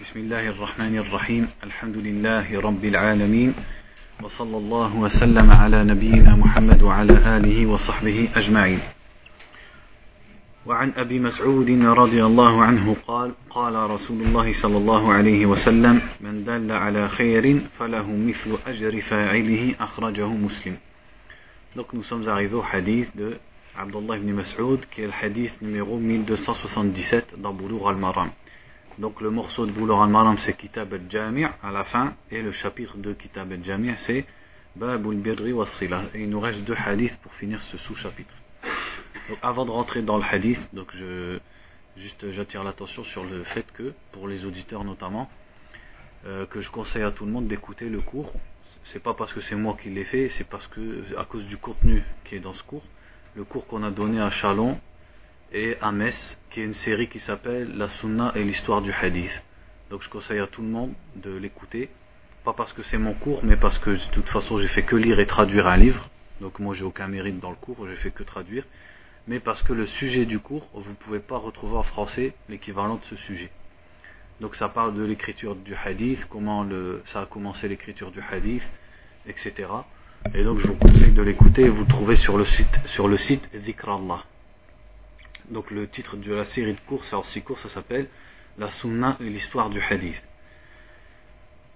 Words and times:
بسم 0.00 0.20
الله 0.20 0.48
الرحمن 0.48 0.98
الرحيم. 0.98 1.48
الحمد 1.64 1.96
لله 1.96 2.60
رب 2.60 2.84
العالمين. 2.84 3.54
وصلى 4.22 4.56
الله 4.56 4.96
وسلم 4.96 5.50
على 5.50 5.84
نبينا 5.84 6.36
محمد 6.36 6.82
وعلى 6.82 7.36
آله 7.36 7.66
وصحبه 7.66 8.28
أجمعين. 8.36 8.80
وعن 10.66 10.92
أبي 10.96 11.18
مسعود 11.20 11.70
رضي 11.70 12.24
الله 12.24 12.62
عنه 12.62 12.96
قال 13.06 13.34
قال 13.50 13.74
رسول 13.90 14.22
الله 14.22 14.52
صلى 14.52 14.76
الله 14.78 15.12
عليه 15.12 15.46
وسلم 15.46 16.00
من 16.20 16.44
دل 16.44 16.72
على 16.72 17.08
خير 17.08 17.60
فله 17.78 18.06
مثل 18.08 18.56
أجر 18.66 19.00
فاعله 19.00 19.74
أخرجه 19.80 20.26
مسلم. 20.26 20.76
Donc 21.76 21.92
nous 21.92 22.04
sommes 22.04 22.26
arrivés 22.26 22.56
au 22.56 22.64
hadith 22.64 23.14
de 23.14 23.36
Abdullah 23.76 24.16
ibn 24.16 24.32
Mas'ud 24.32 24.80
qui 24.90 25.02
est 25.02 25.06
le 25.06 25.12
hadith 25.12 25.60
numéro 25.60 25.98
1277 25.98 27.34
dans 27.36 27.52
Boulour 27.52 27.90
al-Maram. 27.90 28.30
Donc 29.00 29.22
le 29.22 29.30
morceau 29.30 29.64
de 29.64 29.72
Boulour 29.72 30.02
al-Maram 30.02 30.36
c'est 30.36 30.54
Kitab 30.54 30.92
al-Jami' 30.92 31.46
à 31.62 31.70
la 31.72 31.84
fin 31.84 32.12
et 32.30 32.42
le 32.42 32.52
chapitre 32.52 32.98
de 32.98 33.14
Kitab 33.14 33.50
al-Jami' 33.50 33.94
c'est 34.04 34.26
Babul 34.76 35.16
Birri 35.16 35.54
wa 35.54 35.66
Sila. 35.66 36.02
Et 36.12 36.24
il 36.24 36.28
nous 36.28 36.38
reste 36.38 36.60
deux 36.64 36.76
hadiths 36.76 37.16
pour 37.22 37.32
finir 37.32 37.62
ce 37.62 37.78
sous-chapitre. 37.78 38.34
Donc 39.30 39.38
avant 39.40 39.64
de 39.64 39.70
rentrer 39.70 40.02
dans 40.02 40.18
le 40.18 40.24
hadith, 40.30 40.60
donc 40.74 40.94
je 40.94 41.38
juste 41.96 42.30
j'attire 42.32 42.62
l'attention 42.62 43.02
sur 43.04 43.24
le 43.24 43.42
fait 43.44 43.64
que 43.72 43.94
pour 44.12 44.28
les 44.28 44.44
auditeurs 44.44 44.84
notamment 44.84 45.30
euh, 46.26 46.44
que 46.44 46.60
je 46.60 46.70
conseille 46.70 47.02
à 47.02 47.10
tout 47.10 47.24
le 47.24 47.32
monde 47.32 47.48
d'écouter 47.48 47.88
le 47.88 48.02
cours. 48.02 48.30
C'est 48.92 49.02
pas 49.02 49.14
parce 49.14 49.32
que 49.32 49.40
c'est 49.40 49.56
moi 49.56 49.78
qui 49.80 49.88
l'ai 49.88 50.04
fait, 50.04 50.28
c'est 50.36 50.46
parce 50.46 50.66
que 50.66 51.16
à 51.16 51.24
cause 51.24 51.46
du 51.46 51.56
contenu 51.56 52.04
qui 52.24 52.34
est 52.34 52.40
dans 52.40 52.52
ce 52.52 52.62
cours, 52.64 52.84
le 53.34 53.44
cours 53.44 53.66
qu'on 53.66 53.82
a 53.82 53.90
donné 53.90 54.20
à 54.20 54.30
Chalon 54.30 54.78
et 55.52 55.76
à 55.80 55.92
Metz, 55.92 56.38
qui 56.50 56.60
est 56.60 56.64
une 56.64 56.74
série 56.74 57.08
qui 57.08 57.20
s'appelle 57.20 57.76
La 57.76 57.88
Sunna 57.88 58.32
et 58.36 58.44
l'histoire 58.44 58.82
du 58.82 58.92
Hadith. 58.92 59.42
Donc 59.90 60.02
je 60.02 60.08
conseille 60.08 60.38
à 60.38 60.46
tout 60.46 60.62
le 60.62 60.68
monde 60.68 60.92
de 61.16 61.36
l'écouter, 61.36 61.88
pas 62.44 62.52
parce 62.52 62.72
que 62.72 62.82
c'est 62.84 62.98
mon 62.98 63.14
cours, 63.14 63.40
mais 63.42 63.56
parce 63.56 63.78
que 63.78 63.90
de 63.90 64.10
toute 64.12 64.28
façon 64.28 64.58
j'ai 64.58 64.68
fait 64.68 64.84
que 64.84 64.96
lire 64.96 65.18
et 65.18 65.26
traduire 65.26 65.66
un 65.66 65.76
livre. 65.76 66.08
Donc 66.40 66.58
moi 66.60 66.74
j'ai 66.74 66.84
aucun 66.84 67.08
mérite 67.08 67.40
dans 67.40 67.50
le 67.50 67.56
cours, 67.56 67.86
j'ai 67.88 67.96
fait 67.96 68.12
que 68.12 68.22
traduire, 68.22 68.64
mais 69.26 69.40
parce 69.40 69.62
que 69.62 69.72
le 69.72 69.86
sujet 69.86 70.24
du 70.24 70.38
cours, 70.38 70.68
vous 70.72 70.90
ne 70.90 70.94
pouvez 70.94 71.18
pas 71.18 71.36
retrouver 71.36 71.76
en 71.76 71.82
français 71.82 72.34
l'équivalent 72.48 72.96
de 72.96 73.04
ce 73.04 73.16
sujet. 73.16 73.50
Donc 74.40 74.54
ça 74.54 74.68
parle 74.68 74.94
de 74.94 75.04
l'écriture 75.04 75.56
du 75.56 75.74
hadith, 75.74 76.24
comment 76.30 76.62
le, 76.62 77.02
ça 77.06 77.22
a 77.22 77.26
commencé 77.26 77.68
l'écriture 77.68 78.10
du 78.10 78.20
hadith, 78.30 78.62
etc. 79.26 79.68
Et 80.34 80.44
donc 80.44 80.60
je 80.60 80.68
vous 80.68 80.76
conseille 80.76 81.12
de 81.12 81.22
l'écouter, 81.22 81.68
vous 81.68 81.80
le 81.80 81.88
trouvez 81.88 82.16
sur 82.16 82.38
le 82.38 82.44
site, 82.44 82.80
sur 82.86 83.08
le 83.08 83.18
site 83.18 83.50
Dhikrallah 83.54 84.24
Donc 85.49 85.71
le 85.71 85.87
titre 85.87 86.17
de 86.17 86.33
la 86.33 86.45
série 86.45 86.73
de 86.73 86.79
cours, 86.81 87.03
alors 87.11 87.25
six 87.25 87.41
cours, 87.41 87.59
ça 87.59 87.69
s'appelle 87.69 88.07
La 88.57 88.71
Sunna 88.71 89.17
et 89.19 89.25
l'histoire 89.25 89.69
du 89.69 89.79
hadith. 89.79 90.21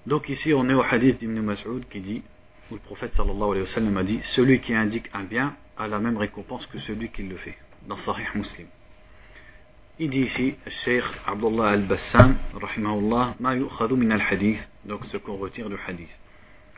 Donc 0.07 0.29
ici 0.29 0.53
on 0.53 0.67
est 0.69 0.73
au 0.73 0.83
hadith 0.83 1.19
d'Ibn 1.19 1.39
Mas'ud 1.41 1.87
qui 1.87 1.99
dit, 1.99 2.23
où 2.71 2.75
le 2.75 2.79
prophète 2.79 3.13
sallallahu 3.13 3.51
alayhi 3.51 3.61
wa 3.61 3.65
sallam 3.65 3.97
a 3.97 4.03
dit, 4.03 4.19
celui 4.23 4.59
qui 4.59 4.73
indique 4.73 5.09
un 5.13 5.23
bien 5.23 5.55
a 5.77 5.87
la 5.87 5.99
même 5.99 6.17
récompense 6.17 6.65
que 6.67 6.79
celui 6.79 7.09
qui 7.09 7.23
le 7.23 7.37
fait, 7.37 7.57
dans 7.87 7.97
Sahih 7.97 8.25
Muslim. 8.35 8.67
Il 9.99 10.09
dit 10.09 10.21
ici, 10.21 10.55
Cheikh 10.67 11.03
Abdullah 11.27 11.69
al-Bassam, 11.71 12.37
rahimahullah, 12.53 13.35
ma 13.39 13.55
yu'khadu 13.55 13.95
min 13.95 14.11
al-hadith, 14.11 14.59
donc 14.85 15.05
ce 15.05 15.17
qu'on 15.17 15.35
retire 15.35 15.69
du 15.69 15.75
hadith. 15.87 16.09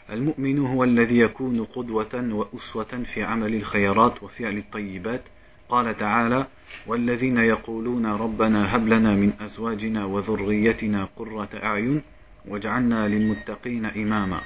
المؤمن 0.10 0.60
هو 0.60 0.84
الذي 0.84 1.20
يكون 1.20 1.66
قدوة 1.66 2.34
وأسوة 2.34 3.04
في 3.14 3.24
عمل 3.24 3.56
الخيرات 3.56 4.24
وفعل 4.24 4.58
الطيبات 4.58 5.22
قال 5.70 5.98
تعالى 5.98 6.48
والذين 6.88 7.38
يقولون 7.38 8.06
ربنا 8.06 8.76
هب 8.76 8.88
لنا 8.88 9.16
من 9.16 9.34
أزواجنا 9.42 10.06
وذريتنا 10.06 11.08
قرة 11.16 11.50
أعين 11.64 12.02
واجعلنا 12.48 13.08
للمتقين 13.08 13.86
إماما 13.86 14.42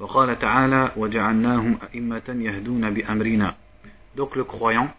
وقال 0.00 0.38
تعالى 0.38 0.92
وجعلناهم 0.96 1.78
أئمة 1.82 2.28
يهدون 2.28 2.90
بأمرنا 2.90 3.54
Donc 4.16 4.36
le 4.36 4.44
croyant, 4.44 4.94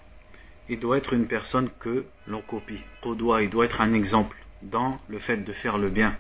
il 0.68 0.80
doit 0.80 0.98
être 0.98 1.14
une 1.14 1.28
personne 1.28 1.70
que 1.80 2.06
l'on 2.28 2.42
copie. 2.42 2.81
Qudwa, 3.02 3.42
il 3.42 3.50
doit 3.50 3.64
être 3.64 3.80
un 3.80 3.94
exemple 3.94 4.36
dans 4.62 5.00
le 5.08 5.20
fait 5.20 5.38
de 5.38 5.53
faire 5.53 5.78
le 5.78 5.90
bien. 5.90 6.18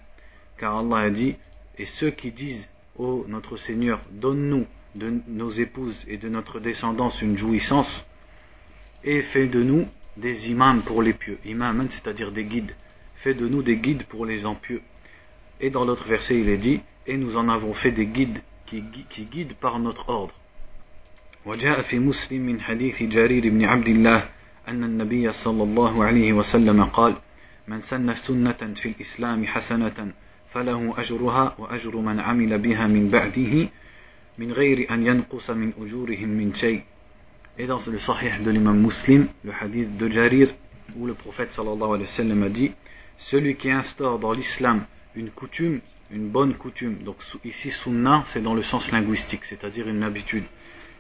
Car 0.57 0.77
Allah 0.77 0.97
a 0.97 1.09
dit, 1.09 1.35
et 1.77 1.85
ceux 1.85 2.11
qui 2.11 2.31
disent, 2.31 2.69
ô 2.97 3.03
oh, 3.05 3.25
notre 3.27 3.57
Seigneur, 3.57 3.99
donne-nous 4.11 4.65
de 4.95 5.13
nos 5.27 5.49
épouses 5.49 6.01
et 6.07 6.17
de 6.17 6.29
notre 6.29 6.61
descendance 6.61 7.21
une 7.21 7.37
jouissance, 7.37 8.05
et 9.03 9.21
fais 9.21 9.47
de 9.47 9.61
nous 9.61 9.87
des 10.17 10.49
imams 10.49 10.83
pour 10.83 11.01
les 11.01 11.13
pieux. 11.13 11.37
Imams, 11.45 11.87
c'est-à-dire 11.89 12.31
des 12.31 12.45
guides. 12.45 12.75
Fais 13.17 13.33
de 13.33 13.47
nous 13.47 13.61
des 13.61 13.77
guides 13.77 14.03
pour 14.05 14.25
les 14.25 14.45
impieux. 14.45 14.81
Et 15.59 15.69
dans 15.69 15.85
l'autre 15.85 16.07
verset, 16.07 16.39
il 16.39 16.49
est 16.49 16.57
dit, 16.57 16.81
et 17.07 17.17
nous 17.17 17.37
en 17.37 17.49
avons 17.49 17.73
fait 17.73 17.91
des 17.91 18.05
guides 18.05 18.41
qui, 18.65 18.83
qui 19.09 19.25
guident 19.25 19.55
par 19.55 19.79
notre 19.79 20.09
ordre. 20.09 20.33
وجاء 21.45 21.81
في 21.81 21.99
مسلم 21.99 22.41
من 22.41 22.61
حديث 22.61 23.03
جرير 23.03 23.49
بن 23.49 23.65
عبد 23.65 23.87
الله 23.87 24.29
أن 24.67 24.83
النبي 24.83 25.31
صلى 25.31 25.63
الله 25.63 26.03
عليه 26.03 26.33
وسلم 26.33 26.83
قال 26.83 27.15
من 27.67 27.81
سن 27.81 28.15
سنة 28.15 28.73
في 28.75 28.89
الإسلام 28.89 29.45
حسنة 29.45 30.11
فله 30.51 30.93
أجرها 30.97 31.55
وأجر 31.59 31.97
من 31.97 32.19
عمل 32.19 32.57
بها 32.57 32.87
من 32.87 33.09
بعده 33.09 33.69
من 34.37 34.51
غير 34.51 34.91
أن 34.91 35.05
ينقص 35.05 35.49
من 35.49 35.73
أجورهم 35.81 36.29
من 36.29 36.55
شيء 36.55 36.83
et 37.60 37.66
dans 37.66 37.78
le 37.86 37.98
sahih 37.98 38.42
de 38.42 38.50
l'imam 38.50 38.80
muslim, 38.80 39.28
le 39.44 39.52
hadith 39.52 39.94
de 39.98 40.08
Jarir, 40.08 40.48
où 40.96 41.06
le 41.06 41.12
prophète 41.12 41.52
sallallahu 41.52 41.90
alayhi 41.90 42.04
wa 42.04 42.06
sallam 42.06 42.42
a 42.42 42.48
dit 42.48 42.72
Celui 43.18 43.54
qui 43.56 43.70
instaure 43.70 44.18
dans 44.18 44.32
l'islam 44.32 44.86
une 45.14 45.28
coutume, 45.28 45.82
une 46.10 46.30
bonne 46.30 46.54
coutume, 46.54 47.02
donc 47.02 47.18
ici 47.44 47.70
sunnah 47.70 48.24
c'est 48.28 48.40
dans 48.40 48.54
le 48.54 48.62
sens 48.62 48.90
linguistique, 48.90 49.44
c'est-à-dire 49.44 49.88
une 49.88 50.02
habitude. 50.02 50.44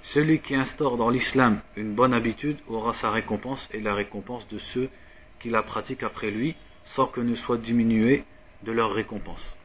Celui 0.02 0.40
qui 0.40 0.54
instaure 0.54 0.98
dans 0.98 1.08
l'islam 1.08 1.62
une 1.78 1.94
bonne 1.94 2.12
habitude 2.12 2.58
aura 2.68 2.92
sa 2.92 3.10
récompense 3.10 3.66
et 3.72 3.80
la 3.80 3.94
récompense 3.94 4.46
de 4.48 4.58
ceux 4.58 4.90
qui 5.38 5.48
la 5.48 5.62
pratiquent 5.62 6.02
après 6.02 6.30
lui, 6.30 6.56
sans 6.84 7.06
que 7.06 7.22
ne 7.22 7.36
soit 7.36 7.56
diminué 7.56 8.24
de 8.64 8.72
leur 8.72 8.92
récompense. 8.92 9.56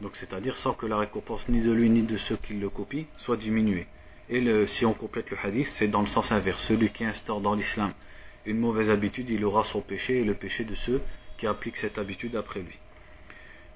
Donc 0.00 0.16
c'est-à-dire 0.16 0.56
sans 0.56 0.72
que 0.72 0.86
la 0.86 0.96
récompense 0.96 1.46
ni 1.50 1.60
de 1.60 1.70
lui 1.70 1.90
ni 1.90 2.02
de 2.02 2.16
ceux 2.16 2.38
qui 2.38 2.54
le 2.54 2.70
copient 2.70 3.04
soit 3.18 3.36
diminuée. 3.36 3.86
Et 4.29 4.41
le, 4.41 4.65
si 4.67 4.85
on 4.85 4.93
complète 4.93 5.29
le 5.29 5.37
hadith, 5.43 5.67
c'est 5.71 5.87
dans 5.87 6.01
le 6.01 6.07
sens 6.07 6.31
inverse. 6.31 6.63
Celui 6.63 6.89
qui 6.89 7.05
instaure 7.05 7.41
dans 7.41 7.53
l'islam 7.53 7.91
une 8.45 8.59
mauvaise 8.59 8.89
habitude, 8.89 9.29
il 9.29 9.43
aura 9.45 9.63
son 9.65 9.81
péché 9.81 10.19
et 10.19 10.23
le 10.23 10.33
péché 10.35 10.63
de 10.63 10.75
ceux 10.75 11.01
qui 11.37 11.47
appliquent 11.47 11.77
cette 11.77 11.97
habitude 11.97 12.35
après 12.35 12.61
lui. 12.61 12.77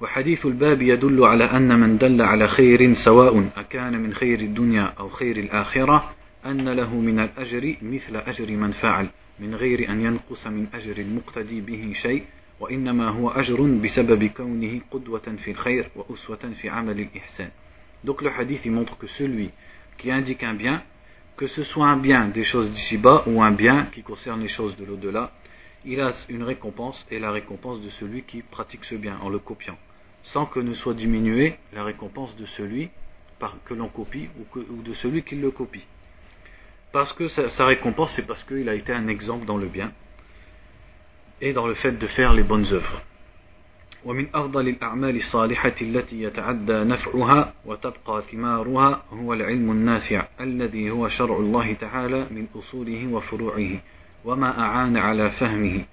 وحديث 0.02 0.46
الباب 0.46 0.82
يدل 0.82 1.24
على 1.24 1.44
أن 1.44 1.80
من 1.80 1.98
دل 1.98 2.22
على 2.22 2.48
خير 2.48 2.94
سواء 2.94 3.50
أكان 3.58 4.00
من 4.00 4.14
خير 4.14 4.40
الدنيا 4.40 4.94
أو 5.00 5.10
خير 5.10 5.38
الآخرة 5.38 6.14
أن 6.46 6.70
له 6.70 6.96
من 6.96 7.20
الأجر 7.20 7.76
مثل 7.82 8.16
أجر 8.16 8.52
من 8.52 8.72
فعل 8.72 9.10
من 9.40 9.56
غير 9.56 9.90
أن 9.90 10.02
ينقص 10.02 10.48
من 10.48 10.68
أجر 10.74 10.98
المقتدي 10.98 11.62
به 11.62 11.94
شيء 11.94 12.24
وإنما 12.60 13.10
هو 13.10 13.30
أجر 13.30 13.62
بسبب 13.62 14.24
كونه 14.26 14.82
قدوة 14.92 15.36
في 15.44 15.52
الخير 15.52 15.90
وأسوة 15.96 16.54
في 16.62 16.70
عمل 16.70 17.00
الإحسان 17.00 17.50
Donc 18.06 18.22
le 18.22 18.30
hadith 18.30 18.62
il 18.64 18.72
montre 18.72 18.98
que 18.98 19.08
celui 19.08 19.50
qui 19.99 20.11
indique 20.11 20.43
un 20.43 20.55
bien, 20.55 20.83
que 21.37 21.47
ce 21.47 21.65
soit 21.65 21.87
un 21.87 21.97
bien 21.97 22.29
des 22.29 22.45
choses 22.45 22.71
d'ici-bas 22.71 23.25
ou 23.27 23.43
un 23.43 23.51
bien 23.51 23.87
qui 23.87 24.03
concerne 24.03 24.41
les 24.41 24.49
choses 24.49 24.77
de 24.77 24.85
l'au-delà, 24.85 25.33
il 25.85 26.01
a 26.01 26.13
une 26.29 26.43
récompense 26.43 27.05
et 27.11 27.19
la 27.19 27.31
récompense 27.31 27.81
de 27.81 27.91
celui 27.91 28.23
qui 28.23 28.43
pratique 28.43 28.85
ce 28.85 28.95
bien 28.95 29.19
en 29.23 29.29
le 29.29 29.39
copiant, 29.39 29.77
sans 30.23 30.47
que 30.47 30.61
ne 30.61 30.75
soit 30.75 30.95
diminuée 30.95 31.57
la 31.73 31.85
récompense 31.85 32.35
de 32.37 32.47
celui 32.47 32.91
que 33.65 33.75
l'on 33.75 33.89
copie 33.89 34.29
ou, 34.55 34.83
de 34.83 34.95
celui 34.95 35.23
qui 35.23 35.37
le 35.37 35.51
copie. 35.51 35.85
Parce 36.93 37.13
que 37.13 37.29
sa 37.29 37.67
récompense, 37.67 38.13
c'est 38.13 38.27
parce 38.27 38.43
qu'il 38.45 38.69
a 38.69 38.75
été 38.75 38.93
un 38.93 39.09
exemple 39.09 39.45
dans 39.45 39.57
le 39.57 39.67
bien 39.67 39.93
et 41.41 41.53
dans 41.53 41.67
le 41.67 41.75
fait 41.75 41.93
de 41.93 42.07
faire 42.07 42.33
les 42.33 42.45
bonnes 42.45 42.67
œuvres. 42.73 43.03
ومن 44.06 44.28
أفضل 44.34 44.68
الأعمال 44.68 45.16
الصالحة 45.16 45.74
التي 45.82 46.24
يتعدى 46.24 46.74
نفعها 46.74 47.54
وتبقى 47.66 48.24
ثمارها 48.32 49.04
هو 49.12 49.34
العلم 49.34 49.72
النافع 49.72 50.28
الذي 50.40 50.92
هو 50.92 51.08
شرع 51.08 51.38
الله 51.38 51.74
تعالى 51.74 52.28
من 52.32 52.48
أصوله 52.56 53.08
وفروعه 53.08 53.82
وما 54.26 54.60
أعان 54.60 54.98
على 54.98 55.32
فهمه 55.32 55.86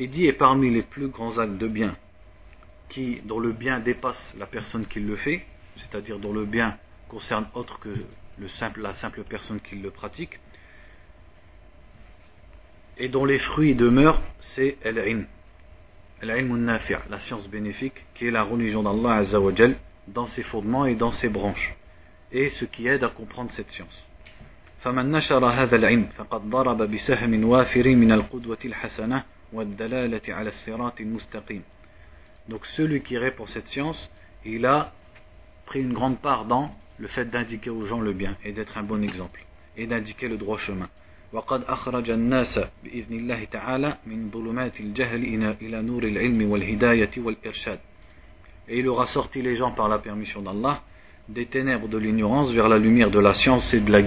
Il 0.00 0.10
dit 0.10 0.26
est 0.26 0.32
parmi 0.32 0.70
les 0.70 0.82
plus 0.82 1.08
grands 1.08 1.38
actes 1.38 1.58
de 1.58 1.66
bien 1.66 1.96
qui, 2.88 3.20
dont 3.24 3.40
le 3.40 3.50
bien 3.50 3.80
dépasse 3.80 4.34
la 4.38 4.46
personne 4.46 4.86
qui 4.86 5.00
le 5.00 5.16
fait, 5.16 5.44
c'est-à-dire 5.76 6.20
dont 6.20 6.32
le 6.32 6.44
bien 6.44 6.78
concerne 7.08 7.46
autre 7.54 7.80
que 7.80 7.88
le 8.38 8.48
simple, 8.48 8.80
la 8.80 8.94
simple 8.94 9.24
personne 9.24 9.58
qui 9.60 9.74
le 9.74 9.90
pratique, 9.90 10.38
et 12.96 13.08
dont 13.08 13.24
les 13.24 13.38
fruits 13.38 13.74
demeurent, 13.74 14.22
c'est 14.40 14.78
al-ilm, 14.84 15.26
la 16.22 17.18
science 17.20 17.48
bénéfique, 17.48 18.04
qui 18.14 18.26
est 18.26 18.30
la 18.30 18.42
religion 18.42 18.82
d'Allah 18.82 19.16
Azzawajal, 19.16 19.76
dans 20.08 20.26
ses 20.26 20.42
fondements 20.42 20.86
et 20.86 20.94
dans 20.94 21.12
ses 21.12 21.28
branches, 21.28 21.74
et 22.32 22.48
ce 22.48 22.64
qui 22.64 22.88
aide 22.88 23.04
à 23.04 23.08
comprendre 23.08 23.50
cette 23.52 23.70
science. 23.70 24.04
فمن 24.84 25.10
نشر 25.10 25.44
هذا 25.44 25.76
العلم 25.76 26.08
فقد 26.16 26.50
ضرب 26.50 26.82
بسهم 26.82 27.44
وافر 27.44 27.88
من 27.88 28.12
القدوة 28.12 28.58
الحسنة 28.64 29.24
والدلالة 29.52 30.20
على 30.28 30.48
الصراط 30.48 31.00
المستقيم 31.00 31.62
Donc 32.48 32.64
celui 32.64 33.02
qui 33.02 33.18
répond 33.18 33.46
cette 33.46 33.66
science, 33.66 34.10
il 34.44 34.64
a 34.66 34.92
pris 35.66 35.80
une 35.80 35.92
grande 35.92 36.18
part 36.18 36.44
dans 36.44 36.70
le 36.98 37.08
fait 37.08 37.26
d'indiquer 37.26 37.70
aux 37.70 37.86
gens 37.86 38.00
le 38.00 38.12
bien 38.12 38.36
et 38.44 38.52
d'être 38.52 38.78
un 38.78 38.84
bon 38.84 39.02
exemple 39.02 39.44
et 39.76 39.86
d'indiquer 39.86 40.28
le 40.28 40.36
droit 40.36 40.58
chemin. 40.58 40.88
وقد 41.33 41.63
أخرج 41.63 42.09
الناس 42.09 42.59
بإذن 42.83 43.15
الله 43.19 43.43
تعالى 43.43 43.97
من 44.07 44.29
ظلمات 44.33 44.79
الجهل 44.79 45.23
إلى 45.61 45.81
نور 45.81 46.03
العلم 46.03 46.51
والهداية 46.51 47.11
والإرشاد. 47.17 47.79
Et 48.69 48.77
il 48.79 48.87
aura 48.87 49.07
sorti 49.07 49.41
les 49.41 49.57
gens 49.57 49.71
par 49.71 49.89
la 49.89 49.97
permission 49.99 50.41
d'Allah 50.41 50.81
des 51.27 51.45
ténèbres 51.45 51.87
de 51.87 51.97
l'ignorance 51.97 52.51
vers 52.51 52.69
la 52.69 52.77
lumière 52.77 53.11
de 53.11 53.19
la 53.19 53.33
science 53.33 53.73
et 53.73 53.81
de 53.81 53.91
la 53.91 54.01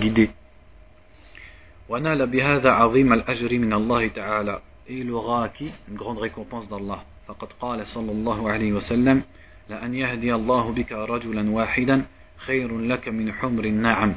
تعالى 4.08 4.60
Et 4.88 4.98
il 4.98 5.10
aura 5.10 5.44
acquis 5.44 5.72
une 5.88 5.96
grande 5.96 6.18
récompense 6.18 6.68
d'Allah. 6.68 7.04
فقد 7.26 7.48
قال 7.60 7.86
صلى 7.86 8.12
الله 8.12 8.50
عليه 8.50 8.72
وسلم 8.72 9.22
لأن 9.70 9.94
يهدي 9.94 10.34
الله 10.34 10.72
بك 10.72 10.92
رجلا 10.92 11.50
واحدا 11.50 12.06
خير 12.36 12.78
لك 12.78 13.08
من 13.08 13.32
حمر 13.32 13.64
النعم 13.64 14.14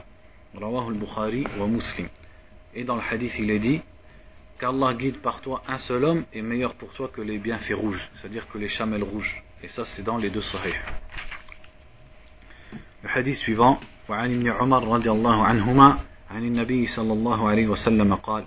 رواه 0.55 0.89
البخاري 0.89 1.43
ومسلم 1.59 2.07
Et 2.74 2.84
dans 2.84 2.96
le 2.96 3.02
hadith, 3.08 3.34
il 3.38 3.50
est 3.50 3.58
dit 3.58 3.80
qu'Allah 4.58 4.94
guide 4.94 5.18
par 5.18 5.40
toi 5.40 5.62
un 5.66 5.78
seul 5.78 6.04
homme 6.04 6.24
est 6.32 6.42
meilleur 6.42 6.74
pour 6.74 6.92
toi 6.92 7.08
que 7.08 7.20
les 7.20 7.38
bienfaits 7.38 7.74
rouges, 7.74 8.10
c'est-à-dire 8.16 8.48
que 8.48 8.58
les 8.58 8.68
chamelles 8.68 9.04
rouges. 9.04 9.42
Et 9.62 9.68
ça, 9.68 9.84
c'est 9.84 10.02
dans 10.02 10.16
les 10.16 10.30
deux 10.30 10.42
sahih. 10.42 10.74
Le 13.02 13.08
hadith 13.14 13.36
suivant, 13.36 13.78
وعن 14.08 14.34
ابن 14.34 14.48
عمر 14.48 14.88
رضي 14.88 15.10
الله 15.10 15.44
عنهما 15.44 15.98
عن 16.30 16.44
النبي 16.44 16.86
صلى 16.86 17.12
الله 17.12 17.48
عليه 17.48 17.66
وسلم 17.68 18.14
قال 18.14 18.44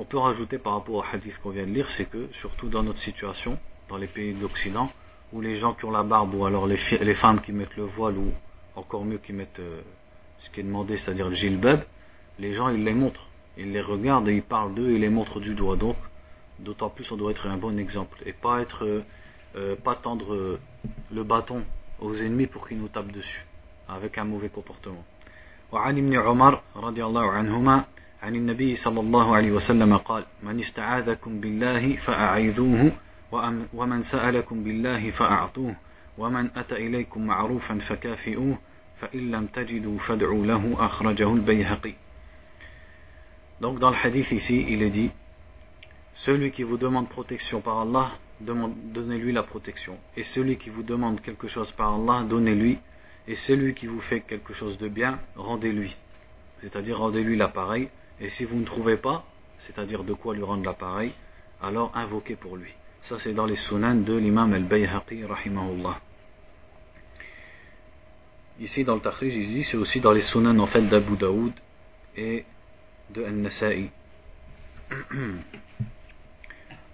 On 0.00 0.04
peut 0.04 0.18
rajouter 0.18 0.58
par 0.58 0.74
rapport 0.74 0.94
au 0.94 1.02
hadith 1.02 1.36
qu'on 1.38 1.50
vient 1.50 1.66
de 1.66 1.72
lire, 1.72 1.90
c'est 1.90 2.04
que, 2.04 2.28
surtout 2.34 2.68
dans 2.68 2.84
notre 2.84 3.00
situation, 3.00 3.58
dans 3.88 3.96
les 3.96 4.06
pays 4.06 4.32
d'Occident, 4.32 4.88
où 5.32 5.40
les 5.40 5.56
gens 5.56 5.74
qui 5.74 5.84
ont 5.86 5.90
la 5.90 6.04
barbe, 6.04 6.34
ou 6.34 6.46
alors 6.46 6.68
les, 6.68 6.78
les 7.00 7.14
femmes 7.14 7.40
qui 7.40 7.50
mettent 7.52 7.76
le 7.76 7.82
voile, 7.82 8.16
ou 8.16 8.30
encore 8.76 9.04
mieux 9.04 9.18
qui 9.18 9.32
mettent 9.32 9.58
euh, 9.58 9.80
ce 10.38 10.50
qui 10.50 10.60
est 10.60 10.62
demandé, 10.62 10.96
c'est-à-dire 10.98 11.28
le 11.28 11.34
gilbab, 11.34 11.82
les 12.38 12.54
gens 12.54 12.68
ils 12.68 12.84
les 12.84 12.94
montrent, 12.94 13.26
ils 13.56 13.72
les 13.72 13.80
regardent 13.80 14.28
et 14.28 14.34
ils 14.36 14.42
parlent 14.42 14.74
d'eux 14.74 14.90
et 14.90 14.98
les 14.98 15.08
montrent 15.08 15.40
du 15.40 15.54
doigt. 15.54 15.76
Donc, 15.76 15.96
d'autant 16.58 16.90
plus 16.90 17.10
on 17.12 17.16
doit 17.16 17.30
être 17.30 17.46
un 17.46 17.56
bon 17.56 17.78
exemple 17.78 18.18
et 18.26 18.32
pas 18.32 18.60
être, 18.60 18.84
euh, 18.84 19.04
euh, 19.56 19.76
pas 19.76 19.94
tendre 19.94 20.34
euh, 20.34 20.60
le 21.12 21.22
bâton 21.22 21.62
aux 22.00 22.14
ennemis 22.16 22.46
pour 22.46 22.66
qu'ils 22.66 22.78
nous 22.78 22.88
tapent 22.88 23.12
dessus 23.12 23.44
avec 23.88 24.18
un 24.18 24.24
mauvais 24.24 24.48
comportement. 24.48 25.04
وعن 25.72 25.98
ابن 25.98 26.16
عمر 26.16 26.60
رضي 26.76 27.04
الله 27.04 27.30
عنهما 27.30 27.84
عن 28.22 28.34
النبي 28.34 28.74
صلى 28.74 29.00
الله 29.00 29.36
عليه 29.36 29.52
وسلم 29.52 29.96
قال 29.96 30.24
من 30.42 30.60
استعاذكم 30.60 31.40
بالله 31.40 31.96
فأعيذوه 31.96 32.92
ومن 33.74 34.02
سألكم 34.02 34.64
بالله 34.64 35.10
فأعطوه 35.10 35.76
ومن 36.18 36.50
أتى 36.56 36.86
إليكم 36.86 37.26
معروفا 37.26 37.78
فكافئوه 37.78 38.58
فإن 39.00 39.30
لم 39.30 39.46
تجدوا 39.46 39.98
فادعوا 39.98 40.46
له 40.46 40.76
أخرجه 40.78 41.34
البيهقي 41.34 41.94
donc 43.63 43.79
dans 43.79 43.91
le 43.91 43.95
hadith 43.95 44.29
ici, 44.31 44.65
il 44.67 44.83
est 44.83 44.89
dit 44.89 45.09
Celui 46.15 46.51
qui 46.51 46.63
vous 46.63 46.75
demande 46.75 47.07
protection 47.07 47.61
par 47.61 47.79
Allah, 47.79 48.11
donnez-lui 48.41 49.31
la 49.31 49.43
protection. 49.43 49.97
Et 50.17 50.23
celui 50.23 50.57
qui 50.57 50.69
vous 50.69 50.83
demande 50.83 51.21
quelque 51.21 51.47
chose 51.47 51.71
par 51.71 51.93
Allah, 51.93 52.25
donnez-lui. 52.29 52.79
Et 53.25 53.35
celui 53.35 53.73
qui 53.73 53.87
vous 53.87 54.01
fait 54.01 54.19
quelque 54.19 54.51
chose 54.51 54.77
de 54.79 54.89
bien, 54.89 55.17
rendez-lui. 55.37 55.95
C'est-à-dire 56.59 56.97
rendez-lui 56.97 57.37
l'appareil. 57.37 57.87
Et 58.19 58.27
si 58.27 58.43
vous 58.43 58.57
ne 58.57 58.65
trouvez 58.65 58.97
pas, 58.97 59.23
c'est-à-dire 59.59 60.03
de 60.03 60.11
quoi 60.11 60.35
lui 60.35 60.43
rendre 60.43 60.65
l'appareil, 60.65 61.13
alors 61.61 61.89
invoquez 61.95 62.35
pour 62.35 62.57
lui. 62.57 62.73
Ça 63.03 63.17
c'est 63.17 63.33
dans 63.33 63.45
les 63.45 63.55
sunan 63.55 63.95
de 63.95 64.13
l'imam 64.13 64.51
al-Bayhaqi 64.51 65.23
rahimahullah. 65.23 66.01
Ici 68.59 68.83
dans 68.83 68.95
le 68.95 69.01
Takhrij, 69.01 69.33
il 69.33 69.47
dit 69.53 69.63
c'est 69.63 69.77
aussi 69.77 70.01
dans 70.01 70.11
les 70.11 70.19
sunan 70.19 70.59
en 70.59 70.67
fait 70.67 70.81
d'Abu 70.81 71.15
Daoud 71.15 71.53
et 72.17 72.43
de 73.09 73.23
An-Nasa'i. 73.23 73.89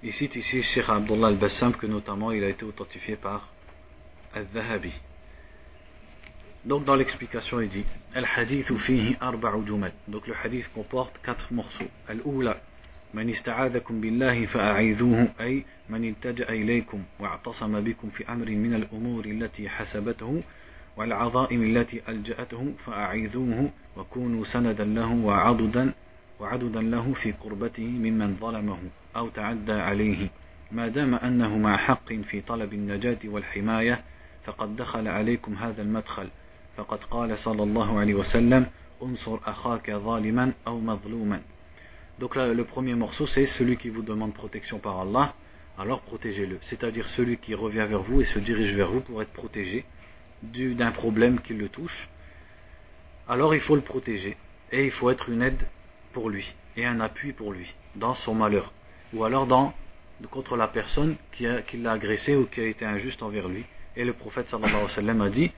Il 0.03 0.13
cite 0.13 0.35
ici 0.35 0.61
Sheikh 0.61 0.87
Abdullah 0.87 1.27
al-Bassam 1.27 1.73
que 1.75 1.85
notamment 1.85 2.31
il 2.31 2.43
a 2.43 2.49
été 2.49 2.63
authentifié 2.63 3.15
par 3.15 3.49
Al-Zahabi. 4.33 4.93
Donc 6.65 6.85
dans 6.85 6.95
l'explication 6.95 7.59
il 7.61 7.69
dit 7.69 7.85
Al-Hadith 8.13 8.73
fihi 8.77 9.17
arba'u 9.19 9.65
jumal. 9.65 9.93
Donc 10.07 10.27
le 10.27 10.33
hadith 10.41 10.71
comporte 10.73 11.19
quatre 11.21 11.51
morceaux. 11.53 11.89
Al-Oula 12.07 12.61
من 13.13 13.29
استعاذكم 13.29 14.01
بالله 14.01 14.45
فأعيذوه 14.45 15.27
أي 15.41 15.65
من 15.89 16.09
التجأ 16.09 16.49
إليكم 16.49 17.03
واعتصم 17.19 17.81
بكم 17.81 18.09
في 18.09 18.29
أمر 18.29 18.49
من 18.49 18.73
الأمور 18.73 19.25
التي 19.25 19.69
حسبته 19.69 20.43
والعظائم 20.99 21.63
التي 21.63 22.01
ألجأته 22.09 22.73
فأعيذوه 22.85 23.69
وكونوا 23.97 24.43
سندا 24.43 24.85
له 24.85 25.11
وعضدا 25.13 25.93
وعددا 26.39 26.81
له 26.81 27.13
في 27.13 27.31
قربته 27.31 27.83
ممن 27.83 28.35
ظلمه 28.41 28.77
أو 29.15 29.29
تعدى 29.29 29.71
عليه. 29.71 30.29
ما 30.71 30.87
دام 30.87 31.15
أنه 31.15 31.57
مع 31.57 31.77
حق 31.77 32.13
في 32.13 32.41
طلب 32.41 32.73
النجاة 32.73 33.17
والحماية 33.25 34.03
فقد 34.43 34.75
دخل 34.75 35.07
عليكم 35.07 35.53
هذا 35.53 35.81
المدخل. 35.81 36.27
فقد 36.77 37.03
قال 37.03 37.37
صلى 37.37 37.63
الله 37.63 37.99
عليه 37.99 38.13
وسلم 38.13 38.65
انصر 39.03 39.37
أخاك 39.45 39.91
ظالما 39.91 40.51
أو 40.67 40.79
مظلوما. 40.79 41.41
Donc 42.19 42.35
là, 42.35 42.53
le 42.53 42.65
premier 42.65 42.95
morceau, 42.95 43.25
c'est 43.25 43.45
celui 43.45 43.77
qui 43.77 43.87
vous 43.87 44.01
demande 44.01 44.33
protection 44.33 44.77
par 44.79 44.99
Allah, 44.99 45.33
alors 45.77 46.01
protégez-le. 46.01 46.57
C'est-à-dire 46.63 47.07
celui 47.07 47.37
qui 47.37 47.55
revient 47.55 47.85
vers 47.89 48.01
vous 48.01 48.19
et 48.19 48.25
se 48.25 48.39
dirige 48.39 48.73
vers 48.75 48.91
vous 48.91 48.99
pour 48.99 49.21
être 49.21 49.31
protégé. 49.31 49.85
D'un 50.43 50.91
problème 50.91 51.39
qui 51.41 51.53
le 51.53 51.69
touche. 51.69 52.09
Alors 53.27 53.53
il 53.53 53.61
faut 53.61 53.75
le 53.75 53.81
protéger 53.81 54.37
et 54.71 54.85
il 54.85 54.91
faut 54.91 55.09
être 55.09 55.29
une 55.29 55.41
aide 55.41 55.67
pour 56.13 56.29
lui 56.29 56.53
et 56.75 56.85
un 56.85 56.99
appui 56.99 57.33
pour 57.33 57.51
lui 57.51 57.73
dans 57.95 58.15
son 58.15 58.33
malheur. 58.33 58.71
Ou 59.13 59.23
alors 59.23 59.47
contre 60.31 60.57
la 60.57 60.67
personne 60.67 61.15
qui, 61.31 61.45
l'a 61.77 61.91
agressé 61.91 62.35
ou 62.35 62.45
qui 62.45 62.59
a 62.59 62.65
été 62.65 62.85
injuste 62.85 63.23
envers 63.23 63.47
lui. 63.47 63.65
Et 63.95 64.03
le 64.03 64.13
prophète 64.13 64.49
sallallahu 64.49 64.75
alayhi 64.75 64.89
wa 64.89 64.95
sallam 64.95 65.21
a 65.21 65.29
dit 65.29 65.51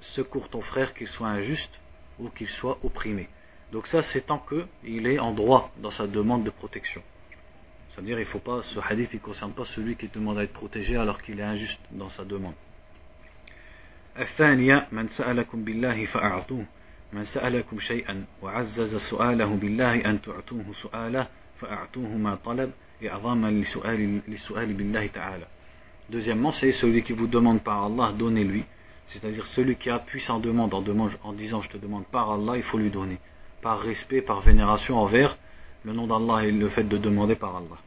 secours 0.00 0.48
ton 0.48 0.60
frère 0.60 0.94
qu'il 0.94 1.08
soit 1.08 1.28
injuste 1.28 1.70
ou 2.18 2.28
qu'il 2.28 2.48
soit 2.48 2.78
opprimé. 2.82 3.28
Donc 3.72 3.86
ça 3.86 4.02
c'est 4.02 4.26
tant 4.26 4.44
qu'il 4.48 5.06
est 5.06 5.18
en 5.18 5.32
droit 5.32 5.72
dans 5.78 5.90
sa 5.90 6.06
demande 6.06 6.44
de 6.44 6.50
protection. 6.50 7.02
C'est-à-dire 7.90 8.18
il 8.18 8.26
faut 8.26 8.40
pas 8.40 8.62
ce 8.62 8.78
hadith 8.80 9.14
ne 9.14 9.18
concerne 9.18 9.52
pas 9.52 9.64
celui 9.64 9.96
qui 9.96 10.08
demande 10.08 10.38
à 10.38 10.44
être 10.44 10.52
protégé 10.52 10.96
alors 10.96 11.22
qu'il 11.22 11.40
est 11.40 11.44
injuste 11.44 11.80
dans 11.92 12.10
sa 12.10 12.24
demande 12.24 12.54
الثانية 14.19 14.87
من 14.91 15.07
سألكم 15.07 15.63
بالله 15.63 16.05
فأعطوه 16.05 16.65
من 17.13 17.25
سألكم 17.25 17.79
شيئا 17.79 18.25
وعزز 18.41 18.95
سؤاله 18.95 19.45
بالله 19.45 19.95
أن 19.95 20.21
تعطوه 20.21 20.65
سؤاله 20.73 21.27
فأعطوه 21.61 22.17
ما 22.17 22.35
طلب 22.35 22.71
إعظاما 23.05 23.51
لسؤال, 23.51 24.21
لسؤال 24.27 24.73
بالله 24.73 25.07
تعالى 25.07 25.47
Deuxièmement, 26.09 26.51
c'est 26.51 26.71
celui 26.71 27.03
qui 27.03 27.13
vous 27.13 27.27
demande 27.27 27.61
par 27.61 27.83
Allah, 27.83 28.11
donnez-lui. 28.17 28.63
C'est-à-dire 29.09 29.45
celui 29.45 29.75
qui 29.75 29.91
appuie 29.91 30.21
sa 30.21 30.39
demande 30.39 30.73
en, 30.73 30.81
demande 30.81 31.11
en 31.23 31.33
disant 31.33 31.61
je 31.61 31.69
te 31.69 31.77
demande 31.77 32.05
par 32.07 32.31
Allah, 32.31 32.57
il 32.57 32.63
faut 32.63 32.79
lui 32.79 32.89
donner. 32.89 33.19
Par 33.61 33.79
respect, 33.79 34.21
par 34.21 34.41
vénération 34.41 34.97
envers 34.97 35.37
le 35.83 35.93
nom 35.93 36.07
d'Allah 36.07 36.47
et 36.47 36.51
le 36.51 36.67
fait 36.69 36.83
de 36.83 36.97
demander 36.97 37.35
par 37.35 37.55
Allah. 37.55 37.77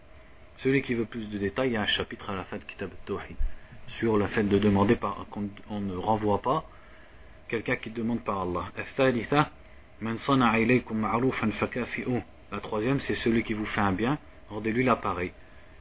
Celui 0.58 0.82
qui 0.82 0.94
veut 0.94 1.04
plus 1.04 1.28
de 1.30 1.38
détails, 1.38 1.70
il 1.70 1.72
y 1.72 1.76
a 1.76 1.82
un 1.82 1.86
chapitre 1.86 2.30
à 2.30 2.36
la 2.36 2.44
fin 2.44 2.58
de 2.58 2.64
Kitab 2.64 2.90
al-Tawhid 2.92 3.36
Sur 3.87 4.17
le 4.17 4.27
fait 4.27 4.43
de 4.43 4.57
demander 4.59 4.95
par 4.95 5.25
qu'on 5.31 5.79
ne 5.79 5.95
renvoie 5.95 6.41
pas 6.41 6.65
quelqu'un 7.47 7.75
qui 7.75 7.89
demande 7.89 8.21
par 8.21 8.41
Allah. 8.41 8.65
La 12.51 12.59
troisième, 12.59 12.99
c'est 12.99 13.15
celui 13.15 13.43
qui 13.43 13.53
vous 13.53 13.65
fait 13.65 13.81
un 13.81 13.91
bien, 13.91 14.17
rendez-lui 14.49 14.83
l'appareil. 14.83 15.31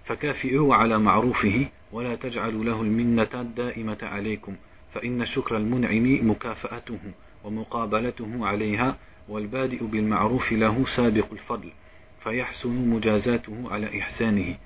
فكافئوه 0.06 0.74
على 0.74 0.98
معروفه 0.98 1.66
ولا 1.92 2.14
تجعلوا 2.14 2.64
له 2.64 2.82
المنة 2.82 3.28
الدائمة 3.34 3.98
عليكم 4.02 4.56
فإن 4.94 5.26
شكر 5.26 5.56
المنعم 5.56 6.30
مكافأته 6.30 6.98
ومقابلته 7.44 8.46
عليها 8.46 8.96
والبادئ 9.28 9.84
بالمعروف 9.84 10.52
له 10.52 10.86
سابق 10.86 11.32
الفضل 11.32 11.70
فيحسن 12.24 12.88
مجازاته 12.90 13.64
على 13.70 14.00
إحسانه 14.00 14.56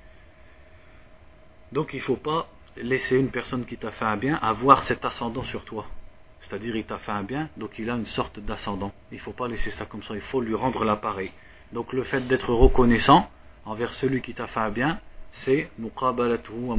Donc 1.71 1.93
il 1.93 1.97
ne 1.97 2.03
faut 2.03 2.17
pas 2.17 2.47
laisser 2.77 3.17
une 3.17 3.29
personne 3.29 3.65
qui 3.65 3.77
t'a 3.77 3.91
fait 3.91 4.05
un 4.05 4.17
bien 4.17 4.35
avoir 4.41 4.83
cet 4.83 5.05
ascendant 5.05 5.43
sur 5.43 5.63
toi. 5.65 5.85
C'est-à-dire 6.41 6.75
il 6.75 6.85
t'a 6.85 6.97
fait 6.97 7.11
un 7.11 7.23
bien, 7.23 7.49
donc 7.57 7.77
il 7.77 7.89
a 7.89 7.95
une 7.95 8.05
sorte 8.07 8.39
d'ascendant. 8.39 8.91
Il 9.11 9.17
ne 9.17 9.21
faut 9.21 9.33
pas 9.33 9.47
laisser 9.47 9.71
ça 9.71 9.85
comme 9.85 10.03
ça, 10.03 10.15
il 10.15 10.21
faut 10.21 10.41
lui 10.41 10.55
rendre 10.55 10.83
l'appareil. 10.83 11.31
Donc 11.71 11.93
le 11.93 12.03
fait 12.03 12.27
d'être 12.27 12.53
reconnaissant 12.53 13.29
envers 13.65 13.93
celui 13.93 14.21
qui 14.21 14.33
t'a 14.33 14.47
fait 14.47 14.59
un 14.59 14.71
bien, 14.71 14.99
c'est 15.31 15.69
muqabalatu 15.77 16.51
wa 16.51 16.77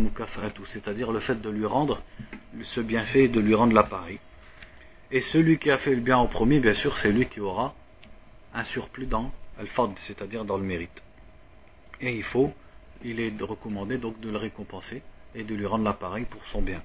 c'est-à-dire 0.67 1.11
le 1.13 1.21
fait 1.21 1.41
de 1.41 1.49
lui 1.49 1.65
rendre 1.65 2.03
ce 2.63 2.81
bienfait 2.81 3.25
et 3.25 3.29
de 3.29 3.41
lui 3.41 3.55
rendre 3.55 3.73
l'appareil. 3.73 4.19
Et 5.11 5.21
celui 5.21 5.59
qui 5.59 5.71
a 5.71 5.79
fait 5.79 5.95
le 5.95 6.01
bien 6.01 6.19
en 6.19 6.27
premier, 6.27 6.61
bien 6.61 6.75
sûr, 6.75 6.97
c'est 6.99 7.13
lui 7.13 7.27
qui 7.27 7.41
aura 7.41 7.75
un 8.55 8.65
surplus 8.65 9.07
dans 9.07 9.31
al-fad, 9.59 9.91
c'est-à-dire 10.07 10.45
dans 10.45 10.57
le 10.57 10.65
mérite. 10.65 11.03
Et 12.01 12.15
il 12.15 12.23
faut, 12.25 12.53
il 13.05 13.21
est 13.21 13.41
recommandé 13.41 13.99
donc 13.99 14.21
de 14.21 14.31
le 14.31 14.37
récompenser 14.37 15.03
et 15.36 15.44
de 15.44 15.56
lui 15.56 15.66
rendre 15.66 15.84
l'appareil 15.84 16.26
pour 16.26 16.44
son 16.52 16.62
bien. 16.62 16.82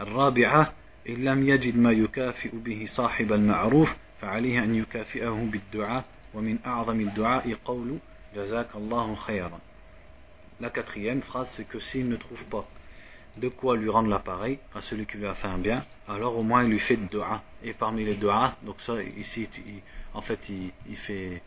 الرابعة 0.00 0.72
إن 1.08 1.24
لم 1.24 1.48
يجد 1.48 1.76
ما 1.76 1.92
يكافئ 1.92 2.50
به 2.52 2.86
صاحب 2.88 3.32
المعروف 3.32 3.88
فعليه 4.20 4.64
أن 4.64 4.74
يكافئه 4.74 5.48
بالدعاء 5.52 6.04
ومن 6.34 6.58
أعظم 6.66 7.00
الدعاء 7.00 7.54
قول 7.64 7.98
جزاك 8.34 8.68
الله 8.76 9.14
خيرا 9.14 9.60
La 10.60 10.70
quatrième 10.70 11.22
phrase, 11.22 11.48
c'est 11.56 11.68
que 11.68 11.78
s'il 11.78 12.08
ne 12.08 12.16
trouve 12.16 12.42
pas 12.44 12.66
de 13.36 13.48
quoi 13.48 13.76
lui 13.76 13.88
rendre 13.88 14.08
l'appareil 14.08 14.58
à 14.74 14.80
celui 14.80 15.06
qui 15.06 15.16
lui 15.16 15.26
a 15.26 15.34
fait 15.34 15.46
un 15.46 15.58
bien, 15.58 15.84
alors 16.08 16.36
au 16.36 16.42
moins 16.42 16.64
il 16.64 16.70
lui 16.70 16.80
fait 16.80 16.96
de 16.96 17.06
dua. 17.06 17.42
Et 17.62 17.72
parmi 17.72 18.04
les 18.04 18.16
dua, 18.16 18.56
donc 18.62 18.80
ça 18.80 19.00
ici, 19.02 19.48
en 20.14 20.20
fait, 20.20 20.40
il, 20.48 20.96
fait 20.96 21.42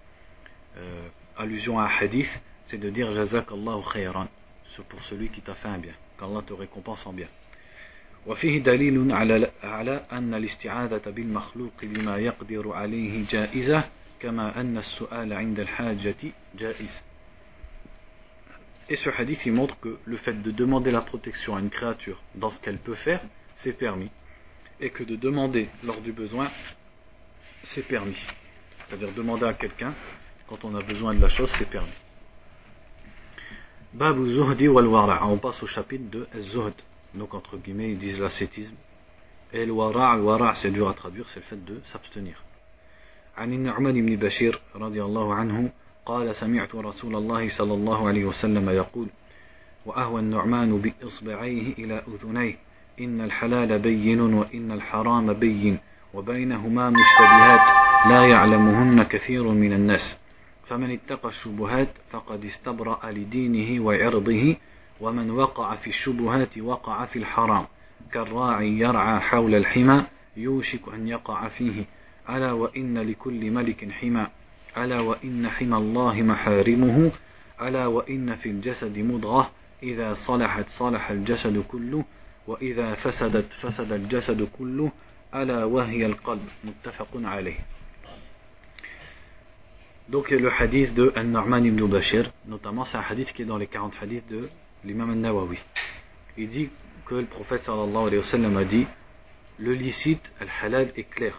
euh, 0.77 1.07
allusion 1.37 1.79
à 1.79 1.83
un 1.83 1.89
hadith, 1.99 2.29
c'est 2.65 2.77
de 2.77 2.89
dire 2.89 3.11
Jazakallahu 3.13 3.81
khayran, 3.91 4.27
c'est 4.75 4.85
pour 4.85 5.01
celui 5.03 5.29
qui 5.29 5.41
t'a 5.41 5.55
fait 5.55 5.67
un 5.67 5.77
bien, 5.77 5.93
qu'Allah 6.17 6.41
te 6.45 6.53
récompense 6.53 7.05
en 7.05 7.13
bien. 7.13 7.27
وفيه 8.27 8.59
دليل 8.59 9.11
على 9.11 9.51
على 9.63 10.05
أن 10.11 10.33
الاستعاذة 10.33 11.09
بالمخلوق 11.09 11.73
بما 11.83 12.17
يقدر 12.17 12.73
عليه 12.73 13.25
جائزة 13.29 13.83
كما 14.19 14.61
أن 14.61 14.77
السؤال 14.77 15.33
عند 15.33 15.59
الحاجة 15.59 16.15
جائز 16.57 17.01
Et 18.89 18.97
ce 18.97 19.09
hadith, 19.09 19.45
il 19.45 19.53
montre 19.53 19.79
que 19.79 19.99
le 20.03 20.17
fait 20.17 20.33
de 20.33 20.51
demander 20.51 20.91
la 20.91 20.99
protection 20.99 21.55
à 21.55 21.61
une 21.61 21.69
créature 21.69 22.21
dans 22.35 22.51
ce 22.51 22.59
qu'elle 22.59 22.77
peut 22.77 22.95
faire, 22.95 23.21
c'est 23.57 23.71
permis. 23.71 24.11
Et 24.81 24.89
que 24.89 25.03
de 25.03 25.15
demander 25.15 25.69
lors 25.83 26.01
du 26.01 26.11
besoin, 26.11 26.51
c'est 27.67 27.87
permis. 27.87 28.21
C'est-à-dire 28.89 29.13
demander 29.13 29.45
à 29.45 29.53
quelqu'un, 29.53 29.93
quand 30.47 30.65
on 30.65 30.75
a 30.75 30.81
besoin 30.81 31.13
de 31.13 31.21
la 31.21 31.29
chose, 31.29 31.49
c'est 31.57 31.69
permis. 31.69 31.93
Babu 33.96 34.26
zuhdi 34.26 34.68
wal 34.68 34.86
wara. 34.86 35.26
On 35.26 35.38
passe 35.38 35.62
au 35.62 35.66
chapitre 35.66 36.04
de 36.10 36.26
zuhd. 36.40 36.74
Donc, 37.14 37.32
entre 37.32 37.56
guillemets, 37.56 37.92
ils 37.92 37.98
disent 37.98 38.20
l'ascétisme. 38.20 38.74
Et 39.52 39.64
le 39.64 39.72
wara, 39.72 40.16
le 40.16 40.22
wara, 40.22 40.54
c'est 40.56 40.70
dur 40.70 40.88
à 40.88 40.94
traduire, 40.94 41.26
c'est 41.30 41.40
le 41.40 41.46
fait 41.46 41.64
de 41.64 41.80
s'abstenir. 41.86 42.36
عن 43.36 43.52
النعمان 43.52 44.06
بن 44.06 44.16
بشير 44.16 44.60
رضي 44.76 45.02
الله 45.04 45.34
عنه 45.34 45.70
قال 46.06 46.36
سمعت 46.36 46.74
رسول 46.74 47.16
الله 47.16 47.48
صلى 47.48 47.74
الله 47.74 48.08
عليه 48.08 48.24
وسلم 48.24 48.70
يقول 48.70 49.06
وأهوى 49.86 50.20
النعمان 50.20 50.78
بإصبعيه 50.80 51.72
إلى 51.78 52.02
أذنيه 52.08 52.54
إن 53.00 53.20
الحلال 53.20 53.78
بين 53.78 54.20
وإن 54.20 54.72
الحرام 54.72 55.32
بين 55.32 55.78
وبينهما 56.14 56.90
مشتبهات 56.90 57.60
لا 58.08 58.26
يعلمهن 58.26 59.02
كثير 59.02 59.48
من 59.48 59.72
الناس 59.72 60.16
فمن 60.68 60.90
اتقى 60.90 61.28
الشبهات 61.28 61.88
فقد 62.10 62.44
استبرأ 62.44 63.10
لدينه 63.10 63.84
وعرضه 63.84 64.56
ومن 65.00 65.30
وقع 65.30 65.74
في 65.74 65.86
الشبهات 65.86 66.58
وقع 66.58 67.04
في 67.04 67.18
الحرام. 67.18 67.66
كالراعي 68.12 68.78
يرعى 68.78 69.20
حول 69.20 69.54
الحمى 69.54 70.04
يوشك 70.36 70.80
أن 70.94 71.08
يقع 71.08 71.48
فيه. 71.48 71.84
ألا 72.30 72.52
وإن 72.52 72.98
لكل 72.98 73.50
ملك 73.50 73.92
حمى. 73.92 74.26
ألا 74.76 75.00
وإن 75.00 75.48
حمى 75.48 75.76
الله 75.76 76.22
محارمه. 76.22 77.12
ألا 77.62 77.86
وإن 77.86 78.36
في 78.36 78.48
الجسد 78.48 78.98
مضغة. 78.98 79.50
إذا 79.82 80.14
صلحت 80.14 80.68
صلح 80.68 81.10
الجسد 81.10 81.64
كله 81.68 82.04
وإذا 82.46 82.94
فسدت 82.94 83.52
فسد 83.52 83.92
الجسد 83.92 84.48
كله. 84.58 84.92
ألا 85.34 85.64
وهي 85.64 86.06
القلب. 86.06 86.48
متفق 86.64 87.08
عليه. 87.14 87.75
Donc 90.08 90.30
le 90.30 90.50
hadith 90.50 90.94
de 90.94 91.12
An-Nu'man 91.16 91.64
ibn 91.64 91.84
Bashir, 91.86 92.30
notamment 92.46 92.84
c'est 92.84 92.96
un 92.96 93.04
hadith 93.08 93.32
qui 93.32 93.42
est 93.42 93.46
dans 93.46 93.56
les 93.58 93.66
40 93.66 93.94
hadiths 94.00 94.28
de 94.30 94.48
l'imam 94.84 95.10
An-Nawawi. 95.10 95.58
Il 96.38 96.48
dit 96.48 96.70
que 97.06 97.16
le 97.16 97.26
prophète 97.26 97.62
sallallahu 97.62 98.06
alayhi 98.06 98.18
wa 98.18 98.24
sallam 98.24 98.56
a 98.56 98.64
dit 98.64 98.86
le 99.58 99.72
licite, 99.72 100.32
al-halal 100.40 100.92
est 100.96 101.10
clair, 101.10 101.38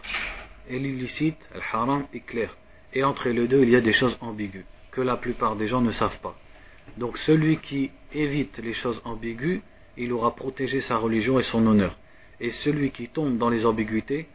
et 0.68 0.78
l'illicite, 0.78 1.38
al-haram 1.54 2.06
est 2.12 2.20
clair. 2.20 2.56
et 2.92 3.04
entre 3.04 3.28
les 3.28 3.46
deux 3.46 3.62
il 3.62 3.70
y 3.70 3.76
a 3.76 3.80
des 3.80 3.92
choses 3.92 4.16
ambiguës 4.20 4.64
que 4.90 5.00
la 5.00 5.16
plupart 5.16 5.56
des 5.56 5.66
gens 5.66 5.80
ne 5.80 5.92
savent 5.92 6.18
pas. 6.20 6.36
Donc 6.96 7.18
celui 7.18 7.58
qui 7.58 7.90
évite 8.12 8.58
les 8.58 8.72
choses 8.72 9.00
ambiguës, 9.04 9.60
il 9.96 10.12
aura 10.12 10.34
protégé 10.34 10.80
sa 10.80 10.96
religion 10.96 11.38
et 11.38 11.42
son 11.42 11.66
honneur. 11.66 11.96
Et 12.40 12.50
celui 12.50 12.90
qui 12.90 13.08
tombe 13.08 13.36
dans 13.36 13.50
les 13.50 13.66
ambiguïtés 13.66 14.28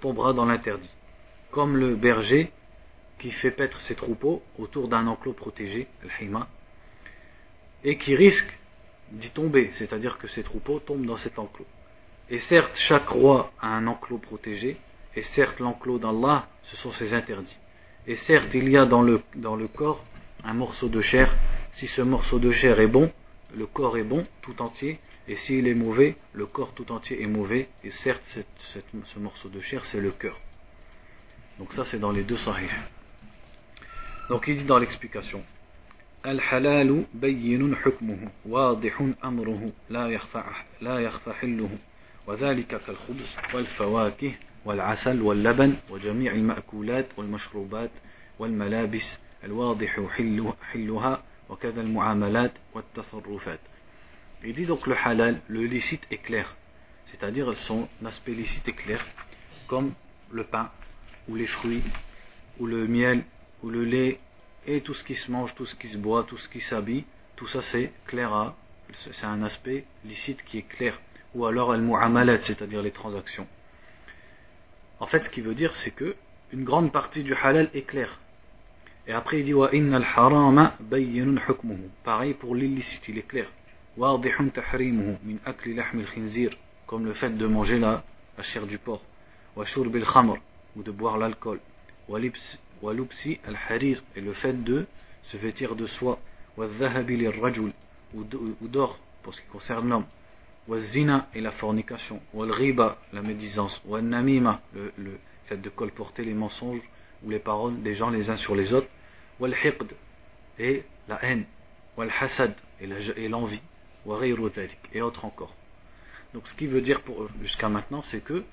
tombera 0.00 0.32
dans 0.32 0.44
l'interdit. 0.44 0.90
Comme 1.50 1.76
le 1.76 1.94
berger 1.94 2.50
qui 3.18 3.30
fait 3.30 3.50
paître 3.50 3.80
ses 3.82 3.94
troupeaux 3.94 4.42
autour 4.58 4.88
d'un 4.88 5.06
enclos 5.06 5.32
protégé, 5.32 5.88
le 6.02 6.38
et 7.84 7.96
qui 7.96 8.14
risque 8.14 8.58
d'y 9.12 9.30
tomber, 9.30 9.70
c'est-à-dire 9.74 10.18
que 10.18 10.28
ses 10.28 10.42
troupeaux 10.42 10.80
tombent 10.80 11.06
dans 11.06 11.16
cet 11.16 11.38
enclos. 11.38 11.66
Et 12.30 12.38
certes, 12.38 12.76
chaque 12.76 13.08
roi 13.08 13.52
a 13.60 13.68
un 13.68 13.86
enclos 13.86 14.18
protégé, 14.18 14.76
et 15.16 15.22
certes, 15.22 15.58
l'enclos 15.60 15.98
d'Allah, 15.98 16.48
ce 16.64 16.76
sont 16.76 16.92
ses 16.92 17.14
interdits. 17.14 17.56
Et 18.06 18.16
certes, 18.16 18.50
il 18.54 18.68
y 18.68 18.76
a 18.76 18.86
dans 18.86 19.02
le, 19.02 19.22
dans 19.34 19.56
le 19.56 19.68
corps 19.68 20.04
un 20.44 20.54
morceau 20.54 20.88
de 20.88 21.00
chair. 21.00 21.34
Si 21.72 21.86
ce 21.86 22.02
morceau 22.02 22.38
de 22.38 22.50
chair 22.50 22.80
est 22.80 22.86
bon, 22.86 23.10
le 23.54 23.66
corps 23.66 23.96
est 23.96 24.04
bon 24.04 24.26
tout 24.42 24.60
entier. 24.62 24.98
Et 25.26 25.36
s'il 25.36 25.66
est 25.68 25.74
mauvais, 25.74 26.16
le 26.32 26.46
corps 26.46 26.72
tout 26.72 26.90
entier 26.92 27.22
est 27.22 27.26
mauvais. 27.26 27.68
Et 27.84 27.90
certes, 27.90 28.22
ce 28.24 29.18
morceau 29.18 29.48
de 29.48 29.60
chair, 29.60 29.84
c'est 29.86 30.00
le 30.00 30.10
cœur. 30.10 30.38
Donc 31.58 31.72
ça, 31.72 31.84
c'est 31.84 31.98
dans 31.98 32.12
les 32.12 32.22
deux 32.22 32.38
sahih. 32.38 32.68
Donc 34.28 34.46
il 34.46 34.56
dit 34.58 34.64
dans 34.64 34.78
l'explication. 34.78 35.42
الحلال 36.26 37.04
بين 37.14 37.76
حكمه 37.76 38.30
واضح 38.46 39.02
أمره 39.24 39.72
لا 39.90 40.08
يخفى, 40.08 40.42
لا 40.80 40.98
يخفى 40.98 41.32
حله 41.32 41.70
وذلك 42.26 42.66
كالخبز 42.66 43.36
والفواكه 43.54 44.32
والعسل 44.64 45.22
واللبن 45.22 45.76
وجميع 45.90 46.32
المأكولات 46.32 47.06
والمشروبات 47.16 47.90
والملابس 48.38 49.18
الواضح 49.44 50.00
حلها 50.72 51.22
وكذا 51.48 51.80
المعاملات 51.80 52.52
والتصرفات 52.74 53.60
Il 54.44 54.54
dit 54.54 54.66
donc 54.66 54.86
le 54.86 54.94
halal, 54.94 55.40
le 55.48 55.64
licite 55.64 56.06
est 56.12 56.18
clair, 56.18 56.54
c'est-à-dire 57.06 57.56
son 57.56 57.88
aspect 58.04 58.34
licite 58.34 58.68
est 58.68 58.72
clair, 58.72 59.04
comme 59.66 59.94
le 60.30 60.44
pain, 60.44 60.70
ou 61.28 61.34
les 61.34 61.48
fruits, 61.48 61.82
ou 62.60 62.66
le 62.66 62.86
miel, 62.86 63.24
ou 63.62 63.70
le 63.70 63.84
lait, 63.84 64.20
et 64.66 64.80
tout 64.80 64.94
ce 64.94 65.04
qui 65.04 65.14
se 65.14 65.30
mange, 65.30 65.54
tout 65.54 65.66
ce 65.66 65.74
qui 65.74 65.88
se 65.88 65.96
boit, 65.96 66.24
tout 66.24 66.38
ce 66.38 66.48
qui 66.48 66.60
s'habille, 66.60 67.04
tout 67.36 67.46
ça 67.46 67.62
c'est 67.62 67.92
clair, 68.06 68.54
c'est 68.94 69.26
un 69.26 69.42
aspect 69.42 69.84
licite 70.04 70.42
qui 70.44 70.58
est 70.58 70.68
clair, 70.68 71.00
ou 71.34 71.46
alors 71.46 71.72
al-mu'amalat, 71.72 72.40
c'est-à-dire 72.42 72.82
les 72.82 72.90
transactions. 72.90 73.46
En 75.00 75.06
fait, 75.06 75.24
ce 75.24 75.30
qu'il 75.30 75.44
veut 75.44 75.54
dire, 75.54 75.74
c'est 75.76 75.92
que 75.92 76.16
une 76.52 76.64
grande 76.64 76.92
partie 76.92 77.22
du 77.22 77.34
halal 77.34 77.70
est 77.74 77.82
claire. 77.82 78.18
Et 79.06 79.12
après, 79.12 79.38
il 79.40 79.44
dit 79.44 79.54
wa 79.54 79.72
innal 79.72 80.04
harama 80.04 80.74
bayyinun 80.80 81.40
hukmuhu. 81.48 81.88
Pareil 82.04 82.34
pour 82.34 82.54
l'illicite, 82.54 83.06
il 83.08 83.18
est 83.18 83.26
clair. 83.26 83.46
Wadihun 83.96 84.48
tahrimuhu 84.48 85.16
min 85.24 85.36
akli 85.44 85.74
lahmi 85.74 86.02
al-khinzir, 86.02 86.50
comme 86.86 87.04
le 87.04 87.14
fait 87.14 87.30
de 87.30 87.46
manger 87.46 87.78
la, 87.78 88.02
la 88.36 88.42
chair 88.42 88.66
du 88.66 88.78
porc. 88.78 89.02
Wa 89.56 89.64
shurb 89.64 89.94
al-khamr, 89.94 90.36
ou 90.76 90.82
de 90.82 90.90
boire 90.90 91.16
l'alcool. 91.16 91.60
Wa 92.08 92.18
lubsi 92.82 93.38
al-harir, 93.46 94.02
et 94.16 94.20
le 94.20 94.32
fait 94.32 94.64
de 94.64 94.86
se 95.24 95.36
vêtir 95.36 95.76
de 95.76 95.86
soie. 95.86 96.18
Ou 96.56 98.24
d'or, 98.68 98.98
pour 99.22 99.34
ce 99.34 99.40
qui 99.40 99.46
concerne 99.48 99.88
l'homme. 99.88 100.06
zina 100.78 101.28
et 101.34 101.40
la 101.40 101.52
fornication, 101.52 102.20
riba, 102.34 102.98
la 103.12 103.22
médisance, 103.22 103.80
namima, 103.86 104.60
le, 104.74 104.92
le 104.96 105.18
fait 105.46 105.56
de 105.56 105.68
colporter 105.68 106.24
les 106.24 106.34
mensonges 106.34 106.82
ou 107.22 107.30
les 107.30 107.38
paroles 107.38 107.80
des 107.82 107.94
gens 107.94 108.10
les 108.10 108.30
uns 108.30 108.36
sur 108.36 108.54
les 108.54 108.72
autres, 108.72 108.88
hiqd 109.40 109.94
et 110.58 110.84
la 111.08 111.24
haine, 111.24 111.44
hasad 111.98 112.54
et 112.80 113.28
l'envie, 113.28 113.62
et 114.92 115.02
autres 115.02 115.24
encore. 115.24 115.54
Donc 116.34 116.46
ce 116.46 116.54
qui 116.54 116.66
veut 116.66 116.80
dire 116.80 117.00
pour 117.02 117.28
jusqu'à 117.42 117.68
maintenant, 117.68 118.02
c'est 118.02 118.20
que 118.20 118.44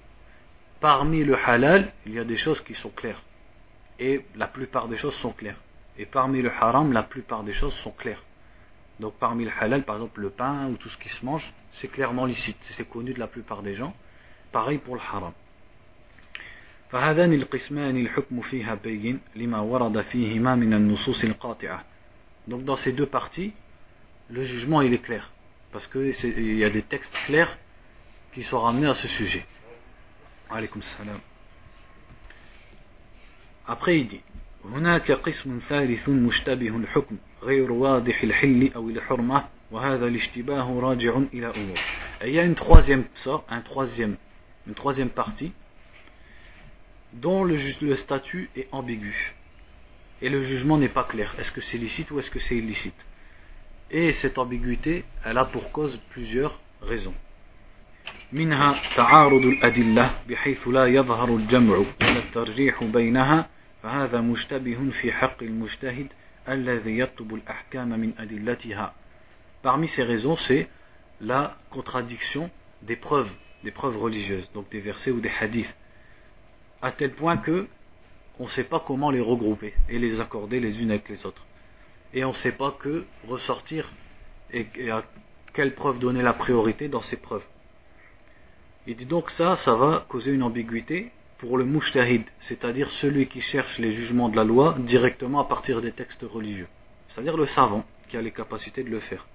parmi 0.80 1.24
le 1.24 1.36
halal, 1.38 1.92
il 2.06 2.14
y 2.14 2.20
a 2.20 2.24
des 2.24 2.38
choses 2.38 2.62
qui 2.62 2.74
sont 2.76 2.90
claires 2.90 3.22
Et 3.99 4.25
la 4.37 4.47
plupart 4.47 4.89
des 4.89 4.97
choses 4.97 5.15
sont 5.17 5.33
claires. 5.33 5.61
Et 5.99 6.07
parmi 6.07 6.41
le 6.43 6.51
haram, 6.51 6.93
la 6.93 7.03
plupart 7.03 7.43
des 7.43 7.53
choses 7.53 7.75
sont 7.85 7.91
claires. 7.91 8.23
Donc 8.99 9.15
parmi 9.19 9.45
le 9.45 9.51
halal, 9.59 9.83
par 9.85 9.97
exemple 9.97 10.21
le 10.21 10.31
pain 10.31 10.67
ou 10.69 10.77
tout 10.77 10.89
ce 10.89 10.97
qui 10.99 11.09
se 11.09 11.25
mange, 11.25 11.53
c'est 11.73 11.89
clairement 11.89 12.27
licite, 12.27 12.59
c'est 12.77 12.89
connu 12.89 13.13
de 13.15 13.19
la 13.19 13.27
plupart 13.27 13.63
des 13.63 13.75
gens. 13.75 13.95
Pareil 14.53 14.79
pour 14.79 14.95
le 14.95 15.01
haram. 15.01 15.33
فهذان 16.91 17.33
القسمان 17.33 17.97
الحكم 17.97 18.41
فيها 18.41 18.75
بين 18.75 19.21
لما 19.37 19.61
ورد 19.61 20.01
فيهما 20.01 20.55
من 20.55 20.75
النصوص 20.75 21.25
القاطعة. 21.25 21.85
Donc 22.49 22.65
dans 22.65 22.77
ces 22.77 22.93
deux 22.93 23.07
parties, 23.07 23.53
le 24.29 24.45
jugement 24.45 24.83
il 24.83 24.93
est 24.93 25.03
clair 25.03 25.31
parce 25.73 25.87
que 25.87 26.13
il 26.25 26.57
y 26.57 26.65
a 26.65 26.71
des 26.71 26.83
textes 26.83 27.17
clairs 27.27 27.57
qui 28.33 28.43
sont 28.43 28.61
ramenés 28.61 28.89
à 28.89 28.95
ce 28.95 29.07
sujet. 29.09 29.47
Alaykoum 30.51 30.83
salam. 30.83 31.21
Après 33.67 33.99
il 33.99 34.07
dit 34.07 34.21
هناك 34.65 35.13
قسم 35.13 35.59
ثالث 35.69 36.09
مشتبه 36.09 36.77
الحكم 36.77 37.17
غير 37.43 37.73
واضح 37.73 38.23
الحل 38.23 38.71
أو 38.77 38.91
الحرمة 38.91 39.45
Et 39.73 39.77
il 42.27 42.35
y 42.35 42.39
a 42.41 42.45
une 42.45 42.57
troisième 42.57 43.05
sorte, 43.23 43.47
un 43.49 43.61
troisième, 43.61 44.17
une 44.67 44.75
troisième 44.75 45.11
partie 45.11 45.53
dont 47.13 47.45
le, 47.45 47.57
le 47.81 47.95
statut 47.95 48.51
est 48.57 48.67
ambigu 48.73 49.35
et 50.23 50.29
le 50.29 50.43
jugement 50.45 50.77
n'est 50.77 50.89
pas 50.89 51.05
clair. 51.05 51.37
Est-ce 51.39 51.53
que 51.53 51.61
c'est 51.61 51.79
licite 51.79 52.11
ou 52.11 52.19
est-ce 52.19 52.31
que 52.31 52.41
c'est 52.41 52.57
illicite 52.57 53.01
Et 53.93 54.13
cette 54.15 54.39
ambiguïté, 54.39 55.05
elle 55.25 55.39
a 55.39 55.45
pour 55.45 55.71
cause 55.71 56.01
plusieurs 56.11 56.59
raisons. 56.83 57.15
منها 58.33 58.83
تعارض 58.97 59.43
الأدلة 59.43 60.11
بحيث 60.29 60.69
لا 60.69 60.87
يظهر 60.87 61.37
الجمع 61.37 61.77
ولا 61.77 62.19
الترجيح 62.19 62.85
بينها 62.85 63.49
فهذا 63.85 64.21
مشتبه 64.21 64.91
في 64.91 65.13
حق 65.13 65.43
المجتهد 65.43 66.07
الذي 66.49 66.99
يطلب 66.99 67.35
الأحكام 67.35 67.89
من 67.89 68.13
أدلتها 68.19 68.95
Parmi 69.63 69.89
ces 69.89 70.03
raisons, 70.03 70.37
c'est 70.37 70.69
la 71.21 71.59
contradiction 71.69 72.51
des 72.81 72.97
preuves, 72.97 73.31
des 73.63 73.71
preuves 73.71 73.99
religieuses, 73.99 74.51
donc 74.55 74.71
des 74.71 74.81
versets 74.81 75.11
ou 75.11 75.21
des 75.21 75.31
hadiths, 75.39 75.75
à 76.81 76.93
tel 76.93 77.13
point 77.13 77.37
que 77.37 77.69
on 78.39 78.45
ne 78.45 78.49
sait 78.49 78.65
pas 78.65 78.81
comment 78.81 79.11
les 79.11 79.21
regrouper 79.21 79.75
et 79.91 79.99
les 79.99 80.19
accorder 80.19 80.61
les 80.61 80.81
unes 80.81 80.91
avec 80.91 81.11
les 81.11 81.27
autres. 81.27 81.45
Et 82.15 82.25
on 82.25 82.31
ne 82.31 82.37
sait 82.37 82.53
pas 82.53 82.75
que 82.81 83.05
ressortir 83.29 83.93
et, 84.51 84.67
à 84.91 85.05
quelle 85.53 85.75
preuve 85.75 85.99
donner 85.99 86.23
la 86.23 86.33
priorité 86.33 86.89
dans 86.89 87.03
ces 87.03 87.19
preuves. 87.19 87.45
Il 88.87 88.97
dit 88.97 89.05
donc 89.05 89.31
ça, 89.31 89.57
ça 89.57 89.75
va 89.75 90.07
causer 90.09 90.33
une 90.33 90.43
ambiguïté 90.43 91.13
pour 91.39 91.57
le 91.57 91.65
mujtahid, 91.65 92.25
c'est-à-dire 92.41 92.91
celui 92.91 93.27
qui 93.27 93.41
cherche 93.41 93.79
les 93.79 93.93
jugements 93.93 94.29
de 94.29 94.37
la 94.37 94.45
loi 94.45 94.77
directement 94.79 95.41
à 95.41 95.45
partir 95.45 95.81
des 95.81 95.93
textes 95.93 96.23
religieux, 96.23 96.69
c'est-à-dire 97.09 97.37
le 97.37 97.47
savant 97.47 97.85
qui 98.09 98.17
a 98.17 98.23
les 98.23 98.33
capacités 98.33 98.83
de 98.83 98.91
le 98.91 99.01
faire. 99.01 99.27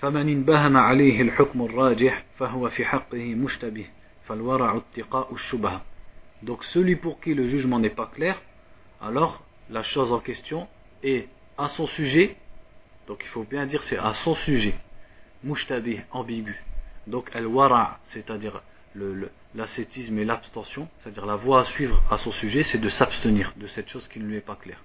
فمن 0.00 0.28
انبهم 0.28 0.76
عليه 0.76 1.22
الحكم 1.22 1.62
الراجح 1.62 2.24
فهو 2.38 2.68
في 2.70 2.84
حقه 2.84 3.34
مشتبه 3.34 3.86
فالورع 4.28 4.76
اتقاء 4.76 5.34
الشبهة 5.34 5.82
donc 6.42 6.64
celui 6.64 6.96
pour 6.96 7.18
qui 7.20 7.32
le 7.34 7.48
jugement 7.48 7.78
n'est 7.78 7.96
pas 7.96 8.10
clair 8.14 8.42
alors 9.00 9.42
la 9.70 9.82
chose 9.82 10.12
en 10.12 10.20
question 10.20 10.68
est 11.02 11.28
à 11.56 11.68
son 11.68 11.86
sujet 11.86 12.36
donc 13.08 13.22
il 13.24 13.28
faut 13.28 13.44
bien 13.44 13.64
dire 13.64 13.82
c'est 13.84 13.96
à 13.96 14.12
son 14.12 14.34
sujet 14.34 14.74
mushtabih 15.42 16.00
ambigu 16.12 16.62
donc 17.06 17.30
al-wara 17.34 17.98
c'est-à-dire 18.08 18.62
l'ascétisme 19.55 20.17
et 20.19 20.25
l'abstention 20.25 20.87
c'est-à-dire 20.99 21.25
la 21.25 21.35
voie 21.35 21.61
à 21.61 21.65
suivre 21.65 22.01
à 22.09 22.17
son 22.17 22.31
sujet 22.31 22.63
c'est 22.63 22.77
de 22.77 22.89
s'abstenir 22.89 23.53
de 23.57 23.67
cette 23.67 23.89
chose 23.89 24.07
qui 24.09 24.19
ne 24.19 24.25
lui 24.25 24.37
est 24.37 24.41
pas 24.41 24.55
claire 24.55 24.83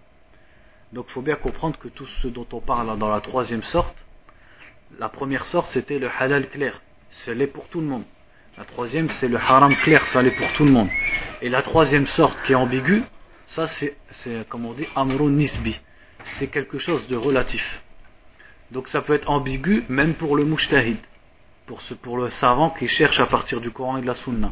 donc 0.92 1.06
il 1.08 1.12
faut 1.12 1.22
bien 1.22 1.36
comprendre 1.36 1.78
que 1.78 1.88
tout 1.88 2.06
ce 2.22 2.28
dont 2.28 2.46
on 2.52 2.60
parle 2.60 2.98
dans 2.98 3.08
la 3.08 3.20
troisième 3.20 3.64
sorte 3.64 3.96
la 4.98 5.08
première 5.08 5.44
sorte, 5.46 5.70
c'était 5.72 5.98
le 5.98 6.08
halal 6.18 6.48
clair. 6.48 6.80
C'est 7.10 7.34
l'est 7.34 7.46
pour 7.46 7.68
tout 7.68 7.80
le 7.80 7.86
monde. 7.86 8.04
La 8.56 8.64
troisième, 8.64 9.10
c'est 9.10 9.28
le 9.28 9.36
haram 9.36 9.74
clair, 9.76 10.06
ça 10.06 10.22
l'est 10.22 10.30
pour 10.30 10.52
tout 10.54 10.64
le 10.64 10.70
monde. 10.70 10.88
Et 11.42 11.48
la 11.48 11.62
troisième 11.62 12.06
sorte 12.06 12.40
qui 12.44 12.52
est 12.52 12.56
ambiguë, 12.56 13.02
ça 13.48 13.66
c'est, 13.66 13.96
comme 14.48 14.64
on 14.64 14.72
dit, 14.72 14.86
amrun 14.94 15.30
nisbi. 15.30 15.78
C'est 16.38 16.46
quelque 16.46 16.78
chose 16.78 17.06
de 17.08 17.16
relatif. 17.16 17.82
Donc 18.70 18.88
ça 18.88 19.02
peut 19.02 19.12
être 19.12 19.30
ambigu 19.30 19.84
même 19.88 20.14
pour 20.14 20.36
le 20.36 20.44
mujtahid, 20.44 20.96
pour, 21.65 21.81
ce, 21.81 21.93
pour 21.93 22.17
le 22.17 22.29
savant 22.29 22.71
qui 22.71 22.87
cherche 22.87 23.19
à 23.19 23.27
partir 23.27 23.61
du 23.61 23.71
Coran 23.71 23.97
et 23.97 24.01
de 24.01 24.07
la 24.07 24.15
Sunna. 24.15 24.51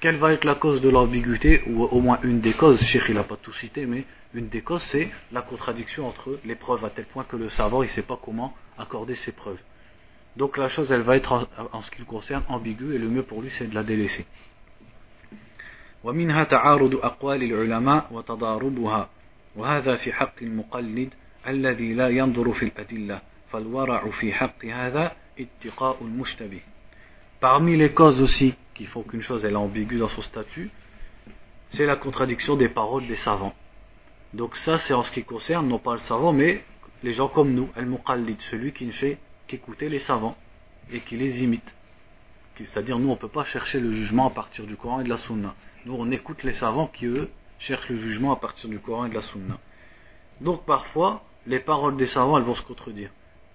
Quelle 0.00 0.16
va 0.16 0.32
être 0.32 0.44
la 0.44 0.54
cause 0.54 0.80
de 0.80 0.88
l'ambiguïté, 0.88 1.62
ou 1.66 1.84
au 1.84 2.00
moins 2.00 2.18
une 2.22 2.40
des 2.40 2.54
causes, 2.54 2.80
Cheikh 2.82 3.04
il 3.08 3.14
n'a 3.14 3.24
pas 3.24 3.36
tout 3.36 3.52
cité, 3.52 3.84
mais 3.84 4.04
une 4.34 4.48
des 4.48 4.62
causes 4.62 4.82
c'est 4.82 5.10
la 5.32 5.42
contradiction 5.42 6.06
entre 6.06 6.38
les 6.44 6.54
preuves, 6.54 6.84
à 6.84 6.90
tel 6.90 7.04
point 7.04 7.24
que 7.24 7.36
le 7.36 7.50
savant 7.50 7.82
il 7.82 7.86
ne 7.86 7.90
sait 7.90 8.02
pas 8.02 8.18
comment 8.22 8.54
accorder 8.78 9.14
ses 9.16 9.32
preuves. 9.32 9.60
Donc 10.36 10.56
la 10.56 10.68
chose, 10.68 10.92
elle 10.92 11.02
va 11.02 11.16
être 11.16 11.32
en, 11.32 11.46
en 11.72 11.82
ce 11.82 11.90
qui 11.90 11.98
le 11.98 12.04
concerne 12.04 12.42
ambiguë 12.48 12.94
et 12.94 12.98
le 12.98 13.08
mieux 13.08 13.22
pour 13.22 13.42
lui, 13.42 13.50
c'est 13.58 13.68
de 13.68 13.74
la 13.74 13.82
délaisser. 13.82 14.26
ومنها 16.04 16.44
تعارض 16.44 16.94
أقوال 16.94 17.42
العلماء 17.42 18.08
وتضاربها 18.12 19.08
وهذا 19.56 19.96
في 19.96 20.12
حق 20.12 20.34
المقلد 20.42 21.14
الذي 21.48 21.94
لا 21.94 22.08
ينظر 22.08 22.52
في 22.52 22.64
الأدلة 22.64 23.20
فالورع 23.52 24.10
في 24.10 24.32
حق 24.32 24.64
هذا 24.64 25.12
اتقاء 25.12 25.12
المشتبه 25.12 25.19
Parmi 27.39 27.77
les 27.77 27.93
causes 27.93 28.21
aussi 28.21 28.53
qui 28.73 28.85
font 28.85 29.03
qu'une 29.03 29.21
chose 29.21 29.45
est 29.45 29.55
ambiguë 29.55 29.99
dans 29.99 30.09
son 30.09 30.21
statut, 30.21 30.69
c'est 31.71 31.85
la 31.85 31.95
contradiction 31.95 32.55
des 32.55 32.69
paroles 32.69 33.07
des 33.07 33.15
savants. 33.15 33.55
Donc 34.33 34.55
ça 34.57 34.77
c'est 34.77 34.93
en 34.93 35.03
ce 35.03 35.11
qui 35.11 35.23
concerne 35.23 35.67
non 35.67 35.79
pas 35.79 35.93
le 35.93 35.99
savant 35.99 36.33
mais 36.33 36.63
les 37.03 37.13
gens 37.13 37.27
comme 37.27 37.53
nous, 37.53 37.69
al-muqallid, 37.75 38.39
celui 38.49 38.73
qui 38.73 38.85
ne 38.85 38.91
fait 38.91 39.17
qu'écouter 39.47 39.89
les 39.89 39.99
savants 39.99 40.37
et 40.91 40.99
qui 40.99 41.17
les 41.17 41.43
imite. 41.43 41.75
C'est-à-dire, 42.55 42.99
nous, 42.99 43.07
on 43.07 43.13
ne 43.13 43.17
peut 43.17 43.27
pas 43.27 43.45
chercher 43.45 43.79
le 43.79 43.91
jugement 43.91 44.27
à 44.27 44.29
partir 44.29 44.67
du 44.67 44.75
Coran 44.75 45.01
et 45.01 45.03
de 45.03 45.09
la 45.09 45.17
Sunna. 45.17 45.55
Nous, 45.85 45.95
on 45.97 46.11
écoute 46.11 46.43
les 46.43 46.53
savants 46.53 46.85
qui, 46.85 47.07
eux, 47.07 47.31
cherchent 47.57 47.89
le 47.89 47.97
jugement 47.97 48.31
à 48.31 48.35
partir 48.35 48.69
du 48.69 48.77
Coran 48.77 49.05
et 49.05 49.09
de 49.09 49.15
la 49.15 49.23
Sunna. 49.23 49.57
Donc, 50.41 50.63
parfois, 50.65 51.23
les 51.47 51.59
paroles 51.59 51.97
des 51.97 52.05
savants, 52.05 52.37
elles 52.37 52.43
vont 52.43 52.53
se 52.53 52.61
contredire 52.61 53.09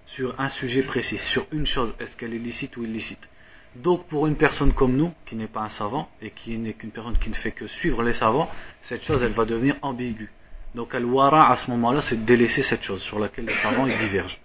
sur 0.07 0.39
un 0.39 0.49
sujet 0.49 0.83
précis, 0.83 1.17
sur 1.31 1.45
une 1.51 1.65
chose, 1.65 1.93
est-ce 1.99 2.17
qu'elle 2.17 2.33
est 2.33 2.39
licite 2.39 2.75
ou 2.77 2.83
illicite. 2.83 3.29
Donc, 3.75 4.07
pour 4.07 4.27
une 4.27 4.35
personne 4.35 4.73
comme 4.73 4.95
nous, 4.97 5.13
qui 5.25 5.35
n'est 5.35 5.47
pas 5.47 5.61
un 5.61 5.69
savant 5.69 6.09
et 6.21 6.31
qui 6.31 6.57
n'est 6.57 6.73
qu'une 6.73 6.91
personne 6.91 7.17
qui 7.17 7.29
ne 7.29 7.35
fait 7.35 7.51
que 7.51 7.67
suivre 7.67 8.03
les 8.03 8.13
savants, 8.13 8.49
cette 8.83 9.03
chose, 9.05 9.23
elle 9.23 9.31
va 9.31 9.45
devenir 9.45 9.75
ambiguë. 9.81 10.29
Donc, 10.75 10.93
al-wara, 10.93 11.51
à 11.51 11.55
ce 11.55 11.71
moment-là, 11.71 12.01
c'est 12.01 12.17
de 12.17 12.25
délaisser 12.25 12.63
cette 12.63 12.83
chose 12.83 13.01
sur 13.03 13.19
laquelle 13.19 13.45
les 13.45 13.55
savants 13.55 13.87
ils 13.87 13.97
divergent. 13.97 14.39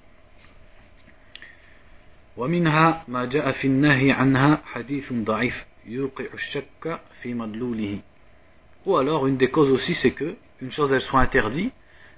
ومنها 2.37 3.05
ما 3.09 3.25
جاء 3.25 3.53
في 3.53 3.67
النهي 3.67 4.12
عنها 4.12 4.61
حديث 4.65 5.12
ضعيف 5.12 5.65
يوقع 5.87 6.25
الشك 6.35 7.01
في 7.23 7.35
مدلوله 7.35 7.99
ou 8.87 8.97
alors 8.97 9.27
une 9.27 9.39
des 9.39 9.49
causes 9.49 9.71
aussi 9.71 9.95
c'est 9.95 10.11
que 10.11 10.37
une 10.61 10.71
chose 10.71 10.93
elle 10.93 11.01
soit 11.01 11.21
interdite 11.21 11.73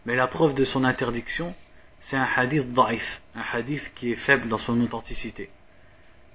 mais 0.05 0.17
la 0.17 0.27
preuve 0.27 0.55
de 0.55 0.65
son 0.65 0.83
interdiction 0.83 1.55
c'est 2.03 2.17
un 2.17 2.29
hadith 2.37 2.73
daif 2.73 3.23
un 3.35 3.43
hadith 3.53 3.83
qui 3.95 4.13
est 4.13 4.17
faible 4.17 4.49
dans 4.49 4.59
son 4.59 4.81
authenticité 4.81 5.51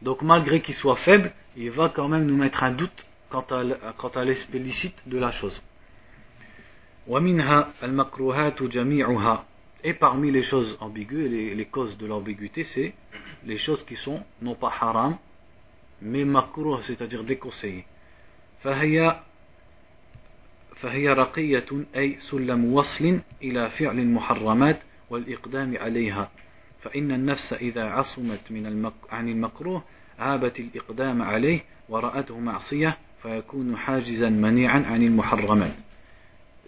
donc 0.01 0.21
malgré 0.21 0.61
qu'il 0.61 0.75
soit 0.75 0.97
faible 0.97 1.31
il 1.55 1.71
va 1.71 1.89
quand 1.89 2.07
même 2.07 2.25
nous 2.25 2.37
mettre 2.37 2.63
un 2.63 2.71
doute 2.71 3.05
quant 3.29 3.45
à, 3.51 3.93
quant 3.97 4.09
à 4.09 4.23
l'explicite 4.23 4.97
de 5.07 5.17
la 5.17 5.31
chose 5.31 5.61
ومنها 7.07 7.73
المكروهات 7.83 8.63
جميعها 8.63 9.45
et 9.83 9.93
parmi 9.93 10.31
les 10.31 10.43
choses 10.43 10.77
ambiguës 10.79 11.25
et 11.25 11.29
les, 11.29 11.55
les 11.55 11.65
causes 11.65 11.97
de 11.97 12.05
l'ambiguïté 12.05 12.63
c'est 12.63 12.93
les 13.45 13.57
choses 13.57 13.83
qui 13.83 13.95
sont 13.95 14.23
non 14.41 14.55
pas 14.55 14.71
haram, 14.79 15.17
mais 16.01 16.25
makruh, 16.25 16.81
c'est-à-dire 16.83 17.23
déconseillées. 17.23 17.85
فهي 18.63 19.19
فهي 20.75 21.09
رقية 21.09 21.65
أي 21.95 22.17
سلم 22.19 22.73
وصل 22.73 23.19
إلى 23.41 23.69
فعل 23.69 23.99
المحرمات 23.99 24.79
والإقدام 25.09 25.77
عليها 25.77 26.31
فإن 26.81 27.11
النفس 27.11 27.53
إذا 27.53 27.83
عصمت 27.83 28.51
من 28.51 28.65
المك... 28.65 28.93
عن 29.09 29.29
المكروه 29.29 29.83
هابت 30.19 30.59
الإقدام 30.59 31.21
عليه 31.21 31.63
ورأته 31.89 32.39
معصية 32.39 32.97
فيكون 33.23 33.77
حاجزا 33.77 34.29
منيعا 34.29 34.83
عن 34.87 35.03
المحرمات 35.03 35.73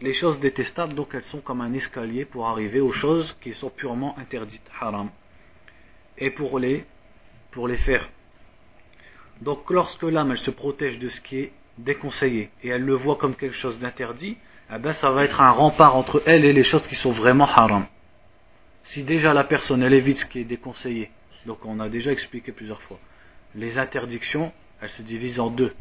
Les 0.02 0.14
choses 0.14 0.42
détestables, 0.42 0.94
donc 0.94 1.16
elles 1.16 1.24
sont 1.24 1.40
comme 1.40 1.62
un 1.62 1.72
escalier 1.74 2.26
pour 2.26 2.48
arriver 2.48 2.82
aux 2.82 2.92
choses 2.92 3.34
qui 3.40 3.54
sont 3.54 3.70
purement 3.70 4.18
interdites, 4.20 4.70
haram. 4.82 5.10
et 6.18 6.30
pour 6.32 6.60
les, 6.60 6.86
pour 7.52 7.68
les 7.68 7.78
faire. 7.78 8.10
Donc 9.42 9.70
lorsque 9.70 10.04
l'âme 10.04 10.32
elle 10.32 10.38
se 10.38 10.52
protège 10.52 11.00
de 11.00 11.10
ce 11.10 11.22
qui 11.22 11.40
est 11.40 11.52
déconseillé 11.78 12.50
et 12.64 12.70
elle 12.70 12.84
le 12.84 12.96
voit 12.96 13.16
comme 13.16 13.36
quelque 13.36 13.56
chose 13.56 13.80
d'interdit, 13.80 14.38
eh 14.74 14.78
ben, 14.80 14.94
ça 14.94 15.12
va 15.12 15.24
être 15.26 15.42
un 15.42 15.52
rempart 15.52 15.96
entre 15.96 16.24
elle 16.26 16.46
et 16.46 16.54
les 16.54 16.64
choses 16.64 16.88
qui 16.88 16.96
sont 16.96 17.12
vraiment 17.12 17.48
haram. 17.48 17.86
Si 18.91 19.05
déjà 19.05 19.33
la 19.33 19.45
personne 19.45 19.85
elle 19.85 19.95
évite 19.95 20.19
ce 20.19 20.27
qui 20.27 20.41
est 20.41 20.45
déconseillé, 20.45 21.13
donc 21.47 21.65
on 21.65 21.79
a 21.79 21.89
déjà 21.89 22.11
expliqué 22.11 22.51
plusieurs 22.51 22.83
fois, 22.83 22.99
les 23.55 23.79
interdictions 23.79 24.53
elles 24.81 24.91
se 24.91 25.03
divisent 25.03 25.39
en 25.39 25.49
deux. 25.49 25.73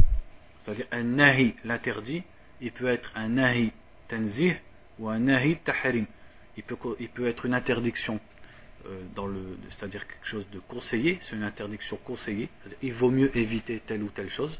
C'est-à-dire 0.59 0.85
un 0.91 1.01
nahi, 1.01 1.55
l'interdit, 1.65 2.21
il 2.61 2.71
peut 2.71 2.87
être 2.87 3.11
un 3.15 3.29
nahi 3.29 3.71
tenzih 4.09 4.53
ou 4.99 5.09
un 5.09 5.17
nahi 5.17 5.57
tahrim. 5.57 6.05
Il 6.55 6.63
peut, 6.63 7.25
être 7.25 7.47
une 7.47 7.55
interdiction 7.55 8.19
euh, 8.85 9.01
c'est-à-dire 9.69 10.05
quelque 10.05 10.27
chose 10.27 10.45
de 10.51 10.59
conseillé, 10.59 11.17
c'est 11.23 11.35
une 11.35 11.43
interdiction 11.43 11.97
conseillée. 12.03 12.49
Il 12.83 12.93
vaut 12.93 13.09
mieux 13.09 13.35
éviter 13.35 13.81
telle 13.87 14.03
ou 14.03 14.09
telle 14.09 14.29
chose. 14.29 14.59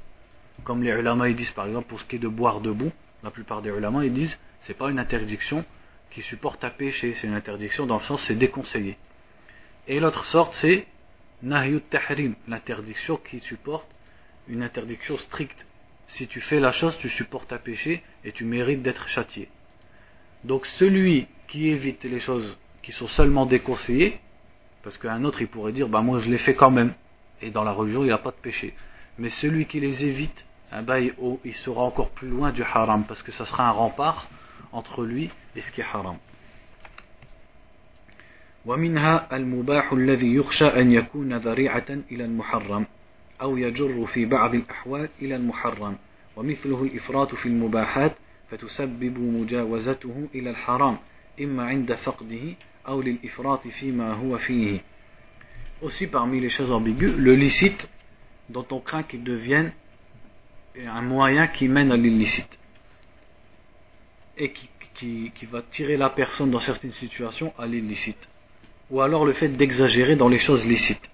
Comme 0.64 0.82
les 0.82 0.90
ulama 0.90 1.32
disent 1.34 1.52
par 1.52 1.68
exemple 1.68 1.88
pour 1.88 2.00
ce 2.00 2.06
qui 2.06 2.16
est 2.16 2.20
de 2.20 2.28
boire 2.28 2.62
debout, 2.62 2.92
la 3.22 3.30
plupart 3.30 3.62
des 3.62 3.70
ulama 3.70 4.06
ils 4.06 4.14
disent 4.14 4.40
c'est 4.62 4.74
pas 4.74 4.90
une 4.90 4.98
interdiction 4.98 5.64
qui 6.12 6.22
supporte 6.22 6.64
à 6.64 6.70
pécher, 6.70 7.16
c'est 7.20 7.28
une 7.28 7.34
interdiction 7.34 7.86
dans 7.86 7.98
le 7.98 8.04
sens 8.04 8.24
c'est 8.24 8.36
déconseillé. 8.36 8.98
Et 9.88 10.00
l'autre 10.00 10.26
sorte 10.26 10.54
c'est 10.56 10.86
nahyut 11.42 11.82
tahrim, 11.90 12.36
l'interdiction 12.48 13.18
qui 13.18 13.40
supporte 13.40 13.90
une 14.48 14.64
interdiction 14.64 15.18
stricte. 15.18 15.66
Si 16.10 16.28
tu 16.28 16.42
fais 16.42 16.60
la 16.60 16.72
chose, 16.72 16.98
tu 16.98 17.10
supportes 17.10 17.54
à 17.54 17.60
pécher 17.60 18.04
et 18.24 18.32
tu 18.32 18.44
mérites 18.44 18.82
d'être 18.82 19.08
châtié. 19.08 19.50
Donc 20.44 20.66
celui 20.66 21.28
qui 21.48 21.68
évite 21.68 22.04
les 22.04 22.20
choses 22.20 22.58
qui 22.82 22.92
sont 22.92 23.08
seulement 23.08 23.46
déconseillés, 23.46 24.20
Parce 24.84 24.98
qu'un 24.98 25.24
autre, 25.26 25.42
il 25.42 25.48
pourrait 25.48 25.74
dire, 25.74 25.90
bah 25.90 26.02
moi 26.02 26.20
je 26.20 26.30
l'ai 26.30 26.38
fait 26.38 26.56
quand 26.56 26.72
même. 26.72 26.94
Et 27.42 27.52
dans 27.52 27.64
la 27.64 27.72
religion, 27.72 28.02
il 28.04 28.08
n'y 28.08 28.12
a 28.12 28.18
pas 28.18 28.32
de 28.32 28.38
péché. 28.42 28.74
Mais 29.18 29.30
celui 29.30 29.66
qui 29.66 29.80
les 29.80 30.06
évite, 30.06 30.46
eh 30.74 30.82
ben, 30.82 31.12
il, 31.44 31.56
sera 31.56 31.82
encore 31.82 32.10
plus 32.12 32.30
loin 32.30 32.52
du 32.52 32.64
haram, 32.64 33.04
parce 33.06 33.22
que 33.22 33.32
ça 33.32 33.46
sera 33.46 33.68
un 33.68 33.72
rempart 33.72 34.30
entre 34.72 35.06
lui 35.06 35.30
et 35.56 35.62
ce 35.62 35.72
qui 35.72 35.82
est 35.82 35.86
haram. 35.94 36.18
ومنها 38.66 39.36
المباح 39.36 39.94
الذي 39.94 40.36
يخشى 40.36 40.66
أن 40.66 40.92
يكون 40.92 41.34
ذريعة 41.34 41.90
إلى 42.12 42.26
المحرم 42.26 42.86
أو 43.42 43.58
يجر 43.58 44.06
في 44.06 44.26
بعض 44.26 44.56
الأحوال 44.56 45.10
إلى 45.22 45.36
المحرم. 45.36 45.96
ومثله 46.36 46.84
الإفراط 46.84 47.36
في 47.36 47.46
المباحات 47.46 48.16
فتسبب 48.52 49.20
مجاوزته 49.20 50.28
إلى 50.36 50.50
الحرام 50.50 50.98
إما 51.42 51.64
عند 51.64 51.94
فقده 51.94 52.56
أو 52.88 53.02
للإفراط 53.02 53.68
فيما 53.68 54.14
هو 54.14 54.38
فيه. 54.38 54.80
Aussi 55.82 56.08
parmi 56.08 56.42
les 56.42 56.50
choses 56.50 56.72
ambiguës, 56.72 57.16
le 57.18 57.36
licite 57.36 57.88
dont 58.50 58.66
on 58.72 58.82
craint 58.82 59.04
qu'il 59.04 59.24
devienne 59.24 59.72
un 60.86 61.02
moyen 61.02 61.48
qui 61.48 61.70
mène 61.70 61.92
à 61.92 61.98
l'illicite. 61.98 62.59
Et 64.40 64.52
qui, 64.52 64.70
qui, 64.96 65.32
qui 65.36 65.46
va 65.46 65.62
tirer 65.62 65.98
la 65.98 66.10
personne 66.10 66.50
dans 66.50 66.60
certaines 66.60 66.94
situations 66.94 67.54
à 67.60 67.68
l'illicite. 67.68 68.28
Ou 68.90 69.02
alors 69.02 69.26
le 69.26 69.34
fait 69.34 69.50
d'exagérer 69.50 70.16
dans 70.16 70.30
les 70.30 70.40
choses 70.40 70.66
licites 70.66 71.10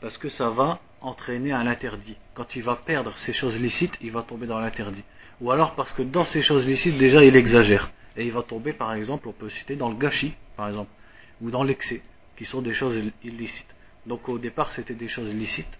parce 0.00 0.16
que 0.18 0.28
ça 0.28 0.50
va 0.50 0.80
entraîner 1.00 1.52
à 1.52 1.64
l'interdit. 1.64 2.16
Quand 2.34 2.54
il 2.56 2.62
va 2.62 2.76
perdre 2.76 3.16
ces 3.18 3.32
choses 3.32 3.58
licites, 3.60 3.96
il 4.00 4.12
va 4.12 4.22
tomber 4.22 4.46
dans 4.46 4.60
l'interdit. 4.60 5.02
Ou 5.40 5.50
alors 5.50 5.74
parce 5.74 5.92
que 5.92 6.02
dans 6.02 6.24
ces 6.24 6.42
choses 6.42 6.66
licites, 6.66 6.98
déjà 6.98 7.24
il 7.24 7.36
exagère. 7.36 7.90
Et 8.16 8.24
il 8.24 8.32
va 8.32 8.42
tomber, 8.42 8.72
par 8.72 8.94
exemple, 8.94 9.28
on 9.28 9.32
peut 9.32 9.50
citer 9.50 9.76
dans 9.76 9.88
le 9.88 9.96
gâchis, 9.96 10.34
par 10.56 10.68
exemple, 10.68 10.90
ou 11.40 11.50
dans 11.50 11.62
l'excès, 11.62 12.02
qui 12.36 12.44
sont 12.44 12.62
des 12.62 12.72
choses 12.72 13.00
illicites. 13.22 13.74
Donc 14.06 14.28
au 14.28 14.38
départ, 14.38 14.72
c'était 14.72 14.94
des 14.94 15.08
choses 15.08 15.32
licites, 15.32 15.78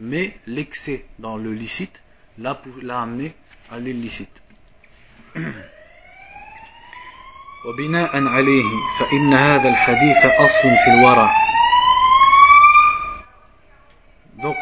mais 0.00 0.36
l'excès 0.46 1.04
dans 1.18 1.36
le 1.36 1.52
licite 1.52 2.00
l'a 2.38 2.60
amené 3.00 3.34
à 3.70 3.78
l'illicite. 3.78 4.42
Donc, 14.41 14.55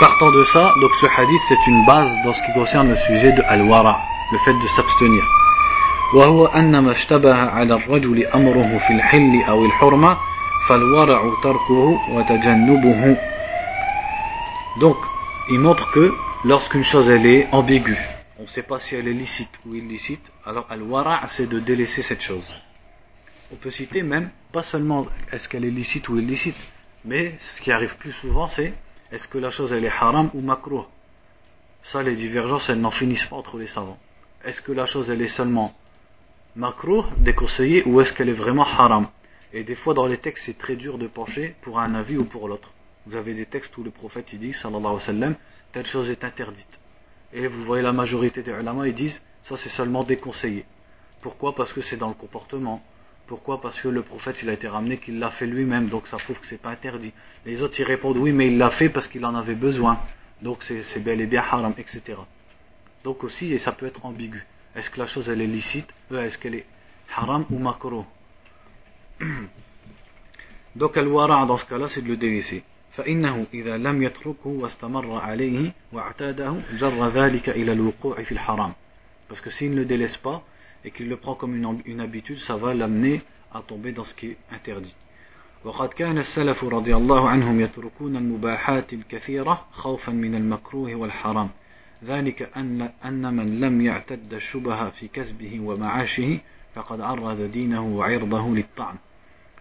partant 0.00 0.30
de 0.32 0.44
ça, 0.44 0.74
donc 0.80 0.90
ce 1.00 1.06
hadith 1.06 1.42
c'est 1.48 1.66
une 1.66 1.84
base 1.84 2.16
dans 2.24 2.32
ce 2.32 2.42
qui 2.42 2.52
concerne 2.52 2.88
le 2.88 2.96
sujet 3.06 3.32
de 3.32 3.42
al-wara, 3.48 4.00
le 4.32 4.38
fait 4.38 4.54
de 4.54 4.68
s'abstenir. 4.68 5.24
وهو 6.14 6.46
أن 6.46 6.78
ما 6.78 6.92
اشتبه 6.92 7.34
على 7.34 7.74
الرجل 7.74 8.26
أمره 8.26 8.78
في 8.86 8.92
الحل 8.92 9.42
أو 9.48 9.64
الحرمة 9.64 10.16
فالورع 10.68 11.32
تركه 11.42 12.00
وتجنبه 12.10 13.16
Donc, 14.80 14.96
il 15.48 15.60
montre 15.60 15.90
que 15.90 16.12
lorsqu'une 16.44 16.84
chose 16.84 17.08
elle 17.08 17.26
est 17.26 17.48
ambiguë, 17.52 17.98
on 17.98 18.13
ne 18.45 18.51
sait 18.51 18.63
pas 18.63 18.79
si 18.79 18.95
elle 18.95 19.07
est 19.07 19.13
licite 19.13 19.49
ou 19.65 19.75
illicite, 19.75 20.31
alors 20.45 20.67
al-wara 20.69 21.27
c'est 21.29 21.47
de 21.47 21.59
délaisser 21.59 22.01
cette 22.01 22.21
chose. 22.21 22.47
On 23.51 23.55
peut 23.55 23.71
citer 23.71 24.01
même, 24.01 24.31
pas 24.51 24.63
seulement 24.63 25.07
est-ce 25.31 25.47
qu'elle 25.47 25.65
est 25.65 25.71
licite 25.71 26.09
ou 26.09 26.17
illicite, 26.17 26.57
mais 27.05 27.35
ce 27.39 27.61
qui 27.61 27.71
arrive 27.71 27.95
plus 27.97 28.11
souvent, 28.13 28.47
c'est 28.49 28.73
est-ce 29.11 29.27
que 29.27 29.37
la 29.37 29.51
chose 29.51 29.71
elle 29.71 29.85
est 29.85 29.89
haram 29.89 30.31
ou 30.33 30.41
makruh 30.41 30.85
Ça, 31.83 32.01
les 32.01 32.15
divergences, 32.15 32.69
elles 32.69 32.81
n'en 32.81 32.91
finissent 32.91 33.25
pas 33.25 33.35
entre 33.35 33.57
les 33.57 33.67
savants. 33.67 33.99
Est-ce 34.43 34.61
que 34.61 34.71
la 34.71 34.87
chose 34.87 35.09
elle 35.09 35.21
est 35.21 35.27
seulement 35.27 35.75
makruh, 36.55 37.03
déconseillée, 37.17 37.83
ou 37.85 38.01
est-ce 38.01 38.13
qu'elle 38.13 38.29
est 38.29 38.33
vraiment 38.33 38.65
haram? 38.65 39.07
Et 39.53 39.63
des 39.63 39.75
fois, 39.75 39.93
dans 39.93 40.07
les 40.07 40.17
textes, 40.17 40.45
c'est 40.45 40.57
très 40.57 40.75
dur 40.75 40.97
de 40.97 41.07
pencher 41.07 41.55
pour 41.61 41.79
un 41.79 41.93
avis 41.93 42.17
ou 42.17 42.25
pour 42.25 42.47
l'autre. 42.47 42.71
Vous 43.05 43.15
avez 43.15 43.35
des 43.35 43.45
textes 43.45 43.77
où 43.77 43.83
le 43.83 43.91
prophète 43.91 44.33
il 44.33 44.39
dit, 44.39 44.53
sallallahu 44.53 44.79
alayhi 44.79 44.95
wa 44.95 45.01
sallam, 45.01 45.35
telle 45.71 45.85
chose 45.85 46.09
est 46.09 46.23
interdite. 46.23 46.79
Et 47.33 47.47
vous 47.47 47.63
voyez 47.63 47.83
la 47.83 47.93
majorité 47.93 48.43
des 48.43 48.51
ulama, 48.51 48.87
ils 48.87 48.93
disent, 48.93 49.21
ça 49.43 49.57
c'est 49.57 49.69
seulement 49.69 50.03
déconseillé. 50.03 50.65
Pourquoi? 51.21 51.55
Parce 51.55 51.73
que 51.73 51.81
c'est 51.81 51.97
dans 51.97 52.09
le 52.09 52.13
comportement 52.13 52.81
pourquoi? 53.27 53.59
Parce 53.59 53.79
que 53.79 53.87
le 53.87 54.03
prophète 54.03 54.37
il 54.43 54.49
a 54.49 54.53
été 54.53 54.67
ramené 54.67 54.97
qu'il 54.97 55.17
l'a 55.19 55.31
fait 55.31 55.47
lui-même, 55.47 55.89
donc 55.89 56.07
ça 56.07 56.17
prouve 56.17 56.39
que 56.39 56.45
c'est 56.47 56.61
pas 56.61 56.69
interdit. 56.69 57.11
Les 57.45 57.61
autres 57.61 57.79
ils 57.79 57.83
répondent 57.83 58.17
oui, 58.17 58.31
mais 58.31 58.47
il 58.47 58.57
l'a 58.57 58.69
fait 58.71 58.89
parce 58.89 59.07
qu'il 59.07 59.25
en 59.25 59.33
avait 59.33 59.55
besoin, 59.55 59.99
donc 60.41 60.63
c'est 60.63 60.99
bel 60.99 61.21
et 61.21 61.25
bien 61.25 61.41
haram, 61.41 61.73
etc. 61.77 62.19
Donc 63.03 63.23
aussi, 63.23 63.51
et 63.51 63.57
ça 63.57 63.71
peut 63.71 63.87
être 63.87 64.05
ambigu. 64.05 64.45
Est-ce 64.75 64.89
que 64.89 64.99
la 64.99 65.07
chose 65.07 65.27
elle 65.29 65.41
est 65.41 65.47
licite? 65.47 65.91
Euh, 66.11 66.23
Est-ce 66.23 66.37
qu'elle 66.37 66.55
est 66.55 66.65
haram 67.15 67.45
ou 67.49 67.57
makro 67.57 68.05
Donc 70.75 70.97
al-wara 70.97 71.45
dans 71.45 71.57
ce 71.57 71.65
cas-là 71.65 71.87
c'est 71.89 72.01
de 72.01 72.07
le 72.07 72.17
délaisser. 72.17 72.63
فإنه 72.97 73.45
إذا 73.53 73.77
لم 73.77 74.03
يتركه 74.03 74.47
واستمر 74.49 75.11
عليه 75.11 75.71
واعتاده 75.93 76.55
جر 76.77 77.09
ذلك 77.09 77.49
إلى 77.49 77.71
الوقوع 77.71 78.23
في 78.23 78.31
الحرام. 78.31 78.73
Parce 79.29 79.41
que 79.41 79.49
s'il 79.49 79.71
ne 79.71 79.77
le 79.77 79.85
délaisse 79.85 80.17
pas, 80.17 80.43
et 80.85 80.91
qu'il 80.91 81.09
le 81.09 81.17
prend 81.17 81.35
comme 81.35 81.55
une, 81.55 81.81
une 81.85 81.99
habitude, 81.99 82.39
ça 82.39 82.55
va 82.55 82.73
l'amener 82.73 83.21
à 83.53 83.61
tomber 83.61 83.91
dans 83.91 84.03
ce 84.03 84.13
qui 84.13 84.27
est 84.27 84.37
interdit. 84.51 84.95
وقد 85.65 85.89
كان 85.89 86.17
السلف 86.17 86.63
رضي 86.63 86.95
الله 86.95 87.29
عنهم 87.29 87.59
يتركون 87.59 88.15
المباحات 88.15 88.93
الكثيرة 88.93 89.65
خوفا 89.71 90.11
من 90.11 90.35
المكروه 90.35 90.95
والحرام 90.95 91.49
ذلك 92.03 92.57
أن, 92.57 92.89
أن 93.05 93.33
من 93.33 93.59
لم 93.59 93.81
يعتد 93.81 94.33
الشبهة 94.33 94.89
في 94.89 95.07
كسبه 95.07 95.59
ومعاشه 95.59 96.39
فقد 96.75 97.01
عرض 97.01 97.41
دينه 97.41 97.85
وعرضه 97.85 98.55
للطعن 98.55 98.95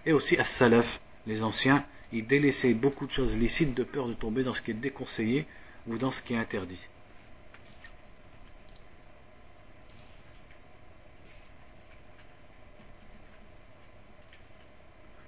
Et 0.07 0.12
aussi 0.12 0.37
as-salaf, 0.37 1.01
les 1.27 1.42
anciens, 1.42 1.83
ils 2.14 2.27
délaissaient 2.27 2.74
beaucoup 2.74 3.07
de 3.07 3.11
choses 3.11 3.37
licites 3.37 3.74
de 3.74 3.83
peur 3.83 4.07
de 4.07 4.14
tomber 4.14 4.44
dans 4.44 4.55
ce 4.55 4.62
qui 4.62 4.70
est 4.70 4.74
déconseillé 4.74 5.46
ou 5.88 5.98
dans 5.98 6.12
ce 6.12 6.22
qui 6.22 6.33
est 6.33 6.37
interdit. 6.37 6.81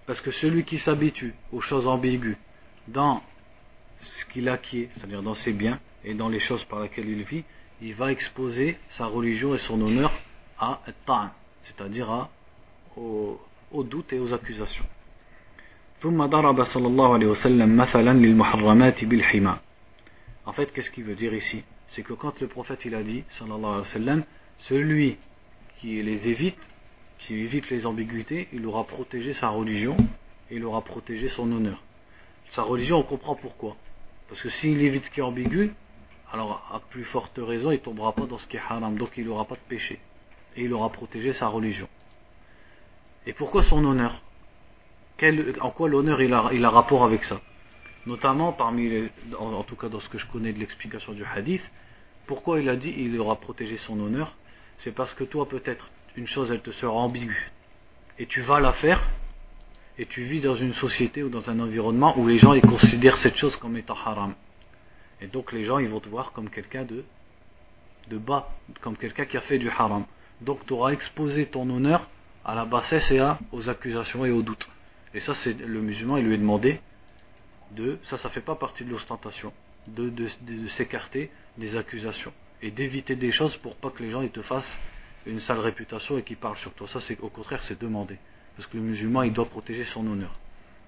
Parce 0.07 0.21
que 0.21 0.31
celui 0.31 0.65
qui 0.65 0.79
s'habitue 0.79 1.35
aux 1.53 1.61
choses 1.61 1.89
ambiguës 1.89 2.37
dans 2.87 3.21
ce 4.01 4.25
qu'il 4.27 4.49
acquiert, 4.49 4.89
c'est-à-dire 4.95 5.23
dans 5.23 5.35
ses 5.35 5.53
biens 5.53 5.81
et 6.05 6.15
dans 6.15 6.29
les 6.29 6.39
choses 6.39 6.63
par 6.65 6.81
lesquelles 6.81 7.09
il 7.09 7.25
vit, 7.25 7.43
il 7.83 7.95
va 7.95 8.13
exposer 8.13 8.79
sa 8.91 9.07
religion 9.07 9.57
et 9.57 9.59
son 9.59 9.81
honneur 9.81 10.13
à 10.61 10.81
ta'an, 11.05 11.31
c'est-à-dire 11.65 12.29
au, 12.97 13.41
au 13.73 13.83
doute 13.83 14.13
et 14.13 14.21
aux 14.21 14.33
accusations. 14.33 14.87
En 20.45 20.53
fait, 20.53 20.73
qu'est-ce 20.73 20.91
qu'il 20.91 21.05
veut 21.05 21.15
dire 21.15 21.35
ici? 21.35 21.65
C'est 21.89 22.03
que 22.03 22.13
quand 22.13 22.41
le 22.41 22.49
prophète 22.49 22.85
il 22.85 22.95
a 22.95 23.03
dit, 23.03 23.25
sallallahu 23.39 23.65
alayhi 23.65 23.81
wa 23.81 23.87
sallam, 23.87 24.25
celui 24.59 25.17
qui 25.79 26.03
les 26.03 26.29
évite 26.29 26.59
qui 27.19 27.35
évite 27.35 27.71
les 27.71 27.87
ambiguïtés, 27.87 28.49
il 28.53 28.67
aura 28.67 28.85
protégé 28.85 29.35
sa 29.35 29.49
religion 29.49 29.97
et 30.51 30.57
il 30.57 30.65
aura 30.65 30.83
protégé 30.83 31.29
son 31.31 31.51
honneur. 31.51 31.83
Sa 32.51 32.63
religion, 32.63 32.99
on 32.99 33.03
comprend 33.03 33.35
pourquoi. 33.35 33.77
Parce 34.29 34.41
que 34.41 34.51
s'il 34.51 34.81
évite 34.83 35.05
ce 35.05 35.11
qui 35.11 35.21
est 35.21 35.23
ambigu, 35.23 35.73
alors 36.33 36.69
à 36.73 36.81
plus 36.91 37.05
forte 37.05 37.39
raison, 37.39 37.71
il 37.71 37.77
ne 37.77 37.81
tombera 37.81 38.13
pas 38.13 38.27
dans 38.27 38.39
ce 38.39 38.47
qui 38.47 38.57
est 38.57 38.61
haram, 38.61 38.97
donc 38.97 39.11
il 39.17 39.25
n'aura 39.25 39.45
pas 39.45 39.55
de 39.55 39.61
péché. 39.69 39.99
Et 40.57 40.65
il 40.65 40.73
aura 40.73 40.91
protégé 40.91 41.33
sa 41.33 41.49
religion. 41.49 41.89
Et 43.27 43.33
pourquoi 43.33 43.63
son 43.65 43.85
honneur? 43.85 44.23
En 45.61 45.71
quoi 45.71 45.89
l'honneur 45.89 46.21
il 46.21 46.33
a, 46.35 46.51
il 46.53 46.65
a 46.65 46.71
rapport 46.71 47.05
avec 47.05 47.25
ça 47.25 47.41
Notamment 48.05 48.53
parmi 48.53 48.89
les, 48.89 49.11
en, 49.39 49.63
tout 49.65 49.75
cas 49.75 49.89
dans 49.89 49.99
ce 50.01 50.09
que 50.09 50.19
je 50.19 50.27
connais 50.27 50.53
de 50.53 50.59
l'explication 50.59 51.13
du 51.13 51.25
hadith, 51.25 51.63
pourquoi 52.27 52.61
il 52.61 52.69
a 52.69 52.77
dit 52.77 52.95
il 52.97 53.19
aura 53.19 53.37
protégé 53.37 53.79
son 53.79 53.99
honneur? 53.99 54.37
C'est 54.79 54.95
parce 54.95 55.15
que 55.15 55.25
toi 55.25 55.49
peut-être 55.49 55.91
une 56.17 56.27
chose 56.27 56.53
elle 56.53 56.61
te 56.61 56.71
sera 56.71 56.93
ambiguë. 56.93 57.51
Et 58.19 58.27
tu 58.27 58.43
vas 58.43 58.61
la 58.61 58.75
faire 58.75 59.03
et 59.99 60.05
tu 60.05 60.23
vis 60.23 60.43
dans 60.43 60.55
une 60.55 60.75
société 60.75 61.23
ou 61.23 61.31
dans 61.31 61.49
un 61.49 61.59
environnement 61.61 62.17
où 62.19 62.29
les 62.29 62.39
gens 62.39 62.53
ils 62.53 62.61
considèrent 62.61 63.17
cette 63.17 63.37
chose 63.37 63.57
comme 63.57 63.77
étant 63.77 63.97
haram. 64.05 64.35
Et 65.23 65.29
donc 65.29 65.51
les 65.53 65.65
gens 65.65 65.79
ils 65.79 65.89
vont 65.89 66.01
te 66.01 66.11
voir 66.11 66.33
comme 66.33 66.51
quelqu'un 66.51 66.85
de 66.85 67.05
de 68.09 68.19
bas 68.19 68.51
comme 68.83 68.99
quelqu'un 68.99 69.25
qui 69.25 69.39
a 69.39 69.41
fait 69.41 69.59
du 69.59 69.71
haram. 69.71 70.05
Donc 70.43 70.67
tu 70.67 70.75
auras 70.75 70.91
exposé 70.91 71.47
ton 71.47 71.69
honneur 71.71 72.07
à 72.45 72.55
la 72.55 72.67
bassesse 72.67 73.11
et 73.11 73.19
à, 73.19 73.39
aux 73.51 73.69
accusations 73.71 74.25
et 74.27 74.31
aux 74.31 74.43
doutes 74.43 74.69
et 75.17 75.21
ça 75.21 75.35
c'est 75.35 75.55
le 75.55 75.81
musulman 75.81 76.19
il 76.19 76.27
lui 76.27 76.35
est 76.35 76.39
demandé 76.39 76.81
de 77.73 77.99
ça 78.05 78.19
ça 78.19 78.29
fait 78.29 78.41
pas 78.41 78.55
partie 78.55 78.85
de 78.85 78.91
l'ostentation 78.91 79.53
de, 79.89 80.29
s'écarter 80.69 81.31
des 81.59 81.77
accusations 81.77 82.33
et 82.63 82.71
d'éviter 82.71 83.17
des 83.17 83.33
choses 83.33 83.57
pour 83.59 83.77
pas 83.77 83.91
que 83.91 84.03
les 84.03 84.11
gens 84.11 84.23
ils 84.23 84.31
te 84.31 84.43
fassent 84.43 84.79
une 85.27 85.41
sale 85.41 85.59
réputation 85.59 86.19
et 86.19 86.23
qui 86.23 86.37
parle 86.37 86.57
sur 86.59 86.73
toi. 86.75 86.87
Ça, 86.89 87.01
c'est 87.01 87.19
au 87.21 87.29
contraire, 87.29 87.63
c'est 87.65 87.81
demandé. 87.81 88.17
Parce 88.57 88.69
que 88.69 88.77
le 88.77 88.83
musulman, 88.83 89.23
il 89.23 89.33
doit 89.33 89.47
protéger 89.47 89.85
son 89.87 90.07
honneur. 90.07 90.39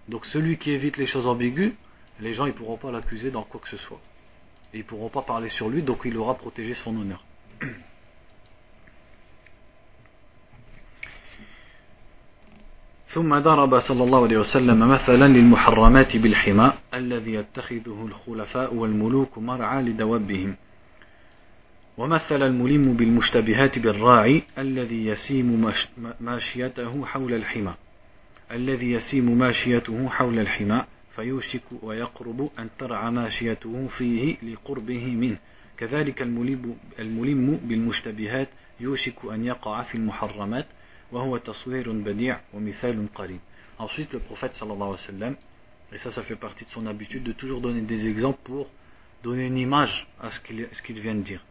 Donc 0.09 0.25
celui 0.27 0.57
qui 0.57 0.71
évite 0.71 0.97
les 0.97 1.07
choses 1.07 1.27
ambiguës, 1.27 1.73
les 2.21 2.35
gens 2.35 2.47
ne 2.47 2.53
pourront 2.53 2.79
pas 2.79 2.91
l'accuser 2.91 3.31
dans 3.31 3.43
quoi 3.43 3.61
que 3.61 3.69
ce 3.69 3.77
soit. 3.77 4.01
Et 4.73 4.79
ils 4.79 4.83
ne 4.83 4.85
pourront 4.85 5.11
pas 5.11 5.23
parler 5.23 5.51
sur 5.51 5.69
lui, 5.69 5.83
donc 5.83 6.03
il 6.05 6.17
aura 6.17 6.35
protégé 6.37 6.75
son 6.75 6.97
honneur. 6.97 7.25
ثم 13.11 13.39
ضرب 13.39 13.79
صلى 13.79 14.05
الله 14.05 14.23
عليه 14.23 14.39
وسلم 14.39 14.89
مثلا 14.89 15.25
للمحرمات 15.25 16.17
بالحمى 16.17 16.73
الذي 16.95 17.35
يتخذه 17.35 18.07
الخلفاء 18.07 18.75
والملوك 18.75 19.39
مرعى 19.39 19.83
لدوابهم. 19.83 20.57
ومثل 21.99 22.43
الملم 22.43 22.93
بالمشتبهات 22.93 23.79
بالراعي 23.79 24.43
الذي 24.59 25.07
يسيم 25.07 25.73
ماشيته 26.21 27.05
حول 27.05 27.35
الحمى. 27.35 27.75
الذي 28.53 28.93
يسيم 28.93 29.39
ماشيته 29.39 30.09
حول 30.09 30.39
الحمى 30.39 30.85
فيوشك 31.17 31.63
ويقرب 31.83 32.51
أن 32.59 32.69
ترعى 32.79 33.11
ماشيته 33.11 33.87
فيه 33.99 34.37
لقربه 34.43 35.07
منه. 35.07 35.37
كذلك 35.77 36.23
الملم, 36.99 37.61
بالمشتبهات 37.65 38.49
يوشك 38.81 39.15
أن 39.33 39.45
يقع 39.45 39.83
في 39.83 39.95
المحرمات 39.95 40.67
Ensuite, 41.13 41.49
le 44.13 44.19
prophète 44.19 44.55
sallallahu 44.57 44.83
alayhi 44.83 44.93
wa 44.93 44.99
sallam, 44.99 45.37
et 45.93 45.99
ça, 45.99 46.11
ça 46.11 46.23
fait 46.23 46.37
partie 46.37 46.65
de 46.65 46.71
son 46.71 46.87
habitude 46.87 47.23
de 47.23 47.33
toujours 47.33 47.61
donner 47.61 47.81
des 47.81 48.07
exemples 48.07 48.41
pour 48.45 48.69
donner 49.23 49.47
une 49.47 49.57
image 49.57 50.07
à 50.21 50.31
ce 50.31 50.83
qu'il 50.83 51.01
vient 51.01 51.15
de 51.15 51.23
dire. 51.23 51.45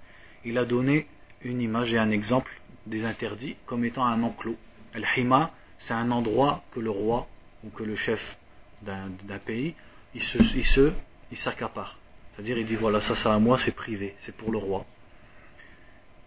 Il 0.46 0.58
a 0.58 0.66
donné 0.66 1.08
une 1.42 1.62
image 1.62 1.94
et 1.94 1.98
un 1.98 2.12
exemple 2.12 2.52
des 2.86 3.04
interdits 3.04 3.56
comme 3.66 3.84
étant 3.84 4.06
un 4.06 4.24
enclos. 4.24 4.58
Al-Hima, 4.94 5.52
c'est 5.80 5.94
un 5.94 6.12
endroit 6.12 6.64
que 6.72 6.80
le 6.80 6.90
roi 6.90 7.28
ou 7.64 7.70
que 7.70 7.84
le 7.84 7.96
chef 7.96 8.38
d'un 8.84 9.40
pays, 9.46 9.74
il 10.14 10.24
se, 10.24 10.38
il 10.38 10.66
se, 10.66 10.94
il 11.32 11.38
s'accapare. 11.38 11.98
C'est-à-dire, 12.36 12.58
il 12.58 12.66
dit 12.66 12.76
voilà, 12.76 13.02
ça, 13.02 13.16
ça 13.16 13.34
à 13.34 13.40
moi, 13.40 13.58
c'est 13.58 13.72
privé, 13.72 14.16
c'est 14.20 14.36
pour 14.36 14.52
le 14.52 14.60
roi. 14.60 14.86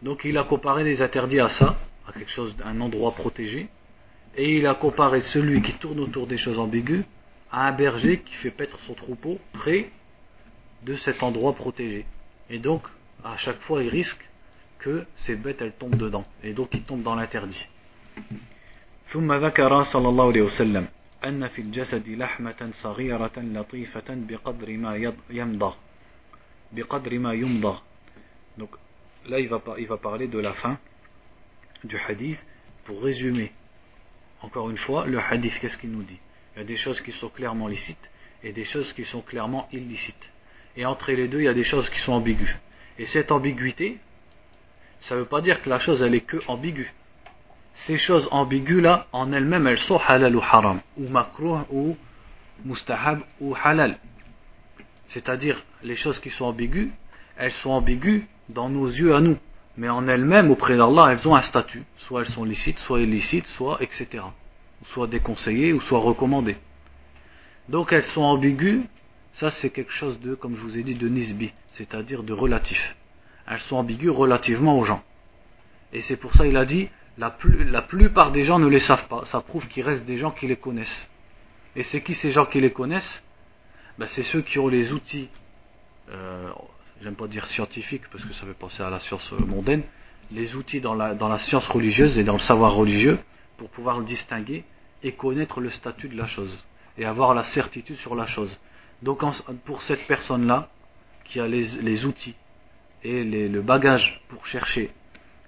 Donc, 0.02 0.24
il 0.24 0.36
a 0.36 0.44
comparé 0.44 0.82
les 0.82 1.00
interdits 1.00 1.40
à 1.40 1.50
ça, 1.50 1.78
à 2.09 2.13
quelque 2.13 2.31
chose, 2.31 2.55
un 2.63 2.79
endroit 2.81 3.13
protégé, 3.13 3.67
et 4.37 4.57
il 4.57 4.67
a 4.67 4.75
comparé 4.75 5.21
celui 5.21 5.61
qui 5.61 5.73
tourne 5.73 5.99
autour 5.99 6.27
des 6.27 6.37
choses 6.37 6.59
ambiguës 6.59 7.03
à 7.51 7.67
un 7.67 7.71
berger 7.71 8.19
qui 8.19 8.33
fait 8.35 8.51
paître 8.51 8.77
son 8.85 8.93
troupeau 8.93 9.39
près 9.53 9.89
de 10.83 10.95
cet 10.97 11.23
endroit 11.23 11.53
protégé. 11.53 12.05
Et 12.49 12.59
donc, 12.59 12.83
à 13.23 13.37
chaque 13.37 13.59
fois, 13.61 13.81
il 13.81 13.89
risque 13.89 14.23
que 14.79 15.05
ces 15.17 15.35
bêtes, 15.35 15.61
elles 15.61 15.73
tombent 15.73 15.95
dedans. 15.95 16.25
Et 16.43 16.53
donc, 16.53 16.69
il 16.73 16.83
tombe 16.83 17.01
dans 17.01 17.15
l'interdit. 17.15 17.65
ثم 19.07 19.33
ذكر 19.33 19.83
صلى 19.83 20.09
الله 20.09 20.27
عليه 20.27 20.41
وسلم 20.41 20.87
أن 21.25 21.47
في 21.47 21.61
الجسد 21.61 22.09
لحمة 22.09 22.69
صغيرة 22.73 23.31
لطيفة 23.37 24.09
بقدر 24.09 24.77
ما 24.77 25.13
يمضغ 25.29 25.73
بقدر 26.71 27.19
ما 27.19 27.33
يمضغ 27.33 27.81
donc 28.57 28.69
là 29.27 29.39
il 29.39 29.47
va, 29.47 29.61
il 29.77 29.87
va 29.87 29.97
parler 29.97 30.27
de 30.27 30.39
la 30.39 30.53
fin 30.53 30.79
du 31.84 31.98
hadith. 32.08 32.38
Pour 32.84 33.02
résumer 33.02 33.52
encore 34.42 34.70
une 34.70 34.78
fois 34.78 35.06
le 35.06 35.18
hadith 35.18 35.52
qu'est-ce 35.60 35.76
qu'il 35.76 35.90
nous 35.90 36.02
dit? 36.02 36.18
Il 36.54 36.58
y 36.58 36.62
a 36.62 36.64
des 36.64 36.76
choses 36.76 37.00
qui 37.00 37.12
sont 37.12 37.28
clairement 37.28 37.68
licites 37.68 38.10
et 38.42 38.52
des 38.52 38.64
choses 38.64 38.92
qui 38.94 39.04
sont 39.04 39.20
clairement 39.20 39.68
illicites. 39.72 40.30
Et 40.76 40.84
entre 40.86 41.12
les 41.12 41.28
deux 41.28 41.40
il 41.40 41.44
y 41.44 41.48
a 41.48 41.54
des 41.54 41.64
choses 41.64 41.88
qui 41.90 41.98
sont 42.00 42.12
ambiguës. 42.12 42.56
Et 42.98 43.06
cette 43.06 43.30
ambiguïté 43.30 43.98
ça 45.00 45.14
ne 45.14 45.20
veut 45.20 45.26
pas 45.26 45.40
dire 45.40 45.62
que 45.62 45.70
la 45.70 45.78
chose 45.78 46.02
elle 46.02 46.14
est 46.14 46.20
que 46.20 46.38
ambiguë. 46.46 46.92
Ces 47.74 47.98
choses 47.98 48.28
ambiguës 48.30 48.82
là, 48.82 49.06
en 49.12 49.32
elles-mêmes, 49.32 49.66
elles 49.66 49.78
sont 49.78 49.98
halal 49.98 50.36
ou 50.36 50.42
haram, 50.42 50.80
ou 50.96 51.08
makruh 51.08 51.60
ou 51.70 51.96
mustahab 52.64 53.22
ou 53.40 53.54
halal. 53.54 53.98
C'est-à-dire, 55.08 55.62
les 55.82 55.96
choses 55.96 56.20
qui 56.20 56.30
sont 56.30 56.44
ambiguës, 56.44 56.90
elles 57.36 57.52
sont 57.52 57.70
ambiguës 57.70 58.22
dans 58.48 58.68
nos 58.68 58.86
yeux 58.86 59.14
à 59.14 59.20
nous. 59.20 59.38
Mais 59.80 59.88
en 59.88 60.06
elles-mêmes, 60.06 60.50
auprès 60.50 60.76
d'Allah, 60.76 61.08
elles 61.10 61.26
ont 61.26 61.34
un 61.34 61.40
statut. 61.40 61.84
Soit 61.96 62.20
elles 62.20 62.34
sont 62.34 62.44
licites, 62.44 62.78
soit 62.80 63.00
illicites, 63.00 63.46
soit 63.46 63.78
etc. 63.80 64.24
Soit 64.92 65.06
déconseillées 65.06 65.72
ou 65.72 65.80
soit 65.80 66.00
recommandées. 66.00 66.58
Donc 67.70 67.90
elles 67.90 68.04
sont 68.04 68.20
ambiguës, 68.20 68.82
ça 69.32 69.50
c'est 69.50 69.70
quelque 69.70 69.92
chose 69.92 70.20
de, 70.20 70.34
comme 70.34 70.54
je 70.54 70.60
vous 70.60 70.76
ai 70.76 70.82
dit, 70.82 70.96
de 70.96 71.08
nisbi, 71.08 71.54
c'est-à-dire 71.70 72.24
de 72.24 72.34
relatif. 72.34 72.94
Elles 73.48 73.60
sont 73.60 73.76
ambiguës 73.76 74.14
relativement 74.14 74.78
aux 74.78 74.84
gens. 74.84 75.02
Et 75.94 76.02
c'est 76.02 76.16
pour 76.16 76.34
ça 76.34 76.46
il 76.46 76.58
a 76.58 76.66
dit, 76.66 76.90
la, 77.16 77.30
plupart 77.30 78.32
des 78.32 78.44
gens 78.44 78.58
ne 78.58 78.68
les 78.68 78.80
savent 78.80 79.08
pas. 79.08 79.24
Ça 79.24 79.40
prouve 79.40 79.66
qu'il 79.66 79.84
reste 79.84 80.04
des 80.04 80.18
gens 80.18 80.30
qui 80.30 80.46
les 80.46 80.56
connaissent. 80.56 81.08
Et 81.74 81.84
c'est 81.84 82.02
qui 82.02 82.12
ces 82.12 82.32
gens 82.32 82.44
qui 82.44 82.60
les 82.60 82.70
connaissent? 82.70 83.22
Ben, 83.96 84.08
C'est 84.08 84.24
ceux 84.24 84.42
qui 84.42 84.58
ont 84.58 84.68
les 84.68 84.92
outils, 84.92 85.30
euh, 86.10 86.50
j'aime 87.02 87.14
pas 87.14 87.26
dire 87.26 87.46
scientifiques 87.46 88.08
parce 88.10 88.24
que 88.24 88.32
ça 88.34 88.46
fait 88.46 88.54
penser 88.54 88.82
à 88.82 88.90
la 88.90 89.00
science 89.00 89.30
mondaine, 89.32 89.82
les 90.30 90.54
outils 90.54 90.80
dans 90.80 90.94
la, 90.94 91.38
science 91.38 91.66
religieuse 91.68 92.18
et 92.18 92.24
dans 92.24 92.34
le 92.34 92.40
savoir 92.40 92.74
religieux 92.74 93.18
pour 93.56 93.70
pouvoir 93.70 93.98
le 93.98 94.04
distinguer 94.04 94.64
et 95.02 95.12
connaître 95.12 95.60
le 95.60 95.70
statut 95.70 96.08
de 96.08 96.16
la 96.16 96.26
chose 96.26 96.56
et 96.98 97.04
avoir 97.04 97.34
la 97.34 97.42
certitude 97.42 97.96
sur 97.96 98.14
la 98.14 98.26
chose. 98.26 98.54
Donc 99.02 99.22
pour 99.64 99.82
cette 99.82 100.06
personne-là, 100.06 100.68
qui 101.24 101.40
a 101.40 101.46
les, 101.46 102.04
outils 102.04 102.34
et 103.04 103.24
le 103.24 103.60
bagage 103.62 104.20
pour 104.28 104.46
chercher 104.46 104.90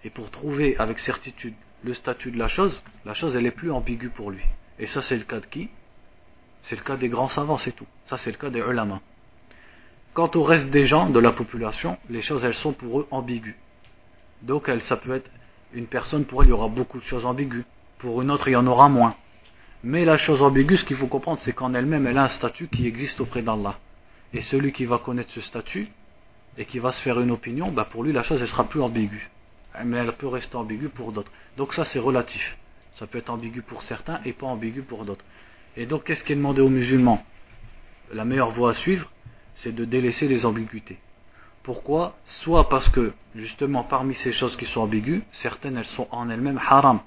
et 0.05 0.11
pour 0.11 0.31
trouver 0.31 0.77
avec 0.79 0.99
certitude 0.99 1.55
le 1.85 1.95
statut 1.95 2.31
de 2.31 2.38
la 2.38 2.49
chose, 2.49 2.81
la 3.05 3.15
chose 3.15 3.35
elle 3.37 3.47
est 3.47 3.51
plus 3.51 3.71
ambiguë 3.71 4.11
pour 4.11 4.31
lui. 4.31 4.45
Et 4.79 4.87
ça 4.87 5.03
c'est 5.03 5.17
le 5.17 5.25
cas 5.25 5.41
de 5.41 5.47
qui? 5.47 5.69
C'est 6.62 6.77
le 6.77 6.83
cas 6.83 6.97
des 6.97 7.09
grands 7.09 7.29
savants, 7.29 7.59
c'est 7.59 7.73
tout. 7.73 7.87
Ça 8.07 8.17
c'est 8.17 8.31
le 8.31 8.37
cas 8.37 8.51
des 8.51 8.61
ulama. 8.61 9.01
Quant 10.14 10.31
au 10.35 10.42
reste 10.42 10.70
des 10.70 10.87
gens, 10.87 11.09
de 11.09 11.18
la 11.18 11.33
population, 11.33 11.96
les 12.11 12.22
choses 12.22 12.44
elles 12.44 12.55
sont 12.55 12.72
pour 12.72 13.01
eux 13.01 13.09
ambiguës. 13.11 13.55
Donc 14.42 14.68
elle, 14.68 14.83
ça 14.83 14.96
peut 14.96 15.14
être 15.14 15.31
une 15.72 15.87
personne, 15.87 16.25
pour 16.25 16.42
elle 16.42 16.48
il 16.48 16.51
y 16.51 16.55
aura 16.55 16.68
beaucoup 16.68 16.98
de 16.98 17.05
choses 17.05 17.25
ambiguës. 17.25 17.64
Pour 17.98 18.20
une 18.20 18.31
autre 18.31 18.48
il 18.48 18.53
y 18.53 18.57
en 18.57 18.66
aura 18.66 18.88
moins. 18.88 19.14
Mais 19.85 20.05
la 20.05 20.16
chose 20.16 20.42
ambiguë, 20.42 20.77
ce 20.77 20.85
qu'il 20.85 20.96
faut 20.96 21.07
comprendre, 21.07 21.40
c'est 21.40 21.53
qu'en 21.53 21.75
elle-même, 21.75 22.07
elle 22.07 22.18
a 22.18 22.25
un 22.25 22.29
statut 22.29 22.68
qui 22.68 22.87
existe 22.87 23.20
auprès 23.20 23.42
d'Allah. 23.42 23.79
Et 24.35 24.40
celui 24.42 24.72
qui 24.72 24.85
va 24.85 24.98
connaître 24.98 25.31
ce 25.31 25.40
statut 25.40 25.88
et 26.59 26.66
qui 26.66 26.79
va 26.79 26.92
se 26.92 27.01
faire 27.01 27.18
une 27.20 27.31
opinion, 27.31 27.70
bah 27.70 27.88
pour 27.90 28.05
lui 28.05 28.12
la 28.12 28.22
chose 28.22 28.40
elle 28.40 28.48
sera 28.48 28.64
plus 28.64 28.81
ambiguë 28.81 29.31
mais 29.85 29.98
elle 29.98 30.12
peut 30.12 30.29
rester 30.29 30.57
ambiguë 30.57 30.88
pour 30.88 31.12
d'autres. 31.12 31.33
Donc 31.57 31.72
ça 31.72 31.85
c'est 31.85 31.98
relatif. 31.98 32.57
Ça 32.96 33.07
peut 33.07 33.18
être 33.18 33.31
ambigu 33.31 33.62
pour 33.62 33.83
certains 33.83 34.20
et 34.25 34.33
pas 34.33 34.46
ambigu 34.46 34.83
pour 34.83 35.05
d'autres. 35.05 35.25
Et 35.77 35.87
donc 35.87 36.05
qu'est-ce 36.05 36.22
qui 36.25 36.33
est 36.33 36.37
demandé 36.37 36.61
aux 36.61 36.68
musulmans? 36.68 37.25
La 38.12 38.25
meilleure 38.25 38.51
voie 38.51 38.70
à 38.70 38.75
suivre, 38.75 39.11
c'est 39.55 39.75
de 39.75 39.85
délaisser 39.85 40.29
les 40.29 40.47
ambiguïtés. 40.47 40.99
Pourquoi? 41.62 42.17
Soit 42.25 42.69
parce 42.69 42.88
que 42.88 43.12
justement 43.35 43.85
parmi 43.85 44.15
ces 44.15 44.33
choses 44.33 44.57
qui 44.57 44.67
sont 44.67 44.81
ambiguës, 44.81 45.23
certaines 45.33 45.77
elles 45.77 45.85
sont 45.85 46.09
en 46.11 46.29
elles-mêmes 46.29 46.61
haram. 46.67 47.01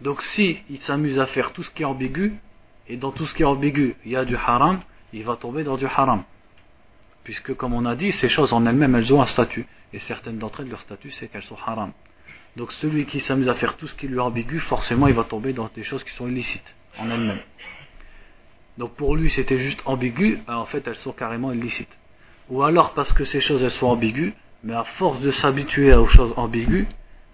Donc 0.00 0.22
si 0.22 0.58
il 0.68 0.80
s'amuse 0.80 1.18
à 1.18 1.26
faire 1.26 1.52
tout 1.52 1.62
ce 1.62 1.70
qui 1.70 1.82
est 1.82 1.86
ambigu, 1.86 2.34
et 2.88 2.96
dans 2.96 3.10
tout 3.10 3.26
ce 3.26 3.34
qui 3.34 3.42
est 3.42 3.46
ambigu 3.46 3.96
il 4.04 4.12
y 4.12 4.16
a 4.16 4.24
du 4.24 4.36
haram, 4.36 4.80
il 5.12 5.24
va 5.24 5.36
tomber 5.36 5.64
dans 5.64 5.76
du 5.76 5.86
haram. 5.86 6.24
Puisque 7.22 7.54
comme 7.54 7.72
on 7.72 7.86
a 7.86 7.96
dit, 7.96 8.12
ces 8.12 8.28
choses 8.28 8.52
en 8.52 8.66
elles-mêmes 8.66 8.94
elles 8.96 9.12
ont 9.14 9.22
un 9.22 9.26
statut. 9.26 9.66
Et 9.94 9.98
certaines 10.00 10.38
d'entre 10.38 10.60
elles, 10.60 10.68
leur 10.68 10.80
statut, 10.80 11.12
c'est 11.12 11.28
qu'elles 11.28 11.44
sont 11.44 11.56
haram. 11.64 11.92
Donc 12.56 12.72
celui 12.72 13.06
qui 13.06 13.20
s'amuse 13.20 13.48
à 13.48 13.54
faire 13.54 13.76
tout 13.76 13.86
ce 13.86 13.94
qui 13.94 14.08
lui 14.08 14.16
est 14.16 14.20
ambigu, 14.20 14.60
forcément 14.60 15.06
il 15.06 15.14
va 15.14 15.24
tomber 15.24 15.52
dans 15.52 15.70
des 15.74 15.82
choses 15.82 16.04
qui 16.04 16.12
sont 16.12 16.28
illicites 16.28 16.74
en 16.98 17.10
elles-mêmes. 17.10 17.40
Donc 18.77 18.93
pour 18.95 19.15
lui 19.15 19.29
c'était 19.29 19.59
juste 19.59 19.81
ambigu, 19.85 20.39
ben, 20.47 20.55
en 20.55 20.65
fait 20.65 20.87
elles 20.87 20.95
sont 20.95 21.11
carrément 21.11 21.51
illicites. 21.51 21.95
Ou 22.49 22.63
alors 22.63 22.93
parce 22.93 23.11
que 23.13 23.25
ces 23.25 23.41
choses 23.41 23.61
elles 23.63 23.71
sont 23.71 23.87
ambiguës, 23.87 24.33
mais 24.63 24.73
à 24.73 24.83
force 24.83 25.19
de 25.21 25.31
s'habituer 25.31 25.93
aux 25.93 26.07
choses 26.07 26.33
ambiguës, 26.37 26.85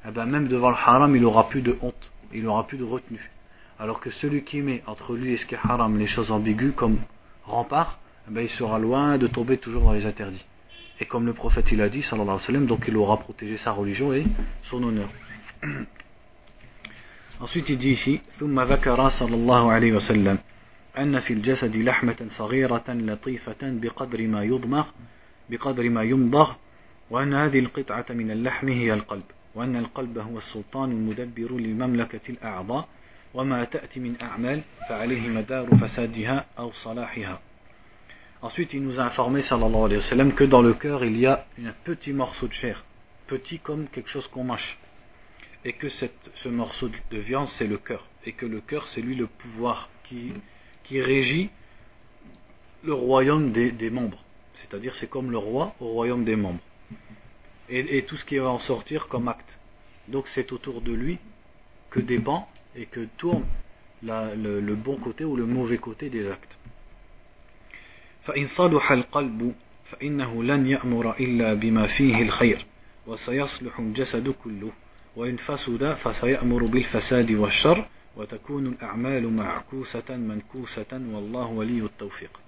eh 0.08 0.12
ben 0.12 0.26
même 0.26 0.48
devant 0.48 0.70
le 0.70 0.76
haram 0.76 1.16
il 1.16 1.24
aura 1.26 1.48
plus 1.50 1.62
de 1.62 1.78
honte, 1.82 2.12
il 2.34 2.48
aura 2.48 2.66
plus 2.68 2.78
de 2.78 2.84
retenue. 2.84 3.32
Alors 3.80 4.00
que 4.00 4.10
celui 4.12 4.44
qui 4.44 4.62
met 4.62 4.84
entre 4.88 5.16
lui 5.16 5.34
et 5.34 5.38
ce 5.38 5.46
qui 5.46 5.56
est 5.56 5.60
haram 5.64 5.98
les 5.98 6.08
choses 6.08 6.32
ambiguës 6.32 6.74
comme 6.76 6.98
rempart, 7.44 8.00
eh 8.28 8.34
ben 8.34 8.42
il 8.42 8.50
sera 8.50 8.80
loin 8.80 9.18
de 9.18 9.28
tomber 9.28 9.58
toujours 9.58 9.84
dans 9.84 9.94
les 9.94 10.06
interdits. 10.06 10.46
Et 11.00 11.06
comme 11.06 11.26
le 11.26 11.34
prophète 11.34 11.72
il 11.72 11.82
a 11.82 11.90
dit, 11.90 12.02
sallallahu 12.02 12.30
alayhi 12.30 12.42
wa 12.42 12.46
sallam, 12.48 12.66
donc 12.66 12.86
il 12.88 12.96
aura 12.98 13.18
protégé 13.18 13.58
sa 13.58 13.72
religion 13.72 14.14
et 14.14 14.26
son 14.64 14.82
honneur. 14.84 15.10
Ensuite 17.40 17.68
il 17.70 17.78
dit 17.78 17.92
ici, 17.92 18.22
ثم 18.40 18.60
ذكر 18.60 19.10
صلى 19.10 19.36
الله 19.36 19.72
عليه 19.72 19.94
وسلم 19.94 20.38
أن 20.99 21.21
في 21.21 21.33
الجسد 21.33 21.77
لحمة 21.77 22.27
صغيرة 22.29 22.85
لطيفة 22.89 23.57
بقدر 23.63 24.27
ما 24.27 24.45
يضمغ 24.45 24.87
بقدر 25.51 25.91
ما 25.91 26.03
يمضغ 26.03 26.55
وأن 27.11 27.35
هذه 27.35 27.59
القطعة 27.59 28.07
من 28.11 28.31
اللحم 28.31 28.69
هي 28.69 28.95
القلب 28.95 29.25
وأن 29.55 29.77
القلب 29.77 30.19
هو 30.19 30.39
السلطان 30.39 30.91
المدبر 30.91 31.53
لمملكة 31.53 32.31
الأعضاء 32.31 32.89
وما 33.35 33.65
تأتي 33.65 34.01
من 34.01 34.23
أعمال 34.23 34.63
فعليه 34.89 35.29
مدار 35.29 35.77
فسادها 35.77 36.47
أو 36.59 36.73
صلاحها 36.73 37.41
Ensuite, 38.43 38.73
il 38.73 38.83
nous 38.83 38.99
a 38.99 39.05
informé, 39.05 39.43
sallallahu 39.43 39.85
alayhi 39.85 39.97
wa 39.97 40.09
sallam, 40.09 40.33
que 40.33 40.45
dans 40.45 40.63
le 40.63 40.73
cœur, 40.73 41.05
il 41.05 41.19
y 41.19 41.27
a 41.27 41.45
un 41.63 41.73
petit 41.85 42.15
morceau 42.15 42.49
de 42.49 42.55
chair, 42.55 42.83
petit 43.27 43.59
comme 43.59 43.87
quelque 43.89 44.09
chose 44.09 44.27
qu'on 44.29 44.45
mâche. 44.45 44.79
Et 45.63 45.75
que 45.75 45.91
cette, 45.91 46.31
ce 46.37 46.49
morceau 46.49 46.89
de 46.89 47.19
viande, 47.19 47.49
c'est 47.49 47.67
le 47.67 47.77
cœur. 47.77 48.07
Et 48.25 48.33
que 48.33 48.47
le 48.47 48.63
cœur, 48.63 48.89
c'est 48.89 49.03
lui 49.03 49.15
le 49.15 49.27
pouvoir 49.27 49.91
qui, 50.05 50.33
qui 50.90 51.02
régit 51.02 51.50
le 52.84 52.94
royaume 52.94 53.52
des, 53.52 53.72
des 53.72 53.90
membres. 53.90 54.24
C'est-à-dire, 54.56 54.96
c'est 54.96 55.10
comme 55.10 55.32
le 55.32 55.38
roi 55.38 55.76
au 55.80 55.88
royaume 55.88 56.24
des 56.24 56.36
membres. 56.36 56.62
Et, 57.70 57.98
et, 57.98 58.04
tout 58.04 58.16
ce 58.18 58.26
qui 58.26 58.38
va 58.38 58.50
en 58.50 58.60
sortir 58.60 59.08
comme 59.08 59.28
acte. 59.28 59.50
Donc, 60.08 60.28
c'est 60.28 60.52
autour 60.52 60.82
de 60.82 60.94
lui 60.94 61.18
que 61.90 62.00
dépend 62.00 62.48
et 62.76 62.86
que 62.86 63.06
tourne 63.18 63.44
le, 64.04 64.76
bon 64.76 64.98
côté 64.98 65.26
ou 65.26 65.36
le 65.36 65.46
mauvais 65.46 65.78
côté 65.78 66.10
des 66.10 66.28
actes. 66.28 66.52
فإن 68.26 68.46
صلح 68.46 68.92
القلب 68.92 69.54
فإنه 69.86 70.44
لن 70.44 70.66
يأمر 70.66 71.20
إلا 71.20 71.54
بما 71.54 71.88
فيه 71.88 72.22
الخير 72.22 72.66
وسيصلح 73.08 73.80
الجسد 73.80 74.30
كله 74.30 74.72
وإن 75.16 75.38
فسد 75.38 75.94
فسيأمر 75.94 76.66
بالفساد 76.66 77.32
والشر 77.32 77.86
وتكون 78.17 78.67
الأعمال 78.67 79.33
معكوسة 79.33 80.17
منكوسة 80.17 80.93
والله 80.93 81.47
ولي 81.47 81.85
التوفيق 81.85 82.41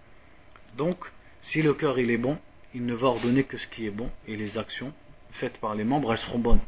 Donc, 0.76 0.96
si 1.42 1.60
le 1.60 1.74
cœur 1.74 1.98
il 1.98 2.10
est 2.10 2.16
bon, 2.16 2.38
il 2.74 2.86
ne 2.86 2.94
va 2.94 3.08
ordonner 3.08 3.44
que 3.44 3.58
ce 3.58 3.66
qui 3.66 3.86
est 3.86 3.90
bon 3.90 4.10
et 4.26 4.36
les 4.36 4.56
actions 4.56 4.92
faites 5.32 5.58
par 5.58 5.74
les 5.74 5.84
membres 5.84 6.12
elles 6.12 6.18
seront 6.18 6.38
bonnes. 6.38 6.60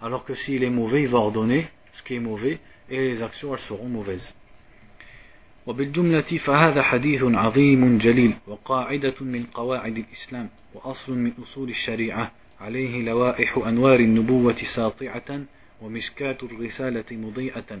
Alors 0.00 0.24
que 0.24 0.34
s'il 0.34 0.62
est 0.62 0.70
mauvais, 0.70 1.02
il 1.02 1.08
va 1.08 1.18
ordonner 1.18 1.66
ce 1.92 2.02
qui 2.02 2.14
est 2.14 2.20
mauvais 2.20 2.60
et 2.88 2.98
les 2.98 3.22
actions 3.22 3.54
elles 3.54 3.60
seront 3.60 3.88
mauvaises. 3.88 4.34
وبالجملة 5.66 6.20
فهذا 6.20 6.82
حديث 6.82 7.22
عظيم 7.22 7.98
جليل 7.98 8.34
وقاعدة 8.46 9.14
من 9.20 9.44
قواعد 9.54 9.96
الإسلام 9.98 10.48
وأصل 10.74 11.18
من 11.18 11.32
أصول 11.42 11.68
الشريعة 11.70 12.32
عليه 12.60 13.02
لوائح 13.02 13.58
أنوار 13.58 14.00
النبوة 14.00 14.56
ساطعة 14.56 15.40
ومشكاة 15.82 16.38
الرسالة 16.42 17.04
مضيئة 17.12 17.80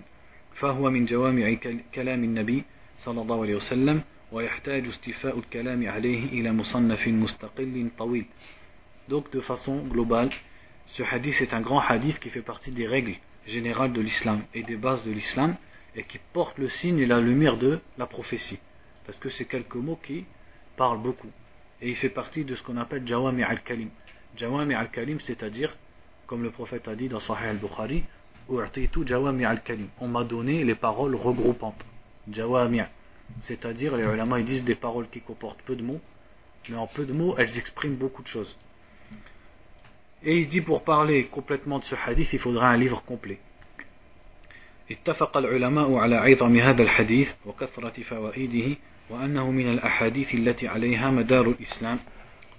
فهو 0.59 0.89
من 0.89 1.05
جوامع 1.05 1.53
كلام 1.95 2.23
النبي 2.23 2.63
صلى 2.99 3.21
الله 3.21 3.41
عليه 3.41 3.55
وسلم 3.55 4.01
ويحتاج 4.31 4.87
استيفاء 4.87 5.39
الكلام 5.39 5.87
عليه 5.87 6.25
إلى 6.25 6.51
مصنف 6.51 7.07
مستقل 7.07 7.89
طويل 7.97 8.25
Donc 9.07 9.31
de 9.31 9.39
façon 9.39 9.83
globale, 9.83 10.31
ce 10.87 11.03
hadith 11.03 11.39
est 11.39 11.53
un 11.53 11.61
grand 11.61 11.79
hadith 11.79 12.19
qui 12.19 12.29
fait 12.29 12.41
partie 12.41 12.71
des 12.71 12.87
règles 12.87 13.15
générales 13.45 13.93
de 13.93 14.01
l'islam 14.01 14.41
et 14.53 14.63
des 14.63 14.77
bases 14.77 15.03
de 15.03 15.11
l'islam 15.11 15.55
et 15.95 16.03
qui 16.03 16.19
porte 16.33 16.57
le 16.57 16.69
signe 16.69 16.99
et 16.99 17.05
la 17.05 17.21
lumière 17.21 17.57
de 17.57 17.79
la 17.97 18.07
prophétie. 18.07 18.59
Parce 19.05 19.17
que 19.17 19.29
c'est 19.29 19.45
quelques 19.45 19.75
mots 19.75 19.99
qui 20.01 20.25
parlent 20.75 21.01
beaucoup. 21.01 21.29
Et 21.81 21.89
il 21.89 21.95
fait 21.95 22.09
partie 22.09 22.45
de 22.45 22.55
ce 22.55 22.63
qu'on 22.63 22.77
appelle 22.77 23.07
Jawami 23.07 23.43
al-Kalim. 23.43 23.89
Jawami 24.35 24.73
al-Kalim, 24.73 25.19
c'est-à-dire, 25.19 25.77
comme 26.25 26.41
le 26.43 26.49
prophète 26.49 26.87
a 26.87 26.95
dit 26.95 27.07
dans 27.07 27.19
Sahih 27.19 27.49
al-Bukhari, 27.49 27.59
Jawami 27.59 28.03
al-Kalim. 28.03 28.03
On 28.49 30.07
m'a 30.07 30.23
donné 30.23 30.63
les 30.63 30.75
paroles 30.75 31.15
regroupantes. 31.15 31.83
Jawami. 32.31 32.81
C'est-à-dire, 33.41 33.97
les 33.97 34.03
ulama 34.03 34.39
ils 34.39 34.45
disent 34.45 34.63
des 34.63 34.75
paroles 34.75 35.07
qui 35.09 35.21
comportent 35.21 35.61
peu 35.63 35.75
de 35.75 35.83
mots, 35.83 36.01
mais 36.69 36.75
en 36.77 36.87
peu 36.87 37.05
de 37.05 37.13
mots, 37.13 37.35
elles 37.37 37.57
expriment 37.57 37.95
beaucoup 37.95 38.21
de 38.21 38.27
choses. 38.27 38.55
Et 40.23 40.37
il 40.37 40.47
dit 40.47 40.61
pour 40.61 40.83
parler 40.83 41.25
complètement 41.25 41.79
de 41.79 41.85
ce 41.85 41.95
hadith, 41.95 42.29
il 42.33 42.39
faudra 42.39 42.69
un 42.69 42.77
livre 42.77 43.03
complet. 43.03 43.39
اتفق 44.91 45.37
العلماء 45.37 45.95
على 45.95 46.15
عظم 46.15 46.57
هذا 46.57 46.83
الحديث 46.83 47.29
وكثرة 47.45 48.03
فوائده 48.03 48.75
وأنه 49.09 49.51
من 49.51 49.67
الأحاديث 49.67 50.35
التي 50.35 50.67
عليها 50.67 51.11
مدار 51.11 51.49
الإسلام 51.49 51.99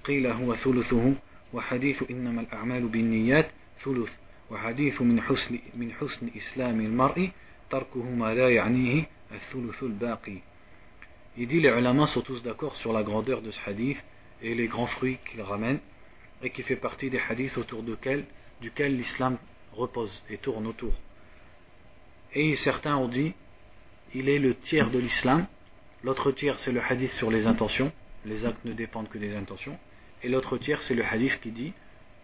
قيل 0.05 0.27
هو 0.27 0.55
ثلثه 0.55 1.15
وحديث 1.53 2.03
إنما 2.11 2.41
الأعمال 2.41 2.89
بالنيات 2.89 3.49
ثلث 3.85 4.11
وحديث 4.51 5.03
من 5.03 5.21
حسن, 5.21 5.59
من 5.75 5.93
حسن 5.93 6.31
إسلام 6.37 6.81
المرء 6.81 7.31
تركه 7.71 8.03
ما 8.03 8.35
لا 8.35 8.49
يعنيه 8.49 9.05
الثلث 9.33 9.83
الباقي 9.83 10.39
Il 11.39 11.49
dit 11.49 11.61
les 11.61 11.69
ulama 11.69 12.07
sont 12.07 12.23
tous 12.23 12.43
d'accord 12.43 12.77
sur 12.77 12.95
la 12.95 13.03
grandeur 13.03 13.43
de 13.43 13.51
ce 13.51 13.61
hadith 13.67 14.03
et 14.41 14.55
les 14.55 14.69
grands 14.69 14.87
fruits 14.87 15.19
qu'il 15.29 15.43
ramène 15.43 15.81
et 16.43 16.49
qui 16.49 16.63
fait 16.63 16.77
partie 16.77 17.11
des 17.11 17.21
hadiths 17.29 17.59
autour 17.59 17.83
duquel, 17.83 18.25
duquel 18.63 18.97
l'islam 18.97 19.37
repose 19.75 20.23
et 20.31 20.39
tourne 20.39 20.67
autour. 20.67 20.95
Et 22.35 22.57
certains 22.57 22.97
ont 22.97 23.09
dit, 23.09 23.35
il 24.15 24.31
est 24.31 24.39
le 24.39 24.55
tiers 24.55 24.91
de 24.91 24.99
l'islam, 24.99 25.47
l'autre 26.03 26.33
tiers 26.33 26.59
c'est 26.59 26.73
le 26.73 26.81
hadith 26.81 27.13
sur 27.13 27.31
les 27.31 27.47
intentions, 27.47 27.93
les 28.25 28.47
actes 28.47 28.65
ne 28.65 28.73
dépendent 28.73 29.09
que 29.09 29.19
des 29.19 29.35
intentions, 29.35 29.79
et 30.23 30.31
l'autre 30.31 30.57
tiers 30.57 30.83
c'est 30.83 30.95
le 30.95 31.05
hadith 31.05 31.39
qui 31.41 31.51
dit, 31.51 31.75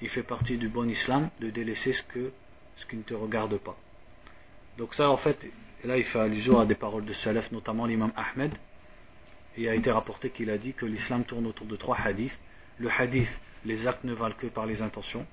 il 0.01 0.09
fait 0.09 0.23
partie 0.23 0.57
du 0.57 0.69
bon 0.69 0.89
islam 0.89 1.29
de 1.39 1.49
délaisser 1.49 1.93
ce, 1.93 2.03
que, 2.03 2.31
ce 2.77 2.85
qui 2.85 2.97
ne 2.97 3.03
te 3.03 3.13
regarde 3.13 3.57
pas. 3.57 3.77
Donc 4.77 4.93
ça 4.93 5.09
en 5.09 5.17
fait, 5.17 5.49
là 5.83 5.97
il 5.97 6.03
fait 6.03 6.19
allusion 6.19 6.59
à 6.59 6.65
des 6.65 6.75
paroles 6.75 7.05
de 7.05 7.13
Salaf, 7.13 7.51
notamment 7.51 7.85
l'imam 7.85 8.11
Ahmed, 8.15 8.53
il 9.57 9.67
a 9.67 9.73
été 9.73 9.91
rapporté 9.91 10.29
qu'il 10.29 10.51
a 10.51 10.57
dit 10.57 10.73
que 10.73 10.85
l'islam 10.85 11.23
tourne 11.23 11.47
autour 11.47 11.65
de 11.65 11.75
trois 11.75 11.97
hadiths. 11.97 12.37
Le 12.77 12.89
hadith, 12.91 13.29
les 13.65 13.87
actes 13.87 14.03
ne 14.03 14.13
valent 14.13 14.35
que 14.37 14.47
par 14.47 14.67
les 14.67 14.83
intentions. 14.83 15.25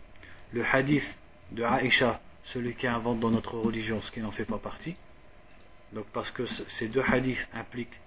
Le 0.52 0.64
hadith 0.64 1.04
de 1.52 1.62
Aïcha, 1.62 2.20
celui 2.44 2.74
qui 2.74 2.86
invente 2.86 3.20
dans 3.20 3.30
notre 3.30 3.58
religion 3.58 4.00
ce 4.00 4.10
qui 4.10 4.20
n'en 4.20 4.30
fait 4.30 4.46
pas 4.46 4.56
partie. 4.56 4.96
Donc 5.92 6.06
parce 6.06 6.30
que 6.30 6.46
ces 6.46 6.88
deux 6.88 7.02
hadiths 7.06 7.46
impliquent 7.52 8.00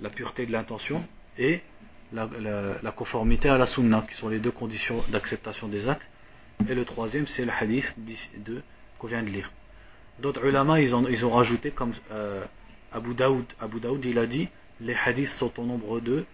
la 0.00 0.10
pureté 0.10 0.46
de 0.46 0.52
l'intention 0.52 1.04
et 1.36 1.60
la, 2.12 2.92
conformité 2.92 3.48
à 3.48 3.58
la 3.58 3.66
sunna, 3.66 4.04
qui 4.08 4.14
sont 4.16 4.28
les 4.28 4.38
deux 4.38 4.50
conditions 4.50 5.04
d'acceptation 5.10 5.68
des 5.68 5.88
actes. 5.88 6.06
Et 6.68 6.74
le 6.74 6.84
troisième, 6.84 7.26
c'est 7.26 7.44
le 7.44 7.52
hadith 7.52 7.94
qu'on 8.98 9.06
vient 9.06 9.22
de 9.22 9.28
lire. 9.28 9.50
D'autres 10.18 10.44
ulama, 10.44 10.80
ils 10.80 10.94
ont, 10.94 11.06
ils 11.08 11.24
ont 11.24 11.30
rajouté, 11.30 11.70
comme 11.70 11.92
euh, 12.10 12.44
Abu 12.92 13.14
Daoud, 13.14 13.44
Abu 13.60 13.78
Daoud, 13.78 14.04
il 14.04 14.18
a 14.18 14.26
dit, 14.26 14.48
les 14.80 14.96
hadiths 15.04 15.30
sont 15.32 15.52
au 15.60 15.64
nombre 15.64 16.00
deux, 16.00 16.26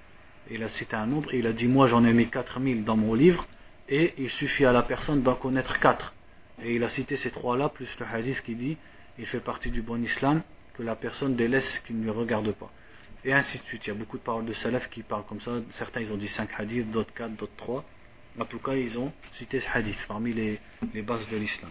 il 0.51 0.63
a 0.63 0.69
cité 0.69 0.97
un 0.97 1.07
nombre, 1.07 1.35
il 1.35 1.47
a 1.47 1.53
dit, 1.53 1.67
moi 1.67 1.89
j'en 1.89 2.05
ai 2.05 2.13
mis 2.13 2.29
4000 2.29 2.85
dans 2.85 2.97
mon 2.97 3.15
livre, 3.15 3.47
et 3.89 4.15
il 4.17 4.31
suffit 4.31 4.65
à 4.65 4.73
la 4.73 4.83
personne 4.83 5.23
d'en 5.23 5.35
connaître 5.35 5.79
quatre. 5.81 6.15
Et 6.63 6.75
il 6.75 6.85
a 6.85 6.89
cité 6.89 7.17
ces 7.17 7.31
trois-là, 7.31 7.69
plus 7.69 7.89
le 7.99 8.07
hadith 8.07 8.41
qui 8.43 8.55
dit 8.55 8.77
il 9.19 9.27
fait 9.27 9.41
partie 9.41 9.71
du 9.71 9.83
bon 9.83 10.03
islam, 10.03 10.43
que 10.75 10.83
la 10.83 10.97
personne 10.97 11.37
délaisse 11.37 11.69
ce 11.69 11.81
qui 11.81 11.95
ne 11.95 12.11
regarde 12.11 12.53
pas. 12.53 12.71
Et 13.25 13.33
ainsi 13.33 13.59
de 13.59 13.63
suite. 13.65 13.87
Il 13.87 13.89
y 13.89 13.91
a 13.91 13.95
beaucoup 13.95 14.19
de 14.19 14.23
paroles 14.23 14.45
de 14.45 14.53
salaf 14.53 14.89
qui 14.91 15.03
parlent 15.03 15.25
comme 15.27 15.41
ça. 15.41 15.53
Certains 15.73 16.01
ils 16.01 16.13
ont 16.13 16.17
dit 16.17 16.29
cinq 16.29 16.51
hadiths, 16.59 16.91
d'autres 16.91 17.15
quatre, 17.15 17.35
d'autres 17.37 17.57
trois. 17.57 17.85
En 18.39 18.45
tout 18.45 18.59
cas, 18.59 18.75
ils 18.75 18.99
ont 18.99 19.13
cité 19.33 19.61
ce 19.61 19.69
hadith 19.73 19.99
parmi 20.09 20.33
les, 20.33 20.59
les 20.93 21.03
bases 21.03 21.29
de 21.31 21.37
l'islam. 21.37 21.71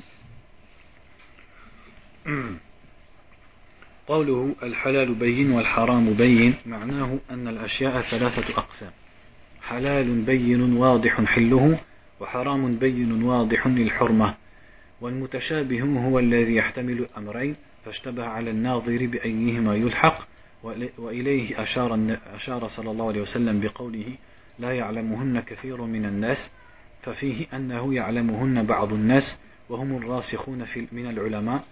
قوله 4.08 4.56
الحلال 4.64 5.14
بين 5.14 5.52
والحرام 5.52 6.14
بين 6.14 6.54
معناه 6.66 7.20
أن 7.32 7.48
الأشياء 7.48 8.02
ثلاثة 8.02 8.58
أقسام 8.58 8.92
حلال 9.62 10.22
بين 10.22 10.74
واضح 10.78 11.24
حله 11.24 11.80
وحرام 12.20 12.76
بين 12.76 13.24
واضح 13.24 13.66
الحرمة 13.66 14.36
والمتشابه 15.02 15.82
هو 15.82 16.20
الذي 16.20 16.56
يحتمل 16.56 17.08
أمرين 17.18 17.56
فاشتبه 17.86 18.26
على 18.26 18.50
الناظر 18.52 19.08
بأيهما 19.08 19.76
يلحق 19.76 20.28
وإليه 20.98 21.64
أشار, 21.64 22.18
أشار 22.36 22.68
صلى 22.68 22.92
الله 22.92 23.08
عليه 23.08 23.22
وسلم 23.22 23.60
بقوله 23.60 24.16
لا 24.60 24.72
يعلمهن 24.72 25.40
كثير 25.40 25.82
من 25.82 26.06
الناس 26.06 26.52
ففيه 27.02 27.46
أنه 27.54 27.96
يعلمهن 27.96 28.66
بعض 28.66 28.94
الناس 28.94 29.38
وهم 29.70 29.98
الراسخون 29.98 30.66
في 30.66 30.88
من 30.92 31.10
العلماء 31.10 31.64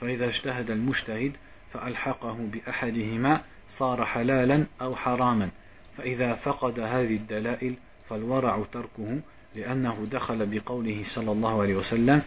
فإذا 0.00 0.28
اجتهد 0.28 0.70
المجتهد 0.70 1.32
فألحقه 1.72 2.36
بأحدهما 2.52 3.42
صار 3.68 4.04
حلالا 4.04 4.66
أو 4.80 4.96
حراما 4.96 5.50
فإذا 5.96 6.34
فقد 6.34 6.80
هذه 6.80 7.16
الدلائل 7.16 7.74
فالورع 8.08 8.64
تركه 8.72 9.20
لأنه 9.54 10.06
دخل 10.12 10.46
بقوله 10.46 11.02
صلى 11.04 11.32
الله 11.32 11.62
عليه 11.62 11.74
وسلم 11.74 12.22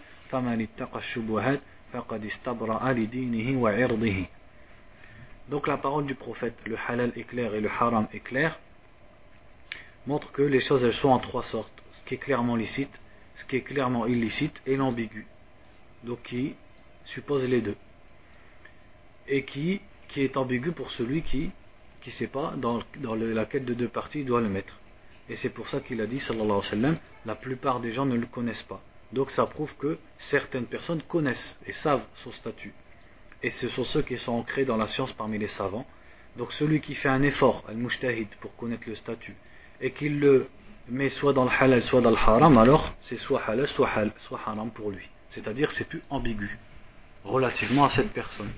Donc 5.50 5.66
la 5.66 5.76
parole 5.76 6.06
du 6.06 6.14
prophète, 6.14 6.54
le 6.64 6.76
halal 6.86 7.12
est 7.16 7.34
et 7.34 7.60
le 7.60 7.68
haram 7.68 8.06
est 8.12 8.20
clair, 8.20 8.60
montre 10.06 10.30
que 10.30 10.42
les 10.42 10.60
choses 10.60 10.84
elles 10.84 10.94
sont 10.94 11.08
en 11.08 11.18
trois 11.18 11.42
sortes. 11.42 11.82
Ce 11.92 12.04
qui 12.04 12.14
est 12.14 12.18
clairement 12.18 12.54
licite, 12.54 13.00
ce 13.34 13.44
qui 13.44 13.56
est 13.56 13.62
clairement 13.62 14.06
illicite 14.06 14.62
et 14.64 14.76
l'ambigu. 14.76 15.26
Donc 16.04 16.22
qui 16.22 16.54
suppose 17.04 17.44
les 17.48 17.60
deux. 17.60 17.76
Et 19.26 19.44
qui, 19.44 19.80
qui 20.08 20.22
est 20.22 20.36
ambigu 20.36 20.70
pour 20.70 20.92
celui 20.92 21.22
qui 21.22 21.50
ne 22.06 22.10
sait 22.12 22.28
pas 22.28 22.54
dans, 22.56 22.80
dans 22.98 23.16
laquelle 23.16 23.64
de 23.64 23.74
deux 23.74 23.88
parties 23.88 24.20
il 24.20 24.26
doit 24.26 24.40
le 24.40 24.48
mettre. 24.48 24.78
Et 25.28 25.34
c'est 25.34 25.50
pour 25.50 25.68
ça 25.68 25.80
qu'il 25.80 26.00
a 26.00 26.06
dit, 26.06 26.20
sallallahu 26.20 26.44
alayhi 26.44 26.58
wa 26.58 26.70
sallam, 26.70 26.98
la 27.26 27.34
plupart 27.34 27.80
des 27.80 27.90
gens 27.90 28.06
ne 28.06 28.16
le 28.16 28.26
connaissent 28.26 28.62
pas. 28.62 28.80
Donc 29.12 29.32
ça 29.32 29.46
prouve 29.46 29.74
que 29.76 29.98
certaines 30.18 30.66
personnes 30.66 31.02
connaissent 31.02 31.58
et 31.66 31.72
savent 31.72 32.06
son 32.22 32.30
statut. 32.30 32.72
Et 33.42 33.50
ce 33.50 33.68
sont 33.68 33.84
ceux 33.84 34.02
qui 34.02 34.18
sont 34.18 34.32
ancrés 34.32 34.64
dans 34.64 34.76
la 34.76 34.88
science 34.88 35.12
parmi 35.12 35.38
les 35.38 35.48
savants. 35.48 35.86
Donc 36.36 36.52
celui 36.52 36.80
qui 36.80 36.94
fait 36.94 37.08
un 37.08 37.22
effort, 37.22 37.64
al-mujtahid, 37.68 38.28
pour 38.40 38.54
connaître 38.56 38.88
le 38.88 38.94
statut, 38.94 39.34
et 39.80 39.92
qu'il 39.92 40.20
le 40.20 40.48
met 40.88 41.08
soit 41.08 41.32
dans 41.32 41.44
le 41.44 41.50
halal, 41.50 41.82
soit 41.82 42.00
dans 42.00 42.10
le 42.10 42.16
haram, 42.16 42.58
alors 42.58 42.94
c'est 43.02 43.16
soit 43.16 43.42
halal, 43.42 43.66
soit, 43.68 43.88
halal, 43.88 44.12
soit 44.18 44.40
haram 44.46 44.70
pour 44.70 44.90
lui. 44.90 45.08
C'est-à-dire 45.30 45.72
c'est 45.72 45.88
plus 45.88 46.02
ambigu 46.10 46.58
relativement 47.24 47.84
à 47.84 47.90
cette 47.90 48.12
personne. 48.12 48.50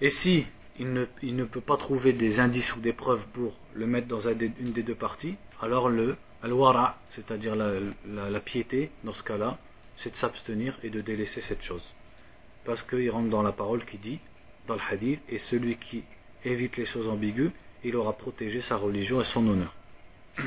Et 0.00 0.10
si 0.10 0.46
il 0.78 0.92
ne, 0.92 1.06
il 1.22 1.36
ne, 1.36 1.44
peut 1.44 1.60
pas 1.60 1.76
trouver 1.76 2.12
des 2.12 2.40
indices 2.40 2.74
ou 2.76 2.80
des 2.80 2.92
preuves 2.92 3.24
pour 3.32 3.56
le 3.74 3.86
mettre 3.86 4.08
dans 4.08 4.28
une 4.28 4.72
des 4.72 4.82
deux 4.82 4.94
parties, 4.94 5.36
alors 5.60 5.88
le 5.88 6.16
Al-wara, 6.42 6.98
c'est-à-dire 7.12 7.54
la, 7.56 8.40
piété, 8.40 8.90
dans 9.02 9.14
ce 9.14 9.22
cas-là, 9.22 9.58
c'est 9.96 10.10
de 10.10 10.16
s'abstenir 10.16 10.78
et 10.82 10.90
de 10.90 11.00
délaisser 11.00 11.40
cette 11.40 11.62
chose. 11.62 11.82
Parce 12.64 12.82
qu'il 12.82 13.10
rentre 13.10 13.28
dans 13.28 13.42
la 13.42 13.52
parole 13.52 13.84
qui 13.84 13.98
dit 13.98 14.18
dans 14.66 14.74
le 14.74 14.80
hadith, 14.90 15.20
et 15.28 15.38
celui 15.38 15.76
qui 15.76 16.02
évite 16.44 16.76
les 16.76 16.86
choses 16.86 17.08
ambiguës, 17.08 17.50
il 17.84 17.96
aura 17.96 18.14
protégé 18.14 18.62
sa 18.62 18.76
religion 18.76 19.20
et 19.20 19.24
son 19.24 19.46
honneur. 19.46 19.74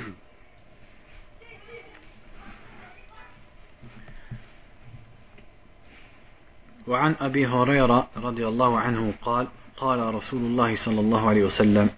وعن 6.87 7.15
أبي 7.19 7.47
هريرة 7.47 8.07
رضي 8.17 8.47
الله 8.47 8.79
عنه 8.79 9.13
قال 9.21 9.47
قال 9.77 10.13
رسول 10.13 10.41
الله 10.41 10.75
صلى 10.75 10.99
الله 10.99 11.29
عليه 11.29 11.43
وسلم 11.43 11.89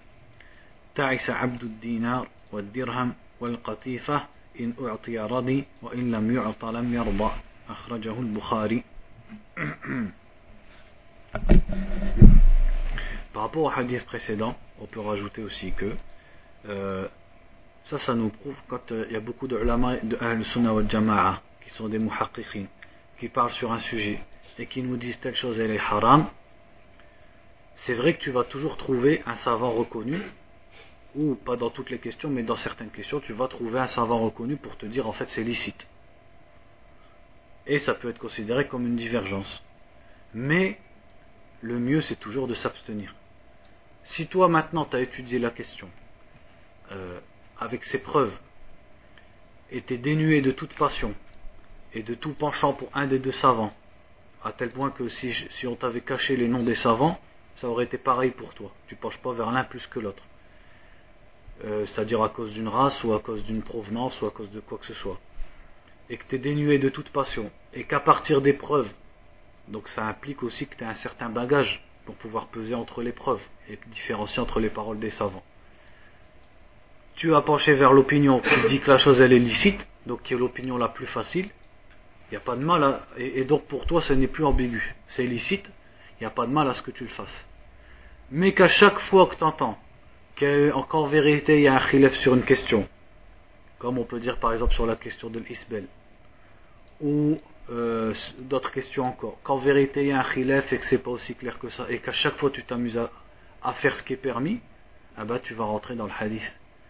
تعس 0.94 1.30
عبد 1.30 1.62
الدينار 1.62 2.28
والدرهم 2.52 3.14
والقطيفة 3.40 4.22
إن 4.60 4.74
أعطي 4.80 5.18
رضي 5.18 5.64
وإن 5.82 6.12
لم 6.12 6.34
يعط 6.34 6.64
لم 6.64 6.94
يرضى 6.94 7.30
أخرجه 7.68 8.20
البخاري 8.20 8.84
Par 13.32 13.42
rapport 13.42 13.62
au 13.62 13.70
hadith 13.70 14.04
précédent, 14.04 14.56
on 14.80 14.86
peut 14.86 15.00
rajouter 15.00 15.42
aussi 15.42 15.72
que 15.72 15.94
euh, 16.68 17.08
ça, 17.86 17.98
ça 17.98 18.14
nous 18.14 18.28
prouve 18.30 18.56
quand 18.68 18.92
euh, 18.92 19.06
il 19.08 19.14
y 19.14 19.16
a 19.16 19.20
beaucoup 19.20 19.48
de 19.48 19.56
de 19.56 20.16
Ahl-Sunnah 20.20 20.74
wal 20.74 20.90
Jama'a 20.90 21.42
qui 21.62 21.70
sont 21.70 21.88
des 21.88 21.98
muhaqqiqin, 21.98 22.66
qui 23.18 23.28
parlent 23.28 23.52
sur 23.52 23.72
un 23.72 23.80
sujet 23.80 24.20
et 24.58 24.66
qui 24.66 24.82
nous 24.82 24.96
disent 24.96 25.18
telle 25.20 25.34
chose 25.34 25.58
elle 25.58 25.70
est 25.70 25.78
haram, 25.78 26.28
c'est 27.76 27.94
vrai 27.94 28.14
que 28.14 28.20
tu 28.20 28.30
vas 28.30 28.44
toujours 28.44 28.76
trouver 28.76 29.22
un 29.26 29.36
savant 29.36 29.70
reconnu, 29.70 30.20
ou 31.14 31.34
pas 31.34 31.56
dans 31.56 31.70
toutes 31.70 31.90
les 31.90 31.98
questions, 31.98 32.28
mais 32.28 32.42
dans 32.42 32.56
certaines 32.56 32.90
questions, 32.90 33.20
tu 33.20 33.32
vas 33.32 33.48
trouver 33.48 33.80
un 33.80 33.86
savant 33.86 34.20
reconnu 34.20 34.56
pour 34.56 34.76
te 34.76 34.86
dire 34.86 35.06
en 35.06 35.12
fait 35.12 35.28
c'est 35.30 35.42
licite. 35.42 35.86
Et 37.70 37.78
ça 37.78 37.94
peut 37.94 38.10
être 38.10 38.18
considéré 38.18 38.66
comme 38.66 38.84
une 38.84 38.96
divergence. 38.96 39.62
Mais 40.34 40.80
le 41.62 41.78
mieux 41.78 42.00
c'est 42.00 42.18
toujours 42.18 42.48
de 42.48 42.54
s'abstenir. 42.54 43.14
Si 44.02 44.26
toi 44.26 44.48
maintenant 44.48 44.84
tu 44.84 44.96
as 44.96 45.00
étudié 45.00 45.38
la 45.38 45.50
question 45.50 45.88
euh, 46.90 47.20
avec 47.60 47.84
ses 47.84 47.98
preuves, 47.98 48.36
et 49.70 49.82
tu 49.82 49.94
es 49.94 49.98
dénué 49.98 50.40
de 50.40 50.50
toute 50.50 50.74
passion 50.74 51.14
et 51.94 52.02
de 52.02 52.14
tout 52.14 52.34
penchant 52.34 52.72
pour 52.72 52.90
un 52.92 53.06
des 53.06 53.20
deux 53.20 53.30
savants, 53.30 53.72
à 54.42 54.50
tel 54.50 54.70
point 54.70 54.90
que 54.90 55.08
si, 55.08 55.32
on 55.64 55.76
t'avait 55.76 56.00
caché 56.00 56.36
les 56.36 56.48
noms 56.48 56.64
des 56.64 56.74
savants, 56.74 57.20
ça 57.56 57.68
aurait 57.68 57.84
été 57.84 57.98
pareil 57.98 58.32
pour 58.32 58.52
toi. 58.54 58.72
Tu 58.88 58.96
penches 58.96 59.18
pas 59.18 59.32
vers 59.32 59.52
l'un 59.52 59.62
plus 59.62 59.86
que 59.86 60.00
l'autre. 60.00 60.24
Euh, 61.64 61.86
c'est-à-dire 61.86 62.20
à 62.20 62.30
cause 62.30 62.52
d'une 62.52 62.68
race 62.68 63.04
ou 63.04 63.12
à 63.12 63.20
cause 63.20 63.44
d'une 63.44 63.62
provenance 63.62 64.20
ou 64.20 64.26
à 64.26 64.32
cause 64.32 64.50
de 64.50 64.58
quoi 64.58 64.78
que 64.78 64.86
ce 64.86 64.94
soit. 64.94 65.20
Et 66.10 66.18
que 66.18 66.24
tu 66.28 66.34
es 66.34 66.38
dénué 66.38 66.78
de 66.78 66.90
toute 66.90 67.08
passion. 67.10 67.50
Et 67.72 67.84
qu'à 67.84 68.00
partir 68.00 68.42
des 68.42 68.52
preuves, 68.52 68.90
donc 69.68 69.88
ça 69.88 70.06
implique 70.06 70.42
aussi 70.42 70.66
que 70.66 70.76
tu 70.76 70.84
as 70.84 70.88
un 70.90 70.94
certain 70.96 71.30
bagage 71.30 71.82
pour 72.04 72.16
pouvoir 72.16 72.48
peser 72.48 72.74
entre 72.74 73.02
les 73.02 73.12
preuves 73.12 73.42
et 73.68 73.78
différencier 73.86 74.40
entre 74.40 74.60
les 74.60 74.70
paroles 74.70 74.98
des 74.98 75.10
savants. 75.10 75.44
Tu 77.14 77.34
as 77.34 77.42
penché 77.42 77.74
vers 77.74 77.92
l'opinion 77.92 78.40
qui 78.40 78.68
dit 78.68 78.80
que 78.80 78.90
la 78.90 78.98
chose 78.98 79.20
elle 79.20 79.32
est 79.32 79.38
licite, 79.38 79.86
donc 80.06 80.22
qui 80.22 80.34
est 80.34 80.36
l'opinion 80.36 80.76
la 80.76 80.88
plus 80.88 81.06
facile, 81.06 81.48
il 82.30 82.34
n'y 82.34 82.36
a 82.36 82.40
pas 82.40 82.56
de 82.56 82.64
mal 82.64 82.82
à, 82.82 83.06
et, 83.18 83.44
donc 83.44 83.66
pour 83.66 83.86
toi 83.86 84.00
ce 84.00 84.12
n'est 84.12 84.26
plus 84.26 84.44
ambigu, 84.44 84.94
c'est 85.08 85.24
illicite, 85.24 85.70
il 86.18 86.24
n'y 86.24 86.26
a 86.26 86.30
pas 86.30 86.46
de 86.46 86.52
mal 86.52 86.68
à 86.68 86.74
ce 86.74 86.82
que 86.82 86.90
tu 86.90 87.04
le 87.04 87.10
fasses. 87.10 87.44
Mais 88.30 88.54
qu'à 88.54 88.68
chaque 88.68 88.98
fois 89.00 89.26
que 89.26 89.36
tu 89.36 89.44
entends 89.44 89.78
qu'en 90.36 91.06
vérité 91.06 91.58
il 91.58 91.62
y 91.62 91.68
a 91.68 91.74
un 91.74 91.86
khilaf 91.86 92.14
sur 92.14 92.34
une 92.34 92.44
question, 92.44 92.88
comme 93.78 93.98
on 93.98 94.04
peut 94.04 94.20
dire 94.20 94.38
par 94.38 94.52
exemple 94.52 94.72
sur 94.72 94.86
la 94.86 94.96
question 94.96 95.28
de 95.28 95.38
l'isbel, 95.38 95.86
ou 97.00 97.38
euh, 97.70 98.12
d'autres 98.40 98.72
questions 98.72 99.06
encore, 99.06 99.38
qu'en 99.42 99.58
vérité 99.58 100.02
il 100.02 100.08
y 100.08 100.12
a 100.12 100.20
un 100.20 100.24
khilaf 100.24 100.72
et 100.72 100.78
que 100.78 100.84
c'est 100.86 100.98
pas 100.98 101.10
aussi 101.10 101.34
clair 101.34 101.58
que 101.58 101.70
ça, 101.70 101.86
et 101.88 101.98
qu'à 101.98 102.12
chaque 102.12 102.36
fois 102.36 102.50
tu 102.50 102.64
t'amuses 102.64 102.98
à, 103.62 103.72
faire 103.74 103.96
ce 103.96 104.02
qui 104.02 104.12
est 104.12 104.16
permis, 104.16 104.60
ah 105.16 105.24
bah, 105.24 105.38
tu 105.38 105.54
vas 105.54 105.64
rentrer 105.64 105.94
dans 105.94 106.06
le 106.06 106.12
hadith. 106.18 106.42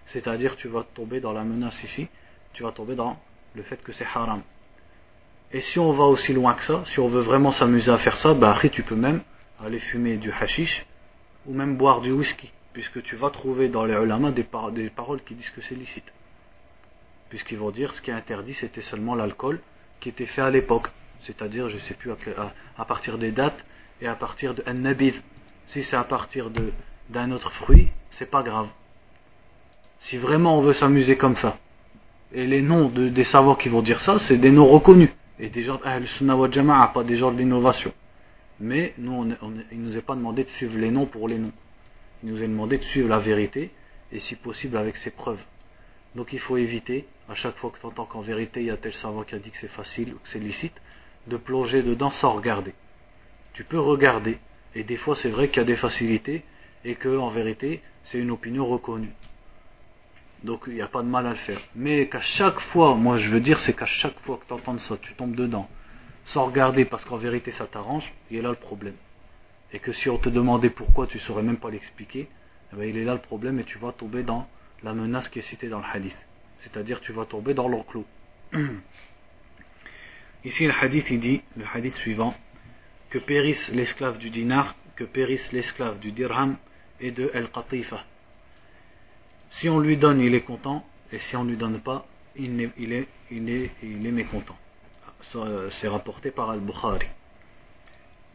C'est-à-dire 0.06 0.56
tu 0.56 0.68
vas 0.68 0.84
tomber 0.94 1.20
dans 1.20 1.32
la 1.32 1.44
menace 1.44 1.82
ici, 1.84 2.08
tu 2.54 2.62
vas 2.62 2.72
tomber 2.72 2.94
dans 2.94 3.18
le 3.54 3.62
fait 3.62 3.82
que 3.82 3.92
c'est 3.92 4.06
haram. 4.06 4.42
Et 5.52 5.60
si 5.60 5.78
on 5.78 5.92
va 5.92 6.04
aussi 6.04 6.32
loin 6.32 6.54
que 6.54 6.62
ça, 6.62 6.82
si 6.86 7.00
on 7.00 7.08
veut 7.08 7.20
vraiment 7.20 7.50
s'amuser 7.50 7.90
à 7.90 7.98
faire 7.98 8.16
ça, 8.16 8.34
bah 8.34 8.50
après 8.50 8.70
tu 8.70 8.82
peux 8.82 8.96
même 8.96 9.22
aller 9.62 9.80
fumer 9.80 10.16
du 10.16 10.32
hashish 10.32 10.86
ou 11.46 11.52
même 11.52 11.76
boire 11.76 12.00
du 12.00 12.12
whisky, 12.12 12.50
puisque 12.72 13.02
tu 13.02 13.16
vas 13.16 13.30
trouver 13.30 13.68
dans 13.68 13.84
les 13.84 13.94
ulama 13.94 14.30
des, 14.30 14.46
des 14.72 14.90
paroles 14.90 15.22
qui 15.22 15.34
disent 15.34 15.50
que 15.50 15.60
c'est 15.60 15.74
licite. 15.74 16.10
Puisqu'ils 17.28 17.58
vont 17.58 17.70
dire 17.70 17.92
ce 17.94 18.00
qui 18.00 18.10
est 18.10 18.14
interdit 18.14 18.54
c'était 18.54 18.82
seulement 18.82 19.14
l'alcool 19.14 19.60
qui 20.00 20.08
était 20.08 20.26
fait 20.26 20.42
à 20.42 20.50
l'époque, 20.50 20.88
c'est-à-dire 21.22 21.68
je 21.68 21.74
ne 21.74 21.80
sais 21.80 21.94
plus 21.94 22.10
à, 22.10 22.84
partir 22.84 23.18
des 23.18 23.30
dates 23.30 23.64
et 24.00 24.06
à 24.06 24.14
partir 24.14 24.54
de 24.54 24.62
nabid. 24.70 25.14
Si 25.68 25.82
c'est 25.82 25.96
à 25.96 26.04
partir 26.04 26.50
d'un 27.08 27.30
autre 27.30 27.52
fruit, 27.52 27.88
c'est 28.10 28.30
pas 28.30 28.42
grave. 28.42 28.68
Si 30.00 30.16
vraiment 30.16 30.58
on 30.58 30.62
veut 30.62 30.72
s'amuser 30.72 31.16
comme 31.16 31.36
ça, 31.36 31.58
et 32.32 32.46
les 32.46 32.62
noms 32.62 32.88
des 32.88 33.24
savants 33.24 33.56
qui 33.56 33.68
vont 33.68 33.82
dire 33.82 34.00
ça, 34.00 34.18
c'est 34.20 34.36
des 34.36 34.50
noms 34.50 34.68
reconnus 34.68 35.10
et 35.40 35.48
des 35.48 35.64
gens 35.64 35.80
Sunnah 36.18 36.36
wa 36.36 36.50
Jama'a, 36.50 36.88
pas 36.88 37.02
des 37.02 37.16
genres 37.16 37.32
d'innovation. 37.32 37.92
Mais 38.60 38.92
nous, 38.98 39.26
il 39.72 39.80
ne 39.80 39.86
nous 39.86 39.96
est 39.96 40.02
pas 40.02 40.14
demandé 40.14 40.44
de 40.44 40.50
suivre 40.50 40.76
les 40.76 40.90
noms 40.90 41.06
pour 41.06 41.28
les 41.28 41.38
noms. 41.38 41.52
Il 42.22 42.30
nous 42.30 42.42
est 42.42 42.48
demandé 42.48 42.76
de 42.76 42.82
suivre 42.84 43.08
la 43.08 43.18
vérité, 43.18 43.70
et 44.12 44.18
si 44.18 44.36
possible 44.36 44.76
avec 44.76 44.96
ses 44.98 45.10
preuves. 45.10 45.40
Donc 46.14 46.32
il 46.32 46.40
faut 46.40 46.56
éviter, 46.56 47.06
à 47.30 47.34
chaque 47.36 47.56
fois 47.58 47.70
que 47.70 47.78
tu 47.78 47.86
entends 47.86 48.06
qu'en 48.06 48.22
vérité 48.22 48.60
il 48.60 48.66
y 48.66 48.70
a 48.70 48.76
tel 48.76 48.92
savant 48.94 49.22
qui 49.22 49.36
a 49.36 49.38
dit 49.38 49.52
que 49.52 49.58
c'est 49.60 49.68
facile 49.68 50.14
ou 50.14 50.18
que 50.18 50.28
c'est 50.30 50.40
licite, 50.40 50.74
de 51.28 51.36
plonger 51.36 51.82
dedans 51.82 52.10
sans 52.10 52.32
regarder. 52.32 52.74
Tu 53.52 53.62
peux 53.62 53.78
regarder, 53.78 54.38
et 54.74 54.82
des 54.82 54.96
fois 54.96 55.14
c'est 55.14 55.30
vrai 55.30 55.48
qu'il 55.48 55.58
y 55.58 55.60
a 55.60 55.64
des 55.64 55.76
facilités, 55.76 56.42
et 56.84 56.96
que 56.96 57.16
en 57.16 57.30
vérité 57.30 57.82
c'est 58.02 58.18
une 58.18 58.32
opinion 58.32 58.66
reconnue. 58.66 59.12
Donc 60.42 60.64
il 60.66 60.74
n'y 60.74 60.82
a 60.82 60.88
pas 60.88 61.02
de 61.02 61.08
mal 61.08 61.24
à 61.26 61.30
le 61.30 61.36
faire. 61.36 61.60
Mais 61.76 62.08
qu'à 62.08 62.20
chaque 62.20 62.58
fois, 62.58 62.96
moi 62.96 63.16
je 63.18 63.30
veux 63.30 63.40
dire, 63.40 63.60
c'est 63.60 63.74
qu'à 63.74 63.86
chaque 63.86 64.18
fois 64.20 64.38
que 64.38 64.46
tu 64.46 64.52
entends 64.52 64.78
ça, 64.78 64.96
tu 64.96 65.14
tombes 65.14 65.36
dedans, 65.36 65.68
sans 66.24 66.46
regarder 66.46 66.84
parce 66.84 67.04
qu'en 67.04 67.18
vérité 67.18 67.52
ça 67.52 67.66
t'arrange, 67.66 68.12
il 68.30 68.38
est 68.38 68.42
là 68.42 68.50
le 68.50 68.56
problème. 68.56 68.96
Et 69.72 69.78
que 69.78 69.92
si 69.92 70.08
on 70.08 70.18
te 70.18 70.28
demandait 70.28 70.70
pourquoi, 70.70 71.06
tu 71.06 71.18
ne 71.18 71.22
saurais 71.22 71.44
même 71.44 71.58
pas 71.58 71.70
l'expliquer, 71.70 72.28
eh 72.72 72.76
ben, 72.76 72.88
il 72.88 72.96
est 72.96 73.04
là 73.04 73.14
le 73.14 73.20
problème 73.20 73.60
et 73.60 73.64
tu 73.64 73.78
vas 73.78 73.92
tomber 73.92 74.24
dans 74.24 74.48
la 74.82 74.94
menace 74.94 75.28
qui 75.28 75.38
est 75.38 75.42
citée 75.42 75.68
dans 75.68 75.78
le 75.78 75.84
hadith. 75.92 76.16
C'est-à-dire 76.60 77.00
tu 77.00 77.12
vas 77.12 77.24
tomber 77.24 77.54
dans 77.54 77.68
l'enclos. 77.68 78.06
Ici 80.44 80.66
le 80.66 80.72
hadith 80.72 81.10
il 81.10 81.20
dit, 81.20 81.42
le 81.56 81.64
hadith 81.72 81.96
suivant, 81.96 82.34
que 83.10 83.18
périsse 83.18 83.70
l'esclave 83.72 84.18
du 84.18 84.30
dinar, 84.30 84.74
que 84.96 85.04
périsse 85.04 85.52
l'esclave 85.52 85.98
du 85.98 86.12
dirham 86.12 86.56
et 87.00 87.10
de 87.10 87.30
el-qatifa 87.34 88.04
si 89.50 89.68
on 89.68 89.80
lui 89.80 89.96
donne, 89.96 90.20
il 90.20 90.34
est 90.34 90.42
content, 90.42 90.84
et 91.12 91.18
si 91.18 91.36
on 91.36 91.44
ne 91.44 91.50
lui 91.50 91.56
donne 91.56 91.80
pas, 91.80 92.06
il 92.36 92.60
est, 92.60 92.70
il 92.78 92.92
est, 92.92 93.08
il 93.30 93.50
est, 93.50 93.70
il 93.82 94.06
est 94.06 94.12
mécontent. 94.12 94.56
C'est 95.70 95.88
rapporté 95.88 96.30
par 96.30 96.50
Al-Bukhari. 96.50 97.06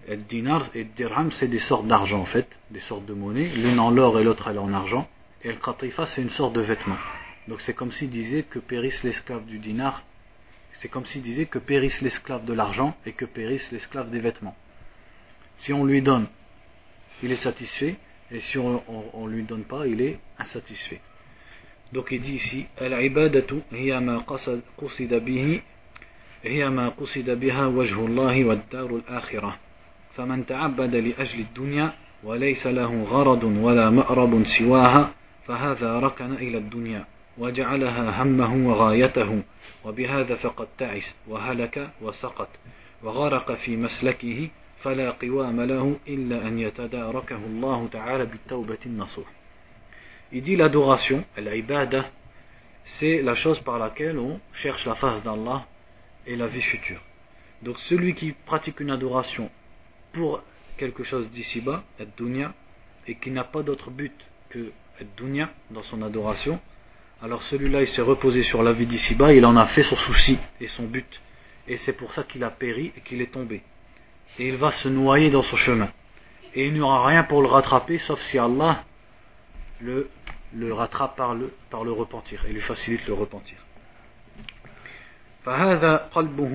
Le 0.07 0.17
dinar 0.17 0.69
et 0.75 0.83
dirham, 0.83 1.31
c'est 1.31 1.47
des 1.47 1.59
sortes 1.59 1.87
d'argent 1.87 2.19
en 2.19 2.25
fait, 2.25 2.47
des 2.69 2.81
sortes 2.81 3.05
de 3.05 3.13
monnaie, 3.13 3.47
l'une 3.47 3.79
en 3.79 3.89
l'or 3.89 4.19
et 4.19 4.23
l'autre 4.23 4.55
en 4.55 4.73
argent. 4.73 5.07
Et 5.43 5.51
le 5.51 5.57
qatifa, 5.57 6.05
c'est 6.07 6.21
une 6.21 6.29
sorte 6.29 6.53
de 6.53 6.61
vêtement. 6.61 6.97
Donc 7.48 7.60
c'est 7.60 7.74
comme 7.74 7.92
s'il 7.92 8.10
disait 8.10 8.42
que 8.44 8.58
périsse 8.58 9.02
l'esclave 9.02 9.44
du 9.46 9.58
dinar, 9.58 10.02
c'est 10.80 10.88
comme 10.88 11.06
s'il 11.06 11.22
disait 11.22 11.46
que 11.46 11.58
périsse 11.58 12.00
l'esclave 12.00 12.44
de 12.44 12.52
l'argent 12.52 12.96
et 13.06 13.12
que 13.12 13.24
périsse 13.24 13.70
l'esclave 13.72 14.10
des 14.10 14.20
vêtements. 14.20 14.56
Si 15.56 15.72
on 15.72 15.84
lui 15.84 16.02
donne, 16.02 16.26
il 17.22 17.32
est 17.32 17.36
satisfait, 17.36 17.96
et 18.30 18.40
si 18.40 18.58
on 18.58 18.82
ne 19.26 19.30
lui 19.30 19.42
donne 19.42 19.64
pas, 19.64 19.86
il 19.86 20.00
est 20.00 20.18
insatisfait. 20.38 21.00
Donc 21.92 22.12
il 22.12 22.20
dit 22.20 22.34
ici 22.34 22.66
Al-ibadatu 22.78 23.56
hiya 23.72 24.00
ma 24.00 24.24
qasida 24.78 25.18
bihi 25.20 25.60
هي 26.44 26.68
ما 26.70 26.88
قصد 26.88 27.30
بها 27.30 27.66
وجه 27.66 28.06
الله 28.06 28.44
والدار 28.44 28.96
الآخرة 28.96 29.56
فمن 30.16 30.46
تعبد 30.46 30.94
لأجل 30.94 31.40
الدنيا 31.40 31.92
وليس 32.24 32.66
له 32.66 33.02
غرض 33.02 33.44
ولا 33.44 33.90
مأرب 33.90 34.44
سواها 34.44 35.12
فهذا 35.46 35.98
ركن 35.98 36.32
إلى 36.32 36.58
الدنيا 36.58 37.04
وجعلها 37.37 38.23
همه 38.23 38.67
وغايته 38.67 39.43
وبهذا 39.85 40.35
فقد 40.35 40.67
تعس 40.77 41.15
وهلك 41.27 41.89
وسقط 42.01 42.49
وغرق 43.03 43.51
في 43.51 43.77
مسلكه 43.77 44.49
فلا 44.83 45.11
قوام 45.11 45.61
له 45.61 45.99
إلا 46.07 46.47
أن 46.47 46.59
يتداركه 46.59 47.35
الله 47.35 47.87
تعالى 47.87 48.25
بالتوبة 48.25 48.79
النصوح 48.85 49.27
Il 50.31 50.41
dit 50.41 50.55
l'adoration, 50.55 51.23
l'ibada, 51.37 52.09
c'est 52.83 53.21
la 53.21 53.35
chose 53.35 53.59
par 53.59 53.77
laquelle 53.77 54.17
on 54.17 54.39
cherche 54.53 54.85
la 54.85 54.95
face 54.95 55.23
d'Allah 55.23 55.65
et 56.25 56.35
la 56.35 56.47
vie 56.47 56.63
future. 56.63 56.99
Donc 57.61 57.77
celui 57.87 58.15
qui 58.15 58.31
pratique 58.31 58.79
une 58.79 58.89
adoration 58.89 59.49
pour 60.13 60.41
quelque 60.77 61.03
chose 61.03 61.29
d'ici-bas, 61.29 61.83
et 63.07 63.15
qui 63.15 63.31
n'a 63.31 63.43
pas 63.43 63.61
d'autre 63.61 63.91
but 63.91 64.13
que 64.49 64.71
dunya 65.15 65.51
dans 65.69 65.83
son 65.83 66.01
adoration, 66.01 66.59
alors 67.22 67.42
celui-là 67.44 67.82
il 67.82 67.88
s'est 67.88 68.02
reposé 68.02 68.42
sur 68.42 68.62
la 68.62 68.72
vie 68.72 68.86
d'ici-bas, 68.86 69.32
il 69.32 69.44
en 69.44 69.56
a 69.56 69.66
fait 69.66 69.82
son 69.82 69.96
souci 69.96 70.38
et 70.60 70.68
son 70.68 70.84
but. 70.84 71.20
Et 71.68 71.76
c'est 71.76 71.92
pour 71.92 72.12
ça 72.12 72.22
qu'il 72.22 72.42
a 72.44 72.50
péri 72.50 72.92
et 72.96 73.00
qu'il 73.02 73.20
est 73.20 73.32
tombé. 73.32 73.62
Et 74.38 74.48
il 74.48 74.56
va 74.56 74.70
se 74.70 74.88
noyer 74.88 75.30
dans 75.30 75.42
son 75.42 75.56
chemin. 75.56 75.90
et 76.54 76.66
il 76.66 76.72
n'y 76.72 76.80
aura 76.80 77.06
rien 77.06 77.22
pour 77.24 77.42
le 77.42 77.48
rattraper 77.48 77.98
sauf 77.98 78.20
si 78.22 78.38
Allah 78.38 78.84
le, 79.80 80.10
le 80.54 80.72
rattrape 80.72 81.16
par 81.16 81.34
le, 81.34 81.52
par 81.70 81.84
le 81.84 81.92
repentir 81.92 82.44
et 82.46 82.52
lui 82.52 82.60
facilite 82.60 83.06
le 83.06 83.14
repentir. 83.14 83.58
فهذا 85.44 85.96
قلبه 85.96 86.52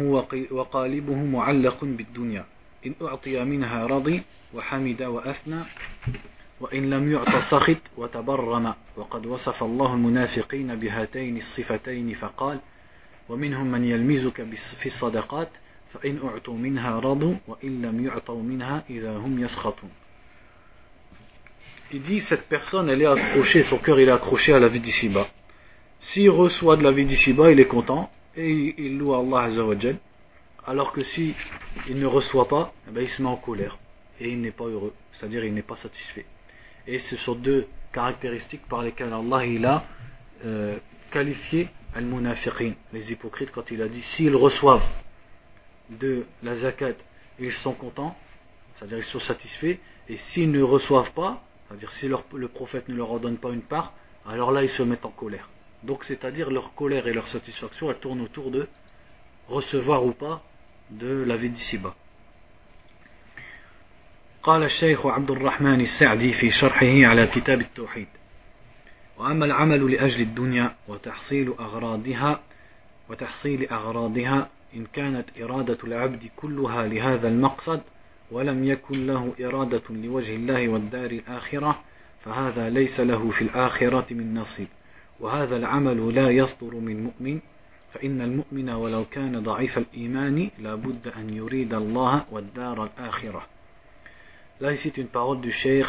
وقالبه 0.52 1.16
معلق 1.16 1.84
بالدنيا 1.84 2.46
إن 2.86 2.94
أعطي 3.02 3.44
منها 3.44 3.86
رضي 3.86 4.24
وحمد 4.54 5.02
وأثنى 5.04 5.62
وإن 6.61 6.91
لم 6.91 7.13
يعط 7.13 7.37
سخط 7.37 7.81
وتبرم 7.97 8.75
وقد 8.97 9.27
وصف 9.27 9.63
الله 9.63 9.95
المنافقين 9.95 10.75
بهاتين 10.75 11.37
الصفتين 11.37 12.15
فقال 12.15 12.61
ومنهم 13.29 13.71
من 13.71 13.85
يلمزك 13.85 14.43
في 14.53 14.87
الصدقات 14.87 15.49
فإن 15.93 16.21
أعطوا 16.25 16.57
منها 16.57 17.01
رضوا 17.01 17.35
وإن 17.49 17.83
لم 17.83 18.05
يعطوا 18.07 18.43
منها 18.43 18.85
إذا 18.91 19.17
هم 19.17 19.39
يسخطون 19.39 19.91
Il 21.93 22.03
dit 22.03 22.21
cette 22.21 22.49
personne 22.49 22.89
elle 22.89 23.03
est 23.03 23.07
accrochée, 23.07 23.65
son 23.65 23.79
cœur 23.79 23.99
il 23.99 24.09
est 24.09 24.13
accroché 24.13 24.53
à 24.53 24.61
la 24.61 24.69
vie 24.69 24.79
d'ici-bas. 24.79 25.27
S'il 25.99 26.31
reçoit 26.31 26.77
de 26.77 26.85
la 26.85 26.93
vie 26.93 27.05
d'ici-bas, 27.05 27.51
il 27.51 27.59
est 27.59 27.67
content 27.67 28.13
et 28.37 28.75
il 28.79 28.97
loue 28.97 29.13
Allah 29.13 29.47
Azzawajal. 29.47 29.97
Alors 30.69 30.93
que 30.93 31.03
si 31.03 31.35
il 31.89 31.99
ne 31.99 32.07
reçoit 32.07 32.47
pas, 32.47 32.73
eh 32.87 32.93
ben, 32.93 33.03
il 33.03 33.09
se 33.09 33.21
met 33.21 33.29
en 33.29 33.37
colère 33.37 33.77
et 34.21 34.31
il 34.31 34.41
n'est 34.41 34.53
pas 34.53 34.67
heureux, 34.67 34.95
c'est-à-dire 35.13 35.45
il 35.45 35.53
n'est 35.53 35.63
pas 35.63 35.75
satisfait. 35.75 36.27
Et 36.87 36.99
ce 36.99 37.17
sont 37.17 37.35
deux 37.35 37.67
caractéristiques 37.93 38.67
par 38.69 38.83
lesquelles 38.83 39.13
Allah 39.13 39.47
il 39.47 39.65
a 39.67 39.85
euh, 40.45 40.79
qualifié 41.11 41.69
al-munafiqin, 41.95 42.75
les 42.93 43.13
hypocrites, 43.13 43.51
quand 43.51 43.71
il 43.71 43.83
a 43.83 43.89
dit 43.89 44.03
s'ils 44.03 44.37
reçoivent 44.37 44.87
de 45.91 46.25
la 46.43 46.57
zakat, 46.57 46.95
ils 47.39 47.53
sont 47.53 47.73
contents, 47.73 48.17
c'est-à-dire 48.77 48.99
ils 48.99 49.05
sont 49.05 49.19
satisfaits, 49.19 49.77
et 50.09 50.17
s'ils 50.17 50.51
ne 50.51 50.63
reçoivent 50.63 51.13
pas, 51.13 51.43
c'est-à-dire 51.67 51.91
si 51.93 52.09
le 52.09 52.49
prophète 52.49 52.89
ne 52.89 52.95
leur 52.95 53.11
en 53.11 53.19
donne 53.19 53.39
pas 53.39 53.51
une 53.51 53.63
part, 53.63 53.93
alors 54.27 54.53
là 54.53 54.63
ils 54.63 54.71
se 54.71 54.83
mettent 54.83 55.05
en 55.05 55.11
colère. 55.11 55.49
Donc 55.83 56.05
c'est-à-dire 56.05 56.51
leur 56.51 56.75
colère 56.75 57.07
et 57.07 57.13
leur 57.13 57.27
satisfaction, 57.29 57.91
elles 57.91 57.99
tournent 57.99 58.21
autour 58.21 58.51
de 58.51 58.69
recevoir 59.49 60.05
ou 60.05 60.13
pas 60.13 60.43
de 60.91 61.25
la 61.25 61.37
vie 61.37 61.51
d'ici-bas. 61.51 61.95
قال 64.43 64.63
الشيخ 64.63 65.07
عبد 65.07 65.31
الرحمن 65.31 65.81
السعدي 65.81 66.33
في 66.33 66.51
شرحه 66.51 67.07
على 67.07 67.27
كتاب 67.27 67.61
التوحيد. 67.61 68.07
وأما 69.19 69.45
العمل 69.45 69.93
لأجل 69.93 70.21
الدنيا 70.21 70.75
وتحصيل 70.89 71.55
أغراضها 71.61 72.41
وتحصيل 73.11 73.69
أغراضها 73.69 74.49
إن 74.77 74.87
كانت 74.93 75.25
إرادة 75.43 75.79
العبد 75.85 76.31
كلها 76.37 76.87
لهذا 76.87 77.29
المقصد 77.29 77.81
ولم 78.31 78.65
يكن 78.65 79.07
له 79.07 79.35
إرادة 79.41 79.83
لوجه 79.91 80.35
الله 80.35 80.69
والدار 80.69 81.11
الآخرة 81.11 81.79
فهذا 82.25 82.71
ليس 82.71 83.01
له 83.01 83.31
في 83.31 83.43
الآخرة 83.43 84.15
من 84.15 84.35
نصيب. 84.35 84.69
وهذا 85.21 85.57
العمل 85.57 86.15
لا 86.15 86.31
يصدر 86.31 86.75
من 86.75 87.05
مؤمن 87.05 87.41
فإن 87.95 88.21
المؤمن 88.21 88.71
ولو 88.71 89.05
كان 89.05 89.43
ضعيف 89.43 89.79
الإيمان 89.79 90.51
لا 90.59 90.75
بد 90.75 91.09
أن 91.17 91.31
يريد 91.31 91.75
الله 91.75 92.25
والدار 92.31 92.85
الآخرة. 92.85 93.47
Là, 94.61 94.75
ici, 94.75 94.93
une 94.99 95.09
parole 95.09 95.41
du 95.41 95.51
Cheikh 95.51 95.87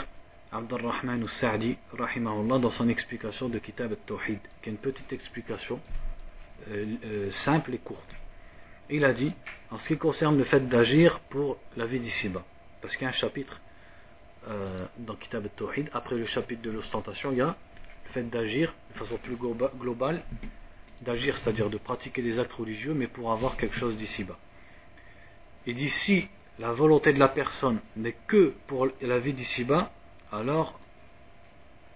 Abdurrahman 0.49 1.23
al-Sa'di, 1.23 1.77
rahimahullah, 1.91 2.57
dans 2.57 2.71
son 2.71 2.87
explication 2.87 3.49
de 3.49 3.59
Kitab 3.59 3.91
al-Tawhid, 3.91 4.39
qui 4.61 4.69
est 4.69 4.71
une 4.71 4.77
petite 4.77 5.11
explication 5.11 5.77
euh, 6.69 6.85
euh, 7.03 7.31
simple 7.31 7.73
et 7.73 7.79
courte. 7.79 8.09
Il 8.89 9.03
a 9.03 9.11
dit, 9.11 9.33
en 9.71 9.77
ce 9.77 9.89
qui 9.89 9.97
concerne 9.97 10.37
le 10.37 10.45
fait 10.45 10.69
d'agir 10.69 11.19
pour 11.29 11.57
la 11.75 11.85
vie 11.85 11.99
d'ici-bas, 11.99 12.45
parce 12.81 12.95
qu'il 12.95 13.03
y 13.03 13.07
a 13.07 13.09
un 13.09 13.11
chapitre 13.11 13.59
euh, 14.47 14.85
dans 14.99 15.17
Kitab 15.17 15.43
al-Tawhid, 15.43 15.89
après 15.91 16.15
le 16.15 16.23
chapitre 16.23 16.61
de 16.61 16.71
l'ostentation, 16.71 17.33
il 17.33 17.39
y 17.39 17.41
a 17.41 17.57
le 18.05 18.11
fait 18.13 18.23
d'agir 18.23 18.73
de 18.93 18.99
façon 18.99 19.17
plus 19.17 19.35
globale, 19.35 20.23
d'agir, 21.01 21.37
c'est-à-dire 21.39 21.69
de 21.69 21.77
pratiquer 21.77 22.21
des 22.21 22.39
actes 22.39 22.53
religieux, 22.53 22.93
mais 22.93 23.07
pour 23.07 23.33
avoir 23.33 23.57
quelque 23.57 23.75
chose 23.75 23.97
d'ici-bas. 23.97 24.39
Et 25.67 25.73
d'ici, 25.73 26.29
la 26.61 26.71
volonté 26.73 27.11
de 27.11 27.17
la 27.17 27.27
personne 27.27 27.79
n'est 27.97 28.15
que 28.27 28.53
pour 28.67 28.87
la 29.01 29.17
vie 29.17 29.33
d'ici-bas, 29.33 29.91
alors, 30.31 30.79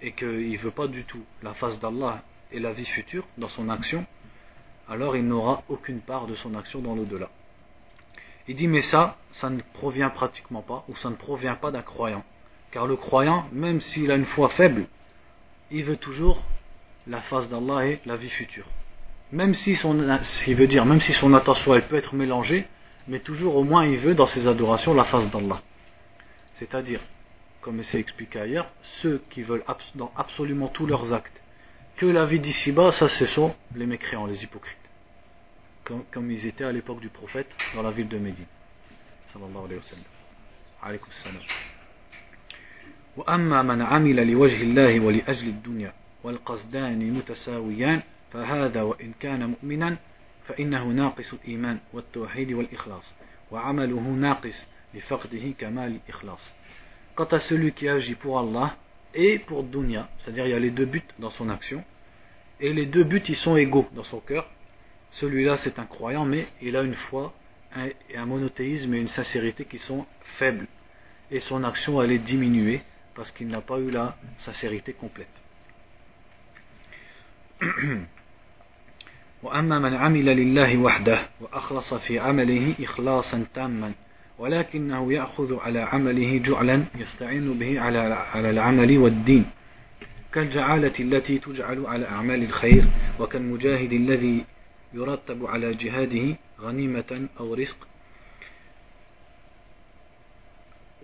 et 0.02 0.12
qu'il 0.14 0.52
ne 0.52 0.58
veut 0.58 0.72
pas 0.72 0.88
du 0.88 1.04
tout 1.04 1.24
la 1.44 1.54
face 1.54 1.80
d'Allah 1.80 2.24
et 2.52 2.60
la 2.60 2.74
vie 2.74 2.86
future 2.86 3.28
dans 3.38 3.48
son 3.48 3.70
action, 3.70 4.06
alors 4.90 5.16
il 5.16 5.28
n'aura 5.28 5.62
aucune 5.70 6.02
part 6.02 6.26
de 6.26 6.36
son 6.36 6.56
action 6.56 6.82
dans 6.82 6.96
l'au-delà. 6.96 7.30
Il 8.48 8.56
dit 8.56 8.68
mais 8.68 8.82
ça, 8.82 9.18
ça 9.34 9.52
ne 9.52 9.62
provient 9.74 10.10
pratiquement 10.10 10.64
pas, 10.64 10.84
ou 10.90 10.96
ça 10.96 11.12
ne 11.12 11.16
provient 11.16 11.56
pas 11.56 11.70
d'un 11.70 11.84
croyant. 11.84 12.24
Car 12.72 12.88
le 12.88 12.96
croyant, 12.96 13.48
même 13.52 13.82
s'il 13.82 14.10
a 14.10 14.16
une 14.16 14.26
foi 14.26 14.50
faible, 14.50 14.88
il 15.70 15.84
veut 15.84 15.98
toujours 15.98 16.42
la 17.06 17.22
face 17.22 17.48
d'Allah 17.50 17.86
et 17.86 18.00
la 18.06 18.16
vie 18.16 18.30
future. 18.30 18.66
Même 19.32 19.54
si 19.54 19.76
son, 19.76 20.00
attention 21.34 21.82
peut 21.82 21.96
être 21.96 22.16
mélangée, 22.16 22.68
mais 23.09 23.21
toujours 23.21 23.57
au 23.57 23.65
moins 23.65 23.87
il 23.87 23.99
veut 23.99 24.15
dans 24.15 24.27
ses 24.27 24.47
adorations 24.47 24.95
la 24.95 25.05
face 25.05 25.31
d'Allah. 25.31 25.61
C'est-à-dire, 26.55 27.01
comme 27.61 27.83
c'est 27.83 27.99
expliqué 27.99 28.41
ailleurs, 28.41 28.71
ceux 29.01 29.23
qui 29.31 29.43
veulent 29.43 29.65
dans 29.95 30.13
absolument 30.17 30.69
tous 30.69 30.87
leurs 30.87 31.13
actes 31.13 31.41
que 31.97 32.07
la 32.07 32.25
vie 32.25 32.41
d'ici-bas, 32.41 32.93
ça 32.93 33.09
ce 33.09 33.27
sont 33.27 33.55
les 33.75 33.87
mécréants, 33.87 34.27
les 34.27 34.43
hypocrites. 34.43 34.77
Comme, 35.85 36.31
ils 36.31 36.47
étaient 36.47 36.65
à 36.65 36.73
l'époque 36.73 37.01
du 37.01 37.09
prophète 37.09 37.51
dans 37.75 37.83
la 37.83 37.91
ville 37.91 38.09
de 38.09 38.17
Médine. 38.17 38.47
Sallallahu 39.33 39.65
alayhi 39.65 39.81
wa 39.81 39.83
sallam. 39.83 40.05
Alaykum 40.83 41.13
salam. 41.13 41.43
وأما 43.17 43.63
من 43.63 43.83
عمل 43.83 44.31
لوجه 44.31 44.63
الله 44.63 45.01
ولأجل 45.01 45.49
الدنيا 45.49 45.93
والقصدان 46.25 47.11
متساويان 47.13 48.03
فهذا 48.33 48.83
وإن 48.83 49.13
كان 49.21 49.47
مؤمنا 49.47 49.97
فإنه 50.49 50.85
ناقص 50.85 51.33
الإيمان 51.33 51.79
والتوحيد 51.93 52.53
والإخلاص 52.53 53.15
وعمله 53.51 54.01
ناقص 54.01 54.67
لفقده 54.95 55.53
كمال 55.59 56.01
الإخلاص 56.07 56.53
Quant 57.17 57.33
à 57.33 57.39
celui 57.41 57.73
qui 57.73 57.89
agit 57.89 58.15
pour 58.15 58.39
Allah 58.39 58.77
et 59.15 59.41
pour 59.41 59.65
dunya, 59.65 60.09
c'est-à-dire 60.19 60.47
il 60.47 60.51
y 60.51 60.55
a 60.55 60.59
les 60.59 60.71
deux 60.71 60.87
buts 60.87 61.03
dans 61.19 61.31
son 61.31 61.51
action, 61.51 61.85
et 62.61 62.73
les 62.73 62.87
deux 62.87 63.05
buts 63.05 63.23
ils 63.29 63.37
sont 63.37 63.57
égaux 63.57 63.87
dans 63.93 64.05
son 64.05 64.21
cœur. 64.21 64.49
Celui-là 65.11 65.57
c'est 65.59 65.79
un 65.79 65.87
croyant, 65.87 66.25
mais 66.25 66.47
il 66.63 66.77
a 66.77 66.83
une 66.83 66.95
foi, 66.95 67.35
un, 67.75 67.89
un 68.15 68.27
monothéisme 68.27 68.95
et 68.95 68.99
une 68.99 69.09
sincérité 69.09 69.65
qui 69.65 69.79
sont 69.79 70.07
faibles. 70.39 70.67
Et 71.31 71.41
son 71.41 71.65
action 71.65 72.01
elle 72.01 72.13
est 72.13 72.19
diminuée 72.19 72.83
parce 73.15 73.31
qu'il 73.33 73.49
n'a 73.49 73.61
pas 73.61 73.79
eu 73.79 73.91
la 73.91 74.17
sincérité 74.39 74.93
complète. 74.93 75.29
وأما 79.46 79.80
من 79.80 79.94
عمل 79.94 80.26
لله 80.26 80.78
وحده 80.78 81.20
وأخلص 81.42 81.94
في 81.94 82.20
عمله 82.20 82.74
إخلاصا 82.84 83.46
تاما 83.54 83.92
ولكنه 84.40 85.14
يأخذ 85.14 85.60
على 85.60 85.80
عمله 85.80 86.38
جعلا 86.38 86.84
يستعين 86.96 87.60
به 87.60 87.80
على 87.80 87.98
على 88.34 88.50
العمل 88.50 88.98
والدين. 88.98 89.46
كالجعالة 90.34 90.94
التي 91.00 91.38
تجعل 91.38 91.86
على 91.86 92.08
أعمال 92.08 92.44
الخير 92.44 92.84
وكالمجاهد 93.20 93.94
الذي 93.94 94.46
يرتب 94.94 95.46
على 95.46 95.74
جهاده 95.74 96.36
غنيمة 96.62 97.28
أو 97.40 97.54
رزق. 97.54 97.88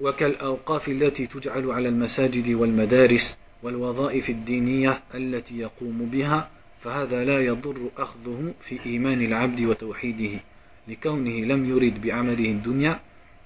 وكالأوقاف 0.01 0.87
التي 0.87 1.27
تجعل 1.27 1.71
على 1.71 1.89
المساجد 1.89 2.49
والمدارس 2.49 3.37
والوظائف 3.63 4.29
الدينية 4.29 4.99
التي 5.15 5.59
يقوم 5.59 6.09
بها 6.11 6.49
فهذا 6.83 7.23
لا 7.23 7.39
يضر 7.39 7.89
أخذه 7.97 8.53
في 8.61 8.85
إيمان 8.85 9.21
العبد 9.21 9.61
وتوحيده 9.61 10.39
لكونه 10.87 11.45
لم 11.45 11.65
يرد 11.65 12.01
بعمله 12.01 12.45
الدنيا 12.45 12.99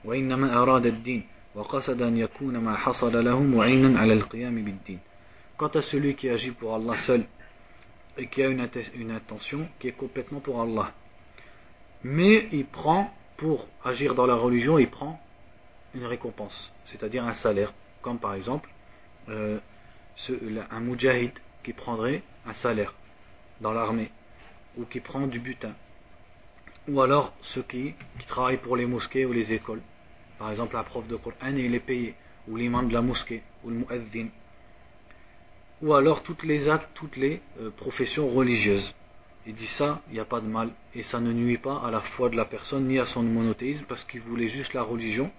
وإنما 0.06 0.62
أراد 0.62 0.86
الدين 0.86 1.24
وقصد 1.56 2.02
أن 2.02 2.18
يكون 2.18 2.58
ما 2.58 2.76
حصل 2.76 3.26
له 3.26 3.44
معينا 3.44 4.00
على 4.00 4.14
القيام 4.14 4.56
بالدين 4.64 5.00
Quant 5.58 5.72
à 5.74 5.82
celui 5.82 6.16
qui 6.16 6.28
agit 6.28 6.52
pour 6.52 6.76
Allah 6.76 6.98
seul 7.08 7.24
et 8.18 8.28
qui 8.28 8.44
a 8.44 8.48
une, 8.50 8.68
une 8.96 9.12
intention 9.12 9.70
qui 9.80 9.88
est 9.88 9.94
complètement 9.94 10.42
pour 10.42 10.62
Allah, 10.62 10.92
mais 12.04 12.50
il 12.52 12.66
prend, 12.66 13.10
pour 13.38 13.66
agir 13.86 14.16
dans 14.16 14.26
la 14.26 14.36
religion, 14.36 14.78
il 14.78 14.90
prend 14.90 15.18
une 15.94 16.06
récompense, 16.06 16.74
c'est-à-dire 16.88 17.24
un 17.24 17.36
salaire, 17.36 17.74
comme 18.02 18.20
par 18.20 18.34
exemple 18.34 18.70
euh, 19.30 19.60
ce, 20.18 20.34
un 20.72 20.80
mujahid 20.82 21.32
qui 21.64 21.72
prendrait 21.72 22.22
un 22.46 22.54
salaire 22.54 22.94
dans 23.62 23.72
l'armée, 23.72 24.12
ou 24.78 24.86
qui 24.86 24.99
prend 24.99 25.28
du 25.28 25.39
butin, 25.39 25.74
ou 26.88 27.01
alors 27.01 27.34
ceux 27.41 27.64
qui, 27.64 27.95
travaillent 28.28 28.58
pour 28.58 28.76
les 28.76 28.86
mosquées 28.86 29.26
ou 29.26 29.34
les 29.34 29.53
écoles, 29.53 29.82
par 30.38 30.51
exemple 30.51 30.78
un 30.78 30.84
prof 30.84 31.08
de 31.08 31.16
Coran 31.16 31.56
il 31.56 31.74
est 31.74 31.80
payé, 31.80 32.16
ou 32.47 32.58
l'imam 32.58 32.88
de 32.88 32.93
la 32.93 33.01
mosquée, 33.01 33.41
ou 33.64 33.70
le 33.70 33.78
muezzin, 33.78 34.28
ou 35.82 35.93
alors 35.93 36.24
toutes 36.24 36.43
les 36.43 36.70
actes, 36.70 36.89
toutes 36.93 37.18
les 37.18 37.41
euh, 37.60 37.70
professions 37.72 38.30
religieuses. 38.30 38.93
Il 39.47 39.53
dit 39.53 39.68
ça, 39.68 40.01
il 40.08 40.14
n'y 40.14 40.20
a 40.20 40.26
pas 40.26 40.41
de 40.41 40.47
mal, 40.47 40.72
et 40.93 41.03
ça 41.03 41.20
ne 41.20 41.32
nuit 41.32 41.58
pas 41.58 41.82
à 41.86 41.91
la 41.91 42.01
foi 42.01 42.30
de 42.30 42.36
la 42.36 42.45
personne 42.45 42.88
ni 42.88 42.97
à 42.97 43.06
son 43.06 43.22
monothéisme, 43.22 43.86
parce 43.88 44.03
qu'il 44.03 44.22
voulait 44.22 44.47
juste 44.47 44.74
la 44.74 44.84
religion, 44.84 45.32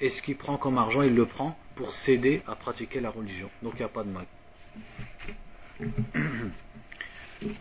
et 0.00 0.08
ce 0.08 0.22
qu'il 0.22 0.36
prend 0.36 0.56
comme 0.56 0.78
argent, 0.78 1.02
il 1.02 1.14
le 1.14 1.26
prend 1.26 1.56
pour 1.74 1.94
s'aider 1.94 2.42
à 2.46 2.54
pratiquer 2.54 3.00
la 3.00 3.10
religion. 3.10 3.50
Donc 3.62 3.74
il 3.74 3.78
n'y 3.78 3.84
a 3.84 3.88
pas 3.88 4.04
de 4.04 4.10
mal. 4.10 4.26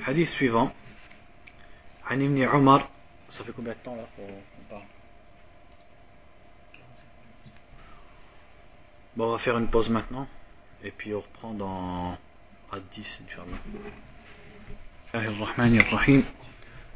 Hadith 0.05 0.29
suivant. 0.29 0.71
عن 2.05 2.21
ابن 2.21 2.43
عمر 2.43 2.87
ça 3.29 3.43
fait 3.43 3.51
combien 3.55 3.73
de 3.73 3.77
temps 3.83 3.95
là 3.95 4.03
qu'on 4.15 4.23
parle 4.69 4.83
Bon, 9.15 9.25
on 9.27 9.31
va 9.31 9.37
faire 9.37 9.57
une 9.57 9.67
pause 9.67 9.89
maintenant. 9.89 10.27
Et 10.83 10.91
puis 10.91 11.13
on 11.13 11.19
reprend 11.19 11.53
dans 11.53 12.17
à 12.71 12.79
10 12.93 13.21
Inch'Allah. 13.25 13.59
الرحمن 15.15 15.79
الرحيم 15.79 16.23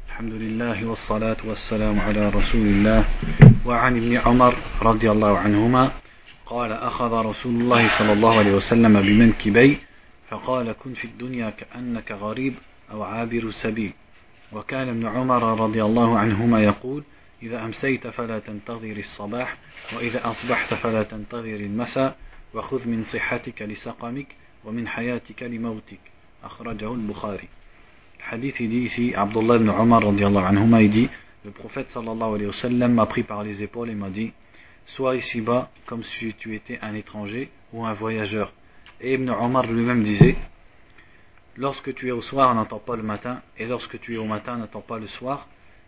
الحمد 0.08 0.32
لله 0.32 0.86
والصلاة 0.86 1.36
والسلام 1.44 2.00
على 2.00 2.28
رسول 2.28 2.66
الله 2.66 3.04
وعن 3.66 3.96
ابن 3.96 4.16
عمر 4.16 4.54
رضي 4.82 5.10
الله 5.10 5.38
عنهما 5.38 5.92
قال 6.46 6.72
أخذ 6.72 7.12
رسول 7.12 7.54
الله 7.60 7.88
صلى 7.98 8.12
الله 8.12 8.38
عليه 8.38 8.52
وسلم 8.54 9.02
بمنكبي 9.02 9.78
فقال 10.30 10.72
كن 10.72 10.94
في 10.94 11.04
الدنيا 11.04 11.50
كأنك 11.50 12.12
غريب 12.12 12.54
أو 12.90 13.02
عابر 13.02 13.50
سبيل. 13.50 13.92
وكان 14.52 14.88
ابن 14.88 15.06
عمر 15.06 15.60
رضي 15.60 15.84
الله 15.84 16.18
عنهما 16.18 16.64
يقول 16.64 17.02
إذا 17.42 17.64
أمسيت 17.64 18.06
فلا 18.06 18.38
تنتظر 18.38 18.96
الصباح 18.96 19.56
وإذا 19.96 20.30
أصبحت 20.30 20.74
فلا 20.74 21.02
تنتظر 21.02 21.56
المساء 21.56 22.16
وخذ 22.54 22.88
من 22.88 23.04
صحتك 23.04 23.62
لسقمك 23.62 24.26
ومن 24.64 24.88
حياتك 24.88 25.42
لموتك. 25.42 26.00
أخرجه 26.44 26.94
البخاري. 26.94 27.48
الحديث 28.18 28.62
ديسي 28.62 29.16
عبد 29.16 29.36
الله 29.36 29.56
بن 29.56 29.70
عمر 29.70 30.04
رضي 30.04 30.26
الله 30.26 30.42
عنهما 30.42 30.80
يدي 30.80 31.08
Le 31.44 31.50
prophète 31.50 31.90
sallallahu 31.90 32.36
alayhi 32.36 32.46
wa 32.46 32.52
sallam 32.54 32.94
m'a 32.94 33.04
pris 33.04 33.22
par 33.22 33.42
les 33.42 33.62
épaules 33.62 33.90
et 33.90 33.94
m'a 33.94 34.08
dit 34.08 34.32
Sois 34.86 35.16
ici-bas 35.16 35.70
comme 35.86 36.02
si 36.02 36.32
tu 36.34 36.54
étais 36.54 36.78
un 36.80 36.94
étranger 36.94 37.50
ou 37.74 37.84
un 37.84 37.92
voyageur. 37.92 38.52
Et 39.00 39.12
Ibn 39.14 39.28
Omar 39.28 39.66
lui-même 39.66 40.02
disait 40.02 40.36
lorsque 41.57 41.93
tu 41.93 42.07
es 42.07 42.11
au 42.11 42.21
soir, 42.21 42.53
n'attends 42.55 42.79
pas 42.79 42.95
le 42.95 43.03
matin, 43.03 43.41
et 43.57 43.65
lorsque 43.65 43.99
tu 43.99 44.15
es 44.15 44.17
au 44.17 44.25
matin, 44.25 44.57
n'attends 44.57 44.81
pas 44.81 44.99
le 44.99 45.07
soir, 45.07 45.47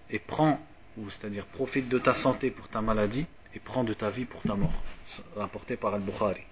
et 0.09 0.19
prends, 0.19 0.59
ou 0.97 1.09
c'est-à-dire 1.09 1.45
profite 1.45 1.88
de 1.89 1.97
ta 1.97 2.13
santé 2.15 2.51
pour 2.51 2.67
ta 2.67 2.82
maladie, 2.82 3.25
et 3.55 3.59
prends 3.59 3.84
de 3.84 3.93
ta 3.93 4.09
vie 4.09 4.25
pour 4.25 4.41
ta 4.41 4.55
mort. 4.55 4.73
Rapporté 5.36 5.77
par 5.77 5.93
Al-Bukhari. 5.93 6.43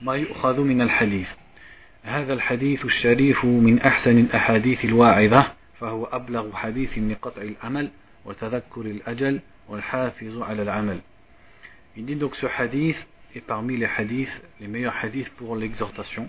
ما 0.00 0.16
يؤخذ 0.16 0.60
من 0.60 0.80
الحديث 0.80 1.32
هذا 2.02 2.32
الحديث 2.32 2.84
الشريف 2.84 3.44
من 3.44 3.78
أحسن 3.80 4.18
الأحاديث 4.18 4.84
الواعظة 4.84 5.52
فهو 5.80 6.04
أبلغ 6.04 6.56
حديث 6.56 6.98
لقطع 6.98 7.42
الأمل 7.42 7.90
وتذكر 8.24 8.80
الأجل 8.80 9.40
والحافظ 9.68 10.42
على 10.42 10.62
العمل 10.62 11.00
Il 11.96 12.06
dit 12.06 12.16
donc 12.16 12.36
ce 12.36 12.46
hadith 12.46 12.96
est 13.34 13.40
parmi 13.40 13.76
les 13.76 13.88
hadiths, 13.98 14.32
les 14.60 14.68
meilleurs 14.68 14.94
hadiths 15.02 15.30
pour 15.30 15.56
l'exhortation. 15.56 16.28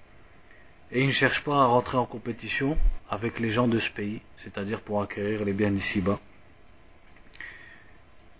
Et 0.91 1.01
il 1.01 1.07
ne 1.07 1.13
cherche 1.13 1.43
pas 1.43 1.63
à 1.63 1.65
rentrer 1.65 1.97
en 1.97 2.05
compétition 2.05 2.77
avec 3.09 3.39
les 3.39 3.51
gens 3.51 3.67
de 3.67 3.79
ce 3.79 3.89
pays, 3.91 4.21
c'est-à-dire 4.37 4.81
pour 4.81 5.01
acquérir 5.01 5.45
les 5.45 5.53
biens 5.53 5.71
d'ici-bas. 5.71 6.19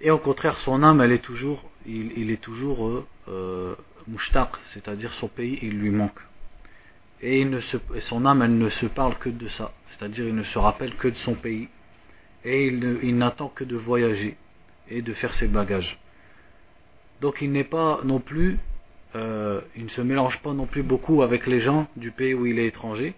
Et 0.02 0.12
au 0.12 0.18
contraire, 0.18 0.58
son 0.58 0.84
âme, 0.84 1.00
elle 1.02 1.12
est 1.12 1.24
toujours, 1.24 1.64
il, 1.86 2.32
est 2.32 2.42
toujours 2.42 2.88
euh, 2.88 3.08
euh, 3.30 3.76
c'est-à-dire 4.74 5.14
son 5.14 5.28
pays, 5.28 5.60
il 5.62 5.78
lui 5.78 5.92
manque. 5.92 6.20
Et, 7.22 7.48
se, 7.62 7.78
son 8.00 8.26
âme, 8.26 8.42
elle 8.42 8.58
ne 8.58 8.70
se 8.70 8.88
parle 8.88 9.18
que 9.20 9.30
de 9.30 9.48
ça, 9.50 9.72
c'est-à-dire 9.90 10.28
il 10.28 10.36
ne 10.36 10.44
se 10.44 10.58
rappelle 10.58 10.96
que 10.96 11.08
de 11.08 11.16
son 11.18 11.36
pays. 11.36 11.70
Et 12.44 12.68
il, 12.68 13.16
n'attend 13.16 13.50
que 13.50 13.64
de 13.64 13.76
voyager 13.76 14.36
et 14.90 15.04
de 15.04 15.14
faire 15.14 15.36
ses 15.36 15.48
bagages. 15.48 16.00
Donc 17.22 17.42
il 17.42 17.52
n'est 17.52 17.64
pas 17.64 18.00
non 18.04 18.20
plus, 18.20 18.58
euh, 19.16 19.62
il 19.76 19.84
ne 19.86 19.90
se 19.90 20.02
mélange 20.02 20.40
pas 20.40 20.54
non 20.54 20.66
plus 20.66 20.84
beaucoup 20.84 21.22
avec 21.22 21.46
les 21.46 21.60
gens 21.60 21.88
du 21.98 22.12
pays 22.12 22.34
où 22.34 22.46
il 22.46 22.60
est 22.60 22.68
étranger. 22.68 23.14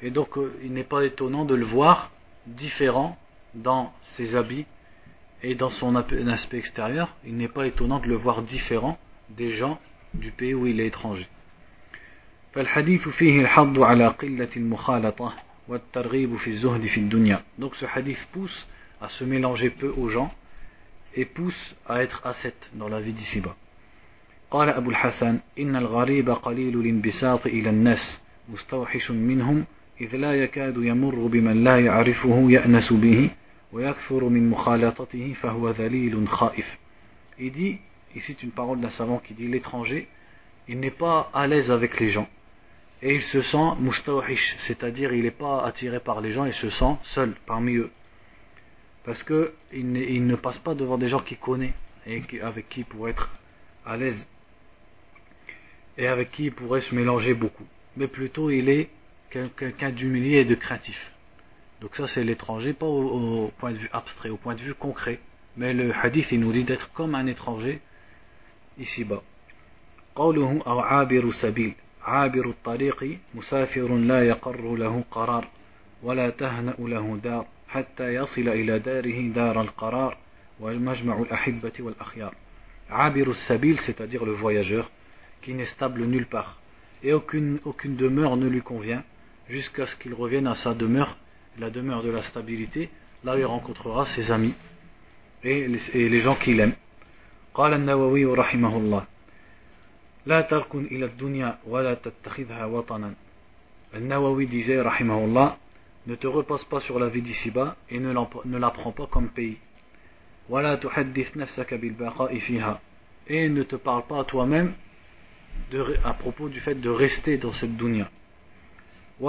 Et 0.00 0.10
donc, 0.10 0.38
euh, 0.38 0.56
il 0.62 0.72
n'est 0.72 0.84
pas 0.84 1.04
étonnant 1.04 1.44
de 1.44 1.54
le 1.54 1.66
voir 1.66 2.10
différent 2.46 3.18
dans 3.54 3.92
ses 4.16 4.36
habits 4.36 4.66
et 5.42 5.54
dans 5.54 5.70
son 5.70 5.96
aspect 5.96 6.58
extérieur. 6.58 7.14
Il 7.26 7.36
n'est 7.36 7.48
pas 7.48 7.66
étonnant 7.66 7.98
de 7.98 8.06
le 8.06 8.14
voir 8.14 8.42
différent 8.42 8.98
des 9.30 9.52
gens 9.52 9.78
du 10.14 10.30
pays 10.30 10.54
où 10.54 10.66
il 10.66 10.80
est 10.80 10.86
étranger. 10.86 11.28
Donc 17.58 17.76
ce 17.76 17.84
hadith 17.94 18.26
pousse 18.32 18.68
à 19.00 19.08
se 19.10 19.24
mélanger 19.24 19.70
peu 19.70 19.92
aux 19.96 20.08
gens 20.08 20.32
et 21.14 21.24
pousse 21.24 21.76
à 21.86 22.02
être 22.02 22.26
ascète 22.26 22.70
dans 22.74 22.88
la 22.88 23.00
vie 23.00 23.12
d'ici-bas. 23.12 23.54
قال 24.51 24.69
أبو 24.69 24.89
الحسن 24.89 25.39
إن 25.59 25.75
الغريب 25.75 26.29
قليل 26.29 26.79
الانبساط 26.79 27.45
إلى 27.45 27.69
الناس 27.69 28.21
مستوحش 28.49 29.11
منهم 29.11 29.65
إذ 30.01 30.15
لا 30.15 30.33
يكاد 30.33 30.77
يمر 30.77 31.15
بمن 31.15 31.63
لا 31.63 31.79
يعرفه 31.79 32.51
يأنس 32.51 32.93
به 32.93 33.29
ويكثر 33.71 34.23
من 34.23 34.49
مخالطته 34.49 35.33
فهو 35.41 35.69
ذليل 35.69 36.27
خائف. 36.27 36.77
Il 37.39 37.51
dit 37.51 37.79
Ici, 38.15 38.33
c'est 38.33 38.43
une 38.43 38.51
parole 38.51 38.79
d'un 38.79 38.91
savant 38.91 39.17
qui 39.17 39.33
dit 39.33 39.47
l'étranger, 39.47 40.07
il 40.67 40.79
n'est 40.79 40.91
pas 40.91 41.31
à 41.33 41.47
l'aise 41.47 41.71
avec 41.71 41.99
les 41.99 42.09
gens. 42.09 42.27
Et 43.01 43.15
il 43.15 43.21
se 43.21 43.41
sent 43.41 43.71
mustawhish, 43.79 44.55
c'est-à-dire 44.59 45.13
il 45.13 45.23
n'est 45.23 45.31
pas 45.31 45.65
attiré 45.65 45.99
par 45.99 46.21
les 46.21 46.31
gens, 46.31 46.45
il 46.45 46.53
se 46.53 46.69
sent 46.69 46.95
seul 47.03 47.33
parmi 47.45 47.75
eux. 47.75 47.91
Parce 49.03 49.23
qu'il 49.23 49.51
il 49.73 50.25
ne 50.25 50.35
passe 50.35 50.59
pas 50.59 50.75
devant 50.75 50.97
des 50.97 51.09
gens 51.09 51.19
qu'il 51.19 51.37
connaît 51.37 51.73
et 52.05 52.21
avec 52.41 52.69
qui 52.69 52.81
il 52.81 52.85
pourrait 52.85 53.11
être 53.11 53.29
à 53.85 53.97
l'aise 53.97 54.27
et 55.97 56.07
avec 56.07 56.31
qui 56.31 56.45
il 56.45 56.51
pourrait 56.51 56.81
se 56.81 56.93
mélanger 56.95 57.33
beaucoup. 57.33 57.65
Mais 57.97 58.07
plutôt 58.07 58.49
il 58.49 58.69
est 58.69 58.89
quelqu'un 59.29 59.91
d'humilié 59.91 60.39
et 60.39 60.45
de 60.45 60.55
craintif. 60.55 61.11
Donc 61.81 61.95
ça 61.95 62.07
c'est 62.07 62.23
l'étranger, 62.23 62.73
pas 62.73 62.85
au, 62.85 63.45
au, 63.45 63.51
point 63.59 63.71
de 63.71 63.77
vue 63.77 63.89
abstrait, 63.91 64.29
au 64.29 64.37
point 64.37 64.55
de 64.55 64.61
vue 64.61 64.73
concret. 64.73 65.19
Mais 65.57 65.73
le 65.73 65.93
hadith 65.93 66.31
il 66.31 66.39
nous 66.39 66.51
dit 66.51 66.63
d'être 66.63 66.91
comme 66.93 67.15
un 67.15 67.27
étranger 67.27 67.81
ici-bas. 68.77 69.21
قوله 70.15 70.61
أو 70.67 70.79
عابر 70.79 71.31
سبيل 71.31 71.73
عابر 72.03 72.45
الطريق 72.49 73.17
مسافر 73.35 73.95
لا 73.95 74.27
يقر 74.27 74.75
له 74.75 75.03
قرار 75.11 75.47
ولا 76.03 76.29
تهنأ 76.29 76.75
له 76.79 77.19
دار 77.23 77.45
حتى 77.67 78.13
يصل 78.15 78.47
إلى 78.47 78.79
داره 78.79 79.29
دار 79.33 79.61
القرار 79.61 80.17
ومجمع 80.59 81.21
الأحبة 81.21 81.71
والأخيار 81.79 82.35
عابر 82.89 83.29
السبيل 83.29 83.79
c'est-à-dire 83.79 84.25
le 84.25 84.31
voyageur 84.33 84.89
qui 85.41 85.53
n'est 85.53 85.65
stable 85.65 86.05
nulle 86.05 86.25
part 86.25 86.59
et 87.03 87.13
aucune, 87.13 87.59
aucune 87.65 87.95
demeure 87.95 88.37
ne 88.37 88.47
lui 88.47 88.61
convient 88.61 89.03
jusqu'à 89.49 89.85
ce 89.85 89.95
qu'il 89.95 90.13
revienne 90.13 90.47
à 90.47 90.55
sa 90.55 90.73
demeure 90.73 91.17
la 91.59 91.69
demeure 91.69 92.03
de 92.03 92.09
la 92.09 92.23
stabilité 92.23 92.89
là 93.23 93.37
il 93.37 93.45
rencontrera 93.45 94.05
ses 94.05 94.31
amis 94.31 94.55
et 95.43 95.67
les, 95.67 95.97
et 95.97 96.09
les 96.09 96.19
gens 96.19 96.35
qu'il 96.35 96.59
aime 96.59 96.73
قال 97.53 97.73
النووي 97.73 98.25
رحمه 98.25 98.77
الله 98.77 99.05
لا 100.25 100.41
تركن 100.41 100.85
إلى 100.85 101.05
الدنيا 101.05 101.57
ولا 101.67 101.93
تتخذها 101.93 102.65
وطنا 102.65 103.13
النووي 103.95 104.47
disait 104.47 104.81
رحمه 104.81 105.25
الله 105.25 105.57
ne 106.07 106.15
te 106.15 106.27
repose 106.27 106.63
pas 106.65 106.79
sur 106.79 106.99
la 106.99 107.07
vie 107.07 107.21
d'ici-bas 107.21 107.75
et 107.89 107.99
ne, 107.99 108.11
ne 108.45 108.57
la 108.57 108.69
prends 108.71 108.91
pas 108.91 109.05
comme 109.05 109.29
pays 109.29 109.57
ولا 110.49 110.75
تحدث 110.75 111.37
نفسك 111.37 111.73
بالبقاء 111.73 112.39
فيها 112.39 112.79
et 113.27 113.49
ne 113.49 113.63
te 113.63 113.75
parle 113.75 114.03
pas 114.07 114.19
à 114.19 114.23
toi-même 114.23 114.73
à 116.03 116.13
propos 116.13 116.49
du 116.49 116.59
fait 116.59 116.75
de 116.75 116.89
rester 116.89 117.37
dans 117.37 117.53
cette 117.53 117.75
dunya. 117.75 118.09
Et 119.19 119.25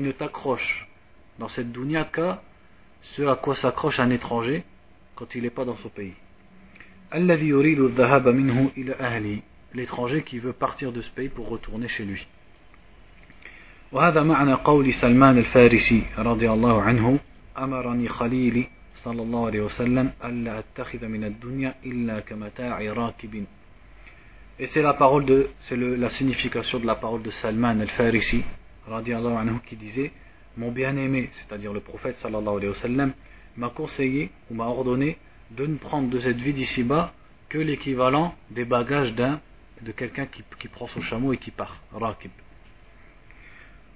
ne 0.00 0.12
t'accroche 0.12 0.88
dans 1.38 1.48
cette 1.48 1.72
dunya 1.72 2.04
qu'à 2.04 2.42
ce 3.02 3.22
à 3.22 3.36
quoi 3.36 3.54
s'accroche 3.54 3.98
un 4.00 4.10
étranger 4.10 4.64
quand 5.16 5.34
il 5.34 5.42
n'est 5.42 5.50
pas 5.50 5.64
dans 5.64 5.76
son 5.76 5.88
pays. 5.88 6.14
L'étranger 9.74 10.22
qui 10.22 10.38
veut 10.38 10.52
partir 10.52 10.92
de 10.92 11.00
ce 11.02 11.10
pays 11.10 11.28
pour 11.28 11.48
retourner 11.48 11.88
chez 11.88 12.04
lui. 12.04 12.26
وهذا 13.92 14.22
معنى 14.22 14.54
قول 14.54 14.94
سلمان 14.94 15.38
الفارسي 15.38 16.02
رضي 16.18 16.50
الله 16.50 16.82
عنه 16.82 17.18
أمرني 17.58 18.08
خليلي 18.08 18.68
صلى 18.96 19.22
الله 19.22 19.46
عليه 19.46 19.60
وسلم 19.60 20.12
ألا 20.24 20.58
أتخذ 20.58 21.06
من 21.06 21.24
الدنيا 21.24 21.74
إلا 21.86 22.20
كمتاع 22.20 22.78
راكب 22.80 23.44
Et 24.58 24.66
c'est 24.66 24.82
la 24.82 24.94
parole 24.94 25.24
de, 25.24 25.48
c'est 25.60 25.76
la 25.76 26.10
signification 26.10 26.78
de 26.78 26.86
la 26.86 26.94
parole 26.94 27.22
de 27.22 27.30
Salman 27.30 27.80
al-Farisi, 27.80 28.44
anhu, 28.88 29.54
qui 29.66 29.76
disait 29.76 30.12
Mon 30.56 30.70
bien-aimé, 30.70 31.30
c'est-à-dire 31.32 31.72
le 31.72 31.80
prophète 31.80 32.18
sallallahu 32.18 32.58
alayhi 32.58 32.68
wa 32.68 32.74
sallam, 32.74 33.12
m'a 33.56 33.70
conseillé 33.70 34.30
ou 34.50 34.54
m'a 34.54 34.66
ordonné 34.66 35.16
de 35.50 35.66
ne 35.66 35.76
prendre 35.76 36.10
de 36.10 36.18
cette 36.20 36.36
vie 36.36 36.52
d'ici-bas 36.52 37.12
que 37.48 37.58
l'équivalent 37.58 38.34
des 38.50 38.64
bagages 38.64 39.14
d'un, 39.14 39.40
de 39.80 39.90
quelqu'un 39.90 40.26
qui, 40.26 40.44
qui 40.60 40.68
prend 40.68 40.86
son 40.88 41.00
chameau 41.00 41.32
et 41.32 41.38
qui 41.38 41.50
part, 41.50 41.82
rakib. 41.92 42.30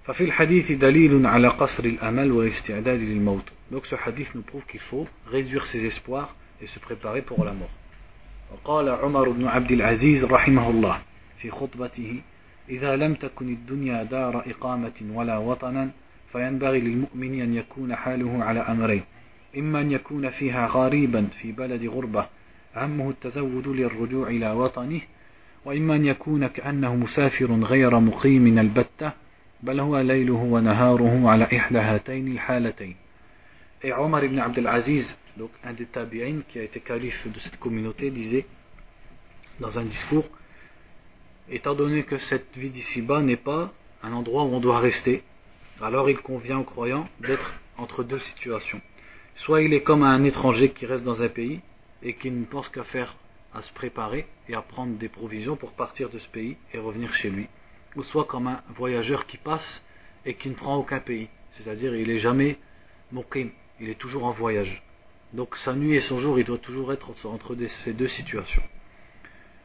ففي 0.03 0.23
الحديث 0.23 0.71
دليل 0.71 1.25
على 1.27 1.47
قصر 1.47 1.83
الأمل 1.83 2.31
والاستعداد 2.31 2.99
للموت. 2.99 3.51
Donc 3.71 3.85
ce 3.85 3.95
hadith 3.95 4.35
nous 4.35 4.41
prouve 4.41 4.65
qu'il 4.65 4.79
faut 4.79 5.07
réduire 5.27 5.67
ses 5.67 5.85
espoirs 5.85 6.35
et 6.61 6.67
se 6.67 6.79
préparer 6.79 7.21
pour 7.21 7.45
la 7.45 7.53
mort. 7.53 7.69
وقال 8.51 8.89
عمر 8.89 9.29
بن 9.29 9.47
عبد 9.47 9.71
العزيز 9.71 10.23
رحمه 10.23 10.69
الله 10.69 11.01
في 11.37 11.51
خطبته 11.51 12.21
إذا 12.69 12.95
لم 12.95 13.13
تكن 13.13 13.49
الدنيا 13.49 14.03
دار 14.03 14.43
إقامة 14.47 14.93
ولا 15.13 15.37
وطنا 15.37 15.91
فينبغي 16.31 16.79
للمؤمن 16.79 17.41
أن 17.41 17.53
يكون 17.53 17.95
حاله 17.95 18.43
على 18.43 18.59
أمرين 18.59 19.03
إما 19.57 19.81
أن 19.81 19.91
يكون 19.91 20.29
فيها 20.29 20.67
غريبا 20.67 21.27
في 21.41 21.51
بلد 21.51 21.85
غربة 21.85 22.27
همه 22.75 23.09
التزود 23.09 23.67
للرجوع 23.67 24.27
إلى 24.27 24.51
وطنه 24.51 25.01
وإما 25.65 25.95
أن 25.95 26.05
يكون 26.05 26.47
كأنه 26.47 26.95
مسافر 26.95 27.51
غير 27.53 27.99
مقيم 27.99 28.59
البتة 28.59 29.11
بل 29.62 29.80
هو 29.80 30.00
ليله 30.00 30.34
ونهاره 30.34 31.28
على 31.30 31.44
إحدى 31.44 31.78
هاتين 31.78 32.32
الحالتين 32.32 32.96
Et 33.82 33.92
Omar 33.92 34.24
ibn 34.24 34.38
Abdel 34.38 34.66
Aziz, 34.66 35.16
donc 35.36 35.50
un 35.62 35.72
des 35.72 35.86
tabi'in 35.86 36.40
qui 36.48 36.58
a 36.58 36.62
été 36.62 36.80
calife 36.80 37.26
de 37.30 37.38
cette 37.40 37.58
communauté, 37.58 38.10
disait 38.10 38.46
dans 39.60 39.78
un 39.78 39.84
discours 39.84 40.24
Étant 41.48 41.74
donné 41.74 42.02
que 42.02 42.18
cette 42.18 42.56
vie 42.56 42.70
d'ici-bas 42.70 43.20
n'est 43.20 43.36
pas 43.36 43.72
un 44.02 44.12
endroit 44.12 44.42
où 44.44 44.52
on 44.54 44.60
doit 44.60 44.80
rester, 44.80 45.22
alors 45.80 46.10
il 46.10 46.18
convient 46.18 46.58
aux 46.58 46.64
croyants 46.64 47.08
d'être 47.20 47.52
entre 47.76 48.02
deux 48.02 48.18
situations. 48.18 48.80
Soit 49.36 49.62
il 49.62 49.72
est 49.72 49.82
comme 49.82 50.02
un 50.02 50.24
étranger 50.24 50.70
qui 50.70 50.86
reste 50.86 51.04
dans 51.04 51.22
un 51.22 51.28
pays 51.28 51.60
et 52.02 52.14
qui 52.14 52.30
ne 52.30 52.44
pense 52.44 52.68
qu'à 52.68 52.82
faire, 52.84 53.14
à 53.54 53.62
se 53.62 53.72
préparer 53.72 54.26
et 54.48 54.54
à 54.54 54.62
prendre 54.62 54.96
des 54.96 55.08
provisions 55.08 55.56
pour 55.56 55.72
partir 55.72 56.08
de 56.10 56.18
ce 56.18 56.28
pays 56.28 56.56
et 56.72 56.78
revenir 56.78 57.14
chez 57.14 57.30
lui. 57.30 57.46
Ou 57.96 58.02
soit 58.02 58.24
comme 58.24 58.48
un 58.48 58.62
voyageur 58.76 59.26
qui 59.26 59.36
passe 59.36 59.82
et 60.24 60.34
qui 60.34 60.48
ne 60.48 60.54
prend 60.54 60.76
aucun 60.76 61.00
pays. 61.00 61.28
C'est-à-dire 61.52 61.94
il 61.94 62.08
n'est 62.08 62.18
jamais 62.18 62.58
muqim, 63.12 63.48
il 63.80 63.88
est 63.88 63.98
toujours 63.98 64.24
en 64.24 64.32
voyage. 64.32 64.82
Donc 65.32 65.56
sa 65.56 65.74
nuit 65.74 65.94
et 65.94 66.00
son 66.00 66.20
jour, 66.20 66.38
il 66.38 66.44
doit 66.44 66.58
toujours 66.58 66.92
être 66.92 67.10
entre 67.24 67.56
ces 67.84 67.92
deux 67.92 68.08
situations. 68.08 68.62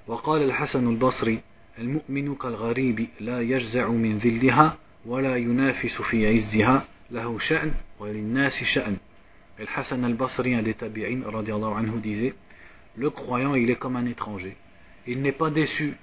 وقال 0.08 0.44
الحسن 0.44 0.88
البصري 0.88 1.42
المؤمن 1.80 2.36
كالغريب 2.36 3.08
لا 3.20 3.42
يجزع 3.42 3.88
من 3.88 4.18
ذلها 4.18 4.78
ولا 5.06 5.36
ينافس 5.38 6.02
في 6.02 6.28
عزها 6.28 6.86
له 7.12 7.40
شأن 7.40 7.72
وللناس 8.00 8.64
شأن 8.64 8.98
الحسن 9.60 10.06
البصري 10.06 10.56
un 10.56 10.64
des 10.64 10.74
tabi'in 10.74 11.22
radiallahu 11.26 11.74
anhu 11.78 12.00
disait 12.00 12.34
le 12.98 13.10
croyant 13.10 13.56
il 13.56 13.70
est 13.70 13.76
comme 13.76 13.96
un 13.96 14.06
étranger 14.06 14.58
il 15.08 15.22
n'est 15.22 15.32
pas 15.32 15.50
déçu 15.50 15.96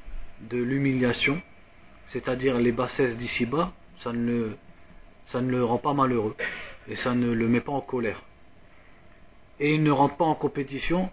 de 0.48 0.58
l'humiliation 0.58 1.42
c'est-à-dire 2.08 2.58
les 2.58 2.72
bassesses 2.72 3.16
d'ici-bas 3.16 3.72
ça 4.00 4.12
ne, 4.12 4.50
ça 5.26 5.40
ne 5.40 5.50
le 5.50 5.64
rend 5.64 5.78
pas 5.78 5.94
malheureux 5.94 6.36
et 6.88 6.96
ça 6.96 7.14
ne 7.14 7.30
le 7.32 7.48
met 7.48 7.60
pas 7.60 7.72
en 7.72 7.80
colère. 7.80 8.22
Et 9.60 9.74
il 9.74 9.82
ne 9.82 9.90
rentre 9.90 10.16
pas 10.16 10.24
en 10.24 10.34
compétition 10.34 11.10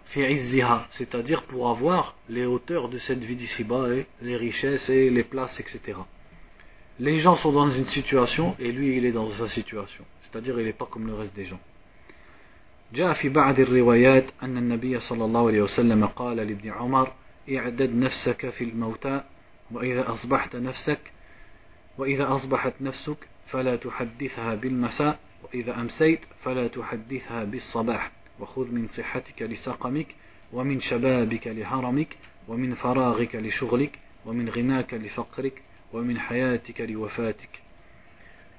c'est-à-dire 0.92 1.42
pour 1.44 1.68
avoir 1.68 2.16
les 2.28 2.46
hauteurs 2.46 2.88
de 2.88 2.98
cette 2.98 3.22
vie 3.24 3.34
d'ici-bas, 3.36 3.92
et 3.92 4.06
les 4.22 4.36
richesses 4.36 4.88
et 4.88 5.10
les 5.10 5.24
places, 5.24 5.58
etc. 5.58 5.98
Les 7.00 7.18
gens 7.18 7.36
sont 7.36 7.52
dans 7.52 7.68
une 7.70 7.86
situation 7.86 8.54
et 8.58 8.70
lui 8.70 8.96
il 8.96 9.04
est 9.04 9.12
dans 9.12 9.30
sa 9.32 9.48
situation, 9.48 10.04
c'est-à-dire 10.22 10.58
il 10.60 10.66
n'est 10.66 10.72
pas 10.72 10.86
comme 10.86 11.06
le 11.06 11.14
reste 11.14 11.34
des 11.34 11.44
gens. 11.44 11.60
جاء 12.94 13.12
في 13.12 13.28
بعض 13.28 13.60
الروايات 13.60 14.24
أن 14.42 14.56
النبي 14.56 14.98
صلى 14.98 15.24
الله 15.24 15.46
عليه 15.46 15.62
وسلم 15.62 16.06
قال 16.06 16.36
لابن 16.36 16.70
عمر 16.70 17.12
اعدد 17.50 17.94
نفسك 17.94 18.50
في 18.50 18.64
الموتى 18.64 19.22
وإذا 19.73 20.13
أصبحت 20.13 20.55
نفسك 20.55 20.99
وإذا 21.97 22.35
أصبحت 22.35 22.73
نفسك 22.81 23.17
فلا 23.47 23.75
تحدثها 23.75 24.55
بالمساء 24.55 25.19
وإذا 25.43 25.81
أمسيت 25.81 26.19
فلا 26.43 26.67
تحدثها 26.67 27.43
بالصباح 27.43 28.11
وخذ 28.39 28.71
من 28.71 28.87
صحتك 28.87 29.41
لسقمك 29.41 30.15
ومن 30.53 30.79
شبابك 30.79 31.47
لهرمك 31.47 32.17
ومن 32.47 32.75
فراغك 32.75 33.35
لشغلك 33.35 33.99
ومن 34.25 34.49
غناك 34.49 34.93
لفقرك 34.93 35.61
ومن 35.93 36.19
حياتك 36.19 36.81
لوفاتك 36.81 37.61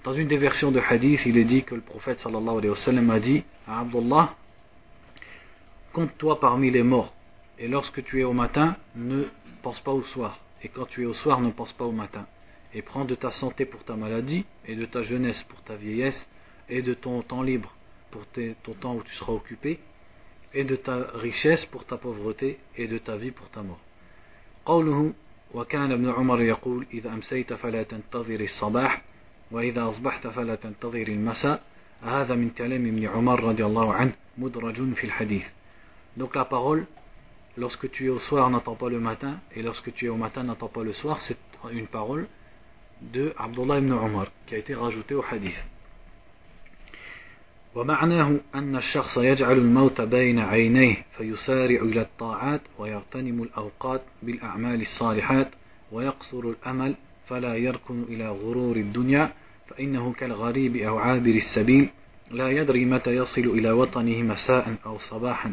Dans 0.04 0.14
une 0.14 0.26
des 0.26 0.36
versions 0.36 0.72
de 0.72 0.80
hadith, 0.80 1.26
il 1.26 1.38
est 1.38 1.44
dit 1.44 1.62
que 1.62 1.76
le 1.76 1.80
prophète 1.80 2.18
sallallahu 2.18 2.58
alayhi 2.58 2.70
wa 2.70 2.76
sallam 2.76 3.08
a 3.10 3.20
dit 3.20 3.44
à 3.68 3.80
Abdullah 3.80 4.34
Compte-toi 5.92 6.40
parmi 6.40 6.72
les 6.72 6.82
morts, 6.82 7.12
et 7.58 7.68
lorsque 7.68 8.02
tu 8.02 8.20
es 8.20 8.24
au 8.24 8.32
matin, 8.32 8.76
ne 8.96 9.24
pense 9.62 9.78
pas 9.78 9.92
au 9.92 10.02
soir, 10.02 10.40
et 10.63 10.69
quand 10.69 10.85
tu 10.85 11.03
es 11.03 11.05
au 11.05 11.13
soir, 11.13 11.41
ne 11.41 11.51
pense 11.51 11.73
pas 11.73 11.85
au 11.85 11.91
matin, 11.91 12.25
et 12.73 12.81
prends 12.81 13.05
de 13.05 13.15
ta 13.15 13.31
santé 13.31 13.65
pour 13.65 13.83
ta 13.83 13.95
maladie, 13.95 14.45
et 14.65 14.75
de 14.75 14.85
ta 14.85 15.03
jeunesse 15.03 15.41
pour 15.43 15.61
ta 15.63 15.75
vieillesse, 15.75 16.27
et 16.69 16.81
de 16.81 16.93
ton 16.93 17.21
temps 17.21 17.43
libre 17.43 17.73
pour 18.11 18.23
ton 18.63 18.73
temps 18.73 18.95
où 18.95 19.03
tu 19.03 19.13
seras 19.15 19.33
occupé, 19.33 19.79
et 20.53 20.63
de 20.63 20.75
ta 20.75 21.07
richesse 21.13 21.65
pour 21.65 21.85
ta 21.85 21.97
pauvreté, 21.97 22.59
et 22.77 22.87
de 22.87 22.97
ta 22.97 23.17
vie 23.17 23.31
pour 23.31 23.49
ta 23.49 23.61
mort. 23.61 23.79
قوله 24.65 25.13
وكان 25.53 25.91
ابن 25.91 26.09
عمر 26.09 26.41
يقول 26.41 26.85
إذا 26.93 27.09
أمسيت 27.09 27.53
فلا 27.53 27.83
تنتظر 27.83 28.39
الصباح 28.39 29.01
وإذا 29.51 29.89
أصبحت 29.89 30.27
فلا 30.27 30.55
تنتظر 30.55 31.07
المساء 31.07 31.63
هذا 32.03 32.35
من 32.35 32.49
كلام 32.49 32.85
ابن 32.85 33.07
عمر 33.07 33.43
رضي 33.43 33.65
الله 33.65 33.93
عنه 33.93 34.13
مدرج 34.37 34.93
في 34.93 35.03
الحديث 35.03 35.45
Donc 36.17 36.35
la 36.35 36.45
parole, 36.45 36.87
lorsque 37.56 37.90
tu 37.90 38.06
es 38.06 38.08
au 38.08 38.18
soir, 38.18 38.48
n'attends 38.50 38.74
pas 38.74 38.88
le 38.88 39.00
matin, 39.00 39.40
et 39.54 39.62
lorsque 39.62 39.92
tu 39.94 40.06
es 40.06 40.08
au 40.08 40.16
matin, 40.16 40.42
n'attends 40.44 40.68
pas 40.68 40.82
le 40.82 40.92
soir, 40.92 41.20
c'est 41.20 41.36
une 41.70 41.86
parole 41.86 42.26
de 43.00 43.32
Abdullah 43.38 43.78
ibn 43.78 43.92
Umar 43.92 44.26
qui 44.46 44.54
a 44.54 44.58
été 44.58 44.74
rajoutée 44.74 45.14
au 45.14 45.24
hadith. 45.30 45.58
ومعناه 47.74 48.40
أن 48.54 48.76
الشخص 48.76 49.16
يجعل 49.16 49.58
الموت 49.58 50.00
بين 50.00 50.38
عينيه 50.38 50.96
فيسارع 51.16 51.82
إلى 51.82 52.00
الطاعات 52.00 52.60
ويغتنم 52.78 53.42
الأوقات 53.42 54.02
بالأعمال 54.22 54.80
الصالحات 54.80 55.50
ويقصر 55.92 56.38
الأمل 56.38 56.94
فلا 57.26 57.56
يركن 57.56 58.02
إلى 58.02 58.28
غرور 58.28 58.76
الدنيا 58.76 59.32
فإنه 59.68 60.12
كالغريب 60.12 60.76
أو 60.76 60.98
عابر 60.98 61.30
السبيل 61.30 61.88
لا 62.30 62.50
يدري 62.50 62.84
متى 62.84 63.10
يصل 63.10 63.40
إلى 63.40 63.70
وطنه 63.70 64.22
مساء 64.22 64.76
أو 64.86 64.98
صباحا 64.98 65.52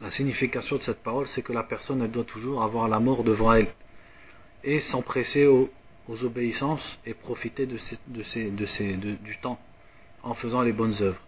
La 0.00 0.10
signification 0.10 0.76
de 0.76 0.82
cette 0.82 1.02
parole, 1.02 1.26
c'est 1.28 1.42
que 1.42 1.52
la 1.52 1.64
personne, 1.64 2.06
doit 2.06 2.22
toujours 2.22 2.62
avoir 2.62 2.86
la 2.86 3.00
mort 3.00 3.24
devant 3.24 3.52
elle 3.52 3.66
et 4.62 4.78
s'empresser 4.78 5.46
aux, 5.46 5.70
obéissances 6.22 6.98
et 7.04 7.14
profiter 7.14 7.66
du 7.66 9.38
temps 9.42 9.60
en 10.22 10.34
faisant 10.34 10.62
les 10.62 10.72
bonnes 10.72 10.94
œuvres. 11.00 11.20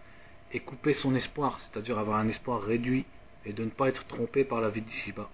Et 0.52 0.60
couper 0.60 0.94
son 0.94 1.14
espoir, 1.16 1.58
c'est-à-dire 1.60 1.98
avoir 1.98 2.18
un 2.18 2.28
espoir 2.28 2.62
réduit 2.62 3.04
et 3.44 3.52
de 3.52 3.64
ne 3.64 3.70
pas 3.70 3.88
être 3.88 4.06
trompé 4.06 4.44
par 4.44 4.60
la 4.60 4.70
vie 4.70 4.82
d'ici-bas 4.82 5.28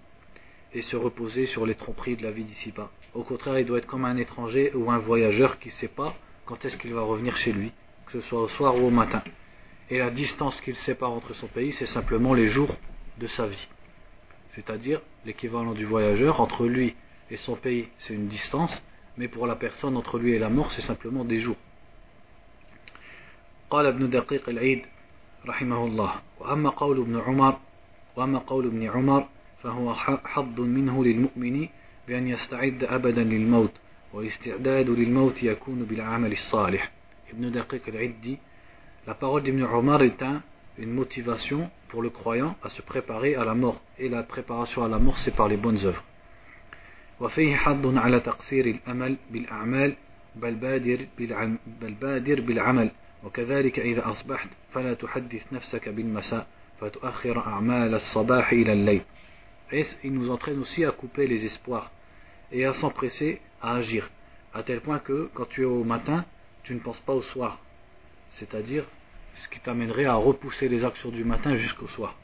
et 0.73 0.81
se 0.81 0.95
reposer 0.95 1.45
sur 1.45 1.65
les 1.65 1.75
tromperies 1.75 2.15
de 2.15 2.23
la 2.23 2.31
vie 2.31 2.43
d'ici-bas. 2.43 2.89
Au 3.13 3.23
contraire, 3.23 3.59
il 3.59 3.65
doit 3.65 3.79
être 3.79 3.87
comme 3.87 4.05
un 4.05 4.17
étranger 4.17 4.71
ou 4.73 4.89
un 4.89 4.99
voyageur 4.99 5.59
qui 5.59 5.69
ne 5.69 5.73
sait 5.73 5.87
pas 5.87 6.15
quand 6.45 6.65
est-ce 6.65 6.77
qu'il 6.77 6.93
va 6.93 7.01
revenir 7.01 7.37
chez 7.37 7.51
lui, 7.51 7.71
que 8.07 8.13
ce 8.13 8.27
soit 8.27 8.41
au 8.41 8.47
soir 8.49 8.75
ou 8.75 8.87
au 8.87 8.91
matin 8.91 9.21
Et 9.90 9.98
la 9.98 10.10
distance 10.10 10.60
qu'il 10.62 10.76
sépare 10.76 11.12
entre 11.12 11.34
son 11.34 11.46
pays, 11.46 11.72
c'est 11.72 11.86
simplement 11.86 12.34
les 12.34 12.48
jours 12.48 12.74
de 13.18 13.26
sa 13.26 13.46
vie. 13.46 13.68
C'est-à-dire 14.50 15.00
l'équivalent 15.24 15.72
du 15.72 15.84
voyageur, 15.84 16.40
entre 16.40 16.66
lui 16.66 16.94
et 17.30 17.36
son 17.36 17.56
pays, 17.56 17.88
c'est 17.98 18.14
une 18.14 18.28
distance, 18.28 18.72
mais 19.16 19.28
pour 19.28 19.46
la 19.46 19.56
personne 19.56 19.96
entre 19.96 20.18
lui 20.18 20.32
et 20.32 20.38
la 20.38 20.48
mort, 20.48 20.72
c'est 20.72 20.82
simplement 20.82 21.24
des 21.24 21.40
jours. 21.40 21.56
قال 23.70 23.86
ابن 23.86 24.10
دقيق 24.10 24.48
العيد 24.48 24.82
رحمه 25.46 25.86
الله 25.86 26.12
وأما 26.40 26.70
قول 26.70 27.00
ابن 27.00 27.20
عمر 27.20 27.58
وأما 28.16 28.38
قول 28.38 28.66
ابن 28.66 28.82
عمر 28.90 29.28
فهو 29.62 29.94
حظ 30.24 30.60
منه 30.60 31.04
للمؤمن 31.04 31.68
بأن 32.08 32.28
يستعد 32.28 32.84
أبدا 32.84 33.24
للموت 33.24 33.72
والاستعداد 34.12 34.90
للموت 34.90 35.42
يكون 35.42 35.84
بالعمل 35.84 36.32
الصالح 36.32 36.90
ابن 37.30 37.50
دقيق 37.50 37.82
العيد 37.88 38.14
dit 38.22 38.38
La 39.08 39.14
parole 39.14 39.42
d'Ibn 39.42 39.62
Omar 39.64 40.02
est 40.02 40.22
un, 40.22 40.42
une 40.78 40.90
motivation 40.90 41.70
pour 41.88 42.02
le 42.02 42.10
croyant 42.10 42.56
à 42.62 42.70
se 42.70 42.82
préparer 42.82 43.34
à 43.34 43.44
la 43.44 43.54
mort. 43.54 43.80
Et 43.98 44.08
la 44.08 44.22
préparation 44.22 44.84
à 44.84 44.88
la 44.88 44.98
mort, 44.98 45.18
c'est 45.18 45.34
par 45.34 45.48
les 45.48 45.56
bonnes 45.56 45.84
œuvres. 45.84 46.02
وفيه 47.20 47.56
حظ 47.56 47.96
على 47.96 48.20
تقصير 48.20 48.66
الأمل 48.66 49.16
بالأعمال 49.30 49.96
بل 50.36 50.54
بادر, 50.54 51.06
بل 51.80 51.94
بادر 51.94 52.40
بالعمل 52.40 52.90
وكذلك 53.24 53.78
إذا 53.78 54.10
أصبحت 54.10 54.48
فلا 54.72 54.94
تحدث 54.94 55.52
نفسك 55.52 55.88
بالمساء 55.88 56.46
فتؤخر 56.80 57.38
أعمال 57.38 57.94
الصباح 57.94 58.52
إلى 58.52 58.72
الليل 58.72 59.02
Et 59.72 59.84
il 60.04 60.12
nous 60.12 60.30
entraîne 60.30 60.58
aussi 60.60 60.84
à 60.84 60.90
couper 60.90 61.26
les 61.26 61.44
espoirs 61.44 61.90
et 62.52 62.64
à 62.64 62.72
s'empresser 62.74 63.40
à 63.62 63.76
agir, 63.76 64.10
à 64.52 64.62
tel 64.62 64.80
point 64.80 64.98
que 64.98 65.30
quand 65.34 65.48
tu 65.48 65.62
es 65.62 65.64
au 65.64 65.84
matin, 65.84 66.24
tu 66.64 66.74
ne 66.74 66.80
penses 66.80 67.00
pas 67.00 67.14
au 67.14 67.22
soir. 67.22 67.58
C'est-à-dire 68.32 68.84
ce 69.39 69.49
qui 69.49 69.59
t'amènerait 69.59 70.05
à 70.05 70.15
repousser 70.15 70.69
les 70.69 70.83
actions 70.85 71.09
du 71.09 71.23
matin 71.23 71.55
jusqu'au 71.55 71.87
soir. 71.87 72.15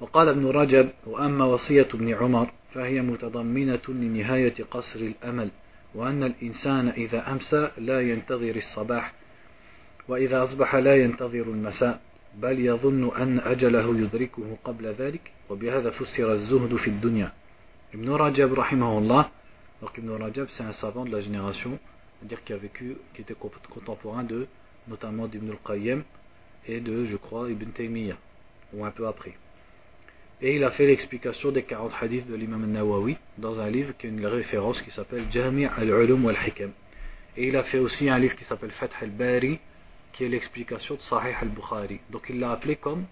وقال 0.00 0.28
ابن 0.28 0.46
رجب 0.46 0.90
وأما 1.06 1.44
وصية 1.44 1.88
ابن 1.94 2.14
عمر 2.14 2.50
فهي 2.74 3.00
متضمنة 3.00 3.80
لنهاية 3.88 4.54
قصر 4.70 5.00
الأمل 5.00 5.50
وأن 5.94 6.22
الإنسان 6.22 6.88
إذا 6.88 7.32
أمسى 7.32 7.70
لا 7.78 8.00
ينتظر 8.00 8.56
الصباح 8.56 9.12
وإذا 10.08 10.42
أصبح 10.42 10.74
لا 10.74 10.96
ينتظر 10.96 11.42
المساء 11.42 12.00
بل 12.34 12.60
يظن 12.66 13.16
أن 13.16 13.38
أجله 13.38 13.98
يدركه 13.98 14.56
قبل 14.64 14.86
ذلك 14.86 15.32
وبهذا 15.50 15.90
فسر 15.90 16.32
الزهد 16.32 16.76
في 16.76 16.88
الدنيا 16.88 17.32
ابن 17.94 18.10
رجب 18.10 18.54
رحمه 18.54 18.98
الله 18.98 19.28
donc 19.82 19.98
Ibn 19.98 20.10
Rajab 20.10 20.46
c'est 20.48 20.62
un 20.62 20.72
savant 20.72 21.04
de 21.04 21.10
la 21.10 21.20
génération 21.20 21.78
c'est-à-dire 22.18 22.44
qui 22.44 22.52
a 22.52 22.56
vécu, 22.56 22.96
qui 23.14 23.22
était 23.22 23.34
contemporain 23.34 24.24
de 24.24 24.46
notamment 24.88 25.26
d'Ibn 25.26 25.50
al-Qayyim 25.50 26.02
et 26.66 26.80
de, 26.80 27.06
je 27.06 27.16
crois, 27.16 27.50
Ibn 27.50 27.70
Taymiyyah, 27.70 28.16
ou 28.72 28.84
un 28.84 28.90
peu 28.90 29.06
après. 29.06 29.34
Et 30.42 30.56
il 30.56 30.64
a 30.64 30.70
fait 30.70 30.86
l'explication 30.86 31.52
des 31.52 31.64
40 31.64 31.92
hadiths 32.00 32.26
de 32.26 32.34
l'imam 32.34 32.64
al-Nawawi 32.64 33.18
dans 33.36 33.60
un 33.60 33.68
livre 33.68 33.92
qui 33.98 34.06
est 34.06 34.10
une 34.10 34.24
référence 34.24 34.80
qui 34.80 34.90
s'appelle 34.90 35.24
Jami' 35.30 35.66
al-Ulum 35.66 36.24
wal-Hikam. 36.24 36.72
Et 37.36 37.48
il 37.48 37.56
a 37.56 37.62
fait 37.64 37.78
aussi 37.78 38.08
un 38.08 38.18
livre 38.18 38.34
qui 38.36 38.44
s'appelle 38.44 38.70
Fath 38.70 38.92
al-Bari, 39.00 39.58
qui 40.12 40.24
est 40.24 40.28
l'explication 40.28 40.94
de 40.94 41.00
Sahih 41.02 41.34
al-Bukhari. 41.40 42.00
Donc 42.10 42.26
il 42.30 42.40
l'a 42.40 42.52
appelé 42.52 42.76
comme 42.76 43.04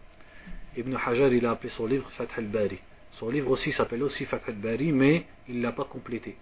Ibn 0.77 0.97
Hajar, 0.97 1.33
il 1.33 1.45
a 1.45 1.51
appelé 1.51 1.69
son 1.71 1.87
livre 1.87 2.11
Fath 2.12 2.31
al-Bari. 2.37 2.79
Son 3.12 3.29
livre 3.29 3.51
aussi 3.51 3.73
s'appelle 3.73 4.03
aussi 4.03 4.25
Fath 4.25 4.49
al-Bari, 4.49 4.93
mais 4.93 5.27
il 5.49 5.59
ne 5.59 5.62
l'a 5.62 5.73
pas 5.73 5.85
complété. 5.85 6.37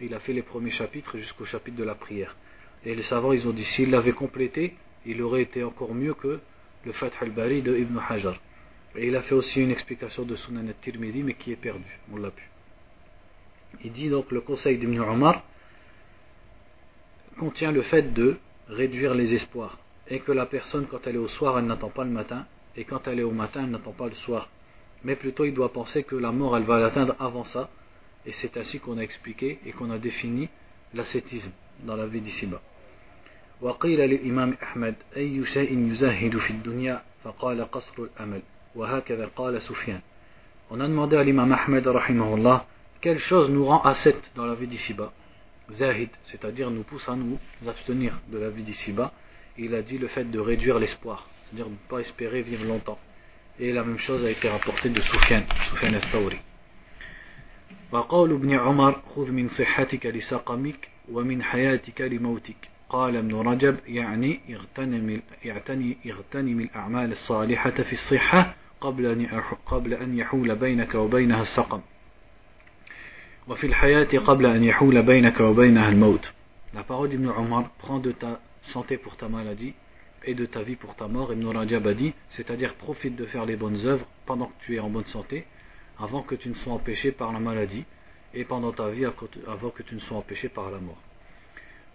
Il 0.00 0.14
a 0.14 0.20
fait 0.20 0.32
les 0.32 0.42
premiers 0.42 0.70
chapitres 0.70 1.18
jusqu'au 1.18 1.44
chapitre 1.44 1.76
de 1.76 1.84
la 1.84 1.94
prière. 1.94 2.34
Et 2.84 2.94
les 2.94 3.02
savants, 3.04 3.32
ils 3.32 3.46
ont 3.46 3.52
dit, 3.52 3.64
s'il 3.64 3.90
l'avait 3.90 4.12
complété, 4.12 4.74
il 5.06 5.22
aurait 5.22 5.42
été 5.42 5.62
encore 5.62 5.94
mieux 5.94 6.14
que 6.14 6.40
le 6.84 6.92
Fath 6.92 7.14
al-Bari 7.20 7.62
de 7.62 7.76
Ibn 7.76 7.98
Hajar. 8.08 8.40
Et 8.96 9.06
il 9.06 9.16
a 9.16 9.22
fait 9.22 9.34
aussi 9.34 9.60
une 9.60 9.70
explication 9.70 10.24
de 10.24 10.36
Sunan 10.36 10.66
al-Tirmidhi, 10.66 11.22
mais 11.22 11.34
qui 11.34 11.52
est 11.52 11.56
perdue. 11.56 11.98
On 12.12 12.16
l'a 12.16 12.30
pu. 12.30 12.48
Il 13.84 13.92
dit 13.92 14.10
donc 14.10 14.30
le 14.30 14.40
conseil 14.40 14.76
d'Ibn 14.76 15.00
Omar 15.00 15.44
contient 17.38 17.72
le 17.72 17.82
fait 17.82 18.12
de 18.12 18.36
réduire 18.68 19.14
les 19.14 19.32
espoirs. 19.32 19.78
Et 20.08 20.20
que 20.20 20.32
la 20.32 20.46
personne, 20.46 20.86
quand 20.86 21.06
elle 21.06 21.14
est 21.14 21.18
au 21.18 21.28
soir, 21.28 21.58
elle 21.58 21.66
n'attend 21.66 21.88
pas 21.88 22.04
le 22.04 22.10
matin. 22.10 22.46
Et 22.76 22.84
quand 22.84 23.06
elle 23.08 23.20
est 23.20 23.24
au 23.24 23.30
matin, 23.30 23.62
elle 23.64 23.70
n'attend 23.70 23.92
pas 23.92 24.08
le 24.08 24.14
soir. 24.14 24.48
Mais 25.04 25.16
plutôt, 25.16 25.44
il 25.44 25.54
doit 25.54 25.72
penser 25.72 26.02
que 26.04 26.16
la 26.16 26.32
mort, 26.32 26.56
elle 26.56 26.64
va 26.64 26.78
l'atteindre 26.78 27.16
avant 27.18 27.44
ça. 27.44 27.70
Et 28.26 28.32
c'est 28.32 28.56
ainsi 28.56 28.78
qu'on 28.78 28.98
a 28.98 29.02
expliqué 29.02 29.58
et 29.64 29.72
qu'on 29.72 29.90
a 29.90 29.98
défini 29.98 30.48
l'ascétisme 30.94 31.50
dans 31.84 31.96
la 31.96 32.06
vie 32.06 32.20
d'ici-bas. 32.20 32.60
وقيل 33.60 34.00
للإمام 34.00 34.56
أحمد 34.62 34.94
أي 35.16 35.46
شيء 35.46 35.78
يزهد 35.92 36.38
في 36.38 36.50
الدنيا 36.50 37.02
فقال 37.24 37.70
قصر 37.70 37.94
الأمل 38.02 38.42
وهكذا 38.74 39.30
قال 39.36 39.62
سفيان 39.62 40.00
On 40.70 40.80
a 40.80 40.88
demandé 40.88 41.16
à 41.16 41.22
l'imam 41.22 41.52
Ahmed 41.52 41.86
rahimahullah 41.86 42.64
quelle 43.02 43.18
chose 43.18 43.50
nous 43.50 43.66
rend 43.66 43.82
ascète 43.82 44.30
dans 44.34 44.46
la 44.46 44.54
vie 44.54 44.66
d'ici-bas 44.66 45.12
Zahid, 45.70 46.10
c'est-à-dire 46.24 46.70
nous 46.70 46.82
pousse 46.82 47.08
à 47.08 47.16
nous 47.16 47.38
abstenir 47.66 48.18
de 48.28 48.38
la 48.38 48.50
vie 48.50 48.62
d'ici-bas. 48.62 49.12
Il 49.58 49.74
a 49.74 49.82
dit 49.82 49.98
le 49.98 50.08
fait 50.08 50.24
de 50.24 50.38
réduire 50.38 50.78
l'espoir, 50.78 51.28
c'est-à-dire 51.44 51.68
ne 51.68 51.76
pas 51.88 52.00
espérer 52.00 52.42
vivre 52.42 52.64
longtemps. 52.64 52.98
Et 53.58 53.72
la 53.72 53.84
même 53.84 53.98
chose 53.98 54.24
a 54.24 54.30
été 54.30 54.48
rapportée 54.48 54.88
de 54.88 55.00
Sufyan, 55.02 55.42
Sufyan 55.70 55.94
al-Thawri. 55.94 56.38
وقول 57.92 58.32
ابن 58.32 58.54
عمر 58.54 59.02
خذ 59.16 59.30
من 59.30 59.48
صحتك 59.48 60.06
لسقمك 60.06 60.88
ومن 61.12 61.42
حياتك 61.42 62.00
لموتك 62.00 62.68
قال 62.91 63.15
ابن 63.15 63.35
رجب 63.35 63.77
يعني 63.87 64.39
اغتنم 64.49 65.21
يعتني 65.45 65.97
اغتنم 66.05 66.59
الأعمال 66.59 67.11
الصالحة 67.11 67.69
في 67.69 67.93
الصحة 67.93 68.55
قبل 68.81 69.05
أن 69.05 69.41
قبل 69.65 69.93
أن 69.93 70.17
يحول 70.17 70.55
بينك 70.55 70.95
وبينها 70.95 71.41
السقم 71.41 71.81
وفي 73.47 73.67
الحياة 73.67 74.17
قبل 74.17 74.45
أن 74.45 74.63
يحول 74.63 75.03
بينك 75.03 75.39
وبينها 75.39 75.89
الموت 75.89 76.33
La 76.73 76.83
parole 76.83 77.09
d'Ibn 77.09 77.27
Omar 77.29 77.69
prend 77.79 77.99
de 77.99 78.11
ta 78.11 78.39
santé 78.73 78.97
pour 78.97 79.15
ta 79.15 79.29
maladie 79.29 79.73
et 80.25 80.33
de 80.35 80.45
ta 80.45 80.61
vie 80.61 80.75
pour 80.75 80.95
ta 80.95 81.07
mort. 81.07 81.31
Ibn 81.31 81.47
Rajab 81.47 81.87
a 81.87 81.93
dit, 81.93 82.13
c'est-à-dire 82.29 82.73
profite 82.75 83.15
de 83.15 83.25
faire 83.25 83.45
les 83.45 83.55
bonnes 83.55 83.85
œuvres 83.85 84.05
pendant 84.25 84.47
que 84.47 84.65
tu 84.65 84.75
es 84.75 84.79
en 84.79 84.89
bonne 84.89 85.05
santé, 85.05 85.45
avant 85.97 86.21
que 86.23 86.35
tu 86.35 86.49
ne 86.49 86.53
sois 86.55 86.73
empêché 86.73 87.13
par 87.13 87.31
la 87.31 87.39
maladie, 87.39 87.85
et 88.33 88.43
pendant 88.43 88.73
ta 88.73 88.89
vie 88.89 89.05
avant 89.05 89.69
que 89.69 89.81
tu 89.81 89.95
ne 89.95 90.01
sois 90.01 90.17
empêché 90.17 90.49
par 90.49 90.69
la 90.69 90.79
mort. 90.79 91.01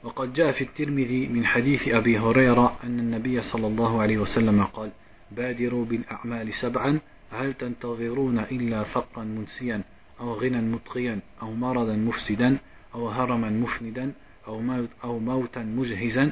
وقد 0.03 0.33
جاء 0.33 0.51
في 0.51 0.63
الترمذي 0.63 1.27
من 1.27 1.45
حديث 1.45 1.87
أبي 1.87 2.19
هريرة 2.19 2.77
أن 2.83 2.99
النبي 2.99 3.41
صلى 3.41 3.67
الله 3.67 4.01
عليه 4.01 4.17
وسلم 4.17 4.63
قال 4.63 4.91
بادروا 5.31 5.85
بالأعمال 5.85 6.53
سبعا 6.53 6.99
هل 7.31 7.53
تنتظرون 7.53 8.39
إلا 8.39 8.83
فقرا 8.83 9.23
منسيا 9.23 9.81
أو 10.19 10.33
غنى 10.33 10.61
مطغيا 10.61 11.19
أو 11.41 11.53
مرضا 11.53 11.95
مفسدا 11.95 12.57
أو 12.95 13.09
هرما 13.09 13.49
مفندا 13.49 14.13
أو, 14.47 14.59
موت 14.59 14.89
أو 15.03 15.19
موتا 15.19 15.63
مجهزا 15.63 16.31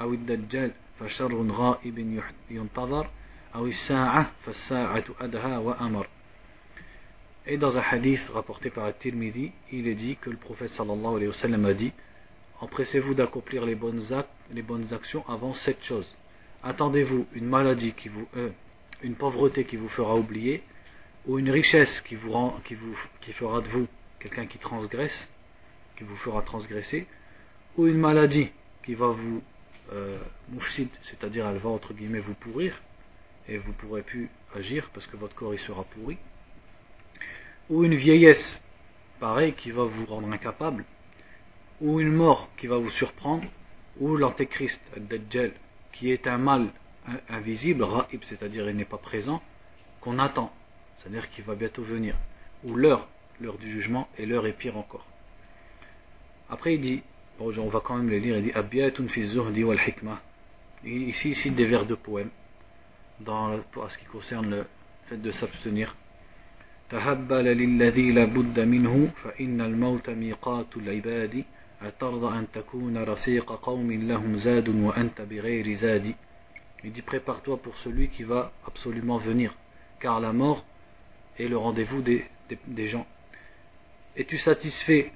أو 0.00 0.12
الدجال 0.12 0.70
فشر 1.00 1.34
غائب 1.50 2.22
ينتظر 2.50 3.10
أو 3.54 3.66
الساعة 3.66 4.30
فالساعة 4.44 5.04
أدهى 5.20 5.56
وأمر. 5.56 6.06
Et 7.48 7.58
dans 7.58 7.78
un 7.78 7.82
hadith 7.82 8.28
rapporté 8.34 8.70
par 8.70 8.86
At-Tirmidhi, 8.86 9.52
il 9.72 9.86
est 9.86 9.94
dit 9.94 10.16
que 10.16 10.30
le 10.30 10.36
prophète 10.36 10.72
sallallahu 10.72 11.16
alayhi 11.16 11.28
wa 11.28 11.34
sallam 11.34 11.64
a 11.64 11.74
dit 11.74 11.92
Empressez-vous 12.60 13.14
d'accomplir 13.14 13.66
les 13.66 13.74
bonnes, 13.74 14.92
actions 14.92 15.24
avant 15.28 15.52
sept 15.52 15.82
choses. 15.84 16.08
Attendez-vous 16.62 17.26
une 17.34 17.46
maladie 17.46 17.92
qui 17.92 18.08
vous, 18.08 18.26
euh, 18.36 18.50
une 19.02 19.14
pauvreté 19.14 19.64
qui 19.64 19.76
vous 19.76 19.88
fera 19.88 20.16
oublier, 20.16 20.62
ou 21.26 21.38
une 21.38 21.50
richesse 21.50 22.00
qui 22.02 22.14
vous 22.14 22.32
rend, 22.32 22.58
qui 22.64 23.32
fera 23.32 23.60
de 23.60 23.68
vous 23.68 23.86
quelqu'un 24.20 24.46
qui 24.46 24.58
transgresse, 24.58 25.28
qui 25.96 26.04
vous 26.04 26.16
fera 26.16 26.42
transgresser, 26.42 27.06
ou 27.76 27.86
une 27.86 27.98
maladie 27.98 28.50
qui 28.84 28.94
va 28.94 29.08
vous 29.08 29.42
euh, 29.92 30.18
c'est-à-dire 31.02 31.46
elle 31.46 31.58
va 31.58 31.68
entre 31.68 31.92
guillemets 31.94 32.20
vous 32.20 32.34
pourrir, 32.34 32.80
et 33.48 33.58
vous 33.58 33.72
pourrez 33.74 34.02
plus 34.02 34.28
agir 34.54 34.90
parce 34.94 35.06
que 35.06 35.16
votre 35.16 35.34
corps 35.34 35.54
il 35.54 35.60
sera 35.60 35.84
pourri, 35.84 36.16
ou 37.68 37.84
une 37.84 37.94
vieillesse, 37.94 38.62
pareil, 39.20 39.52
qui 39.52 39.70
va 39.70 39.84
vous 39.84 40.06
rendre 40.06 40.32
incapable, 40.32 40.84
ou 41.81 41.99
une 41.99 42.11
mort 42.11 42.49
qui 42.57 42.67
va 42.67 42.77
vous 42.77 42.91
surprendre, 42.91 43.45
ou 43.99 44.15
l'antéchrist, 44.15 44.79
Dajjal, 44.97 45.51
qui 45.91 46.11
est 46.11 46.27
un 46.27 46.37
mal 46.37 46.67
invisible, 47.29 47.83
ra'ib, 47.83 48.21
c'est-à-dire 48.23 48.69
il 48.69 48.75
n'est 48.75 48.85
pas 48.85 48.97
présent, 48.97 49.41
qu'on 49.99 50.19
attend, 50.19 50.53
c'est-à-dire 50.97 51.29
qu'il 51.29 51.43
va 51.43 51.55
bientôt 51.55 51.83
venir, 51.83 52.15
ou 52.63 52.75
l'heure, 52.75 53.07
l'heure 53.39 53.57
du 53.57 53.71
jugement, 53.71 54.07
et 54.17 54.25
l'heure 54.25 54.45
est 54.45 54.53
pire 54.53 54.77
encore. 54.77 55.05
Après 56.49 56.75
il 56.75 56.81
dit, 56.81 57.01
bon, 57.39 57.53
on 57.57 57.69
va 57.69 57.79
quand 57.79 57.97
même 57.97 58.09
les 58.09 58.19
lire, 58.19 58.37
il 58.37 58.43
dit 58.43 58.51
Abiyatun 58.53 59.07
fi 59.07 59.25
zuhdi 59.25 59.63
wal 59.63 59.79
hikmah. 59.79 60.21
Ici, 60.83 61.31
ici 61.31 61.51
des 61.51 61.65
vers 61.65 61.85
de 61.85 61.95
poèmes, 61.95 62.31
dans, 63.19 63.59
pour 63.71 63.89
ce 63.91 63.97
qui 63.97 64.05
concerne 64.05 64.49
le 64.49 64.65
fait 65.07 65.17
de 65.17 65.31
s'abstenir. 65.31 65.95
تهبل 66.91 67.43
للذي 67.43 68.11
لابد 68.11 68.59
منه 68.59 69.09
فإن 69.23 69.61
الموت 69.61 70.09
ميقات 70.09 70.77
العباد 70.77 71.43
أترضى 71.81 72.37
أن 72.39 72.47
تكون 72.53 72.97
رفيق 72.97 73.51
قوم 73.51 73.91
لهم 73.91 74.37
زاد 74.37 74.69
وأنت 74.69 75.21
بغير 75.21 75.73
زاد 75.73 76.13
Il 76.83 76.91
dit 76.91 77.03
prépare-toi 77.03 77.57
pour 77.57 77.77
celui 77.77 78.09
qui 78.09 78.23
va 78.23 78.51
absolument 78.65 79.17
venir, 79.17 79.53
car 79.99 80.19
la 80.19 80.33
mort 80.33 80.65
est 81.37 81.47
le 81.47 81.55
rendez-vous 81.55 82.01
des, 82.01 82.25
des, 82.49 82.57
des 82.65 82.87
gens. 82.87 83.05
Es-tu 84.17 84.39
satisfait 84.39 85.11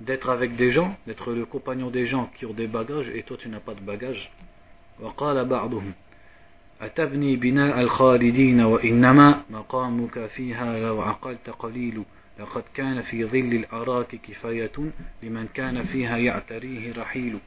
d'être 0.00 0.30
avec 0.30 0.56
des 0.56 0.72
gens, 0.72 0.96
d'être 1.06 1.32
le 1.32 1.46
compagnon 1.46 1.90
des 1.90 2.06
gens 2.06 2.28
qui 2.36 2.44
ont 2.44 2.52
des 2.52 2.66
bagages 2.66 3.08
et 3.14 3.22
toi 3.22 3.36
tu 3.36 3.48
n'as 3.48 3.60
pas 3.60 3.74
de 3.74 3.80
bagages 3.80 4.30
وقال 5.00 5.44
بعضهم 5.44 5.92
أتبني 6.80 7.36
بناء 7.36 7.80
الخالدين 7.80 8.60
وإنما 8.60 9.42
مقامك 9.50 10.26
فيها 10.26 10.78
لو 10.78 11.02
عقلت 11.02 11.50
قليل 11.50 12.02
لقد 12.40 12.64
كان 12.74 13.02
في 13.02 13.24
ظل 13.24 13.54
الأراك 13.54 14.16
كفاية 14.16 14.92
لمن 15.22 15.48
كان 15.54 15.84
فيها 15.84 16.16
يعتريه 16.18 16.92
رحيل 16.92 17.38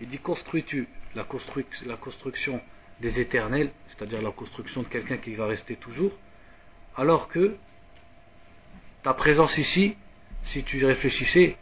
Il 0.00 0.06
dit 0.06 0.18
construis-tu 0.18 0.86
la, 1.16 1.24
construc 1.24 1.66
la 1.84 1.96
construction 1.96 2.60
des 3.00 3.18
éternels, 3.18 3.70
c'est-à-dire 3.88 4.22
la 4.22 4.30
construction 4.30 4.82
de 4.82 4.86
quelqu'un 4.88 5.16
qui 5.16 5.34
va 5.34 5.46
rester 5.46 5.74
toujours, 5.74 6.12
alors 6.96 7.26
que 7.28 7.56
ta 9.02 9.14
présence 9.14 9.58
ici, 9.58 9.96
si 10.44 10.62
tu 10.62 10.84
réfléchissais, 10.84 11.56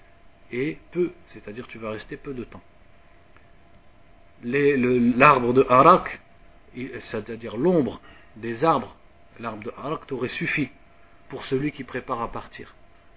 est 0.53 0.79
peu, 0.93 1.12
c'est-à-dire 1.29 1.66
tu 1.66 1.79
vas 1.79 1.91
rester 1.91 2.18
peu 2.18 2.35
de 2.35 2.45
temps. 2.45 2.62
L'arbre 4.45 5.55
de 5.55 5.64
Harak, 5.68 6.20
c'est-à-dire 6.74 7.57
l'ombre 7.57 8.03
des 8.37 8.64
arbres, 8.64 8.95
l'arbre 9.41 9.62
de 9.62 9.72
Harak 9.79 10.07
t'aurait 10.07 10.29
suffi 10.29 10.68
pour 11.32 11.46
celui 11.46 11.72
qui 11.72 11.86
prépare 11.86 12.22
à 12.22 12.30
partir. 12.30 12.76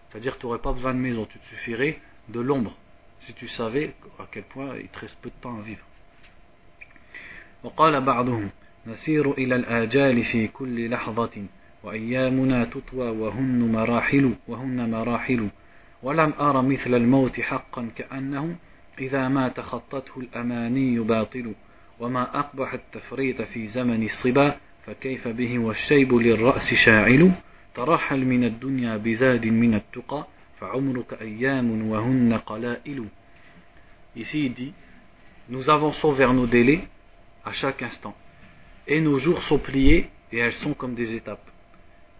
C'est-à-dire 0.08 0.38
tu 0.38 0.46
n'aurais 0.46 0.60
pas 0.60 0.72
besoin 0.72 0.94
de 0.94 1.00
maison, 1.00 1.26
tu 1.26 1.36
te 1.40 1.46
suffirais 1.48 1.98
de 2.28 2.40
l'ombre, 2.40 2.74
si 3.24 3.34
tu 3.34 3.48
savais 3.48 3.92
à 4.20 4.24
quel 4.30 4.44
point 4.44 4.70
il 4.80 4.88
te 4.88 5.00
reste 5.00 5.18
peu 5.20 5.30
de 5.30 5.40
temps 5.42 5.58
à 5.58 5.62
vivre. 5.62 5.84
وقال 7.64 8.00
بعضهم 8.00 8.50
نسير 8.86 9.32
إلى 9.32 9.56
الآجال 9.56 10.24
في 10.24 10.48
كل 10.48 10.90
لحظة 10.90 11.44
وأيامنا 11.82 12.64
تطوى 12.64 13.08
وهن 13.08 13.72
مراحل 13.72 14.34
وهن 14.48 14.90
مراحل 14.90 15.48
ولم 16.02 16.32
أر 16.40 16.62
مثل 16.62 16.94
الموت 16.94 17.40
حقا 17.40 17.88
كأنه 17.96 18.56
إذا 18.98 19.28
ما 19.28 19.48
تخطته 19.48 20.20
الأماني 20.20 20.98
باطل 20.98 21.54
وما 22.00 22.38
أقبح 22.38 22.74
التفريط 22.74 23.42
في 23.42 23.66
زمن 23.66 24.02
الصبا 24.02 24.56
فكيف 24.86 25.28
به 25.28 25.58
والشيب 25.58 26.14
للرأس 26.14 26.74
شاعل 26.74 27.32
ترحل 27.75 28.25
من 28.25 28.43
الدنيا 28.43 28.97
بزاد 28.97 29.45
من 29.45 29.73
التقى 29.73 30.27
فعمرك 30.59 31.21
أيام 31.21 31.89
وهن 31.91 32.33
قلائل 32.33 33.05
Ici 34.15 34.45
il 34.45 34.53
dit, 34.53 34.73
nous 35.49 35.69
avançons 35.69 36.11
vers 36.11 36.33
nos 36.33 36.47
délais 36.47 36.81
à 37.45 37.51
chaque 37.51 37.83
instant. 37.83 38.15
Et 38.87 38.99
nos 39.01 39.19
jours 39.19 39.41
sont 39.43 39.59
pliés 39.59 40.09
et 40.31 40.39
elles 40.39 40.53
sont 40.53 40.73
comme 40.73 40.95
des 40.95 41.13
étapes. 41.15 41.47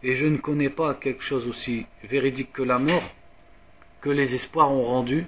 Et 0.04 0.16
je 0.16 0.28
ne 0.28 0.38
connais 0.38 0.70
pas 0.70 0.94
quelque 0.94 1.24
chose 1.24 1.48
aussi 1.48 1.86
véridique 2.04 2.54
que 2.54 2.62
la 2.62 2.78
mort 2.78 3.04
que 4.02 4.10
les 4.10 4.34
espoirs 4.34 4.72
ont 4.72 4.86
rendu 4.86 5.26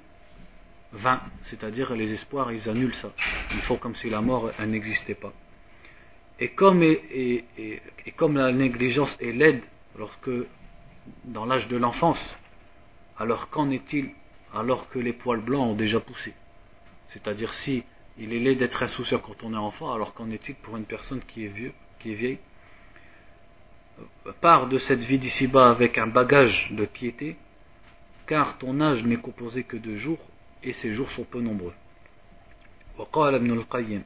vain. 0.92 1.20
C'est-à-dire 1.44 1.94
les 1.94 2.12
espoirs, 2.12 2.52
ils 2.52 2.68
annulent 2.68 2.94
ça. 2.94 3.12
Ils 3.52 3.62
font 3.62 3.76
comme 3.76 3.94
si 3.96 4.08
la 4.08 4.20
mort 4.20 4.50
n'existait 4.66 5.14
pas. 5.14 5.32
Et 6.40 6.48
comme, 6.50 6.82
et, 6.82 7.44
comme 8.16 8.36
la 8.36 8.52
négligence 8.52 9.16
est 9.20 9.32
laide 9.32 9.62
lorsque 9.98 10.30
dans 11.24 11.46
l'âge 11.46 11.68
de 11.68 11.76
l'enfance, 11.76 12.36
alors 13.18 13.50
qu'en 13.50 13.70
est-il 13.70 14.10
alors 14.54 14.88
que 14.90 14.98
les 14.98 15.12
poils 15.12 15.40
blancs 15.40 15.68
ont 15.68 15.74
déjà 15.74 16.00
poussé 16.00 16.34
C'est-à-dire 17.08 17.52
si 17.54 17.84
il 18.18 18.32
est 18.32 18.38
laid 18.38 18.56
d'être 18.56 18.82
insouciant 18.82 19.18
quand 19.18 19.42
on 19.42 19.54
est 19.54 19.56
enfant, 19.56 19.92
alors 19.92 20.14
qu'en 20.14 20.30
est-il 20.30 20.54
pour 20.56 20.76
une 20.76 20.84
personne 20.84 21.20
qui 21.20 21.44
est 21.44 21.48
vieux, 21.48 21.72
qui 21.98 22.12
est 22.12 22.14
vieille 22.14 22.38
Part 24.40 24.68
de 24.68 24.78
cette 24.78 25.00
vie 25.00 25.18
d'ici-bas 25.18 25.70
avec 25.70 25.98
un 25.98 26.06
bagage 26.06 26.70
de 26.72 26.84
piété, 26.84 27.36
car 28.26 28.58
ton 28.58 28.80
âge 28.80 29.04
n'est 29.04 29.16
composé 29.16 29.64
que 29.64 29.76
de 29.76 29.96
jours, 29.96 30.18
et 30.62 30.72
ces 30.72 30.92
jours 30.92 31.10
sont 31.10 31.24
peu 31.24 31.40
nombreux. 31.40 31.74
وقال 32.98 33.34
ابن 33.34 33.50
القيم 33.50 34.02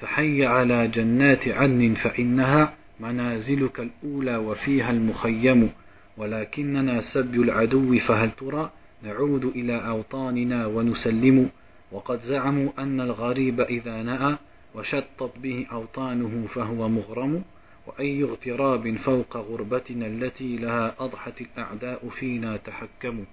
فحي 0.00 0.46
على 0.46 0.88
جنات 0.88 1.48
عدن 1.48 1.94
فإنها 1.94 2.74
منازلك 2.99 3.79
الأولى 3.79 4.37
وفيها 4.37 4.91
المخيم 4.91 5.69
ولكننا 6.17 7.01
سبي 7.01 7.37
العدو 7.37 7.99
فهل 7.99 8.31
ترى 8.31 8.71
نعود 9.03 9.45
إلى 9.45 9.87
أوطاننا 9.87 10.65
ونسلم 10.65 11.49
وقد 11.91 12.19
زعموا 12.19 12.69
أن 12.79 13.01
الغريب 13.01 13.61
إذا 13.61 14.03
نأى 14.03 14.37
وشطت 14.75 15.33
به 15.37 15.67
أوطانه 15.71 16.47
فهو 16.47 16.89
مغرم 16.89 17.43
وأي 17.87 18.23
اغتراب 18.23 18.97
فوق 18.97 19.37
غربتنا 19.37 20.07
التي 20.07 20.57
لها 20.57 20.95
أضحت 20.99 21.41
الأعداء 21.41 22.09
فينا 22.09 22.57
تحكموا 22.57 23.25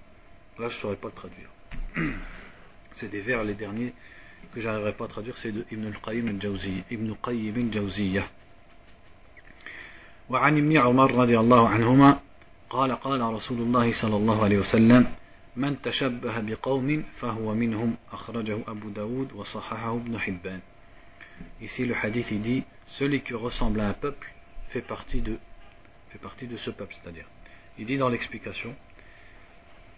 Là, 0.59 0.69
je 0.69 0.75
ne 0.75 0.81
saurais 0.81 0.95
pas 0.97 1.07
le 1.07 1.13
traduire. 1.13 1.49
C'est 2.97 3.09
des 3.09 3.21
vers, 3.21 3.43
les 3.43 3.55
derniers, 3.55 3.91
que 4.53 4.61
je 4.61 4.67
n'arriverai 4.67 4.93
pas 4.93 5.05
à 5.05 5.07
traduire, 5.07 5.35
c'est 5.37 5.51
de 5.51 5.65
Ibn 5.71 5.87
al-Qayyim 5.87 6.27
al-Jawziyya. 6.27 6.83
Ibn 6.91 7.13
Qayyim 7.23 7.67
al-Jawziyya. 7.69 8.23
وعن 10.29 10.57
ابن 10.57 10.77
عمر 10.77 11.11
رضي 11.15 11.39
الله 11.39 11.69
عنهما 11.69 12.19
قال 12.69 12.91
قال 12.91 13.21
رسول 13.21 13.57
الله 13.57 13.93
صلى 13.93 14.15
الله 14.15 14.43
عليه 14.43 14.57
وسلم 14.57 15.07
من 15.55 15.81
تشبه 15.81 16.39
بقوم 16.39 17.03
فهو 17.19 17.53
منهم 17.53 17.95
أخرجه 18.11 18.57
أبو 18.67 18.89
داود 18.89 19.33
وصححه 19.33 19.95
ابن 19.95 20.19
حبان 20.19 20.59
Ici 21.61 21.85
le 21.85 21.95
hadith 21.95 22.27
il 22.31 22.41
dit 22.41 22.63
celui 22.85 23.21
qui 23.21 23.33
ressemble 23.33 23.79
à 23.79 23.87
un 23.89 23.93
peuple 23.93 24.31
fait 24.69 24.81
partie 24.81 25.21
de 25.21 25.37
fait 26.09 26.19
partie 26.19 26.47
de 26.47 26.57
ce 26.57 26.69
peuple 26.69 26.95
c'est-à-dire 27.01 27.25
il 27.77 27.85
dit 27.85 27.97
dans 27.97 28.09
l'explication 28.09 28.73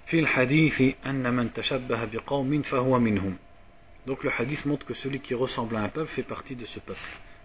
في 0.05 0.19
الحديث 0.19 0.81
أن 1.05 1.33
من 1.33 1.53
تشبه 1.53 2.05
بقوم 2.05 2.61
فهو 2.61 2.99
منهم 2.99 3.37
donc 4.07 4.23
le 4.23 4.29
hadith 4.29 4.65
montre 4.65 4.85
que 4.85 4.93
celui 4.93 5.19
qui 5.19 5.33
ressemble 5.33 5.75
à 5.75 5.81
un 5.81 5.89
peuple 5.89 6.11
fait 6.15 6.23
partie 6.23 6.55
de 6.55 6.65
ce 6.65 6.79
peuple 6.79 6.99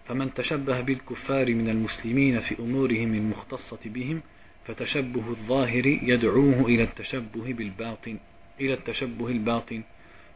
فمن 0.08 0.34
تشبه 0.34 0.80
بالكفار 0.80 1.54
من 1.54 1.68
المسلمين 1.68 2.40
في 2.40 2.58
أمورهم 2.58 3.14
المختصة 3.14 3.78
بهم 3.84 4.22
فتشبه 4.66 5.30
الظاهر 5.30 5.86
يدعوه 5.86 6.66
إلى 6.66 6.82
التشبه 6.82 7.52
بالباطن 7.52 8.18
إلى 8.60 8.74
التشبه 8.74 9.28
الباطن 9.28 9.82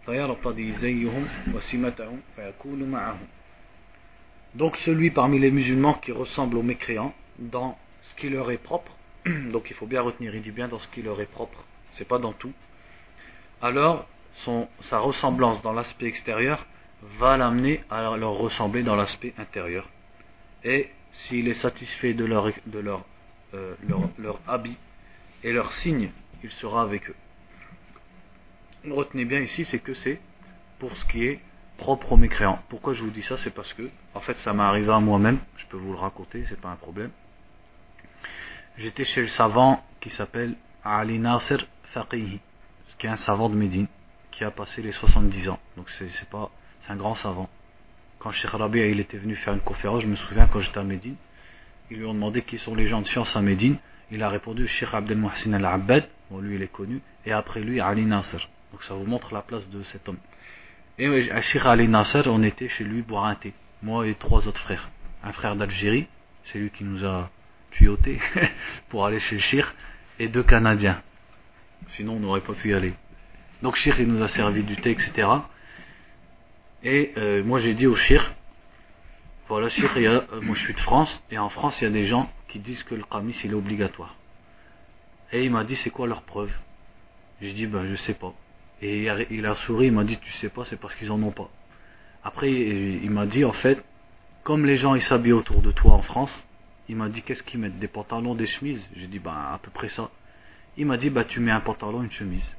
فيرتضي 0.07 0.73
زيهم 0.73 1.29
وسمتهم 1.55 2.21
فيكون 2.37 2.91
معهم 2.91 3.27
Donc 4.55 4.77
celui 4.79 5.13
parmi 5.13 5.39
les 5.39 5.53
musulmans 5.53 5.95
qui 5.95 6.11
ressemble 6.11 6.57
aux 6.57 6.63
mécréants 6.63 7.15
dans 7.39 7.79
ce 8.03 8.15
qui 8.17 8.29
leur 8.29 8.51
est 8.51 8.59
propre, 8.59 8.91
donc 9.53 9.71
il 9.71 9.77
faut 9.77 9.87
bien 9.87 10.03
retenir, 10.03 10.35
il 10.35 10.43
dit 10.43 10.51
bien 10.51 10.67
dans 10.67 10.81
ce 10.81 10.89
qui 10.89 11.03
leur 11.03 11.21
est 11.21 11.31
propre, 11.31 11.65
c'est 11.93 12.09
pas 12.09 12.19
dans 12.19 12.33
tout, 12.33 12.53
alors 13.63 14.09
son, 14.45 14.67
sa 14.81 14.99
ressemblance 14.99 15.63
dans 15.63 15.73
l'aspect 15.73 16.07
extérieur 16.07 16.67
va 17.20 17.38
l'amener 17.38 17.84
à 17.90 18.16
leur 18.18 18.34
ressembler 18.34 18.84
dans 18.84 18.96
l'aspect 18.96 19.34
intérieur. 19.38 19.90
Et 20.64 20.90
s'il 21.12 21.48
est 21.48 21.54
satisfait 21.54 22.14
de 22.14 22.26
leur, 22.26 22.50
de 22.66 22.80
leur, 22.80 23.06
euh, 23.54 23.76
leur, 23.88 24.10
leur 24.18 24.40
habit 24.48 24.78
et 25.44 25.52
leur 25.52 25.72
signe, 25.74 26.10
il 26.44 26.52
sera 26.52 26.82
avec 26.82 27.10
eux. 27.10 27.16
Retenez 28.90 29.26
bien 29.26 29.40
ici, 29.40 29.66
c'est 29.66 29.80
que 29.80 29.94
c'est 29.94 30.20
pour 30.80 30.96
ce 30.96 31.06
qui 31.06 31.26
est 31.26 31.40
propre 31.78 32.14
aux 32.14 32.18
mécréants. 32.18 32.60
Pourquoi 32.70 32.94
je 32.94 33.04
vous 33.04 33.10
dis 33.10 33.24
ça? 33.24 33.38
C'est 33.38 33.54
parce 33.54 33.74
que, 33.74 33.90
en 34.14 34.20
fait, 34.20 34.36
ça 34.36 34.54
m'est 34.54 34.64
arrivé 34.64 34.92
à 34.92 35.00
moi-même. 35.00 35.40
Je 35.58 35.66
peux 35.68 35.78
vous 35.78 35.92
le 35.92 35.98
raconter, 35.98 36.46
c'est 36.48 36.60
pas 36.60 36.70
un 36.70 36.76
problème. 36.76 37.12
J'étais 38.78 39.06
chez 39.06 39.22
le 39.22 39.28
savant 39.28 39.84
qui 40.02 40.10
s'appelle 40.10 40.56
Ali 40.84 41.18
Nasser 41.20 41.58
Faqihi, 41.94 42.40
qui 42.98 43.08
est 43.08 43.10
un 43.10 43.18
savant 43.18 43.50
de 43.50 43.56
Médine, 43.56 43.88
qui 44.32 44.44
a 44.44 44.52
passé 44.52 44.82
les 44.82 44.92
70 44.92 45.50
ans. 45.50 45.60
Donc 45.78 45.90
c'est 45.92 46.30
pas, 46.30 46.52
c'est 46.86 46.94
un 46.94 46.96
grand 46.96 47.16
savant. 47.16 47.50
Quand 48.20 48.32
Cheikh 48.32 48.52
Rabi 48.52 48.80
il 48.80 49.00
était 49.00 49.18
venu 49.18 49.36
faire 49.36 49.54
une 49.54 49.62
conférence, 49.62 50.02
je 50.02 50.08
me 50.08 50.16
souviens 50.16 50.48
quand 50.48 50.60
j'étais 50.60 50.80
à 50.80 50.84
Médine, 50.84 51.16
ils 51.92 51.98
lui 51.98 52.06
ont 52.06 52.14
demandé 52.14 52.42
qui 52.42 52.58
sont 52.58 52.76
les 52.76 52.88
gens 52.88 53.02
de 53.02 53.08
science 53.08 53.36
à 53.36 53.42
Médine. 53.42 53.78
Il 54.12 54.24
a 54.24 54.30
répondu 54.30 54.68
Cheikh 54.68 54.94
Abdel 54.94 55.18
Mohsin 55.18 55.54
Al-Abbad, 55.54 56.08
bon 56.30 56.40
lui 56.40 56.56
il 56.56 56.62
est 56.62 56.72
connu, 56.72 57.02
et 57.26 57.32
après 57.32 57.62
lui 57.62 57.80
Ali 57.80 58.06
Nasser. 58.06 58.38
Donc 58.72 58.84
ça 58.84 58.94
vous 58.94 59.06
montre 59.06 59.34
la 59.34 59.42
place 59.42 59.70
de 59.70 59.84
cet 59.84 60.08
homme. 60.10 60.18
Et 60.98 61.32
à 61.32 61.42
Cheikh 61.42 61.66
Ali 61.66 61.88
Nasser, 61.88 62.24
on 62.26 62.42
était 62.44 62.70
chez 62.70 62.84
lui 62.84 63.02
boire 63.02 63.26
un 63.26 63.36
thé. 63.36 63.54
Moi 63.82 64.08
et 64.08 64.16
trois 64.16 64.48
autres 64.48 64.62
frères. 64.62 64.90
Un 65.24 65.32
frère 65.32 65.56
d'Algérie, 65.56 66.08
c'est 66.46 66.60
lui 66.60 66.70
qui 66.70 66.84
nous 66.84 67.04
a 67.06 67.30
tuyauté 67.72 68.20
pour 68.90 69.06
aller 69.06 69.20
chez 69.20 69.40
Cheikh, 69.40 69.66
et 70.20 70.28
deux 70.28 70.44
Canadiens. 70.44 71.02
Sinon 71.90 72.14
on 72.14 72.20
n'aurait 72.20 72.42
pas 72.42 72.54
pu 72.54 72.70
y 72.70 72.74
aller. 72.74 72.94
Donc 73.62 73.76
Cheikh 73.76 73.96
il 74.00 74.08
nous 74.08 74.22
a 74.22 74.28
servi 74.28 74.64
du 74.64 74.76
thé, 74.78 74.92
etc. 74.92 75.28
Et 76.86 77.14
euh, 77.18 77.44
moi 77.44 77.60
j'ai 77.60 77.74
dit 77.74 77.88
au 77.88 77.96
Cheikh, 77.96 78.22
voilà 79.48 79.68
a, 79.68 79.98
euh, 79.98 80.42
moi 80.42 80.56
je 80.56 80.62
suis 80.62 80.76
de 80.76 80.80
France, 80.80 81.20
et 81.32 81.38
en 81.40 81.50
France 81.50 81.82
il 81.82 81.86
y 81.86 81.88
a 81.88 81.90
des 81.90 82.06
gens 82.06 82.32
qui 82.48 82.60
disent 82.60 82.84
que 82.84 82.94
le 82.94 83.04
qamis 83.04 83.36
il 83.44 83.52
est 83.52 83.56
obligatoire. 83.56 84.16
Et 85.32 85.44
il 85.44 85.52
m'a 85.52 85.64
dit 85.64 85.76
c'est 85.78 85.90
quoi 85.90 86.06
leur 86.06 86.22
preuve? 86.22 86.54
J'ai 87.42 87.54
dit 87.54 87.66
ben 87.66 87.88
je 87.88 87.96
sais 87.96 88.14
pas. 88.14 88.34
Et 88.84 89.10
il 89.32 89.46
a 89.48 89.56
souri, 89.56 89.88
il 89.88 89.94
m'a 89.94 90.04
dit 90.04 90.20
tu 90.20 90.32
sais 90.34 90.50
pas, 90.50 90.64
c'est 90.66 90.80
parce 90.80 90.94
qu'ils 90.94 91.12
en 91.12 91.22
ont 91.24 91.32
pas. 91.32 91.50
Après 92.24 92.52
il 92.52 93.10
m'a 93.10 93.26
dit 93.26 93.44
en 93.46 93.54
fait, 93.54 93.84
comme 94.44 94.64
les 94.64 94.78
gens 94.78 94.94
ils 94.94 95.02
s'habillent 95.02 95.34
autour 95.34 95.64
de 95.64 95.72
toi 95.72 95.94
en 95.94 96.04
France, 96.04 96.32
il 96.88 96.98
m'a 96.98 97.10
dit 97.10 97.24
qu'est-ce 97.24 97.42
qu'ils 97.42 97.60
mettent 97.60 97.80
Des 97.80 97.88
pantalons, 97.88 98.36
des 98.36 98.46
chemises? 98.46 98.88
J'ai 98.96 99.08
dit 99.08 99.18
ben 99.18 99.32
à 99.32 99.60
peu 99.60 99.72
près 99.72 99.90
ça. 99.90 100.12
Il 100.78 100.86
m'a 100.86 100.98
dit 100.98 101.10
bah 101.10 101.26
tu 101.26 101.40
mets 101.40 101.52
un 101.52 101.62
pantalon, 101.62 102.04
une 102.04 102.12
chemise. 102.12 102.56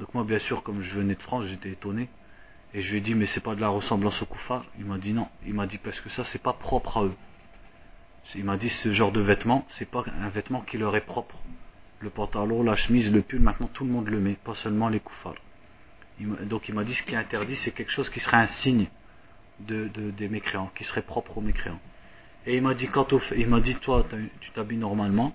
Donc 0.00 0.12
moi 0.12 0.24
bien 0.24 0.40
sûr 0.40 0.64
comme 0.64 0.82
je 0.82 0.92
venais 0.92 1.14
de 1.14 1.22
France, 1.22 1.44
j'étais 1.46 1.70
étonné. 1.70 2.08
Et 2.72 2.82
je 2.82 2.90
lui 2.90 2.98
ai 2.98 3.00
dit, 3.00 3.14
mais 3.14 3.26
c'est 3.26 3.40
pas 3.40 3.54
de 3.54 3.60
la 3.60 3.68
ressemblance 3.68 4.20
au 4.22 4.26
kuffar 4.26 4.64
Il 4.78 4.84
m'a 4.84 4.98
dit 4.98 5.12
non. 5.12 5.28
Il 5.46 5.54
m'a 5.54 5.66
dit, 5.66 5.78
parce 5.78 6.00
que 6.00 6.08
ça, 6.10 6.24
c'est 6.24 6.42
pas 6.42 6.52
propre 6.52 6.98
à 6.98 7.04
eux. 7.04 7.14
Il 8.34 8.44
m'a 8.44 8.56
dit, 8.56 8.68
ce 8.68 8.92
genre 8.92 9.12
de 9.12 9.20
vêtement, 9.20 9.66
c'est 9.70 9.90
pas 9.90 10.04
un 10.20 10.28
vêtement 10.28 10.60
qui 10.60 10.78
leur 10.78 10.94
est 10.94 11.00
propre. 11.00 11.36
Le 12.00 12.10
pantalon, 12.10 12.62
la 12.62 12.76
chemise, 12.76 13.10
le 13.10 13.22
pull, 13.22 13.40
maintenant 13.40 13.68
tout 13.72 13.84
le 13.84 13.90
monde 13.90 14.08
le 14.08 14.20
met, 14.20 14.34
pas 14.34 14.54
seulement 14.54 14.88
les 14.88 15.00
kuffars. 15.00 15.34
Donc 16.20 16.68
il 16.68 16.74
m'a 16.74 16.84
dit, 16.84 16.94
ce 16.94 17.02
qui 17.02 17.14
est 17.14 17.18
interdit, 17.18 17.56
c'est 17.56 17.72
quelque 17.72 17.90
chose 17.90 18.08
qui 18.10 18.20
serait 18.20 18.36
un 18.36 18.46
signe 18.46 18.86
de, 19.60 19.88
des 19.88 20.28
mécréants, 20.28 20.70
qui 20.74 20.84
serait 20.84 21.02
propre 21.02 21.38
aux 21.38 21.40
mécréants. 21.40 21.80
Et 22.46 22.56
il 22.56 22.62
m'a 22.62 22.74
dit, 22.74 22.88
quand 22.88 23.12
il 23.36 23.48
m'a 23.48 23.60
dit, 23.60 23.74
toi, 23.76 24.06
tu 24.40 24.50
t'habilles 24.52 24.78
normalement, 24.78 25.34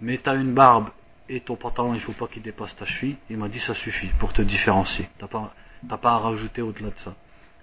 mais 0.00 0.18
tu 0.18 0.28
as 0.28 0.34
une 0.34 0.54
barbe 0.54 0.90
et 1.28 1.40
ton 1.40 1.56
pantalon, 1.56 1.94
il 1.94 2.00
faut 2.00 2.12
pas 2.12 2.26
qu'il 2.26 2.42
dépasse 2.42 2.74
ta 2.76 2.84
cheville. 2.84 3.16
Il 3.30 3.36
m'a 3.36 3.48
dit, 3.48 3.60
ça 3.60 3.74
suffit 3.74 4.08
pour 4.18 4.32
te 4.32 4.42
différencier. 4.42 5.08
T'as 5.18 5.28
pas, 5.28 5.54
pas 5.88 6.12
à 6.12 6.18
rajouter 6.18 6.62
au-delà 6.62 6.90
de 6.90 6.98
ça. 7.04 7.14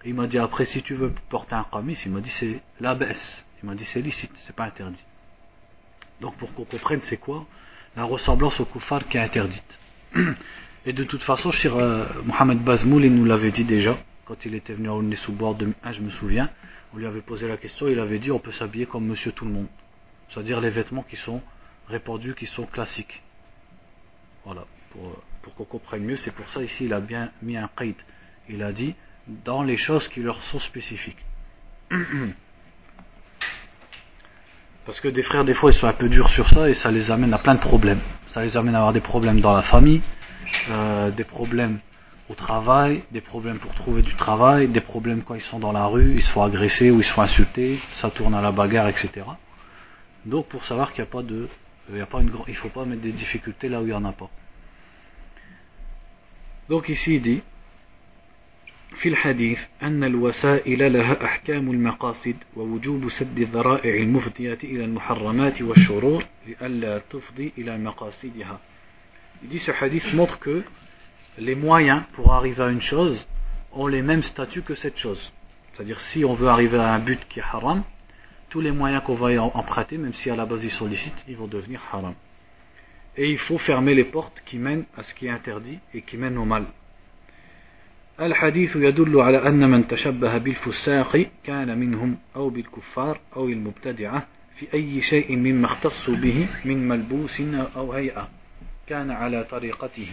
il 0.06 0.14
m'a 0.14 0.28
dit, 0.28 0.38
après, 0.38 0.66
si 0.66 0.82
tu 0.82 0.94
veux 0.94 1.14
porter 1.30 1.56
un 1.56 1.66
qamis, 1.72 1.98
il 2.06 2.12
m'a 2.12 2.22
dit, 2.22 2.30
c'est 2.30 2.62
la. 2.80 2.98
Il 3.62 3.68
m'a 3.68 3.76
dit, 3.76 3.86
c'est 3.86 4.02
licite, 4.02 4.32
c'est 4.46 4.56
pas 4.56 4.66
interdit. 4.66 5.04
Donc, 6.22 6.36
pour 6.38 6.54
qu'on 6.54 6.66
comprenne, 6.66 7.02
c'est 7.02 7.18
quoi 7.18 7.46
la 7.96 8.04
ressemblance 8.04 8.60
au 8.60 8.66
koufar 8.66 9.08
qui 9.08 9.18
est 9.18 9.22
interdite. 9.22 9.80
Et 10.86 10.94
de 10.94 11.04
toute 11.04 11.24
façon, 11.24 11.52
euh, 11.66 12.06
Mohamed 12.26 12.60
Bazmoul, 12.60 13.06
il 13.06 13.14
nous 13.14 13.26
l'avait 13.26 13.52
dit 13.52 13.66
déjà, 13.66 13.98
quand 14.26 14.46
il 14.46 14.56
était 14.56 14.74
venu 14.74 14.90
à 14.90 14.94
Oulné 14.94 15.16
sous 15.18 15.34
bord 15.34 15.56
de 15.56 15.68
je 15.92 16.02
me 16.02 16.10
souviens, 16.10 16.50
on 16.94 16.98
lui 16.98 17.06
avait 17.06 17.22
posé 17.22 17.48
la 17.48 17.58
question, 17.58 17.88
il 17.88 18.00
avait 18.00 18.20
dit 18.20 18.32
on 18.32 18.40
peut 18.40 18.52
s'habiller 18.52 18.86
comme 18.86 19.06
monsieur 19.06 19.32
tout 19.32 19.46
le 19.46 19.52
monde. 19.52 19.68
C'est-à-dire 20.30 20.62
les 20.62 20.70
vêtements 20.70 21.04
qui 21.04 21.18
sont 21.18 21.42
répandus, 21.88 22.36
qui 22.36 22.46
sont 22.46 22.66
classiques. 22.66 23.22
Voilà, 24.46 24.66
pour, 24.92 25.22
pour 25.56 25.68
qu'on 25.68 25.80
comprenne 25.80 26.04
mieux, 26.04 26.18
c'est 26.18 26.32
pour 26.32 26.48
ça 26.50 26.62
ici 26.64 26.86
il 26.86 26.94
a 26.94 27.00
bien 27.00 27.32
mis 27.42 27.58
un 27.58 27.70
qaid. 27.78 27.96
Il 28.50 28.64
a 28.64 28.72
dit 28.72 28.96
dans 29.28 29.64
les 29.64 29.78
choses 29.78 30.08
qui 30.08 30.22
leur 30.22 30.42
sont 30.46 30.60
spécifiques. 30.60 31.24
Parce 34.86 35.00
que 35.02 35.08
des 35.08 35.24
frères, 35.24 35.46
des 35.46 35.54
fois, 35.54 35.72
ils 35.72 35.76
sont 35.76 35.88
un 35.88 35.94
peu 35.94 36.10
durs 36.10 36.30
sur 36.30 36.50
ça 36.50 36.70
et 36.70 36.74
ça 36.74 36.90
les 36.90 37.12
amène 37.12 37.34
à 37.34 37.38
plein 37.38 37.54
de 37.54 37.60
problèmes. 37.60 38.02
Ça 38.30 38.42
les 38.42 38.58
amène 38.58 38.74
à 38.76 38.80
avoir 38.80 38.94
des 38.94 39.02
problèmes 39.02 39.40
dans 39.40 39.56
la 39.56 39.62
famille, 39.62 40.02
euh, 40.70 41.12
des 41.12 41.24
problèmes 41.24 41.80
au 42.28 42.34
travail, 42.34 43.04
des 43.12 43.22
problèmes 43.22 43.60
pour 43.60 43.74
trouver 43.74 44.02
du 44.02 44.16
travail, 44.16 44.68
des 44.68 44.82
problèmes 44.82 45.22
quand 45.24 45.36
ils 45.36 45.42
sont 45.42 45.60
dans 45.60 45.72
la 45.72 45.86
rue, 45.86 46.16
ils 46.16 46.24
se 46.24 46.32
font 46.32 46.44
agresser 46.44 46.92
ou 46.92 47.00
ils 47.00 47.04
se 47.04 47.12
font 47.12 47.22
insulter, 47.22 47.80
ça 47.94 48.10
tourne 48.10 48.34
à 48.34 48.42
la 48.42 48.52
bagarre, 48.52 48.88
etc. 48.88 49.12
Donc 50.26 50.48
pour 50.48 50.64
savoir 50.66 50.92
qu'il 50.94 51.04
n'y 51.04 51.10
a 51.10 51.12
pas 51.12 51.24
de, 51.24 51.48
il 51.92 52.06
il 52.48 52.56
faut 52.56 52.70
pas 52.70 52.86
mettre 52.86 53.02
des 53.02 53.12
difficultés 53.12 53.70
là 53.70 53.80
où 53.82 53.84
il 53.84 53.88
n'y 53.88 53.94
en 53.94 54.06
a 54.06 54.12
pas. 54.12 54.30
Donc 56.69 56.89
ici 56.89 57.17
il 57.17 57.23
dit, 57.23 57.43
في 58.95 59.09
الحديث 59.09 59.59
أن 59.83 60.05
الوسائل 60.05 60.93
لها 60.93 61.25
أحكام 61.25 61.71
المقاصد 61.71 62.37
ووجوب 62.57 63.09
سد 63.09 63.39
الذرائع 63.39 63.95
المفضية 63.95 64.59
إلى 64.65 64.85
المحرمات 64.85 65.63
والشرور 65.63 66.25
لئلا 66.47 66.99
تفضي 67.11 67.53
إلى 67.59 67.79
مقاصدها. 67.79 68.59
Il 69.43 69.49
dit 69.49 69.59
ce 69.59 69.73
hadith 69.73 70.15
montre 70.15 70.39
que 70.39 70.63
les 71.39 71.57
moyens 71.57 72.03
pour 72.13 72.33
arriver 72.33 72.63
à 72.63 72.69
une 72.69 72.81
chose 72.81 73.27
ont 73.73 73.89
les 73.89 74.03
mêmes 74.03 74.23
statuts 74.23 74.63
que 74.63 74.75
cette 74.77 74.97
chose. 74.97 75.33
C'est-à-dire 75.73 76.01
si 76.01 76.25
on 76.25 76.35
veut 76.35 76.49
arriver 76.49 76.79
à 76.79 76.95
un 76.95 77.01
but 77.01 77.21
qui 77.29 77.41
est 77.41 77.43
haram, 77.43 77.83
tous 78.49 78.61
les 78.61 78.71
moyens 78.71 79.03
qu'on 79.03 79.17
va 79.17 79.43
emprunter, 79.43 79.99
même 79.99 80.15
si 80.15 80.31
à 80.31 80.37
la 80.37 80.47
base 80.47 80.63
ils 80.63 80.71
sont 80.71 80.87
licites, 80.87 81.25
ils 81.27 81.37
vont 81.37 81.49
devenir 81.49 81.81
haram. 81.93 82.15
Et 83.17 83.31
il 83.31 83.39
faut 83.39 83.59
fermer 83.59 83.95
les 83.95 84.05
portes 84.05 84.43
qui 84.45 84.59
mènent 84.59 84.85
à 84.97 85.03
ce 85.03 85.15
qui 85.15 85.27
est 85.27 85.31
interdit 85.31 85.79
et 85.95 86.03
qui 86.03 86.17
mènent 86.17 86.39
au 86.39 86.45
mal. 86.45 86.67
الحديث 88.21 88.77
يدل 88.77 89.21
على 89.21 89.49
أن 89.49 89.71
من 89.71 89.89
تشبه 89.89 90.39
بالفساق 90.39 91.27
كان 91.45 91.79
منهم 91.79 92.17
أو 92.37 92.51
بالكفار 92.51 93.21
أو 93.37 93.49
المبتدعة 93.49 94.27
في 94.57 94.67
أي 94.75 95.01
شيء 95.01 95.37
مما 95.37 95.67
اختصوا 95.67 96.17
به 96.17 96.47
من 96.65 96.89
ملبوس 96.89 97.41
أو 97.77 97.93
هيئة 97.93 98.29
كان 98.87 99.11
على 99.11 99.45
طريقته 99.45 100.09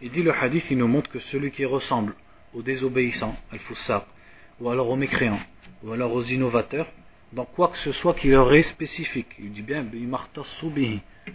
Il 0.00 0.10
dit 0.10 0.22
le 0.22 0.32
hadith, 0.32 0.70
il 0.70 0.78
nous 0.78 0.86
montre 0.86 1.10
que 1.10 1.18
celui 1.18 1.50
qui 1.50 1.66
ressemble 1.66 2.14
aux 2.54 2.62
désobéissants, 2.62 3.36
al 3.52 3.58
ou 4.60 4.70
alors 4.70 4.88
aux 4.88 4.96
mécréants, 4.96 5.40
ou 5.84 5.92
alors 5.92 6.14
aux 6.14 6.22
innovateurs, 6.22 6.86
dans 7.33 7.45
quoi 7.45 7.69
que 7.69 7.77
ce 7.77 7.91
soit 7.91 8.13
qui 8.13 8.29
leur 8.29 8.53
est 8.53 8.61
spécifique. 8.61 9.29
Il 9.39 9.51
dit 9.51 9.63
bien, 9.63 9.85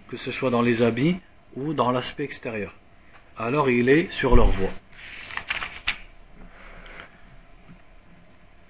que 0.08 0.16
ce 0.16 0.32
soit 0.32 0.50
dans 0.50 0.62
les 0.62 0.80
habits 0.80 1.16
ou 1.56 1.74
dans 1.74 1.90
l'aspect 1.90 2.24
extérieur. 2.24 2.72
Alors 3.36 3.68
il 3.68 3.88
est 3.88 4.10
sur 4.12 4.36
leur 4.36 4.50
voie. 4.50 4.70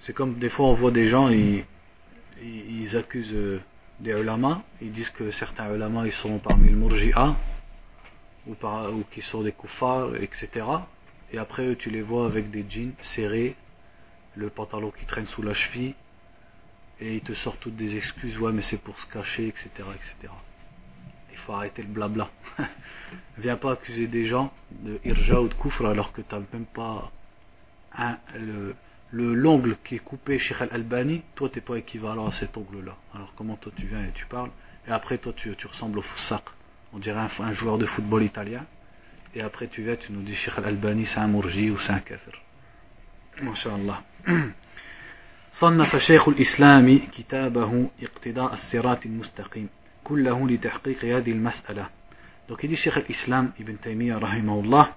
C'est 0.01 0.13
comme 0.13 0.39
des 0.39 0.49
fois 0.49 0.67
on 0.67 0.73
voit 0.73 0.91
des 0.91 1.07
gens, 1.07 1.29
ils, 1.29 1.65
accusent 2.95 3.33
euh, 3.33 3.61
des 3.99 4.11
ulama, 4.11 4.63
ils 4.81 4.91
disent 4.91 5.09
que 5.11 5.29
certains 5.31 5.73
ulama 5.73 6.07
ils 6.07 6.13
sont 6.13 6.39
parmi 6.39 6.69
le 6.69 6.77
murji'a, 6.77 7.35
ou, 8.47 8.53
ou 8.53 9.03
qui 9.11 9.21
sont 9.21 9.43
des 9.43 9.51
koufars, 9.51 10.15
etc. 10.15 10.65
Et 11.31 11.37
après 11.37 11.75
tu 11.75 11.91
les 11.91 12.01
vois 12.01 12.25
avec 12.25 12.49
des 12.49 12.65
jeans 12.67 12.93
serrés, 13.01 13.55
le 14.35 14.49
pantalon 14.49 14.89
qui 14.89 15.05
traîne 15.05 15.27
sous 15.27 15.43
la 15.43 15.53
cheville, 15.53 15.93
et 17.01 17.15
ils 17.15 17.21
te 17.21 17.33
sortent 17.33 17.59
toutes 17.61 17.75
des 17.75 17.95
excuses, 17.95 18.37
ouais, 18.39 18.51
mais 18.51 18.61
c'est 18.63 18.81
pour 18.81 18.99
se 18.99 19.05
cacher, 19.07 19.47
etc., 19.47 19.69
etc. 19.69 20.33
Il 21.31 21.37
faut 21.37 21.53
arrêter 21.53 21.81
le 21.81 21.87
blabla. 21.87 22.29
Viens 23.37 23.55
pas 23.55 23.73
accuser 23.73 24.07
des 24.07 24.25
gens 24.25 24.51
de 24.71 24.99
irja 25.05 25.39
ou 25.41 25.47
de 25.47 25.53
koufr 25.53 25.85
alors 25.85 26.11
que 26.11 26.21
tu 26.21 26.35
n'as 26.35 26.41
même 26.53 26.65
pas 26.65 27.11
le, 28.35 28.75
l'ongle 29.11 29.77
qui 29.83 29.95
est 29.95 29.99
coupé 29.99 30.37
chez 30.39 30.55
Al-Albani, 30.59 31.23
toi 31.35 31.49
t'es 31.49 31.61
pas 31.61 31.77
équivalent 31.77 32.27
à 32.27 32.31
cet 32.33 32.57
ongle-là. 32.57 32.95
Alors 33.15 33.33
comment 33.35 33.55
toi 33.55 33.71
tu 33.75 33.87
viens 33.87 34.03
et 34.03 34.11
tu 34.13 34.25
parles, 34.25 34.51
et 34.87 34.91
après 34.91 35.17
toi 35.17 35.33
tu, 35.35 35.55
ressembles 35.65 35.99
au 35.99 36.01
Foussaq 36.01 36.43
on 36.93 36.99
dirait 36.99 37.27
un, 37.39 37.53
joueur 37.53 37.77
de 37.77 37.85
football 37.85 38.23
italien, 38.23 38.65
et 39.35 39.41
après 39.41 39.67
tu 39.67 39.83
viens, 39.83 39.95
tu 39.95 40.11
nous 40.11 40.21
dis 40.21 40.35
Sheikh 40.35 40.57
Al-Albani 40.57 41.05
c'est 41.05 41.19
un 41.19 41.27
mourji 41.27 41.69
ou 41.69 41.79
c'est 41.79 41.93
un 41.93 41.99
kafir. 41.99 42.33
MashaAllah. 43.41 44.03
صنف 45.53 45.95
شيخ 45.95 46.29
الإسلام 46.29 46.97
كتابه 46.97 47.89
اقتداء 48.03 48.53
الصراط 48.53 49.05
المستقيم 49.05 49.69
كله 50.03 50.47
لتحقيق 50.47 51.05
هذه 51.05 51.31
المسألة 51.31 51.89
donc 52.49 52.63
il 52.63 52.69
dit 52.69 52.75
Sheikh 52.77 52.97
al-Islam 52.97 53.51
Ibn 53.59 53.75
Taymiyyah 53.75 54.17
rahimahullah 54.17 54.95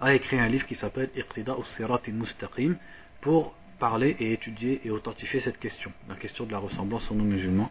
a 0.00 0.14
écrit 0.14 0.38
un 0.38 0.46
livre 0.48 0.66
qui 0.66 0.74
s'appelle 0.76 1.10
Iqtida 1.16 1.52
al-Sirat 1.54 2.02
al-Mustaqim 2.06 2.76
pour 3.20 3.54
parler 3.80 4.16
et 4.20 4.32
étudier 4.32 4.80
et 4.84 4.90
authentifier 4.90 5.40
cette 5.40 5.58
question 5.58 5.90
la 6.08 6.14
question 6.14 6.44
de 6.44 6.52
la 6.52 6.58
ressemblance 6.58 7.10
aux 7.10 7.14
non-musulmans 7.14 7.70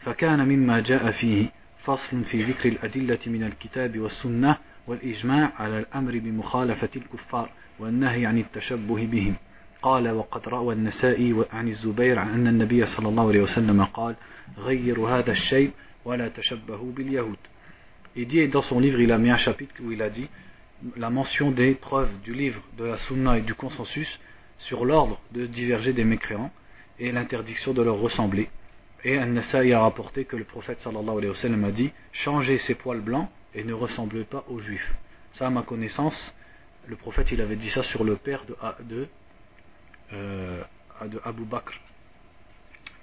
فكان 0.00 0.48
مما 0.48 0.80
جاء 0.80 1.10
فيه 1.10 1.46
فصل 1.84 2.24
في 2.24 2.42
ذكر 2.42 2.68
الأدلة 2.68 3.18
من 3.26 3.42
الكتاب 3.42 3.98
والسنة 3.98 4.56
والإجماع 4.86 5.52
على 5.58 5.78
الأمر 5.78 6.18
بمخالفة 6.18 6.88
الكفار 6.96 7.50
والنهي 7.78 8.26
عن 8.26 8.38
التشبه 8.38 9.06
بهم 9.06 9.34
قال 9.85 10.11
وقد 10.11 10.47
روى 10.47 10.73
النسائي 10.73 11.45
عن 11.51 11.67
الزبير 11.67 12.19
عن 12.19 12.29
أن 12.29 12.47
النبي 12.47 12.85
صلى 12.85 13.09
الله 13.09 13.27
عليه 13.27 13.41
وسلم 13.41 13.83
قال 13.83 14.15
غيروا 14.57 15.09
هذا 15.09 15.31
الشيء 15.31 15.71
ولا 16.05 16.27
تشبهوا 16.27 16.91
باليهود 16.91 17.37
Il 18.13 18.27
dit, 18.27 18.45
dans 18.49 18.61
son 18.61 18.81
livre, 18.81 18.99
il 18.99 19.11
a 19.13 19.17
mis 19.17 19.29
un 19.29 19.37
chapitre 19.37 19.73
où 19.81 19.91
il 19.91 20.01
a 20.01 20.09
dit 20.09 20.27
la 20.97 21.09
mention 21.09 21.51
des 21.51 21.73
preuves 21.75 22.11
du 22.23 22.33
livre, 22.33 22.61
de 22.77 22.83
la 22.83 22.97
sunna 22.97 23.37
et 23.37 23.41
du 23.41 23.53
consensus 23.53 24.19
sur 24.57 24.83
l'ordre 24.83 25.21
de 25.31 25.45
diverger 25.45 25.93
des 25.93 26.03
mécréants 26.03 26.51
et 26.99 27.11
l'interdiction 27.11 27.73
de 27.73 27.81
leur 27.81 27.97
ressembler. 27.99 28.49
Et 29.03 29.17
An-Nasa'i 29.17 29.73
a 29.73 29.79
rapporté 29.81 30.25
que 30.25 30.35
le 30.35 30.43
prophète 30.43 30.79
sallallahu 30.79 31.17
alayhi 31.17 31.29
wa 31.29 31.35
sallam 31.35 31.63
a 31.63 31.71
dit 31.71 31.91
Changez 32.11 32.57
ces 32.57 32.75
poils 32.75 32.99
blancs 32.99 33.29
et 33.55 33.63
ne 33.63 33.73
ressemblez 33.73 34.25
pas 34.25 34.43
aux 34.49 34.59
juifs. 34.59 34.93
Ça, 35.33 35.47
à 35.47 35.49
ma 35.49 35.63
connaissance, 35.63 36.35
le 36.87 36.95
prophète 36.95 37.31
il 37.31 37.41
avait 37.41 37.55
dit 37.55 37.69
ça 37.69 37.83
sur 37.83 38.03
le 38.03 38.15
père 38.15 38.43
de, 38.45 38.55
de, 38.83 39.07
euh, 40.12 40.62
de 41.04 41.20
Abu 41.24 41.44
Bakr, 41.44 41.72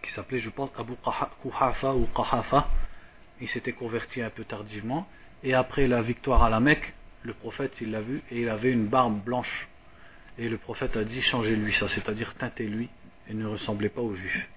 qui 0.02 0.12
s'appelait, 0.12 0.40
je 0.40 0.50
pense, 0.50 0.70
Abu 0.78 0.94
Kuhafa 1.42 1.94
ou 1.94 2.08
Qahafa. 2.16 2.68
Il 3.42 3.48
s'était 3.48 3.74
converti 3.74 4.22
un 4.22 4.30
peu 4.30 4.44
tardivement. 4.44 5.08
Et 5.44 5.54
après 5.54 5.88
la 5.88 6.02
victoire 6.02 6.44
à 6.44 6.50
la 6.50 6.60
Mecque, 6.60 6.94
le 7.24 7.34
prophète 7.34 7.80
il 7.82 7.92
l'a 7.92 8.02
vu 8.02 8.22
et 8.32 8.42
il 8.42 8.50
avait 8.50 8.72
une 8.72 8.88
barbe 8.88 9.22
blanche. 9.24 9.68
Et 10.38 10.50
le 10.50 10.58
prophète 10.58 10.96
a 10.98 11.04
dit 11.04 11.22
Changez-lui 11.22 11.74
ça, 11.74 11.88
c'est-à-dire 11.88 12.34
teintez-lui 12.36 12.90
et 13.30 13.34
ne 13.34 13.46
ressemblez 13.46 13.90
pas 13.90 14.02
aux 14.02 14.16
juifs. 14.16 14.48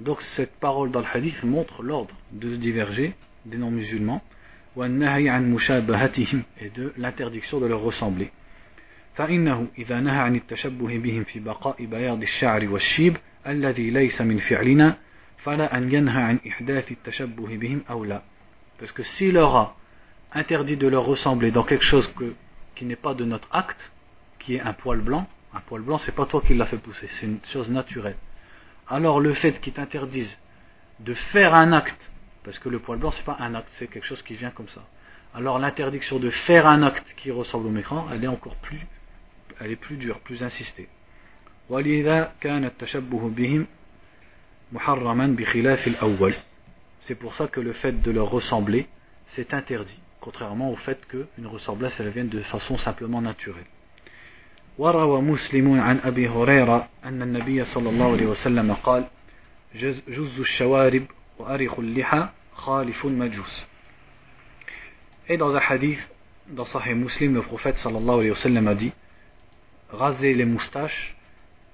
Donc 0.00 0.22
cette 0.22 0.54
parole 0.60 0.90
dans 0.90 1.00
le 1.00 1.06
hadith 1.12 1.42
montre 1.42 1.82
l'ordre 1.82 2.14
de 2.32 2.56
diverger 2.56 3.14
des 3.44 3.58
non-musulmans 3.58 4.22
et 6.61 6.69
de 6.69 6.93
l'interdiction 6.97 7.59
de 7.59 7.65
leur 7.67 7.81
ressembler. 7.81 8.31
فإنه 9.15 9.67
إذا 9.77 9.99
نهى 9.99 10.19
عن 10.19 10.35
التشبه 10.35 10.97
بهم 10.97 11.23
في 11.23 11.39
بقاء 11.39 11.85
بياض 11.85 12.21
الشعر 12.21 12.67
والشيب 12.69 13.17
الذي 13.47 13.89
ليس 13.89 14.21
من 14.21 14.37
فعلنا 14.37 14.97
فلا 15.37 15.77
أن 15.77 15.93
ينهى 15.93 16.21
عن 16.21 16.39
إحداث 16.47 16.91
التشبه 16.91 17.57
بهم 17.57 17.81
أو 17.89 18.05
لا 18.05 18.21
parce 18.79 18.91
que 18.91 19.03
s'il 19.03 19.37
aura 19.37 19.75
interdit 20.33 20.77
de 20.77 20.87
leur 20.87 21.05
ressembler 21.05 21.51
dans 21.51 21.63
quelque 21.63 21.85
chose 21.85 22.09
qui 22.75 22.85
n'est 22.85 22.95
pas 22.95 23.13
de 23.13 23.23
notre 23.23 23.47
acte, 23.51 23.91
qui 24.39 24.55
est 24.55 24.61
un 24.61 24.73
poil 24.73 24.99
blanc, 24.99 25.27
un 25.53 25.59
poil 25.61 25.81
blanc, 25.83 25.99
c'est 25.99 26.11
pas 26.11 26.25
toi 26.25 26.41
qui 26.45 26.55
l'as 26.55 26.65
fait 26.65 26.77
pousser, 26.77 27.07
c'est 27.19 27.27
une 27.27 27.39
chose 27.45 27.69
naturelle. 27.69 28.17
Alors 28.89 29.21
le 29.21 29.33
fait 29.33 29.61
qu'ils 29.61 29.73
t'interdisent 29.73 30.37
de 30.99 31.13
faire 31.13 31.53
un 31.53 31.71
acte, 31.71 32.01
parce 32.43 32.59
que 32.59 32.69
le 32.69 32.79
poil 32.79 32.99
blanc 32.99 33.11
c'est 33.11 33.25
pas 33.25 33.37
un 33.39 33.55
acte, 33.55 33.69
c'est 33.73 33.87
quelque 33.87 34.05
chose 34.05 34.21
qui 34.21 34.35
vient 34.35 34.51
comme 34.51 34.69
ça. 34.69 34.83
Alors 35.33 35.57
l'interdiction 35.59 36.19
de 36.19 36.29
faire 36.29 36.67
un 36.67 36.83
acte 36.83 37.13
qui 37.17 37.31
ressemble 37.31 37.67
au 37.67 37.71
mécran, 37.71 38.07
elle 38.11 38.23
est 38.23 38.27
encore 38.27 38.55
plus, 38.57 38.85
elle 39.59 39.71
est 39.71 39.75
plus 39.75 39.97
dure, 39.97 40.19
plus 40.19 40.43
insistée. 40.43 40.89
C'est 46.99 47.15
pour 47.15 47.35
ça 47.35 47.47
que 47.47 47.59
le 47.61 47.73
fait 47.73 48.01
de 48.01 48.11
leur 48.11 48.29
ressembler, 48.29 48.87
c'est 49.27 49.53
interdit, 49.53 49.99
contrairement 50.19 50.71
au 50.71 50.75
fait 50.75 51.05
qu'une 51.07 51.47
ressemblance, 51.47 51.99
elle 51.99 52.09
vienne 52.09 52.29
de 52.29 52.41
façon 52.41 52.77
simplement 52.77 53.21
naturelle. 53.21 53.65
وروى 54.77 55.21
مسلم 55.21 55.79
عن 55.79 55.99
أبي 56.03 56.27
هريرة 56.27 56.89
أن 57.05 57.21
النبي 57.21 57.65
صلى 57.65 57.89
الله 57.89 58.11
عليه 58.11 58.25
وسلم 58.25 58.73
قال 58.73 59.05
جز 59.75 60.39
الشوارب 60.39 61.05
وأرخ 61.39 61.79
اللحى 61.79 62.29
خالف 62.53 63.05
المجوس 63.05 63.65
Et 65.29 65.37
dans 65.37 65.55
un 65.55 65.59
hadith, 65.59 65.99
dans 66.49 66.65
Sahih 66.65 66.95
Muslim, 66.95 67.35
le 67.35 67.41
prophète 67.41 67.77
sallallahu 67.77 68.19
alayhi 68.19 68.31
wa 68.31 68.35
sallam 68.35 68.67
a 68.67 68.75
dit 68.75 68.91
Rasez 69.89 70.33
les 70.33 70.45
moustaches 70.45 71.15